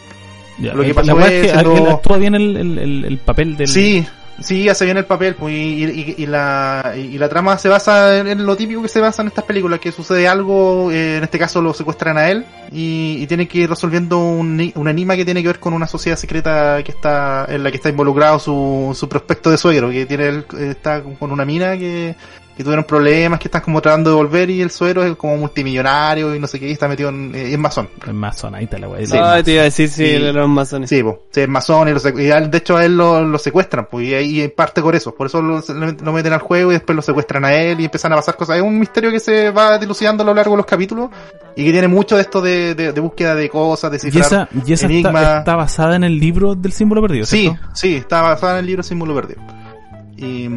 Lo 0.59 0.81
que 0.81 0.93
pasó 0.93 1.19
es, 1.19 1.51
que 1.51 1.59
él 1.59 1.88
actúa 1.89 2.18
bien 2.18 2.35
el, 2.35 2.55
el, 2.55 3.05
el, 3.05 3.18
papel 3.18 3.57
del... 3.57 3.68
Sí, 3.68 4.05
Sí, 4.41 4.69
hace 4.69 4.85
bien 4.85 4.97
el 4.97 5.05
papel, 5.05 5.35
pues, 5.35 5.53
y, 5.53 6.26
la, 6.26 6.93
y 6.95 7.18
la 7.18 7.30
trama 7.30 7.57
se 7.57 7.69
basa 7.69 8.18
en, 8.18 8.45
lo 8.45 8.55
típico 8.55 8.81
que 8.81 8.88
se 8.88 8.99
basa 8.99 9.22
en 9.22 9.27
estas 9.27 9.45
películas, 9.45 9.80
que 9.80 9.91
sucede 9.91 10.27
algo, 10.27 10.91
eh, 10.91 11.18
en 11.18 11.23
este 11.23 11.38
caso 11.38 11.61
lo 11.61 11.73
secuestran 11.73 12.18
a 12.18 12.30
él, 12.30 12.45
y, 12.72 13.27
tiene 13.27 13.47
que 13.47 13.59
ir 13.59 13.69
resolviendo 13.69 14.18
un, 14.19 14.72
un 14.76 14.88
enigma 14.88 15.15
que 15.15 15.26
tiene 15.26 15.41
que 15.41 15.47
ver 15.47 15.59
con 15.59 15.73
una 15.73 15.88
sociedad 15.88 16.18
secreta 16.18 16.81
que 16.84 16.91
está, 16.91 17.45
en 17.49 17.63
la 17.63 17.69
que 17.69 17.77
está 17.77 17.89
involucrado 17.89 18.39
su, 18.39 18.95
su 18.97 19.07
prospecto 19.07 19.51
de 19.51 19.57
suegro, 19.57 19.89
que 19.91 20.05
tiene, 20.05 20.43
está 20.59 21.01
con 21.03 21.31
una 21.31 21.45
mina 21.45 21.77
que, 21.77 22.15
que 22.61 22.65
tuvieron 22.65 22.85
problemas, 22.85 23.39
que 23.39 23.47
están 23.47 23.61
como 23.61 23.81
tratando 23.81 24.11
de 24.11 24.15
volver 24.15 24.49
y 24.49 24.61
el 24.61 24.69
suero 24.69 25.03
es 25.03 25.15
como 25.15 25.35
multimillonario 25.38 26.35
y 26.35 26.39
no 26.39 26.47
sé 26.47 26.59
qué, 26.59 26.69
y 26.69 26.71
está 26.71 26.88
metido 26.88 27.09
en, 27.09 27.33
eh, 27.33 27.53
en 27.53 27.59
masón. 27.59 27.89
En 28.05 28.15
masón, 28.15 28.55
ahí 28.55 28.67
te 28.67 28.77
la 28.77 28.88
voy 28.88 28.97
a 28.97 28.99
decir. 28.99 29.19
Sí, 29.19 29.43
te 29.43 29.51
iba 29.53 29.61
a 29.61 29.65
decir, 29.65 29.89
sí, 29.89 30.19
masones. 30.47 30.89
Sí, 30.89 31.01
pues, 31.01 31.15
sí, 31.31 31.41
es 31.41 31.49
masón 31.49 31.88
y, 31.88 31.91
y, 31.91 32.25
de 32.25 32.57
hecho 32.57 32.77
a 32.77 32.85
él 32.85 32.95
lo, 32.95 33.23
lo 33.23 33.38
secuestran, 33.39 33.88
pues, 33.89 34.07
y 34.07 34.13
ahí 34.13 34.47
parte 34.49 34.81
por 34.81 34.95
eso, 34.95 35.15
por 35.15 35.27
eso 35.27 35.41
lo, 35.41 35.63
lo, 35.67 36.13
meten 36.13 36.33
al 36.33 36.39
juego 36.39 36.71
y 36.71 36.75
después 36.75 36.95
lo 36.95 37.01
secuestran 37.01 37.45
a 37.45 37.53
él 37.53 37.79
y 37.79 37.85
empiezan 37.85 38.13
a 38.13 38.15
pasar 38.15 38.35
cosas. 38.35 38.57
Es 38.57 38.63
un 38.63 38.77
misterio 38.79 39.11
que 39.11 39.19
se 39.19 39.49
va 39.49 39.77
dilucidando 39.77 40.23
a 40.23 40.25
lo 40.27 40.33
largo 40.33 40.51
de 40.51 40.57
los 40.57 40.65
capítulos 40.65 41.09
y 41.55 41.65
que 41.65 41.71
tiene 41.71 41.88
mucho 41.88 42.15
de 42.15 42.21
esto 42.21 42.41
de, 42.41 42.75
de, 42.75 42.99
búsqueda 42.99 43.35
de 43.35 43.49
cosas, 43.49 43.91
de 43.91 43.99
cifrar 43.99 44.47
¿Y 44.65 44.73
esa, 44.73 44.88
está, 44.88 45.55
basada 45.55 45.95
en 45.95 46.03
el 46.03 46.19
libro 46.19 46.55
del 46.55 46.71
símbolo 46.71 47.01
perdido, 47.01 47.25
Sí, 47.25 47.51
sí, 47.73 47.95
está 47.95 48.21
basada 48.21 48.53
en 48.53 48.59
el 48.59 48.65
libro 48.67 48.83
Símbolo 48.83 49.15
Perdido. 49.15 49.60
Y, 50.22 50.48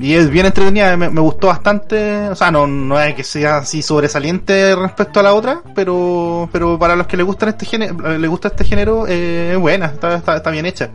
y, 0.00 0.14
es 0.14 0.28
bien 0.28 0.44
entretenida, 0.44 0.94
me, 0.98 1.08
gustó 1.08 1.46
bastante, 1.46 2.28
o 2.28 2.34
sea, 2.34 2.50
no, 2.50 2.66
no 2.66 3.00
es 3.00 3.14
que 3.14 3.24
sea 3.24 3.58
así 3.58 3.80
sobresaliente 3.80 4.76
respecto 4.76 5.20
a 5.20 5.22
la 5.22 5.32
otra, 5.32 5.62
pero 5.74 6.46
pero 6.52 6.78
para 6.78 6.94
los 6.94 7.06
que 7.06 7.16
les 7.16 7.24
gustan 7.24 7.48
este 7.48 7.64
género, 7.64 8.18
le 8.18 8.28
gusta 8.28 8.48
este 8.48 8.64
género, 8.64 9.06
eh, 9.08 9.52
es 9.52 9.58
buena, 9.58 9.86
está, 9.86 10.16
está, 10.16 10.50
bien 10.50 10.66
hecha. 10.66 10.90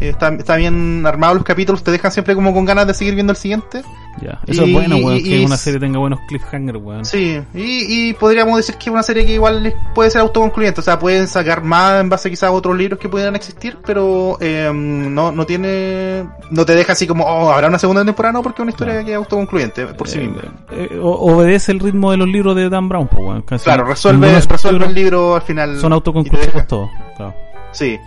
Está, 0.00 0.34
está 0.34 0.56
bien 0.56 1.06
armado 1.06 1.34
los 1.34 1.44
capítulos, 1.44 1.84
te 1.84 1.92
dejan 1.92 2.10
siempre 2.10 2.34
como 2.34 2.52
con 2.52 2.64
ganas 2.64 2.88
de 2.88 2.94
seguir 2.94 3.14
viendo 3.14 3.30
el 3.30 3.36
siguiente. 3.36 3.82
Ya, 4.20 4.40
eso 4.46 4.64
es 4.64 4.72
bueno, 4.72 4.96
weón, 4.96 5.22
que 5.22 5.44
una 5.44 5.56
serie 5.56 5.80
tenga 5.80 5.98
buenos 5.98 6.20
cliffhangers, 6.28 6.78
weón. 6.80 7.04
Sí, 7.04 7.40
y, 7.54 8.08
y 8.08 8.12
podríamos 8.14 8.56
decir 8.56 8.76
que 8.76 8.84
es 8.84 8.92
una 8.92 9.02
serie 9.02 9.26
que 9.26 9.34
igual 9.34 9.74
puede 9.94 10.10
ser 10.10 10.20
autoconcluyente, 10.20 10.80
o 10.80 10.84
sea, 10.84 10.98
pueden 10.98 11.26
sacar 11.26 11.62
más 11.62 12.00
en 12.00 12.08
base 12.08 12.30
quizás 12.30 12.48
a 12.50 12.52
otros 12.52 12.76
libros 12.76 12.98
que 12.98 13.08
pudieran 13.08 13.34
existir, 13.36 13.78
pero 13.84 14.38
eh, 14.40 14.70
no, 14.72 15.32
no 15.32 15.46
tiene, 15.46 16.24
no 16.50 16.64
te 16.64 16.74
deja 16.74 16.92
así 16.92 17.06
como, 17.06 17.24
oh, 17.24 17.50
habrá 17.50 17.68
una 17.68 17.78
segunda 17.78 18.04
temporada, 18.04 18.32
no, 18.32 18.42
porque 18.42 18.62
es 18.62 18.62
una 18.62 18.70
historia 18.70 19.04
que 19.04 19.10
es 19.10 19.16
autoconcluyente 19.16 19.86
por 19.88 20.08
sí 20.08 20.18
eh, 20.18 20.22
misma. 20.22 20.42
Eh, 20.70 20.98
obedece 21.02 21.72
el 21.72 21.80
ritmo 21.80 22.10
de 22.10 22.16
los 22.16 22.28
libros 22.28 22.54
de 22.56 22.68
Dan 22.68 22.88
Brown, 22.88 23.08
pues, 23.08 23.22
weón. 23.22 23.42
Claro, 23.42 23.84
resuelve, 23.84 24.40
resuelve 24.40 24.86
el 24.86 24.94
libro 24.94 25.34
al 25.34 25.42
final. 25.42 25.78
Son 25.78 25.92
autoconclusivos 25.92 26.66
todos, 26.66 26.90
claro. 27.16 27.34
Sí. 27.72 27.98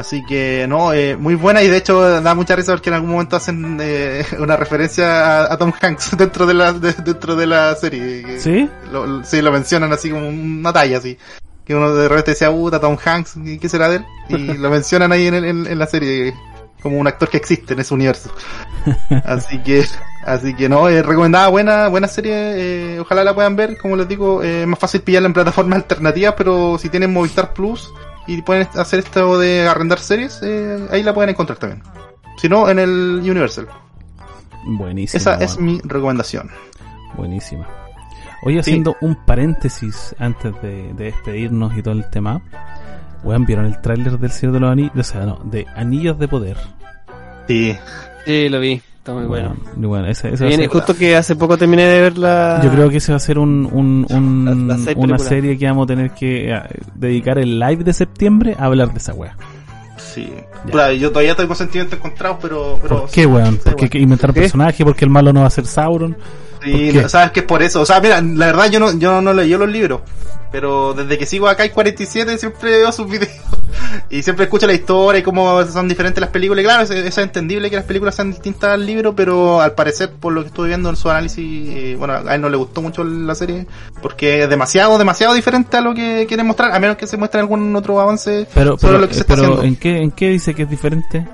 Así 0.00 0.24
que 0.24 0.64
no, 0.66 0.94
eh, 0.94 1.14
muy 1.14 1.34
buena 1.34 1.62
y 1.62 1.68
de 1.68 1.76
hecho 1.76 2.22
da 2.22 2.34
mucha 2.34 2.56
risa 2.56 2.72
porque 2.72 2.88
en 2.88 2.94
algún 2.94 3.10
momento 3.10 3.36
hacen 3.36 3.76
eh, 3.82 4.24
una 4.38 4.56
referencia 4.56 5.52
a, 5.52 5.58
Tom 5.58 5.74
Hanks 5.78 6.16
dentro 6.16 6.46
de 6.46 6.54
la 6.54 6.72
dentro 6.72 7.36
de 7.36 7.46
la 7.46 7.74
serie. 7.74 8.40
¿Sí? 8.40 8.66
Lo, 8.90 9.22
sí, 9.24 9.42
lo 9.42 9.52
mencionan 9.52 9.92
así 9.92 10.08
como 10.08 10.26
una 10.26 10.72
talla 10.72 10.96
así. 10.96 11.18
Que 11.66 11.74
uno 11.74 11.94
de 11.94 12.08
repente 12.08 12.30
decía, 12.30 12.50
puta, 12.50 12.80
Tom 12.80 12.96
Hanks, 13.04 13.34
¿qué 13.60 13.68
será 13.68 13.90
de 13.90 13.96
él? 13.96 14.06
Y 14.30 14.54
lo 14.56 14.70
mencionan 14.70 15.12
ahí 15.12 15.26
en, 15.26 15.34
en, 15.34 15.78
la 15.78 15.86
serie 15.86 16.32
como 16.80 16.98
un 16.98 17.06
actor 17.06 17.28
que 17.28 17.36
existe 17.36 17.74
en 17.74 17.80
ese 17.80 17.92
universo. 17.92 18.32
Así 19.26 19.58
que, 19.58 19.84
así 20.24 20.54
que 20.54 20.70
no, 20.70 20.88
es 20.88 21.04
recomendada, 21.04 21.48
buena, 21.48 21.88
buena 21.88 22.08
serie, 22.08 22.32
eh, 22.94 23.00
ojalá 23.00 23.22
la 23.22 23.34
puedan 23.34 23.54
ver, 23.54 23.76
como 23.76 23.96
les 23.96 24.08
digo, 24.08 24.42
es 24.42 24.66
más 24.66 24.78
fácil 24.78 25.02
pillarla 25.02 25.26
en 25.26 25.34
plataformas 25.34 25.76
alternativas, 25.76 26.34
pero 26.38 26.78
si 26.78 26.88
tienen 26.88 27.12
Movistar 27.12 27.52
Plus, 27.52 27.92
y 28.26 28.42
pueden 28.42 28.68
hacer 28.74 29.00
esto 29.00 29.38
de 29.38 29.66
arrendar 29.66 29.98
series, 29.98 30.40
eh, 30.42 30.88
ahí 30.90 31.02
la 31.02 31.14
pueden 31.14 31.30
encontrar 31.30 31.58
también. 31.58 31.82
Si 32.36 32.48
no, 32.48 32.68
en 32.68 32.78
el 32.78 33.20
Universal. 33.22 33.68
Buenísima. 34.64 35.18
Esa 35.18 35.34
es 35.36 35.58
mi 35.58 35.80
recomendación. 35.84 36.50
Buenísima. 37.16 37.66
Hoy 38.42 38.58
haciendo 38.58 38.96
un 39.00 39.14
paréntesis 39.14 40.14
antes 40.18 40.54
de, 40.62 40.94
despedirnos 40.94 41.76
y 41.76 41.82
todo 41.82 41.94
el 41.94 42.08
tema. 42.08 42.40
Weón, 43.22 43.44
¿vieron 43.44 43.66
el 43.66 43.80
tráiler 43.82 44.18
del 44.18 44.30
Señor 44.30 44.54
de 44.54 44.60
los 44.60 44.72
Anillos? 44.72 44.92
O 44.96 45.04
sea, 45.04 45.26
no, 45.26 45.40
de 45.44 45.66
Anillos 45.74 46.18
de 46.18 46.28
Poder. 46.28 46.56
Sí. 47.46 47.76
Sí, 48.24 48.48
lo 48.48 48.60
vi. 48.60 48.80
Está 49.00 49.14
muy 49.14 49.24
bueno. 49.24 49.56
bueno 49.76 50.08
ese, 50.08 50.34
ese 50.34 50.44
Viene, 50.44 50.66
justo 50.66 50.94
que 50.94 51.16
hace 51.16 51.34
poco 51.34 51.56
terminé 51.56 51.84
de 51.84 52.02
ver 52.02 52.18
la... 52.18 52.60
Yo 52.62 52.70
creo 52.70 52.90
que 52.90 52.98
ese 52.98 53.12
va 53.12 53.16
a 53.16 53.20
ser 53.20 53.38
un, 53.38 53.66
un, 53.72 54.06
un 54.10 54.70
una 54.94 55.18
serie 55.18 55.56
que 55.56 55.64
vamos 55.64 55.84
a 55.84 55.86
tener 55.86 56.10
que 56.10 56.52
eh, 56.52 56.62
dedicar 56.96 57.38
el 57.38 57.58
live 57.58 57.82
de 57.82 57.94
septiembre 57.94 58.54
a 58.58 58.66
hablar 58.66 58.92
de 58.92 58.98
esa 58.98 59.14
wea. 59.14 59.34
Sí. 59.96 60.30
yo 60.98 61.10
todavía 61.10 61.34
tengo 61.34 61.54
sentimientos 61.54 61.98
encontrados, 61.98 62.36
pero... 62.42 62.78
pero 62.82 63.00
¿Por 63.00 63.10
qué, 63.10 63.24
weón? 63.24 63.56
¿Por 63.56 63.88
qué 63.88 63.98
inventar 63.98 64.30
un 64.30 64.34
personaje? 64.34 64.84
¿Porque 64.84 65.06
el 65.06 65.10
malo 65.10 65.32
no 65.32 65.40
va 65.40 65.46
a 65.46 65.50
ser 65.50 65.64
Sauron? 65.64 66.14
Sí, 66.62 66.92
sabes 67.08 67.30
que 67.30 67.40
es 67.40 67.46
por 67.46 67.62
eso. 67.62 67.80
O 67.80 67.86
sea, 67.86 68.00
mira, 68.00 68.20
la 68.20 68.46
verdad 68.46 68.70
yo 68.70 68.80
no, 68.80 68.98
yo 68.98 69.22
no 69.22 69.32
leí 69.32 69.48
los 69.56 69.70
libros. 69.70 70.02
Pero 70.50 70.94
desde 70.94 71.16
que 71.16 71.26
sigo 71.26 71.48
acá 71.48 71.62
hay 71.62 71.70
47 71.70 72.38
siempre 72.38 72.78
veo 72.78 72.92
sus 72.92 73.08
videos. 73.08 73.30
y 74.10 74.22
siempre 74.22 74.44
escucho 74.44 74.66
la 74.66 74.72
historia 74.72 75.20
y 75.20 75.22
cómo 75.22 75.64
son 75.66 75.88
diferentes 75.88 76.20
las 76.20 76.30
películas. 76.30 76.62
Y 76.62 76.64
claro, 76.64 76.82
es, 76.82 76.90
es, 76.90 77.18
entendible 77.18 77.70
que 77.70 77.76
las 77.76 77.84
películas 77.84 78.14
sean 78.16 78.30
distintas 78.30 78.70
al 78.70 78.84
libro, 78.84 79.14
pero 79.14 79.60
al 79.60 79.72
parecer, 79.72 80.10
por 80.10 80.32
lo 80.32 80.42
que 80.42 80.48
estuve 80.48 80.68
viendo 80.68 80.90
en 80.90 80.96
su 80.96 81.08
análisis, 81.08 81.68
eh, 81.70 81.96
bueno, 81.96 82.14
a 82.14 82.34
él 82.34 82.40
no 82.40 82.48
le 82.48 82.56
gustó 82.56 82.82
mucho 82.82 83.04
la 83.04 83.34
serie. 83.34 83.66
Porque 84.02 84.42
es 84.42 84.50
demasiado, 84.50 84.98
demasiado 84.98 85.34
diferente 85.34 85.76
a 85.76 85.80
lo 85.80 85.94
que 85.94 86.26
quieren 86.26 86.46
mostrar. 86.46 86.72
A 86.72 86.78
menos 86.80 86.96
que 86.96 87.06
se 87.06 87.16
muestre 87.16 87.40
algún 87.40 87.74
otro 87.76 88.00
avance 88.00 88.46
pero, 88.52 88.76
sobre 88.76 88.98
lo 88.98 89.08
que 89.08 89.14
se 89.14 89.20
está 89.20 89.34
haciendo. 89.34 89.62
¿en 89.62 89.76
qué, 89.76 89.98
¿en 89.98 90.10
qué 90.10 90.30
dice 90.30 90.54
que 90.54 90.62
es 90.64 90.70
diferente? 90.70 91.26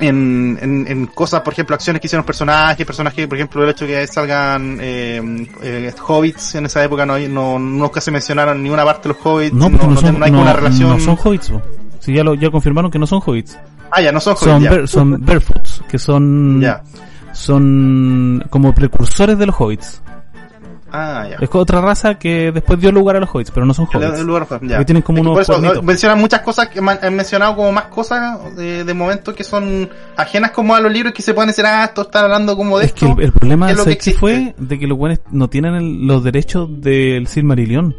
En, 0.00 0.58
en, 0.60 0.86
en, 0.88 1.06
cosas, 1.06 1.42
por 1.42 1.52
ejemplo, 1.52 1.74
acciones 1.74 2.00
que 2.00 2.06
hicieron 2.06 2.24
personajes, 2.24 2.84
personajes, 2.86 3.26
por 3.26 3.36
ejemplo, 3.36 3.62
el 3.62 3.70
hecho 3.70 3.86
de 3.86 3.92
que 3.92 4.06
salgan 4.06 4.78
eh, 4.80 5.46
eh, 5.62 5.92
hobbits 6.06 6.54
en 6.54 6.66
esa 6.66 6.82
época 6.82 7.04
no, 7.06 7.18
no 7.18 7.58
nunca 7.58 8.00
se 8.00 8.10
mencionaron 8.10 8.62
ninguna 8.62 8.84
parte 8.84 9.08
de 9.08 9.14
los 9.14 9.24
hobbits, 9.24 9.54
no, 9.54 9.68
no, 9.68 9.86
no, 9.86 9.96
son, 10.00 10.22
hay 10.22 10.30
una 10.30 10.52
relación. 10.52 10.90
No 10.90 11.00
son 11.00 11.18
hobbits, 11.22 11.52
si 12.00 12.14
ya 12.14 12.24
lo 12.24 12.34
ya 12.34 12.50
confirmaron 12.50 12.90
que 12.90 12.98
no 12.98 13.06
son 13.06 13.20
hobbits. 13.24 13.58
Ah, 13.90 14.00
ya 14.00 14.10
no 14.10 14.20
son 14.20 14.34
hobbits. 14.34 14.90
Son, 14.90 15.12
son 15.12 15.20
barefoots, 15.24 15.82
que 15.88 15.98
son 15.98 16.64
son 17.32 18.44
como 18.50 18.74
precursores 18.74 19.38
de 19.38 19.46
los 19.46 19.56
hobbits. 19.58 20.02
Ah, 20.94 21.26
ya. 21.28 21.36
Es 21.40 21.48
otra 21.52 21.80
raza 21.80 22.18
que 22.18 22.52
después 22.52 22.78
dio 22.78 22.92
lugar 22.92 23.16
a 23.16 23.20
los 23.20 23.30
hobbits, 23.32 23.50
pero 23.50 23.64
no 23.64 23.72
son 23.72 23.86
hobbits. 23.86 24.18
El 24.18 24.26
lugar, 24.26 24.46
ya. 24.60 24.78
Que 24.78 24.84
tienen 24.84 25.02
como 25.02 25.22
unos 25.22 25.48
mencionan 25.82 26.20
muchas 26.20 26.42
cosas 26.42 26.68
que 26.68 26.80
han 26.80 27.16
mencionado 27.16 27.56
como 27.56 27.72
más 27.72 27.86
cosas 27.86 28.54
de, 28.54 28.84
de 28.84 28.94
momento 28.94 29.34
que 29.34 29.42
son 29.42 29.88
ajenas 30.16 30.50
como 30.50 30.74
a 30.74 30.80
los 30.80 30.92
libros 30.92 31.14
que 31.14 31.22
se 31.22 31.32
pueden 31.32 31.48
decir, 31.48 31.64
ah, 31.64 31.84
esto 31.84 32.02
está 32.02 32.20
hablando 32.20 32.56
como 32.56 32.78
de 32.78 32.84
es 32.84 32.92
esto. 32.92 33.16
Que 33.16 33.24
el, 33.24 33.32
problema 33.32 33.70
es 33.70 33.82
que, 33.82 33.96
que 33.96 34.12
fue 34.12 34.54
de 34.58 34.78
que 34.78 34.86
los 34.86 34.98
buenos 34.98 35.20
no 35.30 35.48
tienen 35.48 36.06
los 36.06 36.22
derechos 36.22 36.68
del 36.82 37.26
Silmarillion. 37.26 37.96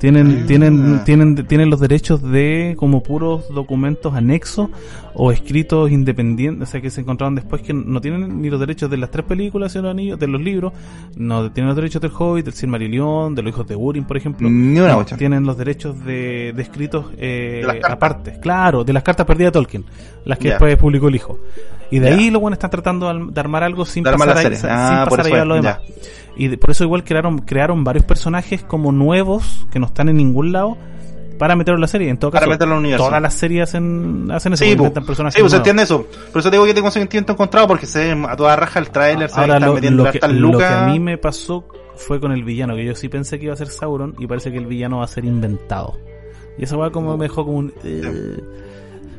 Tienen, 0.00 0.40
ah. 0.42 0.46
tienen, 0.46 1.04
tienen, 1.04 1.46
tienen 1.46 1.68
los 1.68 1.78
derechos 1.78 2.22
de 2.22 2.74
como 2.78 3.02
puros 3.02 3.52
documentos 3.52 4.14
anexos 4.14 4.70
o 5.12 5.30
escritos 5.30 5.90
independientes, 5.90 6.68
o 6.68 6.70
sea 6.70 6.80
que 6.80 6.88
se 6.88 7.02
encontraron 7.02 7.34
después 7.34 7.60
que 7.60 7.74
no 7.74 8.00
tienen 8.00 8.40
ni 8.40 8.48
los 8.48 8.58
derechos 8.58 8.90
de 8.90 8.96
las 8.96 9.10
tres 9.10 9.26
películas 9.26 9.74
de 9.74 9.82
los, 9.82 9.90
anillos, 9.90 10.18
de 10.18 10.26
los 10.26 10.40
libros, 10.40 10.72
no 11.16 11.52
tienen 11.52 11.68
los 11.68 11.76
derechos 11.76 12.00
del 12.00 12.12
Hobbit, 12.18 12.46
del 12.46 12.54
Silmarillion, 12.54 13.34
de 13.34 13.42
los 13.42 13.52
hijos 13.52 13.68
de 13.68 13.76
Urim, 13.76 14.04
por 14.04 14.16
ejemplo. 14.16 14.48
Ni 14.48 14.80
una 14.80 15.04
tienen 15.04 15.44
los 15.44 15.58
derechos 15.58 16.02
de, 16.02 16.54
de 16.56 16.62
escritos 16.62 17.04
eh, 17.18 17.62
aparte, 17.86 18.40
claro, 18.40 18.84
de 18.84 18.94
las 18.94 19.02
cartas 19.02 19.26
perdidas 19.26 19.52
de 19.52 19.58
Tolkien, 19.58 19.84
las 20.24 20.38
que 20.38 20.48
después 20.48 20.78
publicó 20.78 21.08
el 21.08 21.16
hijo. 21.16 21.38
Y 21.90 21.98
de 21.98 22.08
ahí 22.08 22.30
lo 22.30 22.40
bueno 22.40 22.54
están 22.54 22.70
tratando 22.70 23.12
de 23.12 23.40
armar 23.40 23.64
algo 23.64 23.84
sin 23.84 24.04
pasar, 24.04 24.38
ahí, 24.38 24.56
sin 24.56 24.70
ah, 24.70 25.06
pasar 25.10 25.34
a 25.34 25.44
lo 25.44 25.56
demás. 25.56 25.78
Y 26.36 26.56
por 26.56 26.70
eso 26.70 26.84
igual 26.84 27.04
crearon, 27.04 27.38
crearon 27.40 27.84
varios 27.84 28.04
personajes 28.04 28.62
como 28.62 28.92
nuevos 28.92 29.66
que 29.70 29.78
no 29.78 29.86
están 29.86 30.08
en 30.08 30.16
ningún 30.16 30.52
lado 30.52 30.76
para 31.40 31.56
meterlo 31.56 31.78
en 31.78 31.80
la 31.80 31.88
serie. 31.88 32.10
En 32.10 32.18
todo 32.18 32.30
caso, 32.30 32.46
todas 32.98 33.22
las 33.22 33.32
series 33.34 33.62
hacen, 33.62 34.30
hacen 34.30 34.52
eso. 34.52 34.64
Sí, 34.64 34.76
pues, 34.76 34.90
personajes 34.90 35.36
sí, 35.36 35.40
pues 35.40 35.54
entiende 35.54 35.84
eso. 35.84 36.06
Por 36.32 36.40
eso 36.40 36.50
digo 36.50 36.66
que 36.66 36.74
tengo 36.74 36.90
sentimiento 36.90 37.32
encontrado 37.32 37.66
porque 37.66 37.86
se 37.86 38.12
a 38.12 38.36
toda 38.36 38.56
raja 38.56 38.78
el 38.78 38.90
trailer. 38.90 39.30
Ahora, 39.32 39.58
lo, 39.58 39.74
lo, 39.74 40.10
que, 40.10 40.20
lo 40.28 40.58
que 40.58 40.64
a 40.64 40.86
mí 40.86 41.00
me 41.00 41.16
pasó 41.16 41.64
fue 41.96 42.20
con 42.20 42.32
el 42.32 42.44
villano, 42.44 42.76
que 42.76 42.84
yo 42.84 42.94
sí 42.94 43.08
pensé 43.08 43.38
que 43.38 43.46
iba 43.46 43.54
a 43.54 43.56
ser 43.56 43.68
Sauron 43.68 44.14
y 44.18 44.26
parece 44.26 44.52
que 44.52 44.58
el 44.58 44.66
villano 44.66 44.98
va 44.98 45.04
a 45.04 45.08
ser 45.08 45.24
inventado. 45.24 45.98
Y 46.58 46.64
eso 46.64 46.76
va 46.76 46.90
como 46.90 47.16
me 47.16 47.24
dejó 47.24 47.46
como 47.46 47.56
un... 47.56 47.72
Eh, 47.84 48.42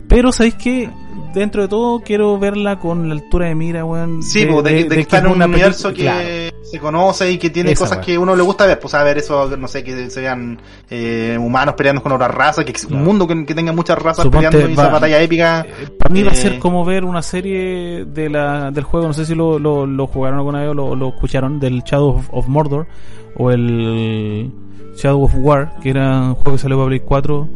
pero, 0.08 0.32
¿sabéis 0.32 0.56
qué? 0.56 0.90
Dentro 1.34 1.64
de 1.64 1.70
todo, 1.70 2.02
quiero 2.02 2.38
verla 2.38 2.78
con 2.78 3.08
la 3.08 3.16
altura 3.16 3.48
de 3.48 3.56
mira, 3.56 3.86
weón. 3.86 4.22
Sí, 4.22 4.46
de, 4.46 4.62
de, 4.84 4.90
que 4.90 5.00
está 5.00 5.20
en 5.20 5.28
un 5.28 5.42
universo 5.42 5.94
que 5.94 6.51
se 6.64 6.80
conoce 6.80 7.32
y 7.32 7.38
que 7.38 7.50
tiene 7.50 7.76
cosas 7.76 8.00
que 8.00 8.18
uno 8.18 8.36
le 8.36 8.44
gusta 8.44 8.66
ver. 8.66 8.80
Pues 8.80 8.94
a 8.94 9.04
ver 9.04 9.18
eso, 9.18 9.56
no 9.58 9.68
sé, 9.68 9.84
que 9.84 10.10
se 10.10 10.22
vean 10.22 10.60
eh, 10.90 11.38
humanos 11.40 11.76
peleando 11.76 12.02
con 12.02 12.12
otra 12.12 12.28
raza, 12.28 12.64
que 12.64 12.74
un 12.90 13.04
mundo 13.04 13.28
que, 13.28 13.54
tenga 13.54 13.72
muchas 13.72 13.98
razas 13.98 14.28
peleando 14.28 14.60
en 14.60 14.72
esa 14.72 14.90
batalla 14.90 15.22
épica. 15.22 15.66
Eh, 15.68 15.90
para 15.98 16.14
mí 16.14 16.24
va 16.24 16.32
a 16.32 16.36
ser 16.36 16.54
eh, 16.54 16.60
como 16.60 16.86
ver 16.86 17.04
una 17.04 17.22
serie 17.22 18.06
de 18.06 18.30
la, 18.30 18.72
del 18.72 18.84
juego, 18.84 19.08
no 19.08 19.14
sé 19.14 19.26
si 19.26 19.36
lo, 19.36 19.60
lo, 19.60 19.86
lo 19.86 20.08
jugaron 20.08 20.40
alguna 20.40 20.62
vez 20.62 20.70
o 20.70 20.74
lo, 20.74 20.96
lo 20.96 21.10
escucharon, 21.10 21.60
del 21.60 21.82
Shadow 21.84 22.24
of, 22.32 22.48
Mordor 22.48 22.88
o 23.36 23.52
el 23.52 24.52
Shadow 24.96 25.24
of 25.24 25.34
War, 25.36 25.74
que 25.82 25.90
era 25.90 26.22
un 26.22 26.36
juego 26.36 26.54
que 26.54 26.58
salió 26.58 26.78
para 26.78 26.88
Play 26.88 27.00
4 27.00 27.50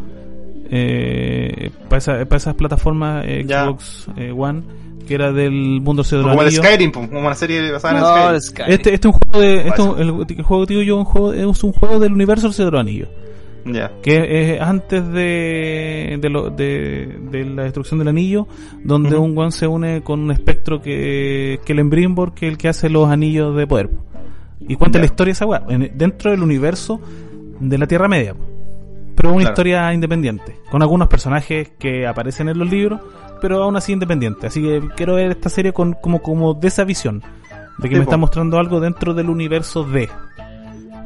eh, 0.69 1.69
para, 1.87 1.97
esa, 1.97 2.25
para, 2.25 2.37
esas 2.37 2.55
plataformas 2.55 3.23
eh, 3.27 3.45
Xbox 3.47 4.07
eh, 4.17 4.31
One 4.31 4.63
que 5.05 5.15
era 5.15 5.31
del 5.31 5.81
mundo 5.81 6.03
de 6.03 6.21
como 6.21 6.41
el 6.41 6.51
Skyrim 6.51 6.91
como 6.91 7.19
una 7.19 7.35
serie 7.35 7.71
basada 7.71 8.33
en 8.33 8.41
Skyrim. 8.41 8.73
este, 8.73 8.93
este 8.93 9.07
es 9.07 9.13
un 9.13 9.19
juego 9.19 9.39
de 9.39 9.67
este, 9.67 9.81
el, 10.01 10.43
juego 10.43 10.65
que 10.65 10.73
digo 10.73 10.83
yo 10.83 10.97
un 10.97 11.05
juego, 11.05 11.33
es 11.33 11.63
un 11.63 11.71
juego 11.71 11.99
del 11.99 12.13
universo 12.13 12.47
del 12.47 12.53
Señor 12.53 12.77
Anillo 12.77 13.07
que 14.03 14.53
es 14.53 14.61
antes 14.61 15.07
de 15.11 16.19
de, 16.21 16.29
lo, 16.29 16.51
de, 16.51 17.17
de, 17.31 17.45
la 17.45 17.63
destrucción 17.63 17.97
del 17.97 18.09
anillo 18.09 18.47
donde 18.83 19.17
un 19.17 19.35
one 19.35 19.51
se 19.51 19.65
une 19.65 20.01
con 20.03 20.19
un 20.19 20.31
espectro 20.31 20.81
que 20.81 21.59
que 21.65 21.73
el 21.73 21.79
Embrimborg 21.79 22.33
que 22.35 22.45
es 22.45 22.51
el 22.51 22.57
que 22.59 22.67
hace 22.67 22.89
los 22.89 23.09
anillos 23.09 23.55
de 23.55 23.65
poder 23.65 23.89
y 24.59 24.75
cuenta 24.75 24.99
la 24.99 25.05
historia 25.05 25.31
de 25.31 25.33
esa 25.33 25.45
weá 25.47 25.63
dentro 25.95 26.29
del 26.29 26.43
universo 26.43 27.01
de 27.59 27.77
la 27.77 27.87
Tierra 27.87 28.07
Media 28.07 28.35
pero 29.15 29.33
una 29.33 29.43
historia 29.43 29.93
independiente, 29.93 30.57
con 30.69 30.81
algunos 30.81 31.07
personajes 31.07 31.71
que 31.79 32.05
aparecen 32.05 32.49
en 32.49 32.59
los 32.59 32.69
libros, 32.69 32.99
pero 33.45 33.61
aún 33.61 33.75
así 33.75 33.93
independiente. 33.93 34.47
Así 34.47 34.59
que 34.59 34.81
quiero 34.95 35.13
ver 35.13 35.29
esta 35.29 35.49
serie 35.49 35.71
con, 35.71 35.93
como, 35.93 36.19
como 36.19 36.55
de 36.55 36.67
esa 36.67 36.83
visión, 36.83 37.21
de 37.77 37.87
que 37.87 37.95
me 37.95 38.01
está 38.01 38.17
mostrando 38.17 38.57
algo 38.57 38.79
dentro 38.79 39.13
del 39.13 39.29
universo 39.29 39.83
de. 39.83 40.09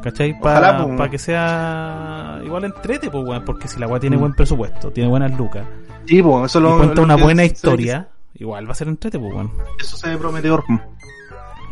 ¿Cachai? 0.02 0.40
Para 0.40 1.10
que 1.10 1.18
sea 1.18 2.40
igual 2.46 2.64
entrete, 2.64 3.12
pues, 3.12 3.42
porque 3.46 3.68
si 3.68 3.78
la 3.78 3.88
weá 3.88 4.00
tiene 4.00 4.16
mm. 4.16 4.20
buen 4.22 4.34
presupuesto, 4.36 4.90
tiene 4.90 5.10
buenas 5.10 5.38
lucas, 5.38 5.68
y 6.08 6.22
cuenta 6.22 7.02
una 7.02 7.18
buena 7.18 7.44
historia, 7.44 8.08
igual 8.36 8.66
va 8.66 8.72
a 8.72 8.76
ser 8.76 8.88
entrete, 8.88 9.20
pues, 9.20 9.34
bueno. 9.34 9.52
Eso 9.78 9.98
se 9.98 10.08
ve 10.08 10.18
prometedor. 10.18 10.64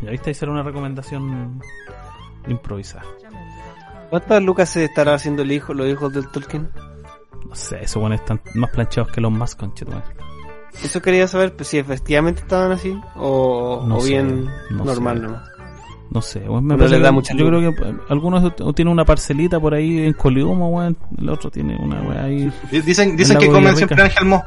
Ya 0.02 0.12
viste, 0.12 0.32
ahí 0.32 0.34
será 0.34 0.52
una 0.52 0.64
recomendación 0.64 1.62
improvisada. 2.46 3.06
¿Cuántas 4.10 4.44
lucas 4.44 4.68
se 4.68 4.84
estará 4.84 5.14
haciendo 5.14 5.44
el 5.44 5.52
hijo, 5.54 5.74
los 5.74 5.88
hijos 5.88 6.12
del 6.12 6.28
Tolkien? 6.28 6.70
No 7.48 7.56
sé, 7.56 7.82
esos 7.84 8.02
buenos 8.02 8.20
están 8.20 8.42
más 8.56 8.70
planchados 8.72 9.14
que 9.14 9.22
los 9.22 9.32
más 9.32 9.56
conchetos. 9.56 9.96
Eso 10.84 11.02
quería 11.02 11.28
saber 11.28 11.56
pues, 11.56 11.70
si 11.70 11.78
efectivamente 11.78 12.42
estaban 12.42 12.72
así 12.72 12.98
o, 13.16 13.84
bien 14.06 14.48
normal 14.70 15.22
no 15.22 15.42
No 16.12 16.22
sé, 16.22 16.42
me 16.42 16.78
no 16.78 16.88
da 17.00 17.12
mucha 17.12 17.34
yo 17.34 17.48
creo 17.48 17.60
que 17.74 17.82
eh, 17.82 17.96
algunos 18.10 18.56
tienen 18.76 18.92
una 18.92 19.04
parcelita 19.04 19.60
por 19.60 19.74
ahí 19.74 20.06
en 20.06 20.14
Coliumo, 20.14 20.70
weón. 20.70 20.98
El 21.18 21.30
otro 21.30 21.50
tiene 21.50 21.76
una 21.78 22.02
weá 22.02 22.24
ahí. 22.26 22.52
Dicen, 22.72 23.16
dicen 23.18 23.38
que 23.38 23.50
comen 23.50 23.76
siempre 23.76 24.02
Ángel 24.02 24.26
Mo. 24.26 24.44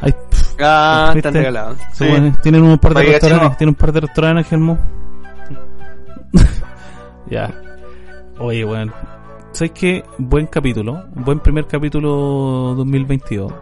Ay, 0.00 0.14
ah, 0.60 1.12
están 1.16 1.34
regalados. 1.34 1.78
Sí. 1.92 2.06
tienen 2.42 2.62
un 2.62 2.78
par 2.78 2.94
de 2.94 3.02
restaurantes, 3.02 3.58
tienen 3.58 3.70
un 3.70 3.74
par 3.74 3.92
de 3.92 4.00
restaurantes 4.00 4.44
Ángel 4.46 4.60
Mo. 4.60 4.78
ya. 7.30 7.52
Oye, 8.38 8.64
weón. 8.64 8.92
¿Sabes 9.52 9.72
qué? 9.72 10.04
Buen 10.18 10.46
capítulo. 10.46 11.06
Buen 11.14 11.40
primer 11.40 11.66
capítulo 11.66 12.74
2022. 12.76 13.52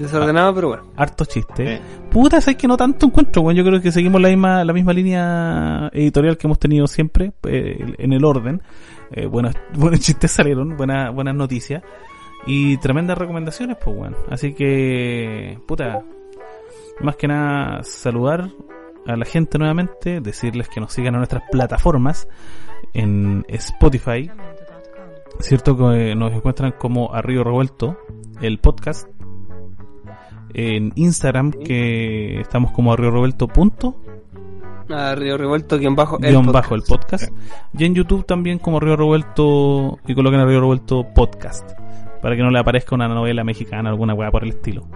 Desordenado, 0.00 0.54
pero 0.54 0.68
bueno. 0.68 0.84
Harto 0.96 1.26
chiste. 1.26 1.78
Puta, 2.10 2.40
¿sabes 2.40 2.56
que 2.56 2.66
no 2.66 2.78
tanto 2.78 3.04
encuentro, 3.04 3.42
weón? 3.42 3.54
Yo 3.54 3.62
creo 3.62 3.82
que 3.82 3.92
seguimos 3.92 4.18
la 4.18 4.30
misma, 4.30 4.64
la 4.64 4.72
misma 4.72 4.94
línea 4.94 5.90
editorial 5.92 6.38
que 6.38 6.46
hemos 6.46 6.58
tenido 6.58 6.86
siempre, 6.86 7.34
eh, 7.42 7.94
en 7.98 8.12
el 8.14 8.24
orden. 8.24 8.62
Eh, 9.12 9.26
buenos, 9.26 9.54
buenos 9.74 10.00
chistes 10.00 10.30
salieron, 10.30 10.74
buenas, 10.78 11.14
buenas 11.14 11.34
noticias. 11.34 11.82
Y 12.46 12.78
tremendas 12.78 13.18
recomendaciones, 13.18 13.76
pues, 13.76 13.94
weón. 13.94 14.16
Así 14.30 14.54
que, 14.54 15.58
puta, 15.66 16.02
más 17.00 17.16
que 17.16 17.28
nada 17.28 17.82
saludar 17.82 18.48
a 19.06 19.16
la 19.16 19.26
gente 19.26 19.58
nuevamente, 19.58 20.22
decirles 20.22 20.70
que 20.70 20.80
nos 20.80 20.94
sigan 20.94 21.14
a 21.16 21.18
nuestras 21.18 21.42
plataformas 21.52 22.26
en 22.94 23.44
Spotify, 23.48 24.30
cierto 25.40 25.76
que 25.76 26.14
nos 26.14 26.32
encuentran 26.32 26.72
como 26.78 27.14
Arriba 27.14 27.44
Revuelto, 27.44 27.98
el 28.40 28.58
podcast, 28.60 29.06
en 30.54 30.92
Instagram 30.96 31.52
que 31.52 32.40
estamos 32.40 32.72
como 32.72 32.92
Arriba 32.92 33.12
Revuelto 33.12 33.48
punto, 33.48 33.96
A 34.88 35.14
Río 35.14 35.36
Revuelto, 35.38 35.78
guion 35.78 35.94
bajo, 35.94 36.18
el, 36.18 36.34
podcast. 36.34 36.52
bajo 36.52 36.74
el 36.74 36.82
podcast. 36.82 37.32
Y 37.76 37.84
en 37.84 37.94
YouTube 37.94 38.26
también 38.26 38.58
como 38.58 38.80
Río 38.80 38.96
Revuelto 38.96 39.98
y 40.06 40.14
coloquen 40.14 40.40
a 40.40 40.46
Río 40.46 40.60
Revuelto 40.60 41.06
podcast. 41.14 41.70
Para 42.20 42.36
que 42.36 42.42
no 42.42 42.50
le 42.50 42.58
aparezca 42.58 42.94
una 42.94 43.08
novela 43.08 43.44
mexicana, 43.44 43.88
alguna 43.88 44.12
weá 44.12 44.30
por 44.30 44.44
el 44.44 44.50
estilo. 44.50 44.86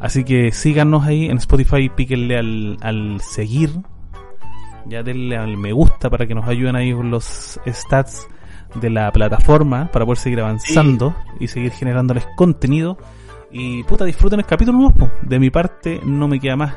Así 0.00 0.22
que 0.24 0.52
síganos 0.52 1.04
ahí 1.06 1.26
en 1.26 1.38
Spotify, 1.38 1.88
píquenle 1.88 2.36
al, 2.36 2.76
al 2.82 3.20
seguir. 3.20 3.70
Ya 4.86 5.02
denle 5.02 5.38
al 5.38 5.56
me 5.56 5.72
gusta 5.72 6.10
para 6.10 6.26
que 6.26 6.34
nos 6.34 6.46
ayuden 6.46 6.76
ahí 6.76 6.92
con 6.92 7.10
los 7.10 7.58
stats 7.66 8.28
de 8.74 8.90
la 8.90 9.10
plataforma 9.12 9.90
para 9.90 10.04
poder 10.04 10.18
seguir 10.18 10.40
avanzando 10.40 11.14
y 11.40 11.48
seguir 11.48 11.72
generándoles 11.72 12.26
contenido. 12.36 12.98
Y 13.56 13.84
puta, 13.84 14.04
disfruten 14.04 14.40
el 14.40 14.46
capítulo 14.46 14.76
nuevo. 14.78 15.12
De 15.22 15.38
mi 15.38 15.48
parte, 15.48 16.00
no 16.04 16.26
me 16.26 16.40
queda 16.40 16.56
más 16.56 16.74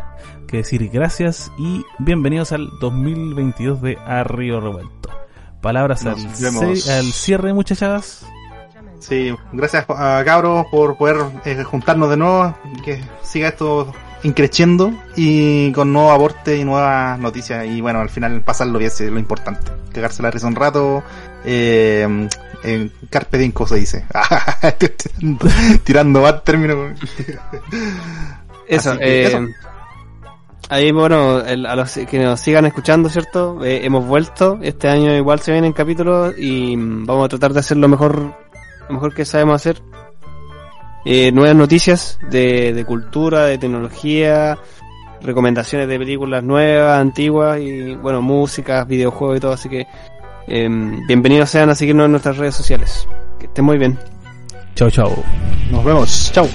que 0.48 0.58
decir 0.58 0.88
gracias 0.90 1.52
y 1.58 1.84
bienvenidos 1.98 2.52
al 2.52 2.70
2022 2.80 3.82
de 3.82 3.98
Arrío 4.06 4.60
Revuelto. 4.60 5.10
Palabras 5.60 6.06
al, 6.06 6.18
al, 6.20 7.12
cierre, 7.12 7.52
muchachadas. 7.52 8.28
Sí, 9.00 9.34
gracias 9.54 9.86
a 9.90 10.22
Cabros 10.24 10.68
por 10.70 10.98
poder 10.98 11.18
eh, 11.46 11.64
juntarnos 11.64 12.12
de 12.12 12.18
nuevo. 12.18 12.56
Que 12.86 13.04
siga 13.24 13.48
esto 13.48 13.92
increciendo 14.22 14.94
y 15.16 15.72
con 15.72 15.92
nuevo 15.92 16.12
aporte 16.12 16.58
y 16.58 16.64
nuevas 16.64 17.18
noticias. 17.18 17.66
Y 17.66 17.82
bueno, 17.82 18.02
al 18.02 18.10
final 18.12 18.44
pasarlo 18.44 18.78
bien 18.78 18.92
es 18.92 19.02
lo 19.02 19.18
importante. 19.18 19.72
Cagarse 19.94 20.22
la 20.22 20.30
risa 20.30 20.46
un 20.46 20.56
rato. 20.56 21.02
Eh, 21.44 22.28
en 22.64 22.92
Carpe 23.10 23.38
Diem, 23.38 23.54
se 23.68 23.76
dice. 23.76 24.06
Tirando 25.84 26.22
más 26.22 26.44
términos. 26.44 27.00
eso, 28.68 28.96
eh, 29.00 29.54
Ahí, 30.70 30.92
bueno, 30.92 31.38
a 31.38 31.76
los 31.76 31.94
que 31.94 32.20
nos 32.20 32.42
sigan 32.42 32.66
escuchando, 32.66 33.08
¿cierto? 33.08 33.64
Eh, 33.64 33.86
hemos 33.86 34.06
vuelto. 34.06 34.60
Este 34.62 34.90
año 34.90 35.16
igual 35.16 35.40
se 35.40 35.54
vienen 35.54 35.72
capítulos 35.72 36.34
y 36.38 36.76
vamos 36.76 37.26
a 37.26 37.30
tratar 37.30 37.54
de 37.54 37.62
hacer 37.62 37.78
lo 37.78 37.88
mejor, 37.88 38.36
lo 38.90 38.94
mejor 38.94 39.14
que 39.14 39.24
sabemos 39.24 39.56
hacer. 39.56 39.82
Eh, 41.06 41.32
nuevas 41.32 41.56
noticias 41.56 42.20
de, 42.30 42.74
de 42.74 42.84
cultura, 42.84 43.46
de 43.46 43.58
tecnología, 43.58 44.58
recomendaciones 45.22 45.88
de 45.88 45.98
películas 46.00 46.44
nuevas, 46.44 47.00
antiguas 47.00 47.62
y, 47.62 47.96
bueno, 47.96 48.22
música, 48.22 48.84
videojuegos 48.84 49.38
y 49.38 49.40
todo. 49.40 49.54
Así 49.54 49.70
que 49.70 49.88
Em, 50.48 51.06
bienvenidos 51.06 51.50
sean 51.50 51.70
a 51.70 51.76
seguirnos 51.76 52.06
en 52.06 52.12
nuestras 52.12 52.38
redes 52.38 52.56
sociales. 52.56 53.08
Que 53.40 53.48
estén 53.48 53.66
muy 53.66 53.78
bien. 53.78 53.98
Chao, 54.76 54.90
chao. 54.90 55.24
Nos 55.70 55.84
vemos. 55.84 56.32
Chao. 56.34 56.48